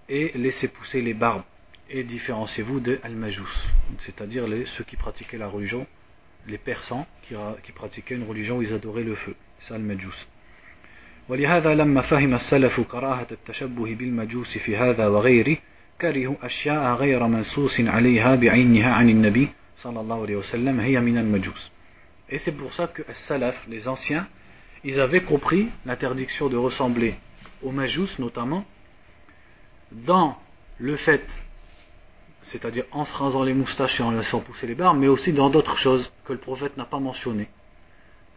et 0.07 0.31
laissez 0.35 0.68
pousser 0.68 1.01
les 1.01 1.14
barbes 1.14 1.43
et 1.89 2.03
différenciez-vous 2.03 2.80
de 2.80 2.99
al-majus, 3.03 3.68
c'est-à-dire 3.99 4.45
ceux 4.77 4.84
qui 4.84 4.95
pratiquaient 4.95 5.38
la 5.39 5.47
religion, 5.47 5.88
les 6.47 6.60
persans 6.60 7.07
qui, 7.23 7.34
qui 7.64 7.72
pratiquaient 7.72 8.15
une 8.15 8.27
religion 8.27 8.57
où 8.57 8.61
ils 8.61 8.73
adoraient 8.73 9.03
le 9.03 9.15
feu. 9.15 9.35
C'est 9.60 9.73
al-majus. 9.73 10.27
ولهذا 11.30 11.76
لما 11.76 12.01
فهم 12.01 12.34
السلف 12.34 12.81
كراهة 12.81 13.27
التشبه 13.31 13.95
بالمجوس 13.95 14.57
في 14.57 14.77
هذا 14.77 15.07
وغيره 15.07 15.57
كرهوا 16.01 16.35
أشياء 16.41 16.93
غير 16.95 17.27
منصوص 17.27 17.80
عليها 17.80 18.35
بعينها 18.35 18.91
عن 18.93 19.10
النبي 19.10 19.47
صلى 19.77 19.99
الله 19.99 20.22
عليه 20.22 20.35
وسلم 20.35 20.80
هي 20.80 20.99
من 20.99 21.18
المجوس 21.18 21.72
Et 22.31 22.38
c'est 22.38 22.51
pour 22.51 22.73
ça 22.73 22.88
que 22.88 23.01
les 23.07 23.14
salaf, 23.27 23.57
les 23.68 23.88
anciens, 23.88 24.27
ils 24.84 24.99
avaient 24.99 25.23
compris 25.23 25.69
l'interdiction 25.85 26.47
de 26.47 26.57
ressembler 26.57 27.15
aux 27.64 27.72
majous 27.72 28.10
notamment 28.19 28.65
dans 29.91 30.38
le 30.77 30.95
fait, 30.95 31.26
c'est-à-dire 32.43 32.85
en 32.91 33.03
se 33.03 33.15
rasant 33.15 33.43
les 33.43 33.56
moustaches 33.56 33.99
et 33.99 34.03
en 34.03 34.11
laissant 34.11 34.41
pousser 34.41 34.68
les 34.68 34.76
barbes, 34.76 34.99
mais 34.99 35.07
aussi 35.07 35.34
dans 35.34 35.49
d'autres 35.49 35.77
choses 35.77 36.11
que 36.23 36.34
le 36.34 36.39
prophète 36.39 36.77
n'a 36.77 36.85
pas 36.85 36.99
mentionnées. 36.99 37.49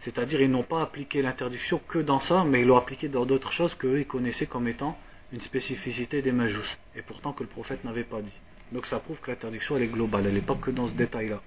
C'est-à-dire 0.01 0.41
ils 0.41 0.51
n'ont 0.51 0.65
pas 0.65 0.83
appliqué 0.83 1.23
l'interdiction 1.23 1.81
que 1.87 1.99
dans 1.99 2.19
ça, 2.19 2.45
mais 2.45 2.63
ils 2.63 2.67
l'ont 2.67 2.79
appliqué 2.79 3.09
dans 3.09 3.27
d'autres 3.27 3.53
choses 3.53 3.75
qu'eux 3.75 4.01
ils 4.01 4.07
connaissaient 4.07 4.47
comme 4.47 4.67
étant 4.67 4.99
une 5.32 5.42
spécificité 5.42 6.22
des 6.22 6.32
majous, 6.32 6.78
et 6.96 7.02
pourtant 7.02 7.34
que 7.34 7.44
le 7.44 7.50
prophète 7.50 7.84
n'avait 7.84 8.04
pas 8.04 8.22
dit. 8.22 8.40
Donc 8.72 8.86
ça 8.86 9.00
prouve 9.00 9.20
que 9.20 9.32
l'interdiction 9.32 9.78
elle 9.78 9.84
est 9.84 9.88
globale, 9.88 10.26
elle 10.26 10.34
n'est 10.34 10.42
pas 10.42 10.56
que 10.56 10.72
dans 10.72 10.88
ce 10.88 10.94
détail-là. 10.94 11.42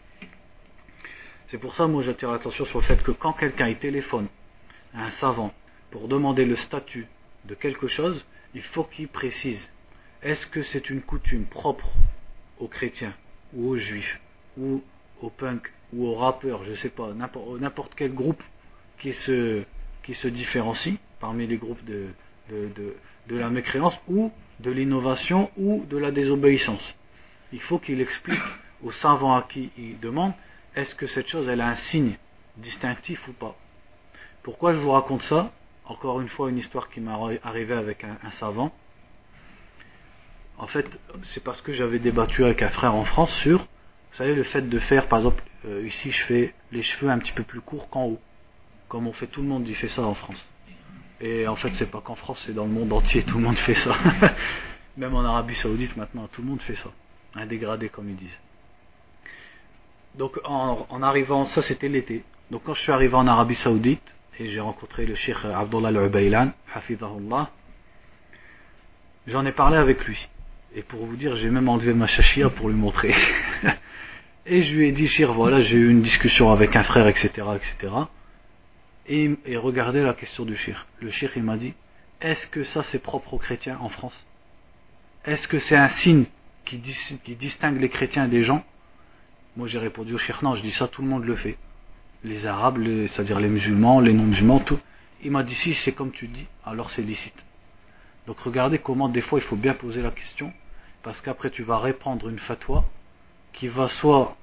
C'est 1.48 1.58
pour 1.58 1.74
ça 1.74 1.86
moi 1.86 2.02
j'attire 2.02 2.30
l'attention 2.30 2.64
sur 2.64 2.80
le 2.80 2.84
fait 2.84 3.02
que 3.02 3.10
quand 3.10 3.32
quelqu'un 3.32 3.72
téléphone 3.74 4.28
à 4.94 5.06
un 5.06 5.10
savant 5.12 5.52
pour 5.90 6.08
demander 6.08 6.44
le 6.44 6.56
statut 6.56 7.06
de 7.46 7.54
quelque 7.54 7.88
chose, 7.88 8.24
il 8.54 8.62
faut 8.62 8.84
qu'il 8.84 9.08
précise 9.08 9.70
est-ce 10.22 10.46
que 10.46 10.62
c'est 10.62 10.90
une 10.90 11.00
coutume 11.00 11.44
propre 11.44 11.88
aux 12.58 12.68
chrétiens 12.68 13.14
ou 13.54 13.70
aux 13.70 13.76
juifs 13.76 14.20
ou 14.56 14.82
aux 15.22 15.30
punks 15.30 15.72
ou 15.92 16.06
aux 16.06 16.14
rappeurs, 16.14 16.64
je 16.64 16.74
sais 16.74 16.90
pas, 16.90 17.12
n'importe 17.12 17.94
quel 17.96 18.14
groupe 18.14 18.42
qui 18.98 19.12
se, 19.12 19.64
qui 20.02 20.14
se 20.14 20.28
différencie 20.28 20.96
parmi 21.18 21.46
les 21.46 21.56
groupes 21.56 21.84
de, 21.84 22.08
de, 22.50 22.94
la 23.36 23.50
mécréance 23.50 23.98
ou 24.08 24.32
de 24.60 24.70
l'innovation 24.70 25.50
ou 25.56 25.84
de 25.88 25.96
la 25.96 26.10
désobéissance. 26.10 26.94
Il 27.52 27.60
faut 27.60 27.78
qu'il 27.78 28.00
explique 28.00 28.40
aux 28.82 28.92
savants 28.92 29.34
à 29.34 29.42
qui 29.42 29.70
il 29.76 29.98
demande 30.00 30.32
est-ce 30.76 30.94
que 30.94 31.06
cette 31.06 31.28
chose 31.28 31.48
elle 31.48 31.60
a 31.60 31.68
un 31.68 31.74
signe 31.74 32.16
distinctif 32.56 33.26
ou 33.28 33.32
pas? 33.32 33.56
Pourquoi 34.42 34.74
je 34.74 34.78
vous 34.78 34.90
raconte 34.90 35.22
ça? 35.22 35.52
Encore 35.84 36.20
une 36.20 36.28
fois, 36.28 36.50
une 36.50 36.58
histoire 36.58 36.88
qui 36.88 37.00
m'est 37.00 37.38
arrivée 37.42 37.74
avec 37.74 38.04
un 38.04 38.30
savant. 38.32 38.72
En 40.58 40.68
fait, 40.68 41.00
c'est 41.32 41.42
parce 41.42 41.60
que 41.62 41.72
j'avais 41.72 41.98
débattu 41.98 42.44
avec 42.44 42.62
un 42.62 42.68
frère 42.68 42.94
en 42.94 43.04
France 43.04 43.34
sur 43.40 43.66
vous 44.10 44.16
savez, 44.16 44.34
le 44.34 44.42
fait 44.42 44.68
de 44.68 44.78
faire, 44.80 45.06
par 45.06 45.20
exemple, 45.20 45.42
euh, 45.66 45.86
ici 45.86 46.10
je 46.10 46.24
fais 46.24 46.54
les 46.72 46.82
cheveux 46.82 47.10
un 47.10 47.18
petit 47.18 47.32
peu 47.32 47.44
plus 47.44 47.60
courts 47.60 47.88
qu'en 47.90 48.06
haut. 48.06 48.20
Comme 48.88 49.06
on 49.06 49.12
fait, 49.12 49.28
tout 49.28 49.40
le 49.40 49.46
monde 49.46 49.68
il 49.68 49.76
fait 49.76 49.88
ça 49.88 50.02
en 50.02 50.14
France. 50.14 50.44
Et 51.20 51.46
en 51.46 51.56
fait, 51.56 51.70
c'est 51.74 51.90
pas 51.90 52.00
qu'en 52.00 52.14
France, 52.14 52.42
c'est 52.46 52.54
dans 52.54 52.64
le 52.64 52.70
monde 52.70 52.92
entier, 52.92 53.22
tout 53.22 53.38
le 53.38 53.44
monde 53.44 53.58
fait 53.58 53.74
ça. 53.74 53.94
Même 54.96 55.14
en 55.14 55.24
Arabie 55.24 55.54
Saoudite 55.54 55.96
maintenant, 55.96 56.28
tout 56.32 56.42
le 56.42 56.48
monde 56.48 56.62
fait 56.62 56.76
ça. 56.76 56.90
Un 57.34 57.46
dégradé, 57.46 57.88
comme 57.88 58.08
ils 58.08 58.16
disent. 58.16 58.38
Donc 60.16 60.40
en, 60.44 61.02
arrivant, 61.02 61.44
ça 61.44 61.62
c'était 61.62 61.88
l'été. 61.88 62.24
Donc 62.50 62.62
quand 62.64 62.74
je 62.74 62.82
suis 62.82 62.92
arrivé 62.92 63.14
en 63.14 63.26
Arabie 63.26 63.54
Saoudite, 63.54 64.14
et 64.38 64.48
j'ai 64.48 64.60
rencontré 64.60 65.06
le 65.06 65.14
Cheikh 65.14 65.36
Abdullah 65.44 65.88
al-Ubaylan, 65.88 66.52
Hafidahullah, 66.74 67.50
j'en 69.26 69.46
ai 69.46 69.52
parlé 69.52 69.76
avec 69.76 70.04
lui. 70.04 70.28
Et 70.74 70.82
pour 70.82 71.04
vous 71.04 71.16
dire, 71.16 71.36
j'ai 71.36 71.50
même 71.50 71.68
enlevé 71.68 71.94
ma 71.94 72.06
chachia 72.06 72.48
pour 72.48 72.68
lui 72.68 72.76
montrer. 72.76 73.14
et 74.46 74.62
je 74.62 74.74
lui 74.74 74.88
ai 74.88 74.92
dit, 74.92 75.08
Chir, 75.08 75.32
voilà, 75.32 75.62
j'ai 75.62 75.76
eu 75.76 75.90
une 75.90 76.02
discussion 76.02 76.50
avec 76.50 76.74
un 76.76 76.84
frère, 76.84 77.06
etc., 77.06 77.28
etc. 77.56 77.92
Et, 79.12 79.56
regardez 79.56 80.04
la 80.04 80.14
question 80.14 80.44
du 80.44 80.56
Chir. 80.56 80.86
Le 81.00 81.10
Chir, 81.10 81.32
il 81.34 81.42
m'a 81.42 81.56
dit, 81.56 81.74
est-ce 82.20 82.46
que 82.46 82.62
ça 82.62 82.84
c'est 82.84 83.00
propre 83.00 83.34
aux 83.34 83.38
chrétiens 83.38 83.76
en 83.80 83.88
France? 83.88 84.16
Est-ce 85.24 85.48
que 85.48 85.58
c'est 85.58 85.76
un 85.76 85.88
signe 85.88 86.26
qui, 86.64 86.78
distingue 86.78 87.80
les 87.80 87.88
chrétiens 87.88 88.28
des 88.28 88.44
gens? 88.44 88.64
Moi 89.56 89.66
j'ai 89.66 89.78
répondu 89.80 90.14
au 90.14 90.18
Chir, 90.18 90.38
non, 90.44 90.54
je 90.54 90.62
dis 90.62 90.70
ça, 90.70 90.86
tout 90.86 91.02
le 91.02 91.08
monde 91.08 91.24
le 91.24 91.34
fait. 91.34 91.58
Les 92.22 92.46
Arabes, 92.46 92.78
c'est-à-dire 93.08 93.40
les 93.40 93.48
musulmans, 93.48 93.98
les 93.98 94.12
non-musulmans, 94.12 94.60
tout. 94.60 94.78
Il 95.24 95.32
m'a 95.32 95.42
dit, 95.42 95.56
si 95.56 95.74
c'est 95.74 95.92
comme 95.92 96.12
tu 96.12 96.28
dis, 96.28 96.46
alors 96.64 96.92
c'est 96.92 97.02
licite. 97.02 97.44
Donc 98.28 98.38
regardez 98.38 98.78
comment 98.78 99.08
des 99.08 99.22
fois 99.22 99.40
il 99.40 99.42
faut 99.42 99.56
bien 99.56 99.74
poser 99.74 100.02
la 100.02 100.12
question, 100.12 100.52
parce 101.02 101.20
qu'après 101.20 101.50
tu 101.50 101.64
vas 101.64 101.80
répandre 101.80 102.28
une 102.28 102.38
fatwa 102.38 102.84
qui 103.52 103.66
va 103.66 103.88
soit, 103.88 104.36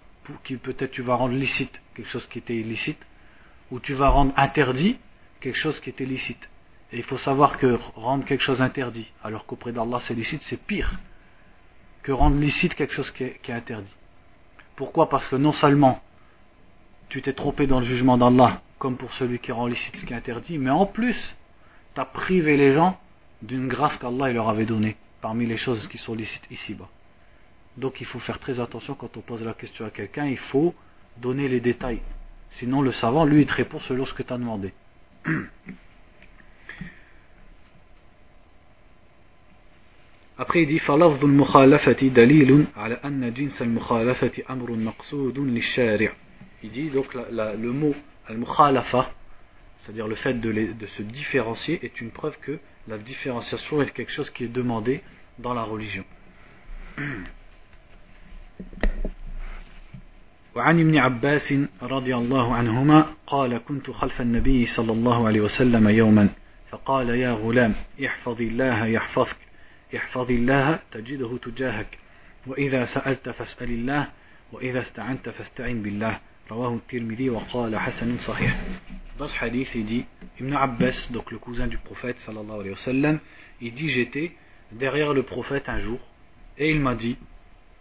qui 0.44 0.58
peut-être 0.58 0.92
tu 0.92 1.04
vas 1.04 1.16
rendre 1.16 1.36
licite 1.36 1.82
quelque 1.96 2.10
chose 2.10 2.28
qui 2.28 2.40
était 2.40 2.58
illicite, 2.58 3.00
ou 3.72 3.80
tu 3.80 3.94
vas 3.94 4.10
rendre 4.10 4.34
interdit 4.38 4.98
quelque 5.40 5.58
chose 5.58 5.80
qui 5.80 5.90
était 5.90 6.06
licite. 6.06 6.50
Et 6.92 6.98
il 6.98 7.04
faut 7.04 7.18
savoir 7.18 7.58
que 7.58 7.78
rendre 7.96 8.26
quelque 8.26 8.44
chose 8.44 8.62
interdit, 8.62 9.12
alors 9.24 9.46
qu'auprès 9.46 9.72
d'Allah 9.72 10.00
c'est 10.02 10.14
licite, 10.14 10.42
c'est 10.44 10.62
pire 10.62 11.00
que 12.04 12.12
rendre 12.12 12.38
licite 12.38 12.76
quelque 12.76 12.94
chose 12.94 13.12
qui 13.12 13.26
est, 13.26 13.40
qui 13.42 13.52
est 13.52 13.54
interdit. 13.54 13.94
Pourquoi? 14.78 15.10
Parce 15.10 15.28
que 15.28 15.36
non 15.36 15.52
seulement 15.52 16.02
tu 17.10 17.22
t'es 17.22 17.34
trompé 17.34 17.68
dans 17.68 17.80
le 17.80 17.86
jugement 17.86 18.18
d'Allah, 18.18 18.62
comme 18.80 18.96
pour 18.96 19.14
celui 19.14 19.40
qui 19.40 19.52
rend 19.52 19.68
licite 19.68 19.98
ce 19.98 20.06
qui 20.06 20.14
est 20.14 20.16
interdit, 20.16 20.58
mais 20.58 20.70
en 20.70 20.86
plus, 20.86 21.36
tu 21.96 22.02
as 22.02 22.06
privé 22.06 22.58
les 22.58 22.74
gens 22.74 22.98
d'une 23.42 23.68
grâce 23.68 23.98
qu'Allah 23.98 24.32
leur 24.32 24.50
avait 24.50 24.66
donnée 24.66 24.96
parmi 25.22 25.46
les 25.46 25.58
choses 25.58 25.88
qui 25.88 25.98
sont 25.98 26.16
licites 26.16 26.48
ici-bas. 26.52 26.88
Donc 27.76 28.02
il 28.02 28.08
faut 28.08 28.20
faire 28.20 28.40
très 28.40 28.60
attention 28.60 28.96
quand 28.96 29.18
on 29.18 29.22
pose 29.22 29.44
la 29.44 29.54
question 29.54 29.86
à 29.86 29.90
quelqu'un, 29.90 30.26
il 30.26 30.38
faut 30.38 30.74
donner 31.18 31.48
les 31.48 31.60
détails. 31.60 32.02
Sinon 32.52 32.82
le 32.82 32.92
savant, 32.92 33.26
lui, 33.26 33.42
il 33.42 33.48
te 33.48 33.54
répond 33.54 33.80
selon 33.82 34.06
ce 34.06 34.14
que 34.14 34.24
tu 34.24 34.34
as 34.34 34.38
demandé. 34.38 34.74
Après 40.40 40.62
il 40.62 40.68
dit 40.68 40.80
Il 46.64 46.70
dit 46.70 46.90
donc 46.90 47.14
le 47.14 47.72
mot 47.72 47.96
al-mukhalafa 48.28 49.12
c'est-à-dire 49.80 50.08
le 50.08 50.16
fait 50.16 50.34
de, 50.34 50.86
se 50.98 51.02
différencier 51.02 51.80
est 51.84 52.02
une 52.02 52.12
preuve 52.12 52.38
que 52.42 52.60
la 52.88 52.98
différenciation 52.98 53.82
est 53.82 53.92
quelque 53.92 54.12
chose 54.12 54.30
qui 54.30 54.44
est 54.44 54.50
demandé 54.50 55.02
dans 55.40 55.54
la 55.54 55.64
religion. 55.64 56.04
وعن 60.58 60.80
ابن 60.80 60.98
عباس 60.98 61.54
رضي 61.82 62.16
الله 62.16 62.56
عنهما 62.56 63.14
قال 63.28 63.58
كنت 63.58 63.90
خلف 63.90 64.22
النبي 64.22 64.66
صلى 64.66 64.92
الله 64.92 65.28
عليه 65.28 65.42
وسلم 65.42 65.90
يوما 65.90 66.30
فقال 66.70 67.10
يا 67.10 67.32
غلام 67.32 67.76
احفظ 68.06 68.42
الله 68.42 68.86
يحفظك 68.86 69.38
احفظ 69.96 70.32
الله 70.32 70.80
تجده 70.92 71.38
تجاهك 71.38 71.98
وإذا 72.48 72.86
سألت 72.86 73.30
فاسأل 73.30 73.70
الله 73.70 74.08
وإذا 74.52 74.82
استعنت 74.82 75.30
فاستعن 75.30 75.82
بالله. 75.82 76.20
رواه 76.52 76.76
الترمذي 76.76 77.30
وقال 77.30 77.80
حسن 77.80 78.18
صحيح. 78.18 78.56
Dans 79.20 79.28
ce 79.28 79.38
hadith, 79.40 79.76
il 79.76 79.86
dit 79.86 80.06
Ibn 80.40 80.54
Abbas, 80.54 81.10
donc 81.12 81.32
le 81.32 81.38
cousin 81.38 81.68
du 81.68 81.78
prophète, 81.78 82.20
sallallahu 82.20 82.60
alayhi 82.62 82.72
wa 82.72 82.78
sallam, 82.78 83.20
il 83.62 83.74
dit 83.74 83.90
J'étais 83.90 84.32
derrière 84.72 85.14
le 85.14 85.24
prophète 85.24 85.70
un 85.70 85.80
jour, 85.80 86.00
et 86.58 86.72
il 86.72 86.80
m'a 86.80 86.96
dit, 86.96 87.18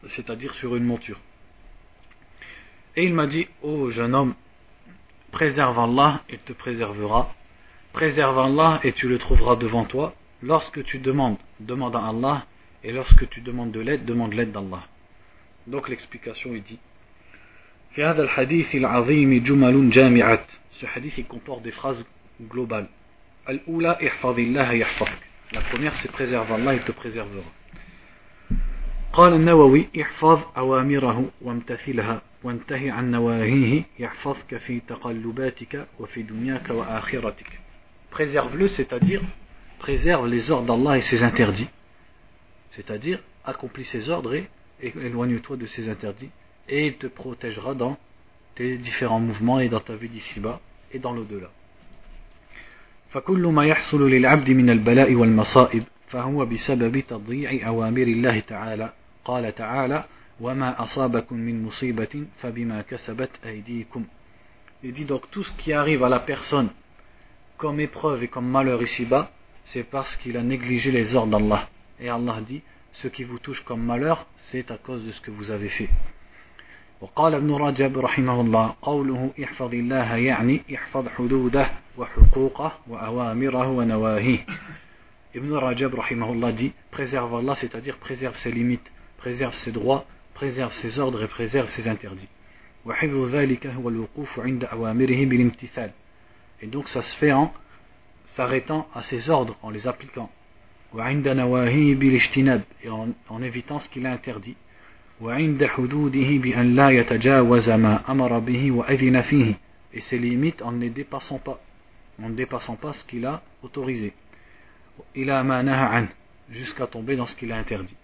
c'est-à-dire 0.08 0.52
sur 0.54 0.76
une 0.76 0.84
monture, 0.84 1.20
et 2.96 3.04
il 3.04 3.14
m'a 3.14 3.26
dit 3.26 3.46
Oh 3.62 3.90
jeune 3.90 4.14
homme, 4.14 4.34
préserve 5.30 5.78
Allah, 5.78 6.22
il 6.30 6.38
te 6.38 6.52
préservera. 6.52 7.34
Préserve 7.92 8.38
Allah 8.38 8.80
et 8.82 8.92
tu 8.92 9.08
le 9.08 9.18
trouveras 9.18 9.56
devant 9.56 9.84
toi. 9.84 10.14
Lorsque 10.42 10.82
tu 10.84 10.98
demandes, 10.98 11.38
demande 11.60 11.96
à 11.96 12.08
Allah. 12.08 12.46
Et 12.82 12.92
lorsque 12.92 13.28
tu 13.28 13.40
demandes 13.40 13.72
de 13.72 13.80
l'aide, 13.80 14.04
demande 14.04 14.32
l'aide 14.32 14.52
d'Allah. 14.52 14.82
Donc 15.66 15.88
l'explication 15.88 16.54
est 16.54 16.60
dit. 16.60 16.78
Ce 17.94 18.00
hadith 20.86 21.18
il 21.18 21.26
comporte 21.26 21.62
des 21.62 21.72
phrases 21.72 22.06
globales. 22.40 22.88
La 25.52 25.60
première 25.60 25.94
c'est 25.96 26.10
préserve 26.10 26.52
Allah, 26.52 26.74
il 26.74 26.82
te 26.82 26.92
préservera. 26.92 27.44
قال 29.15 29.33
النووي 29.33 29.87
احفظ 30.01 30.39
أوامره 30.57 31.31
وامتثلها 31.41 32.21
وانتهي 32.43 32.89
عن 32.89 33.11
نواهيه 33.11 33.83
يحفظك 33.99 34.57
في 34.57 34.79
تقلباتك 34.79 35.87
وفي 35.99 36.21
دنياك 36.21 36.69
وآخرتك 36.69 37.59
Préserve-le, 38.11 38.67
c'est-à-dire 38.67 39.21
préserve 39.79 40.27
les 40.27 40.51
ordres 40.51 40.65
d'Allah 40.65 40.97
et 40.97 41.01
ses 41.01 41.23
interdits. 41.23 41.69
C'est-à-dire 42.71 43.19
accomplis 43.45 43.85
ses 43.85 44.09
ordres 44.09 44.35
et 44.35 44.45
éloigne-toi 44.83 45.55
de 45.57 45.65
ses 45.65 45.89
interdits 45.89 46.29
et 46.67 46.87
il 46.87 46.95
te 46.95 47.07
protégera 47.07 47.73
dans 47.73 47.97
tes 48.55 48.77
différents 48.77 49.19
mouvements 49.19 49.59
et 49.59 49.69
dans 49.69 49.79
ta 49.79 49.95
vie 49.95 50.09
d'ici-bas 50.09 50.59
et 50.93 50.99
dans 50.99 51.13
l'au-delà. 51.13 51.49
فكل 53.11 53.47
ما 53.47 53.65
يحصل 53.65 54.09
للعبد 54.09 54.51
من 54.51 54.69
البلاء 54.69 55.13
والمصائب 55.15 55.83
فهو 56.07 56.45
بسبب 56.45 56.99
تضييع 56.99 57.67
أوامر 57.67 58.01
الله 58.01 58.39
تعالى 58.39 58.93
قال 59.25 59.55
تعالى 59.55 60.03
وما 60.39 60.83
أصابكم 60.83 61.35
من 61.35 61.63
مصيبة 61.63 62.25
فبما 62.41 62.81
كسبت 62.81 63.29
أيديكم 63.45 64.05
Il 64.83 64.93
dit 64.93 65.05
donc 65.05 65.29
tout 65.29 65.43
ce 65.43 65.51
qui 65.59 65.73
arrive 65.73 66.03
à 66.03 66.09
la 66.09 66.19
personne 66.19 66.69
comme 67.57 67.79
épreuve 67.79 68.23
et 68.23 68.27
comme 68.27 68.49
malheur 68.49 68.81
ici-bas, 68.81 69.29
c'est 69.65 69.83
parce 69.83 70.15
qu'il 70.15 70.35
a 70.37 70.41
négligé 70.41 70.91
les 70.91 71.15
ordres 71.15 71.37
d'Allah. 71.37 71.69
Et 71.99 72.09
Allah 72.09 72.41
dit, 72.41 72.63
ce 72.93 73.07
qui 73.07 73.23
vous 73.23 73.37
touche 73.37 73.63
comme 73.63 73.83
malheur, 73.83 74.25
c'est 74.49 74.71
à 74.71 74.77
cause 74.77 75.05
de 75.05 75.11
ce 75.11 75.21
que 75.21 75.29
vous 75.29 75.51
avez 75.51 75.69
fait. 75.69 75.89
وقال 77.01 77.33
ابن 77.33 77.51
رجب 77.51 77.99
رحمه 77.99 78.41
الله 78.41 78.75
قوله 78.81 79.31
احفظ 79.43 79.73
الله 79.73 80.15
يعني 80.15 80.61
احفظ 80.75 81.07
حدوده 81.07 81.69
وحقوقه 81.97 82.71
وأوامره 82.87 83.67
ونواهيه 83.67 84.45
Ibn 85.33 85.53
Rajab 85.53 85.93
rahimahullah 85.95 86.51
dit 86.51 86.73
préserve 86.91 87.35
Allah 87.35 87.55
c'est-à-dire 87.55 87.97
préserve 87.97 88.37
ses 88.37 88.51
limites 88.51 88.91
préserve 89.16 89.54
ses 89.54 89.72
droits, 89.72 90.06
préserve 90.34 90.72
ses 90.74 90.98
ordres 90.98 91.22
et 91.22 91.28
préserve 91.28 91.68
ses 91.70 91.88
interdits. 91.88 92.28
Et 96.62 96.66
donc 96.66 96.88
ça 96.88 97.02
se 97.02 97.16
fait 97.16 97.32
en 97.32 97.52
s'arrêtant 98.36 98.88
à 98.94 99.02
ses 99.02 99.30
ordres, 99.30 99.56
en 99.62 99.70
les 99.70 99.88
appliquant. 99.88 100.30
Et 100.94 102.88
en, 102.90 103.42
évitant 103.42 103.78
ce 103.80 103.88
qu'il 103.88 104.06
a 104.06 104.12
interdit. 104.12 104.56
Et 109.92 110.00
ses 110.00 110.18
limites 110.18 110.62
en 110.62 110.72
ne 110.72 110.88
dépassant 110.88 111.38
pas, 111.38 111.60
en 112.22 112.28
ne 112.28 112.34
dépassant 112.34 112.76
pas 112.76 112.92
ce 112.92 113.04
qu'il 113.04 113.24
a 113.26 113.42
autorisé. 113.62 114.12
Jusqu'à 116.50 116.86
tomber 116.86 117.16
dans 117.16 117.26
ce 117.26 117.34
qu'il 117.34 117.50
a 117.52 117.56
interdit. 117.56 117.96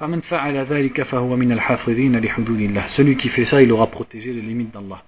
فمن 0.00 0.20
فعل 0.20 0.56
ذلك 0.56 1.02
فهو 1.02 1.36
من 1.36 1.52
الحافظين 1.52 2.16
لحدود 2.16 2.60
الله 2.60 2.86
celui 2.86 3.16
qui 3.16 3.28
fait 3.28 3.44
ça 3.44 3.60
il 3.60 3.70
aura 3.72 3.86
protégé 3.86 4.32
les 4.32 4.40
limites 4.40 4.72
d'Allah 4.72 5.02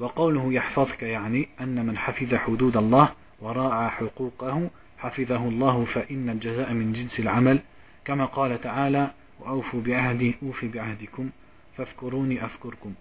وقوله 0.00 0.52
يحفظك 0.52 1.02
يعني 1.02 1.48
أن 1.60 1.86
من 1.86 1.98
حفظ 1.98 2.34
حدود 2.34 2.76
الله 2.76 3.12
وراعى 3.40 3.90
حقوقه 3.90 4.70
حفظه 4.98 5.48
الله 5.48 5.84
فإن 5.84 6.30
الجزاء 6.30 6.72
من 6.72 6.92
جنس 6.92 7.20
العمل 7.20 7.60
كما 8.04 8.24
قال 8.24 8.60
تعالى 8.60 9.10
وأوفوا 9.40 9.80
بعهدي 9.80 10.34
أوفي 10.42 10.68
بعهدكم 10.68 11.30
فاذكروني 11.76 12.44
أذكركم 12.44 12.94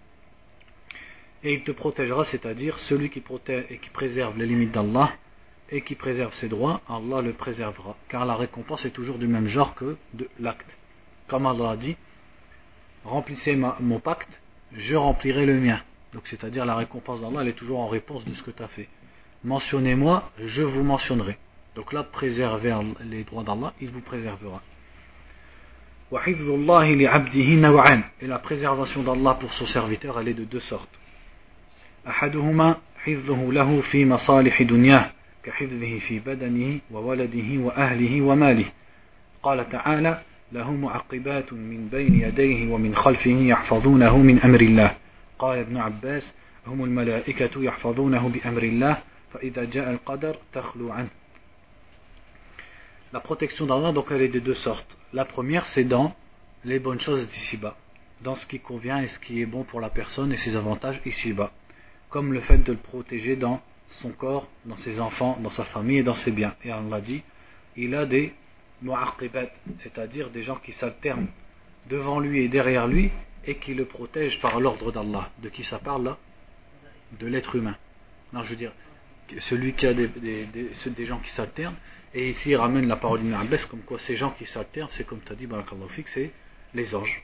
Et 1.46 1.54
il 1.56 1.64
te 1.64 1.72
protégera, 1.72 2.24
c'est-à-dire 2.24 2.80
celui 2.80 3.10
qui 3.10 3.20
protège 3.20 3.66
et 3.70 3.78
qui 3.78 3.90
préserve 3.90 4.38
les 4.38 4.46
limites 4.46 4.72
d'Allah 4.72 5.12
et 5.70 5.82
qui 5.82 5.96
préserve 5.96 6.34
ses 6.36 6.48
droits, 6.48 6.80
Allah 6.88 7.22
le 7.22 7.34
préservera. 7.34 7.98
Car 8.08 8.26
la 8.26 8.36
récompense 8.36 8.86
est 8.86 8.92
toujours 8.92 9.18
du 9.18 9.28
même 9.28 9.48
genre 9.48 9.76
que 9.76 9.98
de 10.14 10.30
l'acte. 10.40 10.78
Comme 11.27 11.47
Allah 11.47 11.71
a 11.71 11.77
dit, 11.77 11.97
remplissez 13.05 13.57
ma, 13.57 13.77
mon 13.81 14.01
pacte, 14.01 14.41
je 14.77 14.95
remplirai 14.95 15.47
le 15.47 15.61
mien. 15.61 15.81
Donc 16.13 16.23
c'est-à-dire 16.27 16.65
la 16.65 16.75
récompense 16.75 17.21
d'Allah, 17.21 17.41
elle 17.43 17.49
est 17.49 17.53
toujours 17.53 17.81
en 17.81 17.89
réponse 17.89 18.25
de 18.25 18.35
ce 18.35 18.43
que 18.43 18.51
tu 18.51 18.63
as 18.63 18.69
fait. 18.69 18.89
Mentionnez-moi, 19.45 20.31
je 20.39 20.63
vous 20.63 20.83
mentionnerai. 20.83 21.39
Donc 21.75 21.93
là, 21.93 22.03
préservez 22.03 22.75
les 23.05 23.25
droits 23.25 23.45
d'Allah, 23.45 23.73
il 23.81 23.91
vous 23.91 24.01
préservera. 24.01 24.63
Et 26.11 28.27
la 28.27 28.39
préservation 28.39 29.03
d'Allah 29.03 29.37
pour 29.39 29.53
son 29.53 29.67
serviteur, 29.67 30.19
elle 30.19 30.29
est 30.29 30.35
de 30.35 30.45
deux 30.45 30.61
sortes. 30.61 30.99
أحدهما 32.09 32.77
حفظه 33.05 33.53
له 33.53 33.81
في 33.81 34.05
مصالح 34.05 34.63
دنياه 34.63 35.11
كحفظه 35.43 35.99
في 35.99 36.19
بدنه 36.19 36.81
وولده 36.91 37.59
وأهله 37.59 38.23
وماله 38.23 38.73
قال 39.43 39.69
تعالى 39.69 40.23
له 40.53 40.73
معقبات 40.73 41.53
من 41.53 41.89
بين 41.89 42.21
يديه 42.21 42.73
ومن 42.73 42.95
خلفه 42.95 43.31
يحفظونه 43.31 44.19
من 44.19 44.39
أمر 44.41 44.61
الله 44.61 44.97
قال 45.39 45.59
ابن 45.59 45.77
عباس 45.77 46.35
هم 46.67 46.85
الملائكة 46.85 47.63
يحفظونه 47.63 48.29
بأمر 48.29 48.63
الله 48.63 48.97
فإذا 49.33 49.65
جاء 49.65 49.91
القدر 49.91 50.37
تخلو 50.53 50.93
عنه 50.93 51.09
La 53.11 53.21
protection 53.21 53.65
d'Allah, 53.65 53.93
donc 53.93 54.09
elle 54.11 54.21
est 54.21 54.29
de 54.29 54.39
deux 54.39 54.53
sortes. 54.53 54.99
La 55.15 55.25
première, 55.25 55.65
c'est 55.65 55.85
dans 55.85 56.15
les 56.67 56.79
bonnes 56.79 57.01
choses 57.01 57.27
d'ici-bas, 57.27 57.75
dans 58.21 58.35
ce 58.35 58.47
qui 58.47 58.61
convient 58.61 59.01
et 59.01 59.07
ce 59.07 59.19
qui 59.19 59.41
est 59.41 59.47
bon 59.47 59.65
pour 59.65 59.81
la 59.81 59.89
personne 59.89 60.31
et 60.31 60.37
ses 60.37 60.57
avantages 60.57 61.01
ici-bas, 61.07 61.51
comme 62.11 62.35
le 62.35 62.41
fait 62.41 62.59
de 62.59 62.73
le 62.73 62.79
protéger 62.79 63.37
dans 63.37 63.63
son 64.03 64.11
corps, 64.11 64.47
dans 64.67 64.77
ses 64.77 65.01
enfants, 65.01 65.39
dans 65.43 65.49
sa 65.49 65.65
famille 65.65 65.99
et 65.99 66.03
dans 66.03 66.17
ses 66.17 66.33
biens. 66.33 66.55
Et 66.65 66.71
Allah 66.71 67.01
dit, 67.01 67.23
il 67.77 67.95
a 67.95 68.05
des 68.05 68.27
mu'aqibat, 68.27 68.42
c'est-à-dire 69.80 70.30
des 70.30 70.44
gens 70.44 70.56
qui 70.56 70.72
s'alternent 70.74 71.28
devant 71.90 72.20
lui 72.20 72.42
et 72.42 72.48
derrière 72.48 72.88
lui 72.88 73.12
et 73.46 73.56
qui 73.56 73.74
le 73.74 73.86
protègent 73.86 74.40
par 74.40 74.60
l'ordre 74.60 74.92
d'Allah. 74.92 75.30
De 75.42 75.50
qui 75.50 75.64
ça 75.64 75.80
parle 75.80 76.04
là? 76.04 76.18
De 77.20 77.28
l'être 77.28 77.56
humain. 77.56 77.76
Non, 78.32 78.44
je 78.44 78.50
veux 78.50 78.56
dire, 78.56 78.72
celui 79.40 79.74
qui 79.74 79.86
a 79.86 79.94
des, 79.94 80.08
des, 80.08 81.06
gens 81.06 81.20
qui 81.20 81.32
s'alternent 81.32 81.76
et 82.14 82.30
ici, 82.30 82.52
il 82.52 82.56
ramène 82.56 82.88
la 82.88 82.96
parole 82.96 83.22
d'Ibn 83.22 83.34
Abbas, 83.34 83.66
comme 83.70 83.82
quoi 83.82 83.98
ces 83.98 84.16
gens 84.16 84.32
qui 84.32 84.46
s'alternent, 84.46 84.90
c'est 84.92 85.04
comme 85.04 85.22
tu 85.26 85.32
as 85.32 85.36
dit, 85.36 85.48
c'est 86.08 86.32
les 86.76 86.96
anges. 86.96 87.24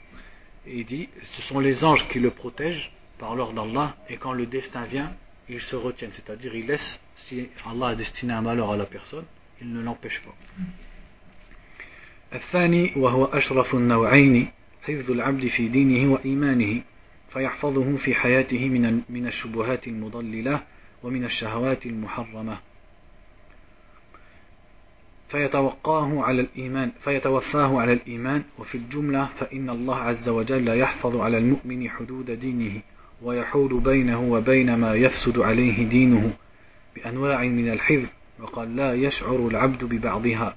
Et 0.65 0.79
il 0.79 0.85
dit, 0.85 1.09
ce 1.21 1.41
sont 1.43 1.59
les 1.59 1.83
anges 1.83 2.07
qui 2.09 2.19
le 2.19 2.31
protègent 2.31 2.91
par 3.19 3.35
l'ordre 3.35 3.53
d'Allah, 3.53 3.95
et 4.09 4.17
quand 4.17 4.33
le 4.33 4.47
destin 4.47 4.85
vient, 4.85 5.13
ils 5.47 5.61
se 5.61 5.75
retiennent, 5.75 6.11
c'est-à-dire 6.13 6.55
ils 6.55 6.65
laissent, 6.65 6.99
si 7.27 7.49
Allah 7.69 7.89
a 7.89 7.95
destiné 7.95 8.33
un 8.33 8.41
malheur 8.41 8.71
à 8.71 8.77
la 8.77 8.85
personne, 8.85 9.25
il 9.61 9.71
ne 9.71 9.81
l'empêche 9.81 10.21
pas. 10.21 10.35
الثاني 12.33 12.93
وهو 12.95 13.25
أشرف 13.25 13.75
النوعين 13.75 14.47
حفظ 14.83 15.11
العبد 15.11 15.47
في 15.47 15.67
دينه 15.67 16.13
وإيمانه 16.13 16.81
فيحفظه 17.29 17.97
في 17.97 18.15
حياته 18.15 18.69
من 18.69 19.01
من 19.09 19.27
الشبهات 19.27 19.87
المضللة 19.87 20.61
ومن 21.03 21.25
الشهوات 21.25 21.85
المحرمة. 21.85 22.57
فيتوقاه 25.29 26.23
على 26.23 26.41
الإيمان 26.41 26.91
فيتوفاه 27.03 27.79
على 27.79 27.93
الإيمان 27.93 28.43
وفي 28.59 28.75
الجملة 28.75 29.25
فإن 29.25 29.69
الله 29.69 29.95
عز 29.95 30.29
وجل 30.29 30.67
يحفظ 30.79 31.15
على 31.15 31.37
المؤمن 31.37 31.89
حدود 31.89 32.31
دينه 32.31 32.81
ويحول 33.21 33.79
بينه 33.79 34.21
وبين 34.21 34.75
ما 34.75 34.93
يفسد 34.95 35.39
عليه 35.39 35.89
دينه 35.89 36.33
بأنواع 36.95 37.43
من 37.43 37.69
الحفظ 37.71 38.07
وقال 38.39 38.75
لا 38.75 38.93
يشعر 38.93 39.47
العبد 39.47 39.83
ببعضها. 39.83 40.55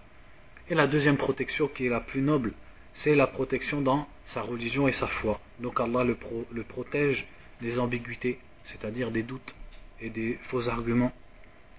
Et 0.73 0.75
la 0.75 0.87
deuxième 0.87 1.19
protection 1.19 1.69
qui 1.69 1.85
est 1.85 1.91
la 1.91 2.01
plus 2.01 2.23
noble, 2.23 2.55
c'est 2.95 3.15
la 3.15 3.27
protection 3.27 3.83
dans 3.83 4.09
sa 4.25 4.41
religion 4.41 4.89
et 4.89 4.93
sa 4.93 5.07
foi. 5.07 5.39
Donc 5.61 5.79
Allah 5.79 6.03
le, 6.03 6.15
pro, 6.15 6.47
le 6.51 6.63
protège 6.63 7.27
des 7.61 7.79
ambiguïtés, 7.79 8.39
c'est-à-dire 8.65 9.11
des 9.11 9.23
doutes 9.23 9.55
et 10.01 10.09
des 10.09 10.39
faux 10.45 10.71
arguments. 10.71 11.13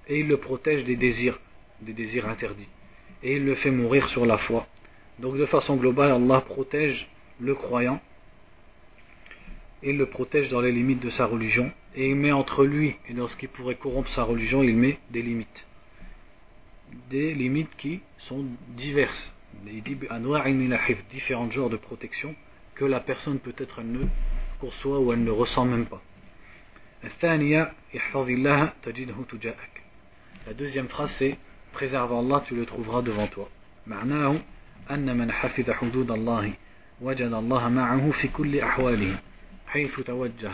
Et 0.08 0.20
il 0.20 0.28
le 0.28 0.38
protège 0.38 0.84
des 0.84 0.96
désirs, 0.96 1.40
des 1.82 1.94
désirs 1.94 2.30
interdits. 2.30 2.68
et 3.24 3.38
il 3.38 3.46
le 3.46 3.56
fait 3.56 3.72
mourir 3.72 4.08
sur 4.10 4.28
la 4.28 4.38
foi. 4.38 4.68
Donc 5.18 5.38
de 5.38 5.48
façon 5.48 5.76
globale, 5.76 6.12
Allah 6.12 6.42
protège 6.42 7.10
le 7.40 7.56
croyant, 7.56 8.00
il 9.82 9.98
le 9.98 10.06
protège 10.06 10.50
dans 10.50 10.62
les 10.62 10.72
limites 10.72 11.00
de 11.00 11.10
sa 11.10 11.26
religion, 11.26 11.72
et 11.96 12.10
il 12.10 12.16
met 12.16 12.32
entre 12.32 12.64
lui 12.64 12.96
et 13.10 13.14
dans 13.16 13.28
ce 13.28 13.36
qui 13.38 13.48
pourrait 13.48 13.74
corrompre 13.74 14.12
sa 14.12 14.22
religion, 14.22 14.62
il 14.62 14.76
met 14.76 15.00
des 15.10 15.24
limites 15.24 15.66
Des 17.11 17.35
limites 17.35 17.77
qui 17.77 18.01
sont 18.19 18.45
diverses. 18.77 19.35
Il 19.67 19.83
dit 19.83 19.99
différents 21.11 21.51
genres 21.51 21.71
de 21.71 21.77
protection 21.77 22.35
que 22.75 22.85
la 22.85 23.01
personne 23.01 23.39
peut-être 23.39 23.81
elle 23.81 23.93
ne 23.93 24.07
conçoit 24.61 25.01
ou 25.01 25.13
elle 25.13 25.25
ne 25.25 25.31
ressent 25.31 25.65
même 25.65 25.87
pas. 25.87 26.03
La 30.47 30.55
deuxième 30.55 30.89
phrase 30.89 31.11
c'est 31.13 31.37
préserve 31.73 32.13
Allah, 32.13 32.43
tu 32.47 32.55
le 32.55 32.67
trouveras 32.67 33.03
devant 33.03 33.27
toi. 33.27 33.49
معناه 33.89 34.41
أن 34.91 35.17
من 35.17 35.33
حفظ 35.33 35.71
حدود 35.71 36.11
الله 36.11 36.53
وجد 37.01 37.33
الله 37.33 37.69
معه 37.69 38.11
في 38.11 38.29
كل 38.29 38.61
أحواله 38.61 39.19
حيث 39.67 40.01
توجه 40.01 40.53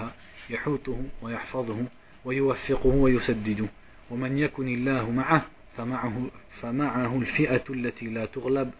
يحوته 0.51 1.05
ويحفظه 1.23 1.85
ويوفقه 2.24 2.89
ويسدده 2.89 3.66
ومن 4.11 4.39
يكن 4.39 4.69
الله 4.69 5.11
معه 5.11 5.47
فمعه, 5.78 6.31
فمعه 6.61 7.19
الفئة 7.19 7.65
التي 7.70 8.06
لا 8.06 8.27
تغلب 8.27 8.70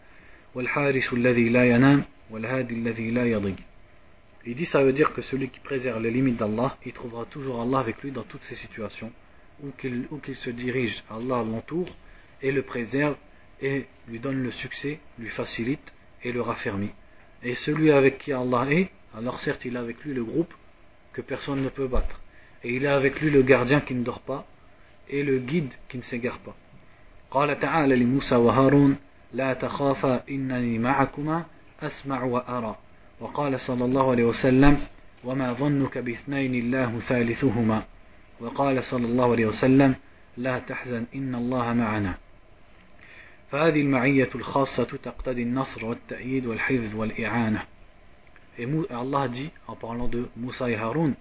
والحارس 0.55 1.13
الذي 1.13 1.49
لا 1.49 1.65
ينام 1.65 2.05
والهادي 2.31 2.75
الذي 2.75 3.11
لا 3.11 3.27
يضيق 3.27 3.57
Il 4.47 4.55
dit 4.57 4.67
ça 4.67 4.83
veut 4.83 4.93
dire 4.93 5.15
que 5.15 5.23
celui 5.23 5.49
qui 5.49 5.61
préserve 5.61 6.03
les 6.03 6.11
limites 6.11 6.37
d'Allah, 6.37 6.77
il 6.85 6.93
trouvera 6.93 7.25
toujours 7.25 7.63
Allah 7.63 7.79
avec 7.79 8.03
lui 8.03 8.11
dans 8.11 8.25
toutes 8.25 8.43
ces 8.43 8.57
situations, 8.57 9.11
où 9.63 9.71
qu'il 9.71 10.07
qu 10.23 10.35
se 10.35 10.51
dirige, 10.51 11.03
Allah 11.09 11.43
l'entoure 11.43 11.89
et 12.43 12.53
le 12.53 12.61
préserve 12.61 13.17
et 13.63 13.87
lui 14.07 14.19
donne 14.19 14.43
le 14.43 14.51
succès, 14.51 15.01
lui 15.19 15.31
facilite 15.31 15.95
et 16.23 16.31
le 16.31 16.43
raffermit. 16.43 16.91
Et 17.43 17.55
celui 17.55 17.91
avec 17.91 18.19
qui 18.19 18.35
Allah 18.35 18.67
est, 18.71 18.91
alors 19.17 19.41
certes 19.41 19.65
il 19.65 19.79
a 19.79 19.81
avec 19.81 20.05
lui 20.05 20.13
le 20.13 20.23
groupe 20.23 20.53
que 21.15 21.23
personne 21.23 21.63
ne 21.63 21.71
peut 21.71 21.87
battre. 21.87 22.21
Et 22.65 22.75
il 22.75 22.87
a 22.87 22.97
avec 22.97 23.23
lui 23.23 23.31
le 23.31 23.43
gardien 23.43 23.81
qui 23.81 23.95
ne 23.95 24.05
dort 24.05 24.21
pas 24.21 24.47
et 25.09 25.23
le 25.23 25.39
guide 25.39 25.73
qui 25.89 25.97
ne 25.97 26.03
s'égare 26.03 26.39
pas. 26.41 26.55
قال 27.32 27.60
تعالى 27.60 27.96
لموسى 27.96 28.36
وهارون 28.36 28.98
لا 29.34 29.54
تخافا 29.54 30.24
إنني 30.30 30.80
معكما 30.80 31.46
أسمع 31.82 32.24
وأرى. 32.24 32.76
وقال 33.20 33.60
صلى 33.60 33.86
الله 33.86 34.12
عليه 34.12 34.24
وسلم 34.24 34.78
وما 35.24 35.54
ظنك 35.54 35.98
باثنين 35.98 36.56
الله 36.56 37.00
ثالثهما. 37.00 37.84
وقال 38.40 38.84
صلى 38.84 39.06
الله 39.06 39.32
عليه 39.32 39.46
وسلم 39.46 39.96
لا 40.38 40.60
تحزن 40.60 41.06
إن 41.16 41.36
الله 41.36 41.74
معنا. 41.74 42.18
فهذه 43.52 43.82
المعية 43.82 44.30
الخاصة 44.36 44.98
تقتضي 45.04 45.44
النصر 45.44 45.86
والتأييد 45.86 46.46
والحفظ 46.46 46.96
والإعانة. 46.96 47.66
Et 48.60 48.68
Allah 48.92 49.30
dit, 49.30 49.50
en 49.68 49.76
parlant 49.76 50.10
de 50.10 50.28
Moussa 50.36 50.70
et 50.70 50.76
Haroun, 50.76 51.14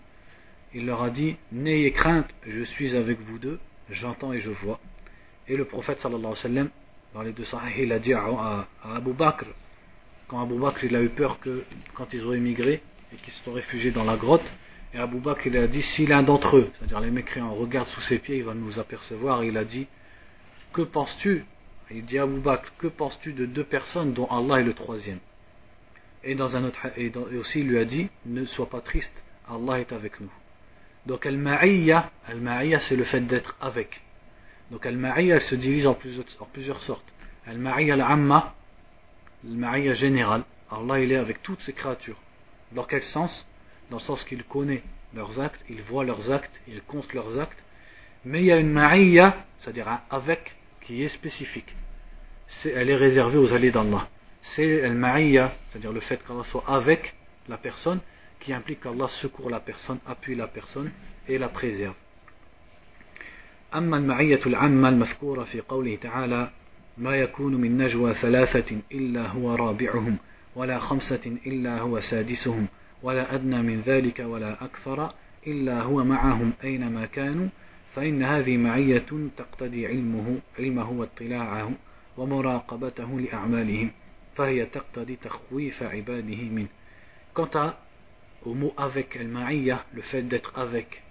il 0.74 0.86
leur 0.86 1.02
a 1.02 1.10
dit 1.10 1.36
N'ayez 1.52 1.92
crainte, 1.92 2.28
je 2.46 2.64
suis 2.64 2.96
avec 2.96 3.20
vous 3.20 3.38
deux, 3.38 3.60
j'entends 3.90 4.32
et 4.32 4.40
je 4.40 4.50
vois. 4.50 4.80
Et 5.48 5.56
le 5.56 5.64
prophète 5.64 6.00
sallallahu 6.00 6.20
alayhi 6.26 6.36
wa 6.36 6.42
sallam, 6.42 6.70
dans 7.14 7.22
les 7.22 7.32
deux 7.32 7.44
sahih, 7.44 7.84
il 7.84 7.92
a 7.92 7.98
dit 7.98 8.12
à, 8.12 8.66
Abu 8.84 9.12
Bakr, 9.12 9.46
quand 10.28 10.42
Abu 10.42 10.58
Bakr 10.58 10.84
il 10.84 10.94
a 10.94 11.02
eu 11.02 11.08
peur 11.08 11.40
que 11.40 11.64
quand 11.94 12.12
ils 12.12 12.24
ont 12.26 12.34
émigré 12.34 12.82
et 13.12 13.16
qu'ils 13.16 13.32
se 13.32 13.42
sont 13.44 13.52
réfugiés 13.52 13.90
dans 13.90 14.04
la 14.04 14.16
grotte, 14.16 14.44
et 14.92 14.98
Abu 14.98 15.18
Bakr 15.18 15.46
il 15.46 15.56
a 15.56 15.66
dit 15.66 15.80
si 15.80 16.06
l'un 16.06 16.22
d'entre 16.22 16.58
eux, 16.58 16.70
c'est-à-dire 16.78 17.00
les 17.00 17.10
mécréants, 17.10 17.54
regarde 17.54 17.88
sous 17.88 18.02
ses 18.02 18.18
pieds, 18.18 18.38
il 18.38 18.44
va 18.44 18.54
nous 18.54 18.78
apercevoir. 18.78 19.42
il 19.42 19.56
a 19.56 19.64
dit 19.64 19.86
Que 20.74 20.82
penses-tu? 20.82 21.44
Il 21.90 22.04
dit 22.04 22.18
à 22.18 22.24
Abu 22.24 22.40
Bakr 22.40 22.70
Que 22.76 22.88
penses-tu 22.88 23.32
de 23.32 23.46
deux 23.46 23.64
personnes 23.64 24.12
dont 24.12 24.26
Allah 24.26 24.60
est 24.60 24.64
le 24.64 24.74
troisième? 24.74 25.20
Et 26.24 26.34
dans 26.34 26.56
un 26.56 26.64
autre 26.64 26.78
et, 26.98 27.10
aussi 27.38 27.60
il 27.60 27.68
lui 27.68 27.78
a 27.78 27.86
dit 27.86 28.10
Ne 28.26 28.44
sois 28.44 28.68
pas 28.68 28.82
triste, 28.82 29.22
Allah 29.48 29.80
est 29.80 29.92
avec 29.92 30.20
nous. 30.20 30.32
Donc 31.06 31.24
al-ma'iyya, 31.24 32.10
al-ma'iyya 32.26 32.80
c'est 32.80 32.96
le 32.96 33.04
fait 33.04 33.22
d'être 33.22 33.56
avec. 33.62 34.02
Donc 34.70 34.84
al-ma'iyya 34.84 35.36
elle 35.36 35.42
se 35.42 35.54
divise 35.54 35.86
en 35.86 35.94
plusieurs, 35.94 36.26
en 36.40 36.46
plusieurs 36.46 36.80
sortes. 36.82 37.12
Al-ma'iyya 37.46 37.94
al-amma, 37.94 38.54
al-ma'iyya 39.44 39.94
générale. 39.94 40.42
Allah 40.70 41.00
il 41.00 41.12
est 41.12 41.16
avec 41.16 41.42
toutes 41.42 41.60
ses 41.62 41.72
créatures. 41.72 42.20
Dans 42.72 42.84
quel 42.84 43.02
sens? 43.02 43.46
Dans 43.90 43.96
le 43.96 44.02
sens 44.02 44.22
qu'il 44.24 44.44
connaît 44.44 44.82
leurs 45.14 45.40
actes, 45.40 45.64
il 45.70 45.80
voit 45.82 46.04
leurs 46.04 46.30
actes, 46.30 46.52
il 46.68 46.82
compte 46.82 47.12
leurs 47.14 47.38
actes. 47.40 47.58
Mais 48.24 48.40
il 48.40 48.46
y 48.46 48.52
a 48.52 48.58
une 48.58 48.70
ma'iyya, 48.70 49.36
c'est-à-dire 49.60 49.88
un 49.88 50.02
avec, 50.10 50.54
qui 50.82 51.02
est 51.02 51.08
spécifique. 51.08 51.74
elle 52.64 52.90
est 52.90 52.96
réservée 52.96 53.38
aux 53.38 53.52
alliés 53.54 53.70
d'Allah. 53.70 54.08
C'est 54.42 54.84
al-ma'iyya, 54.84 55.54
c'est-à-dire 55.70 55.92
le 55.92 56.00
fait 56.00 56.22
qu'Allah 56.26 56.44
soit 56.44 56.64
avec 56.66 57.14
la 57.48 57.56
personne, 57.56 58.00
qui 58.40 58.52
implique 58.52 58.80
qu'Allah 58.80 59.08
secourt 59.08 59.48
la 59.48 59.60
personne, 59.60 59.98
appuie 60.06 60.34
la 60.34 60.46
personne 60.46 60.90
et 61.26 61.38
la 61.38 61.48
préserve. 61.48 61.94
أما 63.74 63.96
المعية 63.96 64.40
العامة 64.46 64.88
المذكورة 64.88 65.44
في 65.44 65.60
قوله 65.60 65.96
تعالى 65.96 66.50
ما 66.98 67.16
يكون 67.16 67.54
من 67.54 67.78
نجوى 67.78 68.14
ثلاثة 68.14 68.76
إلا 68.92 69.26
هو 69.26 69.54
رابعهم 69.54 70.16
ولا 70.56 70.78
خمسة 70.78 71.36
إلا 71.46 71.78
هو 71.78 72.00
سادسهم 72.00 72.66
ولا 73.02 73.34
أدنى 73.34 73.62
من 73.62 73.80
ذلك 73.80 74.18
ولا 74.18 74.64
أكثر 74.64 75.12
إلا 75.46 75.82
هو 75.82 76.04
معهم 76.04 76.52
أينما 76.64 77.06
كانوا 77.06 77.48
فإن 77.94 78.22
هذه 78.22 78.56
معية 78.56 79.06
تقتضي 79.36 79.86
علمه 79.86 80.38
علمه 80.58 80.90
واطلاعه 80.90 81.70
ومراقبته 82.16 83.20
لأعمالهم 83.20 83.90
فهي 84.36 84.66
تقتضي 84.66 85.16
تخويف 85.16 85.82
عباده 85.82 86.42
منه 86.42 86.68
Quant 87.34 87.50
à 87.54 87.78
au 88.44 88.54
mot 88.54 88.74
avec, 88.76 89.16
al-ma'iyya, 89.16 89.84
le 89.94 90.02
fait 90.02 90.22
d'être 90.22 90.58
avec. 90.58 91.02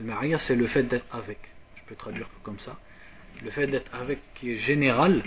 Al-ma'iyya, 0.00 0.38
c'est 0.38 0.56
le 0.56 0.66
fait 0.66 0.84
d'être 0.84 1.04
avec. 1.14 1.38
Je 1.88 1.94
peux 1.94 2.00
traduire 2.00 2.28
comme 2.42 2.58
ça. 2.58 2.76
Le 3.42 3.50
fait 3.50 3.66
d'être 3.66 3.94
avec 3.94 4.18
qui 4.34 4.52
est 4.52 4.58
général, 4.58 5.22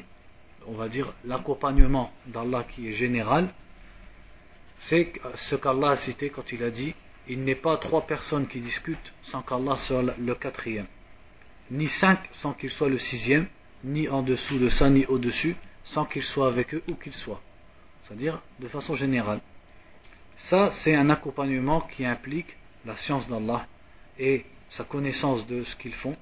on 0.67 0.73
va 0.73 0.89
dire 0.89 1.11
l'accompagnement 1.25 2.13
d'Allah 2.27 2.65
qui 2.69 2.87
est 2.87 2.93
général, 2.93 3.49
c'est 4.81 5.11
ce 5.35 5.55
qu'Allah 5.55 5.91
a 5.91 5.97
cité 5.97 6.29
quand 6.29 6.51
il 6.51 6.63
a 6.63 6.69
dit 6.69 6.93
il 7.27 7.43
n'est 7.43 7.55
pas 7.55 7.77
trois 7.77 8.05
personnes 8.05 8.47
qui 8.47 8.59
discutent 8.59 9.11
sans 9.23 9.41
qu'Allah 9.41 9.75
soit 9.87 10.03
le 10.19 10.35
quatrième, 10.35 10.85
ni 11.71 11.87
cinq 11.87 12.19
sans 12.33 12.53
qu'il 12.53 12.69
soit 12.69 12.89
le 12.89 12.99
sixième, 12.99 13.47
ni 13.83 14.07
en 14.07 14.21
dessous 14.21 14.59
de 14.59 14.69
ça, 14.69 14.87
ni 14.87 15.07
au-dessus, 15.07 15.55
sans 15.85 16.05
qu'il 16.05 16.23
soit 16.23 16.47
avec 16.47 16.75
eux 16.75 16.83
où 16.87 16.93
qu'il 16.93 17.13
soit. 17.13 17.41
C'est-à-dire 18.03 18.39
de 18.59 18.67
façon 18.67 18.95
générale. 18.95 19.41
Ça, 20.49 20.69
c'est 20.83 20.93
un 20.93 21.09
accompagnement 21.09 21.81
qui 21.81 22.05
implique 22.05 22.55
la 22.85 22.95
science 22.97 23.27
d'Allah 23.27 23.65
et 24.19 24.45
sa 24.69 24.83
connaissance 24.83 25.47
de 25.47 25.63
ce 25.63 25.75
qu'ils 25.77 25.95
font 25.95 26.15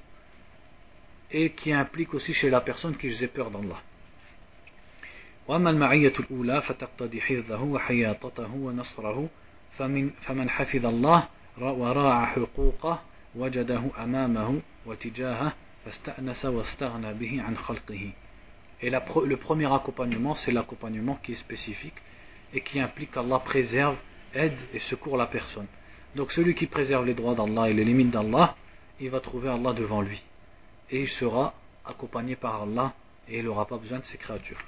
et 1.31 1.51
qui 1.51 1.73
implique 1.73 2.15
aussi 2.15 2.32
chez 2.32 2.51
la 2.51 2.61
personne 2.61 2.97
qu'ils 2.97 3.23
aient 3.23 3.28
peur 3.28 3.51
d'Allah. 3.51 3.82
وأما 5.49 5.70
المعية 5.70 6.12
الأولى 6.20 6.62
فتقتضي 6.62 7.20
حفظه 7.20 7.62
وحياطته 7.62 8.55
ونصره 8.55 9.28
فمن 9.78 10.11
فمن 10.11 10.51
حفظ 10.51 10.86
الله 10.86 11.28
وراعى 11.61 12.27
حقوقه 12.27 13.03
وجده 13.36 13.82
أمامه 13.99 14.61
وتجاهه 14.86 15.53
فاستأنس 15.85 16.45
واستغنى 16.45 17.15
به 17.15 17.43
عن 17.43 17.57
خلقه 17.57 18.12
Et 18.82 18.91
la, 18.91 19.03
le 19.24 19.36
premier 19.36 19.73
accompagnement, 19.73 20.35
c'est 20.35 20.53
l'accompagnement 20.53 21.19
qui 21.23 21.32
est 21.32 21.36
spécifique 21.36 21.95
et 22.53 22.61
qui 22.61 22.81
implique 22.81 23.12
qu'Allah 23.12 23.39
préserve 23.39 23.97
aide 24.35 24.59
et 24.74 24.81
secourt 24.81 25.16
la 25.16 25.27
personne. 25.27 25.66
Donc 26.16 26.32
celui 26.32 26.55
qui 26.55 26.66
préserve 26.66 27.07
les 27.07 27.15
droits 27.15 27.35
d'Allah 27.35 27.70
et 27.70 27.73
les 27.73 27.85
limites 27.85 28.11
d'Allah, 28.11 28.57
il 29.01 29.11
va 29.11 29.20
trouver 29.20 29.49
Allah 29.49 29.73
devant 29.73 30.03
lui. 30.03 30.23
Et 30.91 31.03
il 31.03 31.09
sera 31.09 31.55
accompagné 31.85 32.36
par 32.36 32.62
Allah 32.62 32.93
et 33.28 33.39
il 33.39 33.45
n'aura 33.45 33.66
pas 33.66 33.78
besoin 33.78 33.99
de 33.99 34.05
ses 34.05 34.19
créatures. 34.19 34.62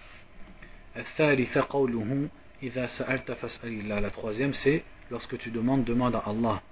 La 0.94 1.04
troisième 4.10 4.54
c'est 4.54 4.84
lorsque 5.10 5.38
tu 5.38 5.50
demandes, 5.50 5.84
demande 5.84 6.14
à 6.14 6.22
Allah. 6.26 6.62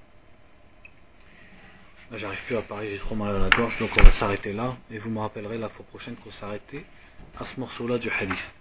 J'arrive 2.13 2.45
plus 2.47 2.57
à 2.57 2.63
parler, 2.63 2.93
j'ai 2.93 2.99
trop 2.99 3.15
mal 3.15 3.35
à 3.35 3.39
la 3.39 3.51
gorge, 3.51 3.79
donc 3.79 3.91
on 3.97 4.03
va 4.03 4.11
s'arrêter 4.13 4.53
là. 4.53 4.77
Et 4.91 4.99
vous 4.99 5.11
me 5.11 5.19
rappellerez 5.19 5.59
la 5.59 5.69
fois 5.69 5.85
prochaine 5.87 6.15
qu'on 6.17 6.31
s'arrêter 6.31 6.85
à 7.39 7.45
ce 7.45 7.59
morceau-là 7.59 7.99
du 7.99 8.11
hadith. 8.11 8.55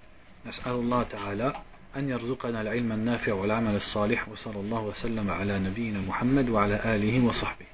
Allah 0.65 1.05
Ta'ala. 1.09 1.63
أن 1.95 2.09
يرزقنا 2.09 2.61
العلم 2.61 2.91
النافع 2.91 3.33
والعمل 3.33 3.75
الصالح 3.75 4.29
وصلى 4.29 4.59
الله 4.59 4.81
وسلم 4.81 5.31
على 5.31 5.59
نبينا 5.59 5.99
محمد 5.99 6.49
وعلى 6.49 6.95
آله 6.95 7.25
وصحبه 7.25 7.65